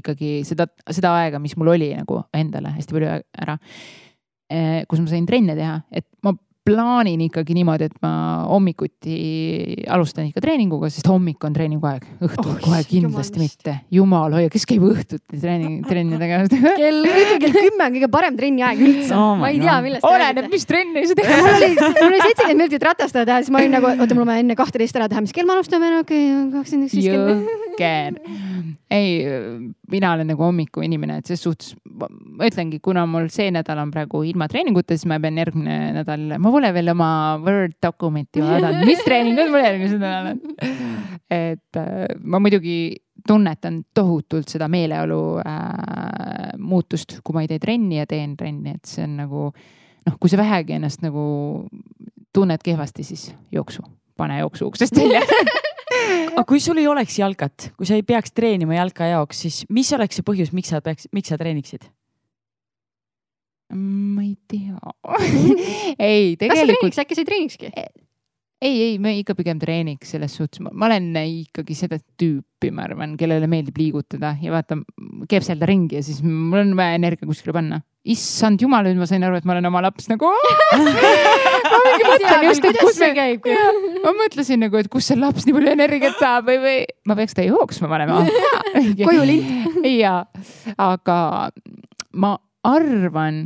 ikkagi 0.00 0.40
seda, 0.46 0.66
seda 0.90 1.14
aega, 1.20 1.38
mis 1.42 1.56
mul 1.58 1.74
oli 1.76 1.92
nagu 1.94 2.22
endale 2.34 2.74
hästi 2.76 2.96
palju 2.96 3.10
ära. 3.44 3.58
kus 4.90 4.98
ma 4.98 5.06
sain 5.06 5.26
trenne 5.26 5.54
teha, 5.54 5.76
et 5.94 6.08
ma 6.26 6.32
plaanin 6.66 7.22
ikkagi 7.24 7.54
niimoodi, 7.56 7.86
et 7.88 7.94
ma 8.04 8.10
hommikuti 8.50 9.14
alustan 9.90 10.26
ikka 10.28 10.42
treeninguga, 10.44 10.90
sest 10.92 11.08
hommik 11.08 11.42
on 11.46 11.54
treeninguaeg, 11.56 12.04
õhtul 12.20 12.50
Oh, 12.50 12.58
kohe 12.60 12.80
kindlasti 12.88 13.38
jumal 13.40 13.46
mitte. 13.46 13.74
jumal 13.94 14.36
hoia, 14.36 14.50
kes 14.52 14.66
käib 14.68 14.84
õhtuti 14.90 15.40
treening, 15.40 15.80
trenni 15.88 16.18
tegemas? 16.20 16.52
kell, 16.82 17.00
õhtul 17.08 17.40
kell 17.44 17.56
kümme 17.56 17.86
on 17.86 17.96
kõige 17.96 18.10
parem 18.12 18.36
trenniaeg 18.40 18.82
üldse 18.84 19.16
Oh 19.16 19.32
ma 19.40 19.50
ei 19.54 19.62
tea, 19.62 19.78
millest 19.86 20.06
oleneb, 20.06 20.50
mis 20.52 20.68
trenni 20.68 21.06
sa 21.08 21.16
teed. 21.18 21.32
mul 21.32 21.50
oli, 21.54 21.70
mul 21.80 22.08
oli 22.10 22.20
seitsekümmend 22.26 22.62
minutit 22.64 22.86
ratastada 22.90 23.24
teha, 23.32 23.40
siis 23.44 23.54
ma 23.54 23.62
olin 23.62 23.74
nagu, 23.78 23.90
oota, 23.96 24.12
mul 24.18 24.26
on 24.26 24.32
vaja 24.34 24.44
enne 24.44 24.58
kahteteist 24.60 25.00
ära 25.00 25.08
teha, 25.12 25.24
mis 25.24 25.34
kell 25.36 25.48
me 25.48 25.56
alustame, 25.56 25.94
okei, 26.04 26.28
kakskümmend 26.58 26.92
üks, 26.92 27.00
kell. 27.00 27.34
jõhker. 27.80 28.78
ei, 28.90 29.22
mina 29.90 30.12
olen 30.16 30.26
nagu 30.32 30.42
hommikuinimene, 30.42 31.20
et 31.20 31.30
ses 31.30 31.42
suhtes 31.44 31.74
ma 31.86 32.48
ütlengi, 32.48 32.80
kuna 32.82 33.04
mul 33.10 33.28
see 33.32 33.50
nädal 33.54 33.78
on 33.84 33.92
praegu 33.94 34.22
ilma 34.26 34.48
treeninguta, 34.50 34.96
siis 34.96 35.06
ma 35.10 35.20
pean 35.22 35.38
järgmine 35.38 35.76
nädal, 36.00 36.24
ma 36.42 36.52
pole 36.54 36.72
veel 36.74 36.92
oma 36.94 37.10
Word 37.44 37.76
dokumenti 37.82 38.42
vaadanud, 38.42 38.82
mis 38.90 39.04
treeningud 39.06 39.52
mul 39.52 39.62
järgmisel 39.62 40.02
nädalal 40.02 40.32
on. 40.34 40.40
et 41.30 41.78
äh, 41.78 42.02
ma 42.24 42.42
muidugi 42.42 42.80
tunnetan 43.26 43.82
tohutult 43.94 44.50
seda 44.50 44.66
meeleolu 44.72 45.20
äh, 45.44 46.56
muutust, 46.58 47.20
kui 47.22 47.36
ma 47.36 47.44
ei 47.44 47.52
tee 47.52 47.62
trenni 47.62 48.00
ja 48.00 48.08
teen 48.10 48.34
trenni, 48.38 48.74
et 48.74 48.90
see 48.90 49.06
on 49.06 49.16
nagu 49.22 49.46
noh, 49.50 50.18
kui 50.18 50.32
sa 50.32 50.40
vähegi 50.40 50.78
ennast 50.80 51.04
nagu 51.04 51.22
tunned 52.34 52.62
kehvasti, 52.64 53.06
siis 53.06 53.30
jooksu, 53.52 53.84
pane 54.20 54.40
jooksu 54.42 54.68
uksest 54.70 55.00
välja. 55.00 55.22
aga 56.34 56.44
kui 56.48 56.60
sul 56.62 56.80
ei 56.80 56.88
oleks 56.90 57.18
jalkat, 57.20 57.70
kui 57.76 57.88
sa 57.88 57.96
ei 57.98 58.04
peaks 58.06 58.36
treenima 58.36 58.78
jalka 58.78 59.08
jaoks, 59.10 59.46
siis 59.46 59.62
mis 59.72 59.90
oleks 59.96 60.20
see 60.20 60.26
põhjus, 60.26 60.52
miks 60.56 60.70
sa 60.72 60.82
peaks, 60.84 61.08
miks 61.16 61.32
sa 61.32 61.40
treeniksid? 61.40 61.88
ma 63.70 64.24
ei 64.24 64.34
tea 64.50 64.74
ei, 66.10 66.34
kas 66.34 66.58
sa 66.58 66.64
tegelikult 66.66 66.90
treeniks, 66.90 67.02
äkki 67.04 67.14
sa 67.14 67.22
ei 67.22 67.28
treenikski? 67.28 67.68
ei, 68.60 68.82
ei, 68.82 68.96
me 69.00 69.14
ikka 69.20 69.36
pigem 69.38 69.60
treeniks 69.62 70.10
selles 70.14 70.34
suhtes, 70.36 70.60
ma 70.60 70.88
olen 70.88 71.12
ikkagi 71.22 71.76
seda 71.78 72.00
tüüpi, 72.20 72.72
ma 72.74 72.84
arvan, 72.88 73.14
kellele 73.20 73.48
meeldib 73.50 73.78
liigutada 73.80 74.34
ja 74.42 74.52
vaata, 74.52 74.80
kepselda 75.30 75.68
ringi 75.70 75.96
ja 76.00 76.04
siis 76.04 76.20
mul 76.26 76.60
on 76.64 76.74
vaja 76.78 76.98
energia 76.98 77.28
kuskile 77.30 77.56
panna. 77.56 77.80
issand 78.04 78.60
jumal, 78.60 78.84
nüüd 78.88 79.00
ma 79.00 79.08
sain 79.08 79.24
aru, 79.24 79.38
et 79.40 79.48
ma 79.48 79.56
olen 79.56 79.70
oma 79.70 79.84
laps 79.86 80.10
nagu. 80.12 80.28
ma 81.70 81.80
mingi 81.86 82.08
mõtlen 82.08 82.46
just, 82.48 82.66
et 82.70 82.80
kus 82.80 83.00
me 83.02 83.10
käib? 83.16 83.48
ma 84.04 84.14
mõtlesin 84.18 84.62
nagu, 84.64 84.80
et 84.80 84.90
kust 84.92 85.12
see 85.12 85.18
laps 85.20 85.46
nii 85.46 85.56
palju 85.56 85.72
energiat 85.74 86.18
saab 86.20 86.50
või, 86.50 86.60
või 86.64 86.78
ma 87.10 87.16
peaks 87.18 87.36
ta 87.38 87.46
jooksma 87.46 87.90
panema. 87.92 88.22
koju 89.08 89.26
lint. 89.28 89.80
ja, 89.88 90.16
aga 90.76 91.18
ma 92.12 92.34
arvan, 92.66 93.44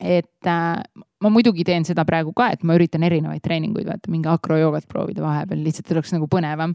et 0.00 0.50
äh, 0.50 1.02
ma 1.22 1.32
muidugi 1.32 1.64
teen 1.66 1.86
seda 1.88 2.04
praegu 2.08 2.34
ka, 2.36 2.50
et 2.54 2.64
ma 2.66 2.76
üritan 2.76 3.04
erinevaid 3.06 3.44
treeninguid, 3.44 3.88
vaata 3.88 4.12
mingi 4.12 4.30
akrojoogat 4.30 4.88
proovida 4.90 5.24
vahepeal, 5.24 5.62
lihtsalt 5.64 5.92
oleks 5.96 6.12
nagu 6.16 6.28
põnevam. 6.30 6.74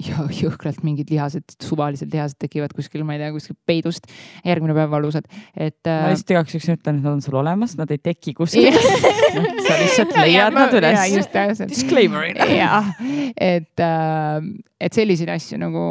jõhkralt 0.42 0.82
mingid 0.86 1.10
lihased, 1.12 1.56
suvalised 1.62 2.12
lihased 2.12 2.38
tekivad 2.42 2.74
kuskil, 2.76 3.04
ma 3.06 3.16
ei 3.16 3.22
tea, 3.22 3.32
kuskil 3.34 3.56
peidust, 3.68 4.08
järgmine 4.46 4.76
päev 4.76 4.92
valusad, 4.94 5.28
et 5.54 5.80
ma 5.86 5.96
äh,. 6.08 6.12
lihtsalt 6.12 6.34
igaks 6.34 6.56
juhuks 6.56 6.70
ütlen, 6.74 7.00
et 7.00 7.04
nad 7.04 7.10
on 7.12 7.22
sul 7.24 7.38
olemas, 7.40 7.76
nad 7.80 7.90
ei 7.94 8.00
teki 8.02 8.36
kuskil. 8.38 8.74
sa 8.74 9.78
lihtsalt 9.80 10.16
leiad 10.22 10.56
nad 10.56 10.74
üles. 10.78 10.98
Disclaimer'ina. 11.70 12.48
jah, 12.62 12.90
et, 13.36 13.84
et 13.84 14.96
selliseid 14.96 15.34
asju 15.34 15.60
nagu 15.62 15.84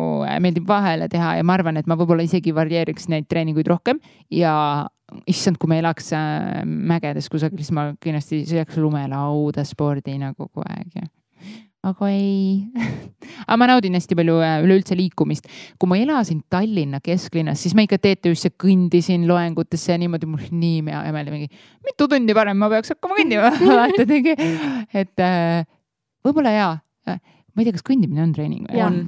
meeldib 0.43 0.67
vahele 0.69 1.09
teha 1.11 1.37
ja 1.39 1.45
ma 1.47 1.57
arvan, 1.57 1.79
et 1.79 1.89
ma 1.89 1.97
võib-olla 1.99 2.25
isegi 2.25 2.55
varieeriks 2.55 3.09
neid 3.11 3.29
treeninguid 3.31 3.69
rohkem 3.71 4.01
ja 4.33 4.53
issand, 5.29 5.59
kui 5.61 5.69
me 5.71 5.79
elaks 5.81 6.11
äh, 6.17 6.63
mägedes 6.65 7.29
kusagil, 7.31 7.61
siis 7.61 7.73
ma 7.75 7.91
kindlasti 8.01 8.43
sõidaks 8.49 8.79
lumelauda 8.81 9.65
spordina 9.67 10.33
kogu 10.37 10.63
aeg 10.65 10.97
ja 10.97 11.05
aga 11.83 12.09
ei. 12.11 12.63
aga 13.47 13.57
ma 13.59 13.67
naudin 13.73 13.97
hästi 13.97 14.17
palju 14.17 14.37
äh, 14.43 14.55
üleüldse 14.63 14.95
liikumist. 14.97 15.49
kui 15.79 15.91
ma 15.91 15.99
elasin 15.99 16.41
Tallinna 16.51 17.01
kesklinnas, 17.03 17.61
siis 17.63 17.75
ma 17.75 17.85
ikka 17.87 17.99
TTÜ-sse 18.03 18.53
kõndisin 18.59 19.27
loengutesse 19.29 19.93
ja 19.93 19.99
niimoodi 20.01 20.29
mul 20.29 20.47
nii 20.51 20.81
mea 20.87 21.03
emel 21.09 21.31
mingi, 21.33 21.49
mitu 21.85 22.07
tundi 22.11 22.35
varem 22.35 22.59
ma 22.59 22.71
peaks 22.73 22.95
hakkama 22.95 23.19
kõndima, 23.19 23.51
vaata 23.67 24.07
tegi, 24.09 24.37
et 24.93 25.23
äh, 25.23 25.63
võib-olla 26.25 26.55
jaa, 26.55 26.73
ma 27.09 27.61
ei 27.61 27.67
tea, 27.67 27.75
kas 27.75 27.85
kõndimine 27.85 28.23
on 28.25 28.35
treening 28.35 28.69
või? 28.69 28.83
On, 28.85 29.01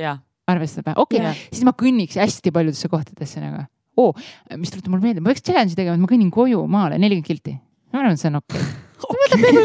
jah, 0.00 0.22
arvestab 0.50 0.90
või? 0.90 0.96
okei 1.04 1.24
okay., 1.24 1.48
siis 1.50 1.66
ma 1.68 1.76
kõnniks 1.76 2.20
hästi 2.20 2.54
paljudesse 2.54 2.90
kohtadesse 2.92 3.44
nagu 3.44 3.66
oo, 4.00 4.12
mis 4.56 4.72
tuletab 4.72 4.94
mulle 4.94 5.04
meelde, 5.04 5.22
ma 5.22 5.34
peaks 5.34 5.44
challenge'i 5.44 5.76
tegema, 5.76 5.98
et 5.98 6.04
ma 6.04 6.08
kõnnin 6.08 6.30
koju 6.32 6.62
maale 6.70 6.96
nelikümmend 7.00 7.26
kilti. 7.28 7.58
ma 7.92 8.00
arvan, 8.00 8.16
et 8.16 8.22
see 8.22 8.30
on 8.32 8.40
okei 8.40 8.62
okay.. 8.62 8.89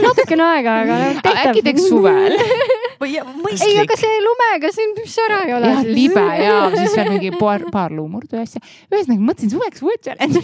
Natukene 0.05 0.49
aega, 0.51 0.75
aga 0.83 0.99
tehtav. 1.19 1.39
äkki 1.45 1.65
teeks 1.69 1.89
suvel? 1.89 2.37
või 3.01 3.15
ja- 3.15 3.25
ei, 3.25 3.41
mõistlik 3.43 3.81
aga. 3.83 3.97
see 3.99 4.21
lumega, 4.23 4.71
see 4.75 4.87
on, 4.87 4.93
mis 4.99 5.17
ära 5.25 5.41
ei 5.47 5.57
ole. 5.57 5.73
jah, 5.73 5.89
libe 5.97 6.27
ja 6.41 6.61
siis 6.75 6.95
veel 6.95 7.11
mingi 7.15 7.33
paar, 7.39 7.67
paar 7.73 7.95
luumurdu 7.95 8.39
ja 8.39 8.45
asja. 8.45 8.63
ühesõnaga 8.91 9.27
mõtlesin 9.31 9.53
suveks 9.55 9.85
uue 9.85 9.99
challenge. 10.01 10.41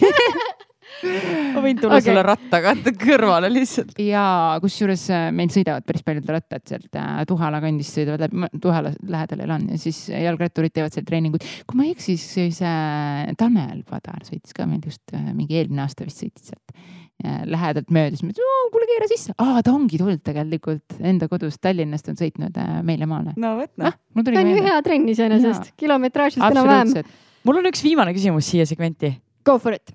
ma 1.56 1.62
võin 1.64 1.80
tulla 1.80 1.98
Okei. 1.98 2.10
sulle 2.10 2.22
rattaga 2.26 2.74
kõrvale 3.00 3.50
lihtsalt. 3.52 3.96
ja 4.04 4.24
kusjuures 4.64 5.06
äh, 5.14 5.28
meil 5.36 5.52
sõidavad 5.54 5.88
päris 5.88 6.04
paljud 6.06 6.32
rattad 6.36 6.66
sealt 6.68 7.00
äh, 7.00 7.22
Tuhala 7.30 7.62
kandist 7.64 7.96
sõidavad 7.98 8.26
läbi, 8.28 8.50
Tuhala 8.62 8.92
lähedal 9.08 9.46
elan 9.48 9.70
ja 9.72 9.80
siis 9.82 10.04
jalgratturid 10.12 10.76
teevad 10.76 10.96
seal 10.96 11.08
treeninguid. 11.08 11.48
kui 11.66 11.80
ma 11.80 11.88
ei 11.88 11.96
eksi, 11.96 12.18
siis 12.20 12.60
äh, 12.66 13.32
Tanel 13.40 13.86
Padar 13.88 14.26
sõitis 14.28 14.58
ka 14.58 14.68
meil 14.70 14.84
just 14.86 15.16
mingi 15.32 15.62
eelmine 15.62 15.86
aasta 15.86 16.08
vist 16.08 16.26
sõitis 16.26 16.52
sealt 16.52 16.76
lähedalt 17.22 17.92
mööda, 17.94 18.16
siis 18.16 18.26
ma 18.26 18.34
ütlesin, 18.34 18.70
kuule 18.74 18.88
keera 18.90 19.10
sisse. 19.12 19.36
aa, 19.42 19.62
ta 19.66 19.74
ongi 19.74 20.00
tulnud 20.02 20.22
tegelikult 20.26 21.00
enda 21.00 21.28
kodust 21.32 21.62
Tallinnast 21.64 22.10
on 22.12 22.20
sõitnud 22.20 22.58
äh, 22.62 22.78
meile 22.88 23.08
maale. 23.10 23.36
no 23.42 23.56
vot 23.60 23.72
noh 23.82 23.90
noh, 23.90 24.00
mul 24.16 24.28
tuli 24.28 24.38
see 24.40 24.46
on 24.46 24.54
ju 24.56 24.64
hea 24.68 24.80
trenn 24.86 25.12
iseenesest, 25.12 25.74
kilometraažist 25.80 26.42
enam-vähem. 26.42 26.88
absoluutselt. 26.88 27.20
mul 27.48 27.62
on 27.62 27.70
üks 27.72 27.84
viimane 27.86 28.16
küsimus 28.18 28.50
siia 28.52 28.66
segmenti. 28.70 29.14
Go 29.46 29.58
for 29.62 29.78
it. 29.78 29.94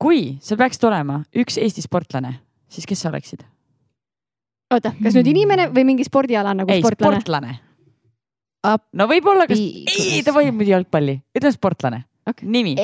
kui 0.00 0.36
sa 0.44 0.58
peaksid 0.60 0.86
olema 0.88 1.22
üks 1.36 1.58
Eesti 1.60 1.84
sportlane, 1.84 2.36
siis 2.72 2.88
kes 2.88 3.02
sa 3.04 3.12
oleksid? 3.12 3.44
oota, 4.74 4.94
kas 5.02 5.16
nüüd 5.18 5.32
inimene 5.32 5.70
või 5.74 5.86
mingi 5.92 6.06
spordiala 6.06 6.54
nagu 6.56 6.72
ei, 6.72 6.84
sportlane? 6.84 7.20
sportlane. 7.20 7.58
Ap- 8.68 8.90
no 8.92 9.06
võib-olla, 9.08 9.46
kas, 9.48 9.58
Ii, 9.58 9.86
ei, 9.88 10.22
ta 10.24 10.34
võib 10.36 10.52
muidu 10.52 10.74
jalgpalli, 10.74 11.16
ütleme 11.36 11.54
sportlane 11.56 12.02
Okei. 12.28 12.48
nimi. 12.48 12.74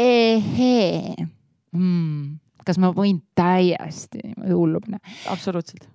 mm,. 1.77 2.39
Kas 2.67 2.81
ma 2.83 2.93
võin 2.95 3.21
täiesti 3.39 4.23
hullu 4.49 4.81
panna? 4.85 5.01
absoluutselt. 5.33 5.89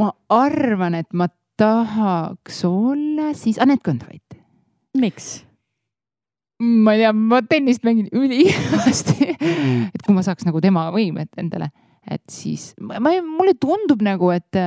ma 0.00 0.12
arvan, 0.32 0.98
et 1.00 1.10
ma 1.12 1.28
tahaks 1.60 2.64
olla 2.68 3.32
siis 3.38 3.60
Anett 3.62 3.84
Kõndvait. 3.86 4.38
miks? 4.98 5.42
ma 6.62 6.94
ei 6.94 7.02
tea, 7.02 7.12
ma 7.12 7.40
tennist 7.42 7.84
mängin 7.86 8.10
ülihästi. 8.12 9.32
et 9.94 10.04
kui 10.04 10.14
ma 10.14 10.24
saaks 10.24 10.46
nagu 10.46 10.60
tema 10.62 10.88
võimet 10.94 11.32
endale, 11.40 11.70
et 12.08 12.22
siis 12.30 12.72
ma, 12.80 13.00
ma, 13.02 13.16
mulle 13.26 13.56
tundub 13.60 14.02
nagu, 14.04 14.30
et, 14.34 14.60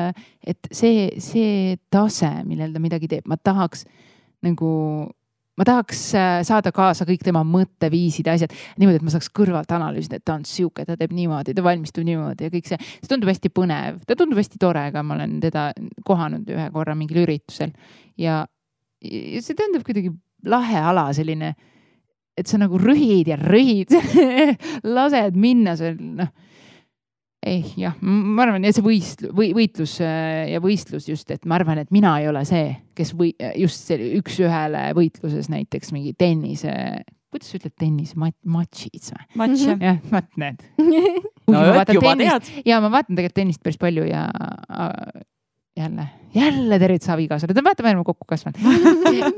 et 0.45 0.71
see, 0.71 1.11
see 1.23 1.77
tase, 1.93 2.31
millel 2.47 2.73
ta 2.75 2.83
midagi 2.83 3.11
teeb, 3.11 3.29
ma 3.29 3.37
tahaks 3.37 3.85
nagu 4.45 4.71
ma 5.55 5.67
tahaks 5.67 6.01
äh, 6.17 6.39
saada 6.47 6.71
kaasa 6.75 7.07
kõik 7.07 7.23
tema 7.25 7.43
mõtteviisid 7.47 8.27
ja 8.27 8.35
asjad. 8.37 8.55
Niimoodi, 8.79 8.99
et 8.99 9.05
ma 9.05 9.13
saaks 9.13 9.29
kõrvalt 9.35 9.71
analüüsida, 9.75 10.19
et 10.19 10.25
ta 10.27 10.35
on 10.37 10.45
sihuke, 10.47 10.85
ta 10.87 10.97
teeb 10.99 11.13
niimoodi, 11.15 11.55
ta 11.55 11.63
valmistub 11.65 12.07
niimoodi 12.07 12.47
ja 12.47 12.53
kõik 12.53 12.67
see, 12.69 12.79
see 12.97 13.11
tundub 13.11 13.31
hästi 13.31 13.51
põnev, 13.55 14.01
ta 14.07 14.17
tundub 14.19 14.41
hästi 14.41 14.59
tore, 14.61 14.87
aga 14.91 15.03
ma 15.05 15.17
olen 15.17 15.37
teda 15.43 15.69
kohanud 16.07 16.49
ühe 16.55 16.67
korra 16.75 16.97
mingil 16.97 17.23
üritusel. 17.23 17.71
Ja, 18.19 18.41
ja 19.03 19.45
see 19.45 19.57
tundub 19.57 19.85
kuidagi 19.87 20.11
lahe 20.45 20.81
ala, 20.91 21.07
selline, 21.15 21.53
et 22.35 22.51
sa 22.51 22.59
nagu 22.59 22.79
rühid 22.81 23.31
ja 23.31 23.39
rühid, 23.39 23.95
lased 24.97 25.39
minna 25.39 25.77
seal, 25.79 25.95
noh 26.19 26.33
ei 27.45 27.61
jah, 27.79 27.95
ma 28.01 28.45
arvan, 28.45 28.65
ja 28.65 28.73
see 28.75 28.85
võist- 28.85 29.25
või 29.35 29.51
võitlus 29.55 29.97
äh, 30.03 30.45
ja 30.53 30.61
võistlus 30.63 31.09
just, 31.09 31.29
et 31.33 31.45
ma 31.45 31.59
arvan, 31.59 31.81
et 31.83 31.91
mina 31.93 32.15
ei 32.21 32.29
ole 32.31 32.41
see, 32.47 32.71
kes 32.97 33.13
või 33.17 33.33
just 33.61 33.85
see 33.89 34.15
üks-ühele 34.19 34.87
võitluses 34.97 35.49
näiteks 35.53 35.93
mingi 35.95 36.15
tennise, 36.17 36.73
kuidas 37.33 37.51
sa 37.51 37.59
ütled 37.59 37.75
tennis, 37.79 38.15
matšid 38.17 39.11
või? 39.11 39.29
matš 39.43 39.67
jah. 39.69 39.85
jah, 39.91 40.01
vaat 40.11 40.41
need. 40.41 40.65
no 41.53 41.63
vot, 41.75 41.93
juba 41.93 42.15
tennist, 42.15 42.49
tead. 42.49 42.67
ja 42.71 42.81
ma 42.83 42.91
vaatan 42.97 43.13
tegelikult 43.13 43.39
tennist 43.43 43.63
päris 43.65 43.81
palju 43.81 44.07
ja 44.09 44.25
äh, 44.33 45.23
jälle, 45.77 46.07
jälle 46.35 46.79
tervitus 46.81 47.11
abikaasale, 47.13 47.57
vaata, 47.61 47.85
me 47.85 47.93
oleme 47.93 48.07
kokku 48.07 48.27
kasvanud 48.29 48.61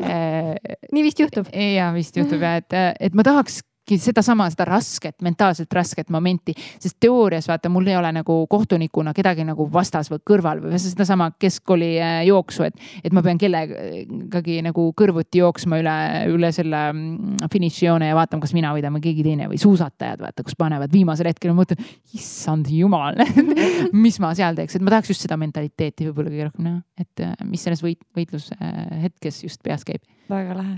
nii 0.94 1.04
vist 1.04 1.20
juhtub. 1.20 1.50
ja 1.52 1.92
vist 1.96 2.16
juhtub 2.18 2.44
ja 2.46 2.58
et, 2.62 2.78
et 3.00 3.18
ma 3.18 3.26
tahaks 3.28 3.62
sedasama, 3.96 4.50
seda 4.52 4.66
rasket, 4.68 5.16
mentaalselt 5.24 5.72
rasket 5.74 6.10
momenti, 6.14 6.54
sest 6.82 6.98
teoorias 7.04 7.48
vaata, 7.48 7.70
mul 7.72 7.88
ei 7.88 7.96
ole 7.98 8.12
nagu 8.20 8.40
kohtunikuna 8.50 9.14
kedagi 9.16 9.46
nagu 9.48 9.68
vastas 9.72 10.12
või 10.12 10.20
kõrval 10.28 10.62
või 10.66 10.80
sedasama 10.82 11.30
keskkooli 11.40 11.92
äh, 12.02 12.18
jooksu, 12.28 12.68
et, 12.68 12.82
et 13.04 13.16
ma 13.16 13.24
pean 13.26 13.40
kellegagi 13.40 14.60
nagu 14.66 14.90
kõrvuti 14.98 15.42
jooksma 15.42 15.80
üle, 15.82 15.98
üle 16.34 16.52
selle 16.56 16.82
mm, 16.92 17.48
finišijoone 17.54 18.12
ja 18.12 18.18
vaatama, 18.18 18.44
kas 18.44 18.56
mina 18.58 18.74
võidan 18.76 18.98
või 18.98 19.06
keegi 19.08 19.26
teine 19.30 19.48
või 19.52 19.62
suusatajad, 19.62 20.22
vaata, 20.26 20.46
kus 20.46 20.58
panevad. 20.60 20.92
Viimasel 20.92 21.32
hetkel, 21.32 21.54
ma 21.54 21.64
mõtlen, 21.64 21.86
issand 22.18 22.68
jumal 22.74 23.18
mis 24.06 24.20
ma 24.24 24.34
seal 24.38 24.58
teeks, 24.58 24.78
et 24.78 24.84
ma 24.84 24.94
tahaks 24.96 25.14
just 25.14 25.24
seda 25.24 25.40
mentaliteeti 25.40 26.10
võib-olla 26.10 26.34
kõige 26.34 26.50
rohkem 26.50 26.68
näha, 26.68 26.84
et 27.00 27.24
äh, 27.24 27.38
mis 27.48 27.64
selles 27.64 27.84
võit, 27.86 28.02
võitluse 28.18 28.58
hetkes 29.04 29.44
just 29.46 29.64
peas 29.64 29.88
käib. 29.88 30.04
väga 30.28 30.58
lahe 30.58 30.78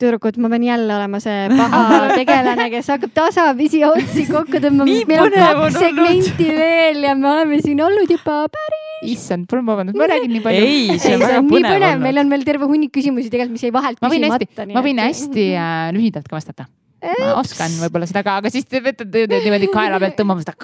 tüdrukud, 0.00 0.38
ma 0.42 0.50
pean 0.52 0.64
jälle 0.66 0.96
olema 0.96 1.20
see 1.22 1.46
paha 1.60 2.10
tegelane, 2.16 2.66
kes 2.72 2.90
hakkab 2.94 3.14
tasapisi 3.16 3.82
otsi 3.88 4.26
kokku 4.30 4.62
tõmbama, 4.62 4.88
sest 4.96 5.10
meil 5.10 5.24
on 5.26 5.36
kaks 5.36 5.78
segmenti 5.84 6.50
veel 6.56 7.06
ja 7.08 7.14
me 7.18 7.30
oleme 7.34 7.60
siin 7.64 7.84
olnud 7.86 8.10
juba 8.16 8.42
päris. 8.56 8.88
issand, 9.14 9.48
palun 9.50 9.68
vabandust, 9.68 10.00
ma 10.00 10.10
räägin 10.10 10.36
nii 10.36 10.44
palju. 10.48 10.66
ei, 10.72 10.98
see 11.00 11.16
on 11.16 11.24
väga 11.24 11.40
põnev 11.52 11.70
põnev, 11.70 11.88
olnud. 11.92 12.04
meil 12.08 12.24
on 12.24 12.36
veel 12.36 12.44
terve 12.48 12.68
hunnik 12.72 12.92
küsimusi 12.96 13.32
tegelikult, 13.32 13.56
mis 13.58 13.68
jäi 13.68 13.74
vahelt 13.76 14.02
ma 14.02 14.12
küsimata., 14.12 14.68
ma 14.74 14.84
võin 14.84 15.02
hästi 15.06 15.48
äh, 15.54 15.88
lühidalt 15.96 16.28
ka 16.28 16.38
vastata. 16.40 16.68
Ma 17.00 17.34
oskan 17.40 17.72
võib-olla 17.80 18.08
seda 18.08 18.22
ka, 18.26 18.36
aga 18.40 18.50
siis 18.52 18.66
te 18.68 18.80
võtate 18.84 19.26
niimoodi 19.30 19.68
kaela 19.72 20.00
pealt 20.02 20.18
tõmbama 20.18 20.44
seda. 20.44 20.54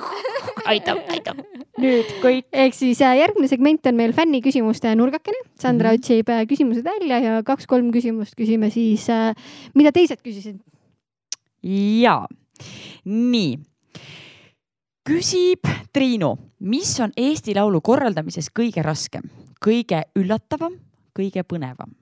aitab, 0.71 1.01
aitab. 1.13 1.41
nüüd 1.81 2.11
kõik. 2.23 2.47
ehk 2.53 2.77
siis 2.77 3.01
äh, 3.05 3.17
järgmine 3.21 3.49
segment 3.51 3.89
on 3.89 3.99
meil 3.99 4.15
fänniküsimuste 4.17 4.95
nurgakene. 4.99 5.41
Sandra 5.61 5.93
Mhm. 5.93 6.01
otsib 6.01 6.33
äh, 6.33 6.45
küsimused 6.49 6.85
välja 6.85 7.21
ja 7.23 7.43
kaks-kolm 7.47 7.93
küsimust 7.95 8.37
küsime 8.37 8.71
siis, 8.71 9.09
äh, 9.11 9.35
mida 9.75 9.93
teised 9.93 10.21
küsisid. 10.23 10.61
ja, 11.63 12.27
nii. 13.05 13.59
küsib 15.07 15.69
Triinu, 15.93 16.37
mis 16.61 16.99
on 17.01 17.13
Eesti 17.17 17.55
Laulu 17.55 17.81
korraldamises 17.81 18.51
kõige 18.51 18.83
raskem, 18.83 19.23
kõige 19.61 20.05
üllatavam, 20.17 20.75
kõige 21.17 21.43
põnevam? 21.43 21.95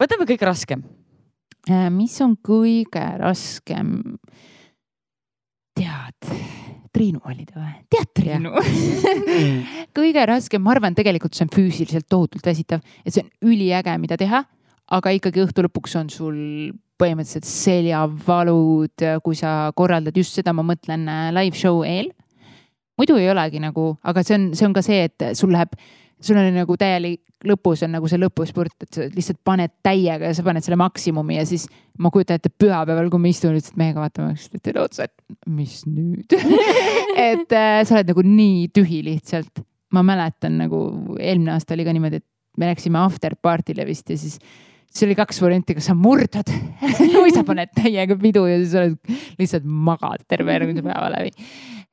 võtame 0.00 0.26
kõige 0.26 0.46
raskem. 0.46 0.82
Äh, 1.66 1.88
mis 1.90 2.14
on 2.22 2.36
kõige 2.46 3.02
raskem? 3.18 3.96
tead, 5.76 6.28
Triinu 6.94 7.20
oli 7.28 7.42
ta 7.44 7.58
või? 7.58 7.72
tead 7.92 8.12
Triinu? 8.16 8.52
kõige 9.98 10.22
raskem, 10.30 10.62
ma 10.62 10.76
arvan, 10.76 10.94
tegelikult 10.96 11.34
see 11.36 11.44
on 11.44 11.50
füüsiliselt 11.52 12.06
tohutult 12.08 12.46
väsitav, 12.46 12.84
et 13.02 13.12
see 13.12 13.24
on 13.26 13.50
üliäge, 13.50 13.96
mida 14.00 14.16
teha, 14.20 14.44
aga 14.94 15.12
ikkagi 15.18 15.42
õhtu 15.42 15.66
lõpuks 15.66 15.98
on 15.98 16.12
sul 16.12 16.38
põhimõtteliselt 16.96 17.50
seljavalud, 17.50 19.04
kui 19.26 19.36
sa 19.36 19.72
korraldad 19.76 20.16
just 20.16 20.38
seda, 20.38 20.54
ma 20.56 20.64
mõtlen 20.64 21.04
äh, 21.10 21.28
live 21.34 21.58
show 21.58 21.82
eel. 21.84 22.12
muidu 22.96 23.18
ei 23.20 23.26
olegi 23.34 23.60
nagu, 23.60 23.90
aga 24.06 24.22
see 24.24 24.38
on, 24.38 24.50
see 24.56 24.70
on 24.70 24.78
ka 24.78 24.86
see, 24.86 25.02
et 25.10 25.32
sul 25.36 25.50
läheb, 25.52 25.74
sul 26.22 26.38
on 26.40 26.48
nagu 26.54 26.76
täielik, 26.80 27.20
lõpus 27.46 27.82
on 27.84 27.92
nagu 27.96 28.08
see 28.08 28.20
lõpuspurt, 28.20 28.74
et 28.82 28.96
sa 28.96 29.06
lihtsalt 29.12 29.40
paned 29.44 29.72
täiega 29.84 30.30
ja 30.30 30.36
sa 30.36 30.44
paned 30.46 30.64
selle 30.64 30.78
maksimumi 30.80 31.36
ja 31.36 31.44
siis 31.48 31.66
ma 32.00 32.10
kujutan 32.12 32.40
ette 32.40 32.50
pühapäeval, 32.50 33.10
kui 33.12 33.22
me 33.22 33.32
istume 33.32 33.56
lihtsalt 33.56 33.76
mehega 33.80 34.02
vaatame 34.02 34.36
üksteisele 34.36 34.82
otsa, 34.82 35.08
et 35.08 35.50
mis 35.58 35.82
nüüd 35.88 36.36
et 37.30 37.52
äh, 37.56 37.82
sa 37.84 37.98
oled 37.98 38.14
nagu 38.14 38.24
nii 38.26 38.70
tühi 38.74 39.02
lihtsalt. 39.06 39.64
ma 39.94 40.02
mäletan 40.02 40.56
nagu 40.58 40.80
eelmine 41.20 41.54
aasta 41.54 41.76
oli 41.76 41.84
ka 41.86 41.92
niimoodi, 41.94 42.22
et 42.22 42.58
me 42.58 42.70
läksime 42.72 42.98
after 42.98 43.36
party'le 43.42 43.86
vist 43.86 44.10
ja 44.10 44.18
siis 44.18 44.40
siis 44.96 45.06
oli 45.06 45.16
kaks 45.18 45.40
varianti, 45.42 45.76
kas 45.76 45.90
sa 45.90 45.94
murdad 45.98 46.50
või 47.22 47.32
sa 47.34 47.44
paned 47.46 47.72
täiega 47.76 48.16
pidu 48.20 48.46
ja 48.48 48.58
siis 48.62 48.74
oled 48.80 49.16
lihtsalt 49.40 49.66
magad 49.68 50.24
terve 50.30 50.56
järgmise 50.56 50.84
päeva 50.86 51.10
läbi. 51.12 51.34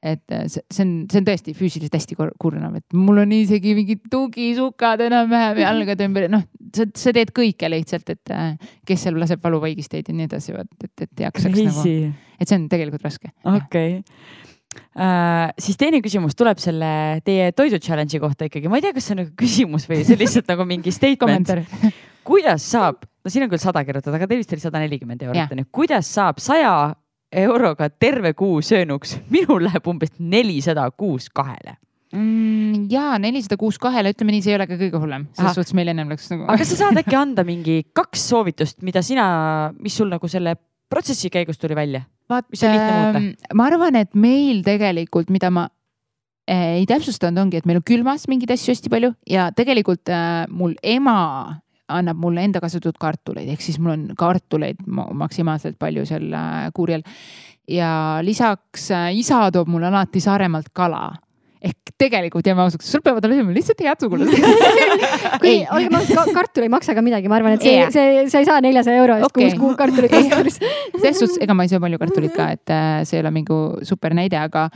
Et 0.04 0.36
äh, 0.36 0.44
see, 0.52 0.84
on, 0.84 0.92
see 1.12 1.22
on 1.22 1.28
tõesti 1.28 1.54
füüsiliselt 1.56 1.96
hästi 1.96 2.18
kur- 2.20 2.34
kurnav, 2.42 2.76
et 2.80 2.98
mul 2.98 3.22
on 3.24 3.34
isegi 3.36 3.74
mingid 3.78 4.04
tugisukad 4.12 5.02
enam-vähem 5.06 5.62
jalgade 5.64 6.06
ümber, 6.10 6.28
noh, 6.32 6.44
sa, 6.76 6.88
sa 7.00 7.14
teed 7.16 7.32
kõike 7.36 7.70
lihtsalt, 7.72 8.12
et 8.12 8.34
äh, 8.36 8.72
kes 8.88 9.08
seal 9.08 9.20
laseb 9.20 9.44
valuvaigisteid 9.44 10.12
ja 10.12 10.18
nii 10.18 10.28
edasi, 10.28 10.56
vot, 10.56 10.72
et, 10.84 10.94
et 11.08 11.28
jaksaks 11.28 11.56
nagu, 11.56 11.76
Crazy, 11.80 12.10
et 12.38 12.50
see 12.50 12.60
on 12.60 12.66
tegelikult 12.72 13.08
raske. 13.08 13.32
okei. 13.48 14.02
Uh, 14.98 15.52
siis 15.62 15.78
teine 15.78 16.00
küsimus 16.02 16.34
tuleb 16.38 16.58
selle 16.62 16.88
teie 17.26 17.52
toidu 17.54 17.78
challenge'i 17.82 18.18
kohta 18.22 18.48
ikkagi, 18.50 18.70
ma 18.70 18.80
ei 18.80 18.86
tea, 18.86 18.94
kas 18.96 19.06
see 19.06 19.14
on 19.14 19.20
nagu 19.22 19.34
küsimus 19.38 19.86
või 19.90 20.02
see 20.02 20.18
on 20.18 20.22
lihtsalt 20.24 20.50
nagu 20.50 20.66
mingi 20.70 20.94
statement. 20.98 21.52
kuidas 22.26 22.66
saab, 22.74 23.06
no 23.06 23.32
siin 23.32 23.46
on 23.46 23.52
küll 23.54 23.62
sada 23.62 23.84
kirjutatud, 23.86 24.18
aga 24.18 24.28
teil 24.30 24.42
vist 24.42 24.56
oli 24.56 24.66
sada 24.66 24.82
nelikümmend 24.82 25.24
eurot 25.28 25.54
onju, 25.54 25.70
kuidas 25.74 26.10
saab 26.10 26.42
saja 26.42 26.74
euroga 27.34 27.90
terve 27.90 28.34
kuu 28.38 28.62
söönuks, 28.66 29.18
minul 29.34 29.66
läheb 29.68 29.88
umbes 29.90 30.14
nelisada 30.20 30.86
kuus 30.92 31.30
kahele. 31.34 31.78
mm, 32.14 32.88
ja 32.94 33.18
nelisada 33.22 33.58
kuus 33.58 33.80
kahele, 33.82 34.14
ütleme 34.14 34.36
nii, 34.36 34.44
see 34.46 34.54
ei 34.54 34.60
ole 34.60 34.68
ka 34.70 34.78
kõige 34.78 35.02
hullem, 35.02 35.28
selles 35.38 35.58
suhtes 35.58 35.74
meil 35.78 35.90
ennem 35.94 36.12
läks 36.14 36.30
nagu. 36.34 36.46
aga 36.54 36.68
sa 36.68 36.80
saad 36.84 37.00
äkki 37.02 37.18
anda 37.18 37.46
mingi 37.48 37.82
kaks 37.96 38.28
soovitust, 38.30 38.82
mida 38.86 39.02
sina, 39.06 39.26
mis 39.80 39.98
sul 39.98 40.12
nagu 40.14 40.30
selle 40.30 40.56
protsessi 40.94 41.32
käigus 41.34 41.62
tuli 41.62 41.78
välja? 41.78 42.06
mis 42.50 42.64
on 42.64 42.76
lihtne 42.76 42.92
muuta? 43.00 43.24
ähm, 43.24 43.58
ma 43.58 43.70
arvan, 43.72 43.98
et 44.00 44.14
meil 44.14 44.62
tegelikult, 44.66 45.34
mida 45.34 45.50
ma 45.54 45.68
äh, 46.50 46.80
ei 46.80 46.86
täpsustanud, 46.90 47.42
ongi, 47.46 47.62
et 47.62 47.70
meil 47.70 47.82
on 47.82 47.88
külmas 47.88 48.28
mingeid 48.32 48.54
asju 48.56 48.76
hästi 48.76 48.94
palju 48.94 49.14
ja 49.30 49.50
tegelikult 49.56 50.10
äh, 50.14 50.46
mul 50.54 50.78
ema 50.84 51.62
annab 51.92 52.18
mulle 52.20 52.46
enda 52.48 52.62
kasvatatud 52.64 53.00
kartuleid, 53.02 53.50
ehk 53.54 53.62
siis 53.62 53.80
mul 53.80 53.96
on 53.96 54.06
kartuleid 54.18 54.80
ma- 54.88 55.10
maksimaalselt 55.26 55.78
palju 55.80 56.06
seal 56.08 56.30
äh, 56.34 56.70
kuurjal. 56.76 57.04
ja 57.68 58.20
lisaks 58.24 58.90
äh, 58.92 59.12
isa 59.18 59.50
toob 59.52 59.68
mulle 59.72 59.88
alati 59.92 60.20
Saaremaalt 60.24 60.72
kala 60.74 61.12
ehk 61.64 61.94
tegelikult 62.00 62.48
jääme 62.48 62.66
ausaks, 62.66 62.90
sul 62.92 63.02
peavad 63.04 63.24
olema 63.28 63.54
lihtsalt 63.56 63.80
head 63.86 64.02
sugulased 64.04 64.36
kui, 65.44 65.62
olgem 65.72 65.96
ausad, 66.00 66.32
kartul 66.36 66.66
ei 66.68 66.72
maksa 66.74 66.96
ka 66.98 67.04
midagi, 67.06 67.32
ma 67.32 67.40
arvan, 67.40 67.56
et 67.58 67.64
see 67.64 67.78
Jah. 67.78 67.94
see, 67.94 68.26
sa 68.32 68.42
ei 68.44 68.50
saa 68.50 68.60
neljasaja 68.64 69.00
euro 69.00 69.16
eest 69.20 69.30
Okei. 69.30 69.48
kuus 69.48 69.56
kuu 69.62 69.78
kartulit 69.80 70.12
osta. 70.20 70.42
selles 71.00 71.22
suhtes, 71.22 71.40
ega 71.44 71.56
ma 71.56 71.64
ei 71.64 71.72
söö 71.72 71.80
palju 71.84 72.02
kartulit 72.02 72.36
ka, 72.36 72.50
et 72.58 72.74
äh, 72.74 73.00
see 73.08 73.20
ei 73.20 73.24
ole 73.24 73.32
mingi 73.36 73.60
super 73.88 74.16
näide, 74.18 74.40
aga 74.42 74.68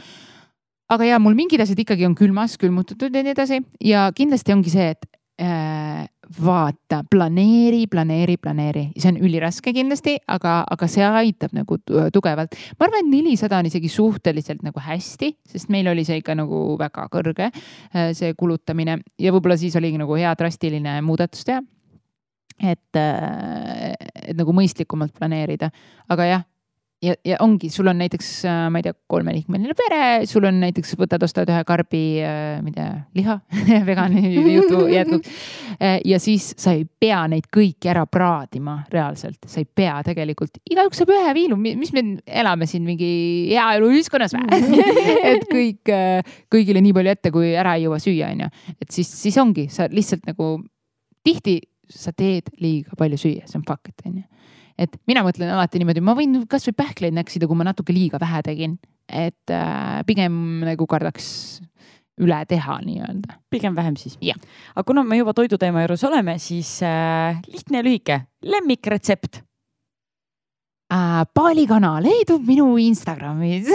aga 0.96 1.10
ja 1.10 1.20
mul 1.20 1.36
mingid 1.36 1.60
asjad 1.64 1.84
ikkagi 1.84 2.08
on 2.08 2.16
külmas, 2.16 2.56
külmutatud 2.62 3.12
ja 3.12 3.26
nii 3.26 3.36
edasi 3.36 3.60
ja 3.84 4.08
kindlasti 4.16 4.56
ongi 4.56 4.72
see, 4.72 4.88
et 4.96 5.10
äh, 5.44 6.06
vaata, 6.44 7.04
planeeri, 7.10 7.86
planeeri, 7.88 8.38
planeeri, 8.42 8.84
see 8.98 9.12
on 9.14 9.20
üliraske 9.24 9.74
kindlasti, 9.76 10.18
aga, 10.28 10.60
aga 10.70 10.90
see 10.92 11.06
aitab 11.06 11.56
nagu 11.56 11.78
tu- 11.80 12.04
tugevalt. 12.14 12.56
ma 12.80 12.88
arvan, 12.88 13.06
et 13.06 13.12
nelisada 13.12 13.60
on 13.60 13.70
isegi 13.70 13.90
suhteliselt 13.90 14.64
nagu 14.64 14.80
hästi, 14.84 15.32
sest 15.48 15.70
meil 15.70 15.88
oli 15.88 16.04
see 16.04 16.20
ikka 16.22 16.36
nagu 16.36 16.78
väga 16.80 17.08
kõrge, 17.14 17.52
äh, 17.94 18.12
see 18.14 18.34
kulutamine 18.34 19.00
ja 19.20 19.32
võib-olla 19.32 19.58
siis 19.58 19.76
oligi 19.76 19.98
nagu 19.98 20.16
hea 20.16 20.34
drastiline 20.36 21.00
muudatus 21.02 21.46
teha 21.48 21.62
et, 22.58 22.98
et 22.98 24.38
nagu 24.38 24.54
mõistlikumalt 24.56 25.14
planeerida, 25.18 25.72
aga 26.10 26.32
jah. 26.32 26.46
Ja, 27.04 27.14
ja 27.26 27.38
ongi, 27.40 27.70
sul 27.70 27.88
on 27.88 28.00
näiteks, 28.02 28.30
ma 28.72 28.80
ei 28.80 28.86
tea, 28.88 28.96
kolmeliikmeline 29.12 29.76
pere, 29.78 30.02
sul 30.30 30.48
on 30.50 30.60
näiteks, 30.64 30.96
võtad, 31.00 31.24
ostad 31.26 31.50
ühe 31.52 31.62
karbi, 31.68 32.02
ma 32.24 32.72
ei 32.72 32.76
tea, 32.76 32.88
liha 33.18 33.38
vegani 33.90 34.24
jutu 34.56 34.86
jätkuks. 34.92 35.38
ja 36.06 36.20
siis 36.22 36.50
sa 36.58 36.74
ei 36.78 36.86
pea 36.86 37.22
neid 37.32 37.50
kõiki 37.54 37.92
ära 37.92 38.08
praadima 38.10 38.80
reaalselt, 38.94 39.40
sa 39.46 39.62
ei 39.62 39.70
pea 39.70 40.00
tegelikult, 40.08 40.62
igaüks 40.70 41.04
saab 41.04 41.14
ühe 41.16 41.36
viilu, 41.38 41.60
mis 41.60 41.94
me 41.96 42.06
elame 42.26 42.70
siin 42.70 42.86
mingi 42.88 43.12
heaeluühiskonnas 43.54 44.38
või 44.38 44.82
et 45.34 45.48
kõik, 45.52 45.94
kõigile 46.54 46.84
nii 46.84 46.98
palju 46.98 47.14
ette, 47.14 47.34
kui 47.36 47.54
ära 47.56 47.78
ei 47.78 47.86
jõua 47.86 48.02
süüa, 48.02 48.34
onju. 48.34 48.52
et 48.82 48.90
siis, 48.94 49.12
siis 49.22 49.38
ongi, 49.42 49.70
sa 49.74 49.90
lihtsalt 49.92 50.26
nagu 50.30 50.56
tihti 51.26 51.60
sa 51.88 52.12
teed 52.16 52.52
liiga 52.60 52.98
palju 53.00 53.20
süüa, 53.20 53.46
see 53.48 53.60
on 53.60 53.66
fact, 53.68 54.02
onju. 54.06 54.26
Et 54.78 55.00
mina 55.10 55.24
mõtlen 55.26 55.52
alati 55.54 55.82
niimoodi, 55.82 56.04
ma 56.06 56.16
võin 56.18 56.44
kasvõi 56.50 56.76
pähkleid 56.78 57.16
näksida, 57.18 57.50
kui 57.50 57.58
ma 57.58 57.68
natuke 57.68 57.96
liiga 57.96 58.22
vähe 58.22 58.44
tegin. 58.46 58.78
et 59.08 59.52
äh, 59.56 60.04
pigem 60.04 60.66
nagu 60.68 60.84
kardaks 60.84 61.62
üle 62.20 62.40
teha 62.50 62.80
nii-öelda. 62.84 63.38
pigem 63.50 63.76
vähem 63.76 63.96
siis. 63.96 64.18
Aga 64.76 64.84
kuna 64.84 65.04
me 65.04 65.18
juba 65.18 65.34
toiduteema 65.34 65.86
juures 65.86 66.04
oleme, 66.04 66.38
siis 66.40 66.82
äh, 66.84 67.40
lihtne 67.48 67.80
ja 67.82 67.84
lühike 67.84 68.22
lemmikretsept. 68.44 69.44
Paalikana 70.88 71.98
leidub 72.00 72.46
minu 72.48 72.70
Instagramis. 72.80 73.68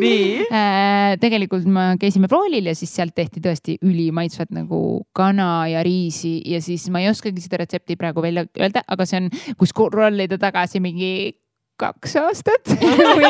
Nii. 0.00 0.22
Äh, 0.54 1.16
tegelikult 1.20 1.64
me 1.68 1.96
käisime 2.00 2.28
proolil 2.30 2.68
ja 2.68 2.74
siis 2.78 2.92
sealt 2.94 3.14
tehti 3.16 3.40
tõesti 3.42 3.74
ülimaitsvat 3.84 4.52
nagu 4.54 5.02
kana 5.16 5.66
ja 5.68 5.82
riisi 5.84 6.36
ja 6.48 6.60
siis 6.62 6.86
ma 6.92 7.02
ei 7.02 7.08
oskagi 7.10 7.42
seda 7.42 7.58
retsepti 7.60 7.96
praegu 7.98 8.22
välja 8.22 8.44
öelda, 8.58 8.84
aga 8.86 9.06
see 9.08 9.22
on, 9.22 9.30
kus 9.58 9.74
rollida 9.74 10.38
tagasi 10.40 10.80
mingi 10.84 11.10
kaks 11.80 12.16
aastat. 12.20 12.70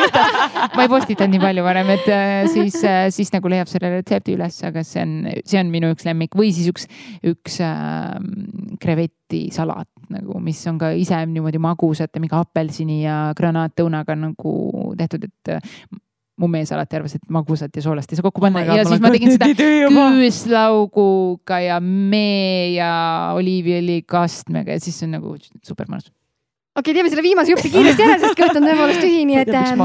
Ma 0.76 0.84
ei 0.84 0.90
postitanud 0.92 1.34
nii 1.34 1.42
palju 1.42 1.64
varem, 1.66 1.90
et 1.96 2.08
äh, 2.12 2.44
siis, 2.52 2.76
siis 3.16 3.32
nagu 3.34 3.50
leiab 3.52 3.70
selle 3.70 3.92
retsepti 3.96 4.36
üles, 4.36 4.60
aga 4.66 4.84
see 4.86 5.02
on, 5.04 5.16
see 5.42 5.60
on 5.60 5.72
minu 5.72 5.92
üks 5.94 6.06
lemmik. 6.08 6.36
Või 6.38 6.52
siis 6.56 6.70
üks, 6.72 6.88
üks 7.24 7.58
äh, 7.64 8.14
krevetisalat 8.82 9.90
nagu, 10.14 10.38
mis 10.44 10.60
on 10.70 10.78
ka 10.80 10.92
ise 10.98 11.18
niimoodi 11.30 11.60
magusate 11.62 12.20
mingi 12.22 12.36
apelsini 12.36 13.02
ja 13.02 13.18
granaattõunaga 13.36 14.16
nagu 14.18 14.54
tehtud, 14.98 15.24
et 15.30 15.54
mu 16.40 16.48
mees 16.50 16.72
alati 16.74 16.98
arvas, 16.98 17.14
et 17.16 17.28
magusat 17.32 17.76
ja 17.78 17.84
soolast 17.84 18.10
ei 18.10 18.18
saa 18.18 18.26
kokku 18.26 18.42
panna. 18.42 18.64
Oh 18.64 18.78
ja 18.78 18.84
siis 18.88 19.02
ma 19.02 19.12
tegin 19.14 19.34
seda 19.36 19.48
küüslauguga 19.94 21.60
ja 21.62 21.78
mee 21.84 22.74
ja 22.74 22.90
oliiviõli 23.38 24.02
kastmega 24.08 24.76
ja 24.76 24.82
siis 24.82 24.98
see 24.98 25.08
on 25.08 25.18
nagu 25.20 25.36
super 25.62 25.90
mõnus. 25.90 26.10
Okei 26.74 26.80
okay,, 26.82 26.94
teeme 26.94 27.12
selle 27.12 27.24
viimase 27.24 27.54
jupi 27.54 27.70
kiiresti 27.72 28.06
ära, 28.06 28.18
sest 28.22 28.38
kõht 28.38 28.58
on 28.58 28.66
tõepoolest 28.66 29.04
tühi, 29.04 29.22
nii 29.28 29.42
et 29.44 29.52
ähm, 29.54 29.84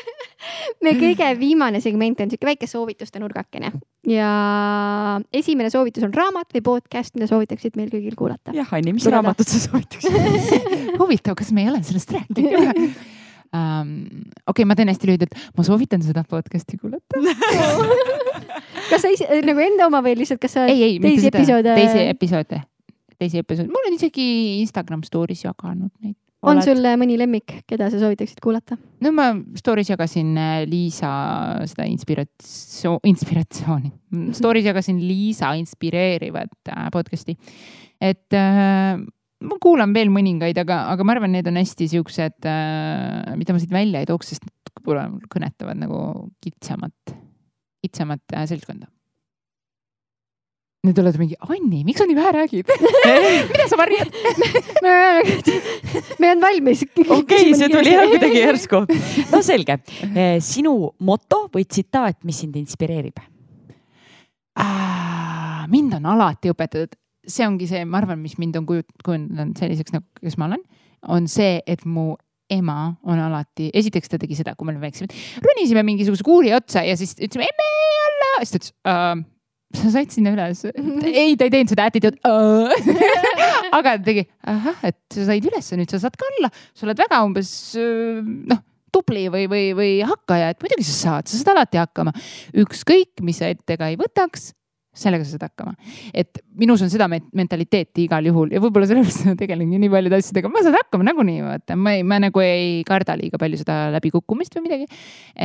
meie 0.84 0.98
kõige 1.00 1.30
viimane 1.40 1.80
segment 1.84 2.20
on 2.22 2.30
sihuke 2.30 2.48
väike 2.48 2.68
soovituste 2.70 3.22
nurgakene. 3.22 3.72
Ja 4.08 4.28
esimene 5.34 5.72
soovitus 5.72 6.04
on 6.06 6.14
raamat 6.14 6.54
või 6.54 6.64
podcast, 6.66 7.14
mida 7.16 7.28
soovitaksid 7.30 7.78
meil 7.80 7.90
kõigil 7.92 8.16
kuulata. 8.18 8.54
jah, 8.56 8.70
Anni, 8.76 8.94
mis 8.96 9.08
raamatut 9.10 9.48
sa 9.48 9.62
soovitaksid? 9.64 10.70
Huvitav, 11.00 11.36
kas 11.40 11.52
me 11.56 11.64
ei 11.64 11.72
ole 11.72 11.82
sellest 11.86 12.14
rääkinud 12.14 12.94
um,. 13.54 13.90
okei 14.46 14.50
okay,, 14.50 14.68
ma 14.68 14.76
teen 14.78 14.90
hästi 14.90 15.10
lühidalt, 15.10 15.34
ma 15.56 15.66
soovitan 15.66 16.02
seda 16.04 16.24
podcast'i 16.28 16.78
kuulata. 16.80 17.20
Kas 18.90 19.00
sa 19.00 19.10
ise 19.10 19.40
nagu 19.46 19.62
enda 19.64 19.86
oma 19.88 20.02
või 20.04 20.12
lihtsalt, 20.18 20.42
kas 20.42 20.52
sa 20.58 20.66
ei, 20.68 20.82
ei, 20.84 20.96
teisi 21.00 21.30
episoode? 21.30 21.72
teisi 21.78 22.02
episoode, 22.10 22.58
teisi 23.20 23.40
episoode, 23.42 23.72
ma 23.72 23.80
olen 23.82 23.96
isegi 23.98 24.26
Instagram 24.60 25.02
story's 25.06 25.44
jaganud 25.44 25.92
neid. 26.02 26.16
on 26.44 26.58
Oled... 26.58 26.66
sul 26.66 26.88
mõni 27.00 27.16
lemmik, 27.20 27.60
keda 27.70 27.88
sa 27.92 28.00
soovitaksid 28.02 28.42
kuulata? 28.44 28.78
no 29.04 29.14
ma 29.16 29.30
story's 29.58 29.90
jagasin 29.92 30.34
äh, 30.36 30.62
Liisa 30.68 31.10
seda 31.70 31.88
inspiratsioon, 31.90 33.02
inspiratsiooni. 33.10 33.92
Story's 34.36 34.68
jagasin 34.68 35.02
Liisa 35.04 35.54
inspireerivat 35.60 36.72
äh, 36.72 36.88
podcast'i, 36.94 37.36
et 38.02 38.36
äh, 38.36 38.98
ma 39.44 39.60
kuulan 39.62 39.94
veel 39.96 40.10
mõningaid, 40.12 40.58
aga, 40.62 40.84
aga 40.92 41.06
ma 41.06 41.14
arvan, 41.16 41.32
need 41.34 41.48
on 41.50 41.58
hästi 41.60 41.88
siuksed, 41.94 42.48
äh, 42.48 43.34
mida 43.38 43.54
ma 43.54 43.62
siit 43.62 43.74
välja 43.74 44.02
ei 44.02 44.08
tooks, 44.08 44.34
sest 44.34 44.46
võib-olla 44.80 45.06
kõnetavad 45.32 45.80
nagu 45.80 46.00
kitsamat, 46.44 47.14
kitsamat 47.84 48.36
äh, 48.36 48.46
seltskonda. 48.50 48.88
Nüüd 50.84 50.98
oled 51.00 51.16
mingi, 51.20 51.36
Anni, 51.48 51.82
miks 51.86 52.02
sa 52.02 52.06
nii 52.08 52.16
vähe 52.18 52.32
räägid? 52.36 52.72
Mida 53.52 53.68
sa 53.70 53.78
varjad? 53.80 54.10
Me 56.20 56.30
olen 56.30 56.42
valmis. 56.42 56.84
okei 57.08 57.54
see 57.56 57.70
tuli 57.72 57.94
jah 57.94 58.08
kuidagi 58.10 58.42
järsku. 58.42 58.82
no 59.32 59.40
selge, 59.44 59.78
eh, 60.12 60.36
sinu 60.44 60.74
moto 61.04 61.46
või 61.54 61.64
tsitaat, 61.68 62.20
mis 62.28 62.42
sind 62.44 62.58
inspireerib? 62.60 63.22
mind 65.74 65.96
on 65.96 66.04
alati 66.12 66.52
õpetatud. 66.52 66.92
See 67.26 67.46
ongi 67.48 67.66
see, 67.66 67.80
ma 67.88 68.02
arvan, 68.02 68.20
mis 68.20 68.36
mind 68.38 68.58
on 68.60 68.66
kujundanud 68.68 69.56
selliseks 69.58 69.94
nagu, 69.96 70.04
kes 70.20 70.36
ma 70.38 70.50
olen, 70.50 70.60
on 71.10 71.26
see, 71.30 71.56
et 71.66 71.86
mu 71.88 72.12
ema 72.52 72.92
on 73.08 73.22
alati, 73.24 73.70
esiteks 73.74 74.12
ta 74.12 74.20
tegi 74.20 74.36
seda, 74.36 74.52
kui 74.54 74.68
me 74.68 74.74
olime 74.74 74.84
väiksemad, 74.84 75.14
ronisime 75.42 75.82
mingisuguse 75.88 76.26
kuuri 76.26 76.52
otsa 76.54 76.84
ja 76.84 76.98
siis 77.00 77.16
ütlesime 77.16 77.48
emme 77.48 77.70
alla, 78.04 78.30
siis 78.42 78.52
ta 78.52 78.60
ütles 78.60 78.74
uh, 78.84 79.24
sa 79.78 79.94
said 79.96 80.12
sinna 80.14 80.34
üles. 80.34 80.64
ei, 81.22 81.34
ta 81.38 81.48
ei 81.48 81.54
teinud 81.54 81.72
seda 81.72 81.88
attitude 81.90 82.20
aga 83.78 83.96
ta 83.96 84.04
tegi, 84.06 84.26
ahah, 84.50 84.84
et 84.86 85.00
sa 85.14 85.26
said 85.30 85.50
üles, 85.50 85.72
nüüd 85.78 85.90
sa 85.90 86.02
saad 86.04 86.18
ka 86.20 86.28
alla, 86.34 86.52
sa 86.74 86.88
oled 86.88 87.02
väga 87.04 87.24
umbes 87.26 87.50
noh 87.78 88.62
tubli 88.94 89.26
või, 89.32 89.48
või, 89.50 89.70
või 89.74 89.94
hakkaja, 90.06 90.52
et 90.54 90.60
muidugi 90.62 90.86
sa 90.86 90.94
saad, 90.94 91.30
sa 91.30 91.40
saad 91.40 91.56
alati 91.56 91.80
hakkama. 91.80 92.12
ükskõik, 92.62 93.18
mis 93.26 93.40
sa 93.42 93.50
ette 93.50 93.78
ka 93.80 93.90
ei 93.90 93.98
võtaks, 93.98 94.52
sellega 94.94 95.26
sa 95.26 95.34
saad 95.34 95.48
hakkama. 95.48 95.74
et 96.14 96.40
minus 96.58 96.82
on 96.84 96.90
seda 96.92 97.08
mentaliteeti 97.10 98.06
igal 98.06 98.26
juhul 98.28 98.54
ja 98.54 98.62
võib-olla 98.62 98.88
sellepärast 98.88 99.26
ma 99.28 99.34
tegelengi 99.38 99.80
nii 99.82 99.92
paljude 99.92 100.20
asjadega, 100.20 100.50
ma 100.52 100.62
saan 100.64 100.78
hakkama 100.78 101.08
nagunii, 101.10 101.42
vaata, 101.44 101.76
ma 101.76 101.96
ei, 101.96 102.06
ma 102.06 102.20
nagu 102.22 102.44
ei 102.44 102.80
karda 102.86 103.16
liiga 103.18 103.40
palju 103.40 103.60
seda 103.60 103.78
läbikukkumist 103.96 104.56
või 104.58 104.66
midagi. 104.68 104.88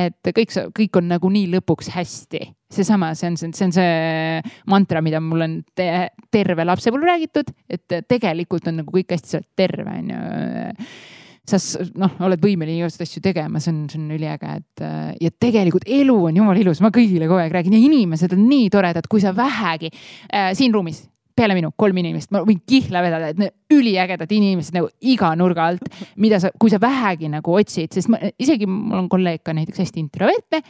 et 0.05 0.33
kõik, 0.37 0.55
kõik 0.77 1.01
on 1.01 1.09
nagunii 1.15 1.49
lõpuks 1.57 1.91
hästi. 1.95 2.45
seesama, 2.69 3.13
see 3.17 3.31
on, 3.31 3.37
see 3.41 3.65
on 3.65 3.73
see 3.73 4.41
mantra, 4.69 5.01
mida 5.01 5.21
mul 5.23 5.41
on 5.41 5.55
te, 5.75 5.89
terve 6.31 6.65
lapsepõlve 6.69 7.09
räägitud, 7.09 7.49
et 7.69 8.01
tegelikult 8.07 8.69
on 8.69 8.83
nagu 8.83 8.93
kõik 8.93 9.15
hästi, 9.15 9.31
sa 9.31 9.41
oled 9.41 9.49
terve, 9.57 9.95
on 10.03 10.13
ju 10.13 11.18
sa 11.49 11.85
noh, 11.99 12.15
oled 12.25 12.41
võimeline 12.43 12.79
igasuguseid 12.79 13.07
asju 13.07 13.23
tegema, 13.25 13.61
see 13.63 13.73
on, 13.73 13.83
see 13.91 14.01
on 14.01 14.09
üliäge, 14.15 14.55
et 14.61 14.83
äh, 14.85 15.13
ja 15.25 15.31
tegelikult 15.33 15.87
elu 15.99 16.17
on 16.29 16.41
jumala 16.41 16.61
ilus, 16.61 16.81
ma 16.85 16.93
kõigile 16.95 17.29
kogu 17.29 17.41
aeg 17.43 17.55
räägin 17.55 17.77
ja 17.77 17.83
inimesed 17.83 18.35
on 18.35 18.43
nii 18.49 18.67
toredad, 18.73 19.07
kui 19.11 19.23
sa 19.23 19.33
vähegi 19.35 19.91
äh, 19.93 20.51
siin 20.57 20.75
ruumis 20.75 21.03
peale 21.39 21.55
minu 21.55 21.71
kolm 21.79 21.95
inimest, 22.01 22.33
ma 22.35 22.41
võin 22.43 22.59
kihla 22.67 23.01
vedada, 23.03 23.29
et 23.31 23.39
need 23.39 23.77
üliägedad 23.79 24.31
inimesed 24.35 24.75
nagu 24.75 24.89
iga 25.07 25.31
nurga 25.39 25.69
alt, 25.71 25.85
mida 26.19 26.41
sa, 26.43 26.51
kui 26.59 26.71
sa 26.73 26.81
vähegi 26.83 27.31
nagu 27.31 27.55
otsid, 27.55 27.93
sest 27.95 28.11
ma 28.11 28.19
isegi 28.35 28.67
mul 28.67 29.05
on 29.05 29.09
kolleeg 29.11 29.43
ka 29.45 29.55
näiteks 29.55 29.85
hästi 29.85 30.03
introvertne 30.03 30.63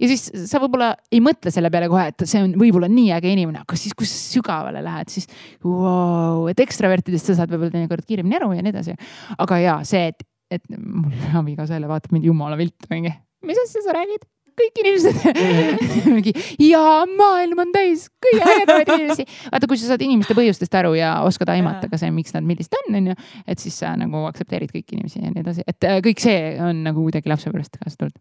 ja 0.00 0.10
siis 0.10 0.28
sa 0.50 0.60
võib-olla 0.62 0.92
ei 1.12 1.22
mõtle 1.24 1.52
selle 1.54 1.70
peale 1.72 1.88
kohe, 1.92 2.06
et 2.12 2.26
see 2.28 2.42
on 2.44 2.54
võib-olla 2.60 2.90
nii 2.92 3.10
äge 3.16 3.32
inimene, 3.32 3.64
aga 3.64 3.78
siis, 3.80 3.96
kui 3.96 4.08
sa 4.08 4.18
sügavale 4.36 4.84
lähed, 4.84 5.12
siis 5.12 5.28
wow, 5.64 6.46
et 6.52 6.62
ekstravertidest 6.62 7.32
sa 7.32 7.40
saad 7.40 7.52
võib-olla 7.52 7.74
teinekord 7.74 8.06
kiiremini 8.08 8.40
aru 8.40 8.52
ja 8.56 8.64
nii 8.64 8.74
edasi. 8.74 8.96
aga 9.38 9.60
ja 9.62 9.80
see, 9.88 10.12
et, 10.12 10.24
et 10.58 10.64
mul 10.76 11.12
abikaasa 11.42 11.78
jälle 11.78 11.90
vaatab 11.90 12.16
mind 12.16 12.28
jumala 12.28 12.58
viltu 12.60 12.88
mingi, 12.92 13.14
mis 13.46 13.60
asja 13.66 13.84
sa 13.86 13.96
räägid? 13.96 14.26
kõik 14.56 14.78
inimesed 14.80 15.18
mingi 16.14 16.32
ja 16.64 16.80
maailm 17.10 17.58
on 17.60 17.72
täis 17.74 18.06
kõige 18.24 18.40
ägedamaid 18.40 18.92
inimesi. 18.94 19.26
vaata, 19.52 19.68
kui 19.68 19.76
sa 19.76 19.90
saad 19.90 20.04
inimeste 20.06 20.36
põhjustest 20.38 20.78
aru 20.80 20.94
ja 20.96 21.10
oskad 21.28 21.52
aimata 21.52 21.90
ka 21.92 22.00
see, 22.00 22.08
miks 22.14 22.32
nad 22.32 22.46
millised 22.46 22.72
on, 22.80 22.96
onju, 23.02 23.18
et 23.44 23.60
siis 23.60 23.76
sa 23.82 23.92
nagu 24.00 24.24
aktsepteerid 24.30 24.72
kõiki 24.72 24.96
inimesi 24.96 25.20
ja 25.20 25.28
nii 25.28 25.44
edasi, 25.44 25.66
et 25.68 25.88
äh, 25.88 26.00
kõik 26.04 26.24
see 26.24 26.54
on 26.64 26.80
nagu 26.88 27.04
kuidagi 27.04 27.32
lapsepõlvest 27.34 27.76
kaasa 27.82 28.00
tulnud 28.00 28.16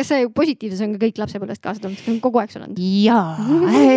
kas 0.00 0.10
see 0.12 0.28
positiivsus 0.34 0.80
on 0.84 0.94
ka 0.96 1.04
kõik 1.04 1.20
lapsepõlvest 1.20 1.62
kaasa 1.64 1.82
tulnud, 1.84 2.00
kas 2.00 2.12
on 2.12 2.20
kogu 2.24 2.40
aeg 2.40 2.52
sul 2.52 2.64
olnud? 2.64 2.80
jaa, 2.80 3.36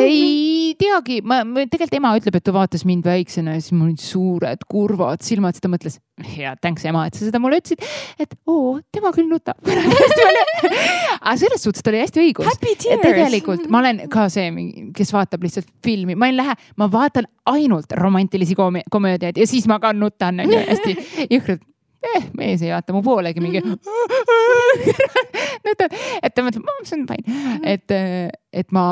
ei 0.04 0.74
teagi, 0.80 1.20
ma, 1.26 1.42
ma 1.48 1.64
tegelikult 1.64 2.00
ema 2.00 2.14
ütleb, 2.20 2.38
et 2.40 2.46
ta 2.46 2.54
vaatas 2.56 2.84
mind 2.88 3.08
väiksena 3.08 3.56
ja 3.56 3.64
siis 3.64 3.76
mul 3.76 3.92
olid 3.92 4.04
suured 4.04 4.66
kurvad 4.70 5.24
silmad, 5.26 5.56
siis 5.56 5.64
ta 5.64 5.72
mõtles, 5.72 5.98
hea, 6.34 6.54
thanks 6.64 6.86
ema, 6.90 7.06
et 7.08 7.18
sa 7.18 7.28
seda 7.28 7.42
mulle 7.42 7.62
ütlesid, 7.62 7.84
et 8.22 8.36
oo, 8.50 8.76
tema 8.94 9.14
küll 9.16 9.30
nutab. 9.32 9.60
Aga 11.24 11.36
selles 11.40 11.64
suhtes 11.64 11.86
ta 11.86 11.92
oli 11.94 12.02
hästi 12.04 12.24
õigus. 12.24 12.62
tegelikult 13.04 13.68
ma 13.72 13.84
olen 13.84 14.04
ka 14.12 14.28
see, 14.34 14.50
kes 14.96 15.14
vaatab 15.16 15.46
lihtsalt 15.46 15.70
filmi, 15.86 16.18
ma 16.20 16.30
ei 16.32 16.38
lähe, 16.38 16.58
ma 16.82 16.90
vaatan 16.92 17.30
ainult 17.54 17.96
romantilisi 18.00 18.58
komöödiaid 18.58 19.40
ja 19.40 19.48
siis 19.48 19.70
ma 19.72 19.80
ka 19.84 19.94
nutan, 19.96 20.44
hästi 20.44 20.98
jõhkralt. 21.30 21.70
Eh, 22.04 22.26
mees 22.36 22.60
ei 22.60 22.74
vaata 22.74 22.92
mu 22.92 23.00
poolegi 23.00 23.40
mingi 23.40 23.62
et, 25.72 25.88
et 26.24 26.36
ta 26.36 26.46
mõtleb, 26.46 26.68
see 26.84 27.00
on 27.00 27.08
fine, 27.10 27.40
et, 27.76 27.96
et 28.54 28.76
ma 28.76 28.86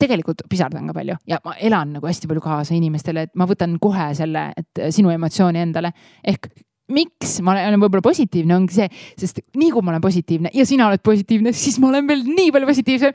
tegelikult 0.00 0.46
pisardan 0.48 0.88
ka 0.88 0.96
palju 0.96 1.18
ja 1.28 1.40
ma 1.44 1.54
elan 1.60 1.96
nagu 1.98 2.08
hästi 2.08 2.30
palju 2.30 2.42
kaasa 2.44 2.76
inimestele, 2.76 3.28
et 3.28 3.36
ma 3.38 3.46
võtan 3.50 3.76
kohe 3.82 4.10
selle, 4.16 4.50
et 4.56 4.84
sinu 4.94 5.12
emotsiooni 5.12 5.60
endale. 5.60 5.92
Ehk 6.24 6.48
miks 6.90 7.36
ma 7.46 7.54
olen 7.54 7.78
võib-olla 7.78 8.02
positiivne, 8.04 8.56
ongi 8.56 8.76
see, 8.80 8.88
sest 9.20 9.40
nii 9.58 9.70
kui 9.74 9.84
ma 9.84 9.92
olen 9.94 10.02
positiivne 10.04 10.52
ja 10.56 10.66
sina 10.66 10.88
oled 10.90 11.02
positiivne, 11.06 11.52
siis 11.56 11.78
ma 11.82 11.90
olen 11.92 12.08
veel 12.08 12.24
nii 12.26 12.50
palju 12.54 12.70
positiivsem. 12.70 13.14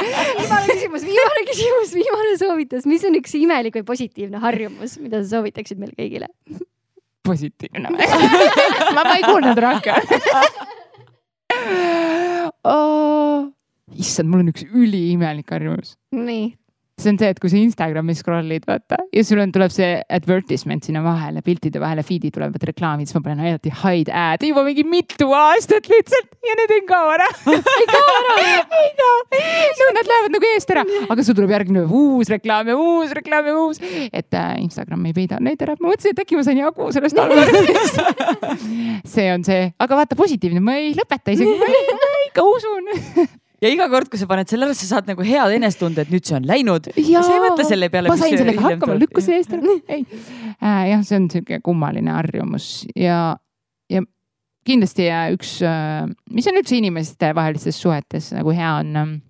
viimane 0.00 0.66
küsimus, 0.72 1.06
viimane 1.10 1.46
küsimus, 1.50 1.94
viimane 1.98 2.34
soovitus, 2.40 2.88
mis 2.90 3.04
on 3.08 3.20
üks 3.20 3.36
imelik 3.40 3.80
või 3.80 3.86
positiivne 3.92 4.40
harjumus, 4.42 4.96
mida 5.02 5.20
sa 5.22 5.36
soovitaksid 5.36 5.80
meile 5.82 5.96
kõigile? 5.98 6.30
Positiivne. 7.30 7.88
Ma, 8.94 9.04
ma 9.06 9.14
ei 9.16 9.24
kuulnud 9.26 9.62
rohkem. 9.66 10.02
Oh, 12.64 13.48
issand, 13.96 14.28
mul 14.30 14.42
on 14.44 14.50
üks 14.52 14.66
üliimelik 14.68 15.48
harjumus. 15.50 15.94
nii, 16.14 16.50
see 17.00 17.12
on 17.12 17.18
see, 17.20 17.30
et 17.32 17.40
kui 17.40 17.50
sa 17.52 17.58
Instagrami 17.60 18.14
scroll'id, 18.16 18.66
vaata 18.68 18.98
ja 19.14 19.22
sul 19.26 19.40
on, 19.42 19.52
tuleb 19.54 19.72
see 19.74 19.88
advertisement 20.12 20.84
sinna 20.86 21.02
vahele, 21.04 21.42
piltide 21.46 21.80
vahele, 21.82 22.04
feed'i 22.06 22.30
tulevad 22.34 22.62
reklaamid, 22.70 23.08
siis 23.08 23.18
ma 23.18 23.24
panen 23.24 23.44
alati 23.48 23.72
hide 23.82 24.14
ad 24.14 24.44
juba 24.46 24.64
mingi 24.66 24.84
mitu 24.88 25.30
aastat 25.36 25.88
lihtsalt 25.90 26.36
ja 26.46 26.56
need 26.60 26.74
ei 26.76 26.84
kao 26.88 27.10
ära 27.14 27.28
ei 27.54 27.88
kao 27.90 28.14
ära 28.18 28.36
ei 28.44 28.92
kao. 29.00 29.16
no 29.80 29.90
nad 29.96 30.12
lähevad 30.12 30.36
nagu 30.36 30.50
eest 30.52 30.74
ära, 30.76 30.84
aga 31.14 31.26
sul 31.26 31.38
tuleb 31.38 31.54
järgmine 31.56 31.86
uus 31.86 32.32
reklaam 32.32 32.72
ja 32.72 32.78
uus 32.78 33.14
reklaam 33.16 33.50
ja 33.50 33.56
uus. 33.60 33.82
et 34.12 34.34
äh, 34.34 34.54
Instagram 34.62 35.06
ei 35.10 35.16
peida 35.16 35.40
neid 35.42 35.62
ära, 35.64 35.76
ma 35.80 35.92
mõtlesin, 35.92 36.14
et 36.14 36.24
äkki 36.24 36.38
ma 36.38 36.46
sain 36.46 36.60
jagu 36.60 36.90
sellest 36.94 37.20
algoritmist 37.24 38.00
see 39.14 39.28
on 39.32 39.44
see, 39.46 39.68
aga 39.80 40.02
vaata 40.02 40.18
positiivne, 40.18 40.62
ma 40.64 40.78
ei 40.80 40.94
lõpeta 40.98 41.34
isegi, 41.34 41.56
ma 41.60 42.24
ikka 42.28 42.46
usun 42.46 42.92
ja 43.60 43.72
iga 43.72 43.88
kord, 43.92 44.10
kui 44.12 44.20
sa 44.20 44.28
paned 44.30 44.50
selle 44.50 44.68
ära, 44.68 44.76
sa 44.76 44.88
saad 44.88 45.10
nagu 45.10 45.24
head 45.26 45.56
enesetunde, 45.56 46.06
et 46.06 46.12
nüüd 46.12 46.26
see 46.28 46.36
on 46.38 46.48
läinud. 46.48 46.90
Ja 46.96 47.24
sa 47.26 47.36
ei 47.36 47.42
mõtle 47.44 47.66
selle 47.68 47.90
peale. 47.92 48.12
ma 48.12 48.18
sain 48.20 48.36
sellega 48.40 48.66
hakkama, 48.66 48.98
lükkas 49.00 49.28
see 49.28 49.40
eest 49.40 49.56
ära. 49.56 49.76
ei. 49.88 50.04
Äh,, 50.60 50.84
jah, 50.92 51.04
see 51.06 51.20
on 51.20 51.30
sihuke 51.32 51.60
kummaline 51.64 52.12
harjumus. 52.14 52.70
Ja, 52.98 53.20
ja 53.92 54.04
kindlasti 54.68 55.08
üks, 55.34 55.58
mis 56.30 56.48
on 56.50 56.60
üldse 56.60 56.78
inimestevahelistes 56.78 57.80
suhetes 57.80 58.30
nagu 58.36 58.54
hea 58.54 58.76
on 58.82 59.20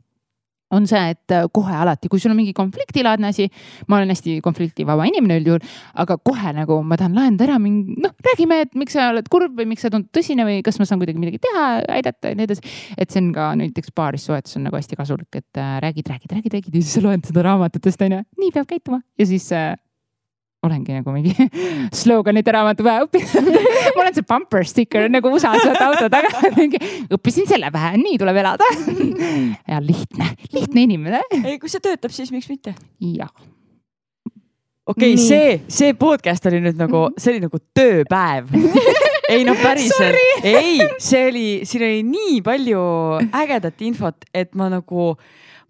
on 0.71 0.87
see, 0.91 1.01
et 1.15 1.35
äh, 1.35 1.47
kohe 1.53 1.75
alati, 1.75 2.11
kui 2.11 2.23
sul 2.23 2.33
on 2.33 2.39
mingi 2.39 2.55
konfliktilaadne 2.57 3.31
asi, 3.33 3.49
ma 3.91 3.99
olen 3.99 4.13
hästi 4.15 4.39
konfliktivaba 4.45 5.07
inimene 5.09 5.41
üldjuhul, 5.41 5.65
aga 6.03 6.17
kohe 6.27 6.55
nagu 6.57 6.81
ma 6.87 6.99
tahan 7.01 7.17
lahendada 7.19 7.49
ära 7.49 7.59
mingi, 7.63 7.97
noh, 8.05 8.15
räägime, 8.27 8.63
et 8.67 8.79
miks 8.79 8.97
sa 8.97 9.11
oled 9.15 9.29
kurb 9.33 9.59
või 9.59 9.69
miks 9.73 9.85
sa 9.87 9.93
tundud 9.93 10.11
tõsine 10.15 10.47
või 10.47 10.61
kas 10.67 10.81
ma 10.81 10.89
saan 10.89 11.03
kuidagi 11.03 11.23
midagi 11.23 11.43
teha, 11.43 11.67
aidata 11.99 12.33
ja 12.33 12.39
nii 12.39 12.49
edasi. 12.49 12.75
et 12.97 13.11
see 13.11 13.23
on 13.25 13.33
ka 13.37 13.51
näiteks 13.59 13.95
paaris 13.97 14.27
suhetes 14.31 14.57
on 14.59 14.67
nagu 14.69 14.79
hästi 14.79 14.99
kasulik, 14.99 15.31
et 15.35 15.61
äh, 15.61 15.77
räägid, 15.85 16.11
räägid, 16.11 16.35
räägid, 16.37 16.59
räägid 16.59 16.75
ja 16.75 16.83
siis 16.83 16.97
sa 16.99 17.05
loed 17.05 17.27
seda 17.27 17.47
raamatutest 17.47 18.07
onju, 18.07 18.25
nii 18.41 18.55
peab 18.55 18.71
käituma 18.71 19.03
ja 19.19 19.27
siis 19.27 19.51
äh, 19.57 19.75
olengi 20.67 20.93
nagu 20.93 21.13
mingi 21.15 21.33
sloganite 22.03 22.53
raamatupäev 22.53 23.07
õppinud 23.07 23.49
mul 23.97 24.05
on 24.05 24.17
see 24.17 24.27
bumper 24.29 24.67
sticker 24.69 25.09
nagu 25.13 25.33
USA-s 25.33 25.65
vaata 25.71 25.87
auto 25.89 26.11
taga. 26.13 26.33
Õppisin 27.17 27.49
selle 27.49 27.71
pähe, 27.73 27.95
nii 28.01 28.19
tuleb 28.21 28.41
elada. 28.43 28.67
Ja 29.69 29.81
lihtne, 29.83 30.35
lihtne 30.53 30.85
inimene. 30.85 31.23
ei, 31.41 31.57
kui 31.63 31.73
see 31.73 31.83
töötab, 31.85 32.13
siis 32.15 32.33
miks 32.35 32.51
mitte? 32.53 32.75
jah. 33.01 33.33
okei 34.91 35.15
okay,, 35.15 35.19
see, 35.21 35.59
see 35.71 35.97
podcast 35.99 36.47
oli 36.51 36.61
nüüd 36.65 36.79
nagu, 36.81 37.09
see 37.17 37.35
oli 37.35 37.45
nagu 37.47 37.63
tööpäev. 37.77 38.53
Ei 39.31 39.45
no 39.47 39.55
päriselt, 39.55 40.19
ei, 40.43 40.81
see 40.99 41.27
oli, 41.29 41.45
siin 41.69 41.85
oli 41.87 42.01
nii 42.03 42.41
palju 42.43 42.81
ägedat 43.31 43.85
infot, 43.87 44.27
et 44.35 44.51
ma 44.59 44.67
nagu 44.73 45.13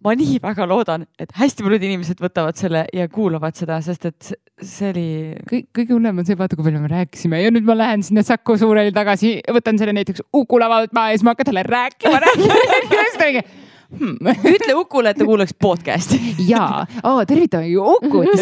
ma 0.05 0.15
nii 0.17 0.39
väga 0.43 0.67
loodan, 0.69 1.05
et 1.21 1.33
hästi 1.37 1.65
paljud 1.65 1.85
inimesed 1.85 2.21
võtavad 2.23 2.59
selle 2.61 2.85
ja 2.97 3.07
kuulavad 3.13 3.57
seda, 3.59 3.81
sest 3.85 4.07
et 4.09 4.33
see 4.65 4.91
oli. 4.93 5.07
kõik, 5.51 5.71
kõige 5.77 5.97
hullem 5.97 6.23
on 6.23 6.29
see, 6.29 6.39
vaata, 6.41 6.57
kui 6.57 6.67
palju 6.67 6.83
me 6.83 6.93
rääkisime 6.93 7.41
ja 7.43 7.53
nüüd 7.53 7.67
ma 7.69 7.77
lähen 7.79 8.05
sinna 8.07 8.25
Saku 8.27 8.57
Suureli 8.61 8.95
tagasi, 8.97 9.39
võtan 9.53 9.81
selle 9.81 9.95
näiteks 9.97 10.25
Uku 10.37 10.61
lavalt 10.61 10.95
maha 10.97 11.13
ja 11.13 11.19
siis 11.19 11.27
ma 11.27 11.35
hakkan 11.35 11.51
talle 11.51 11.67
rääkima, 11.69 12.23
rääkima, 12.25 13.43
hmm.. 13.91 14.33
ütle 14.55 14.79
Ukule, 14.79 15.13
et 15.13 15.21
ta 15.21 15.27
kuulaks 15.29 15.53
podcast'i. 15.61 16.21
jaa 16.49 16.87
oh,, 17.03 17.21
tervitame 17.29 17.69
ju 17.69 17.85
Ukut 17.97 18.33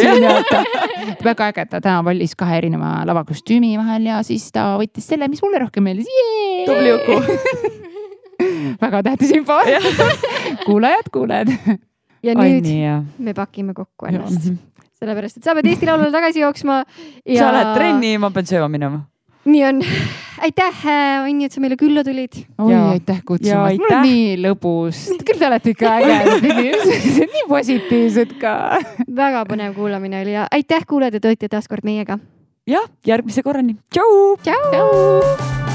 väga 1.28 1.50
äge, 1.50 1.66
ta 1.72 1.82
täna 1.82 2.02
valis 2.06 2.36
kahe 2.38 2.60
erineva 2.62 3.00
lavakostüümi 3.08 3.74
vahel 3.80 4.10
ja 4.12 4.22
siis 4.26 4.46
ta 4.54 4.70
võttis 4.80 5.10
selle, 5.10 5.30
mis 5.30 5.42
mulle 5.42 5.64
rohkem 5.64 5.90
meeldis. 5.90 6.10
tubli 6.68 6.94
Uku 7.00 7.20
väga 8.80 9.02
tähtis 9.10 9.34
info 9.36 9.58
kuulajad, 10.66 11.12
kuulajad. 11.12 11.52
ja 12.22 12.34
nüüd 12.38 12.66
Ai, 12.66 12.96
me 13.18 13.34
pakime 13.36 13.74
kokku 13.76 14.08
ennast, 14.10 14.50
sellepärast 14.98 15.40
et 15.40 15.46
sa 15.46 15.54
pead 15.58 15.70
Eesti 15.72 15.88
Laulule 15.88 16.12
tagasi 16.14 16.42
jooksma 16.42 16.82
ja.... 17.24 17.42
sa 17.42 17.52
lähed 17.54 17.74
trenni, 17.78 18.16
ma 18.20 18.32
pean 18.34 18.48
sööma 18.48 18.70
minema. 18.72 19.04
nii 19.48 19.64
on. 19.68 19.84
aitäh, 20.44 20.82
Anni, 21.24 21.48
et 21.48 21.54
sa 21.54 21.62
meile 21.62 21.78
külla 21.80 22.04
tulid. 22.06 22.40
oi, 22.62 22.74
aitäh 22.94 23.22
kutsumast, 23.26 23.78
mul 23.82 23.94
on 23.96 24.02
nii 24.06 24.34
lõbus. 24.44 25.04
küll 25.28 25.38
te 25.40 25.48
olete 25.50 25.74
ikka 25.76 25.94
ägedad 26.00 26.48
inimesed, 26.52 27.22
nii 27.36 27.46
positiivsed 27.50 28.36
ka. 28.42 28.56
väga 29.22 29.46
põnev 29.50 29.78
kuulamine 29.78 30.22
oli 30.24 30.36
ja 30.38 30.48
aitäh, 30.50 30.86
kuulajad, 30.88 31.20
et 31.20 31.32
olite 31.32 31.52
taas 31.52 31.70
kord 31.70 31.86
meiega. 31.86 32.18
jah, 32.68 32.90
järgmise 33.06 33.46
korrani. 33.46 33.78
tšau. 33.94 34.36
tšau. 34.42 35.67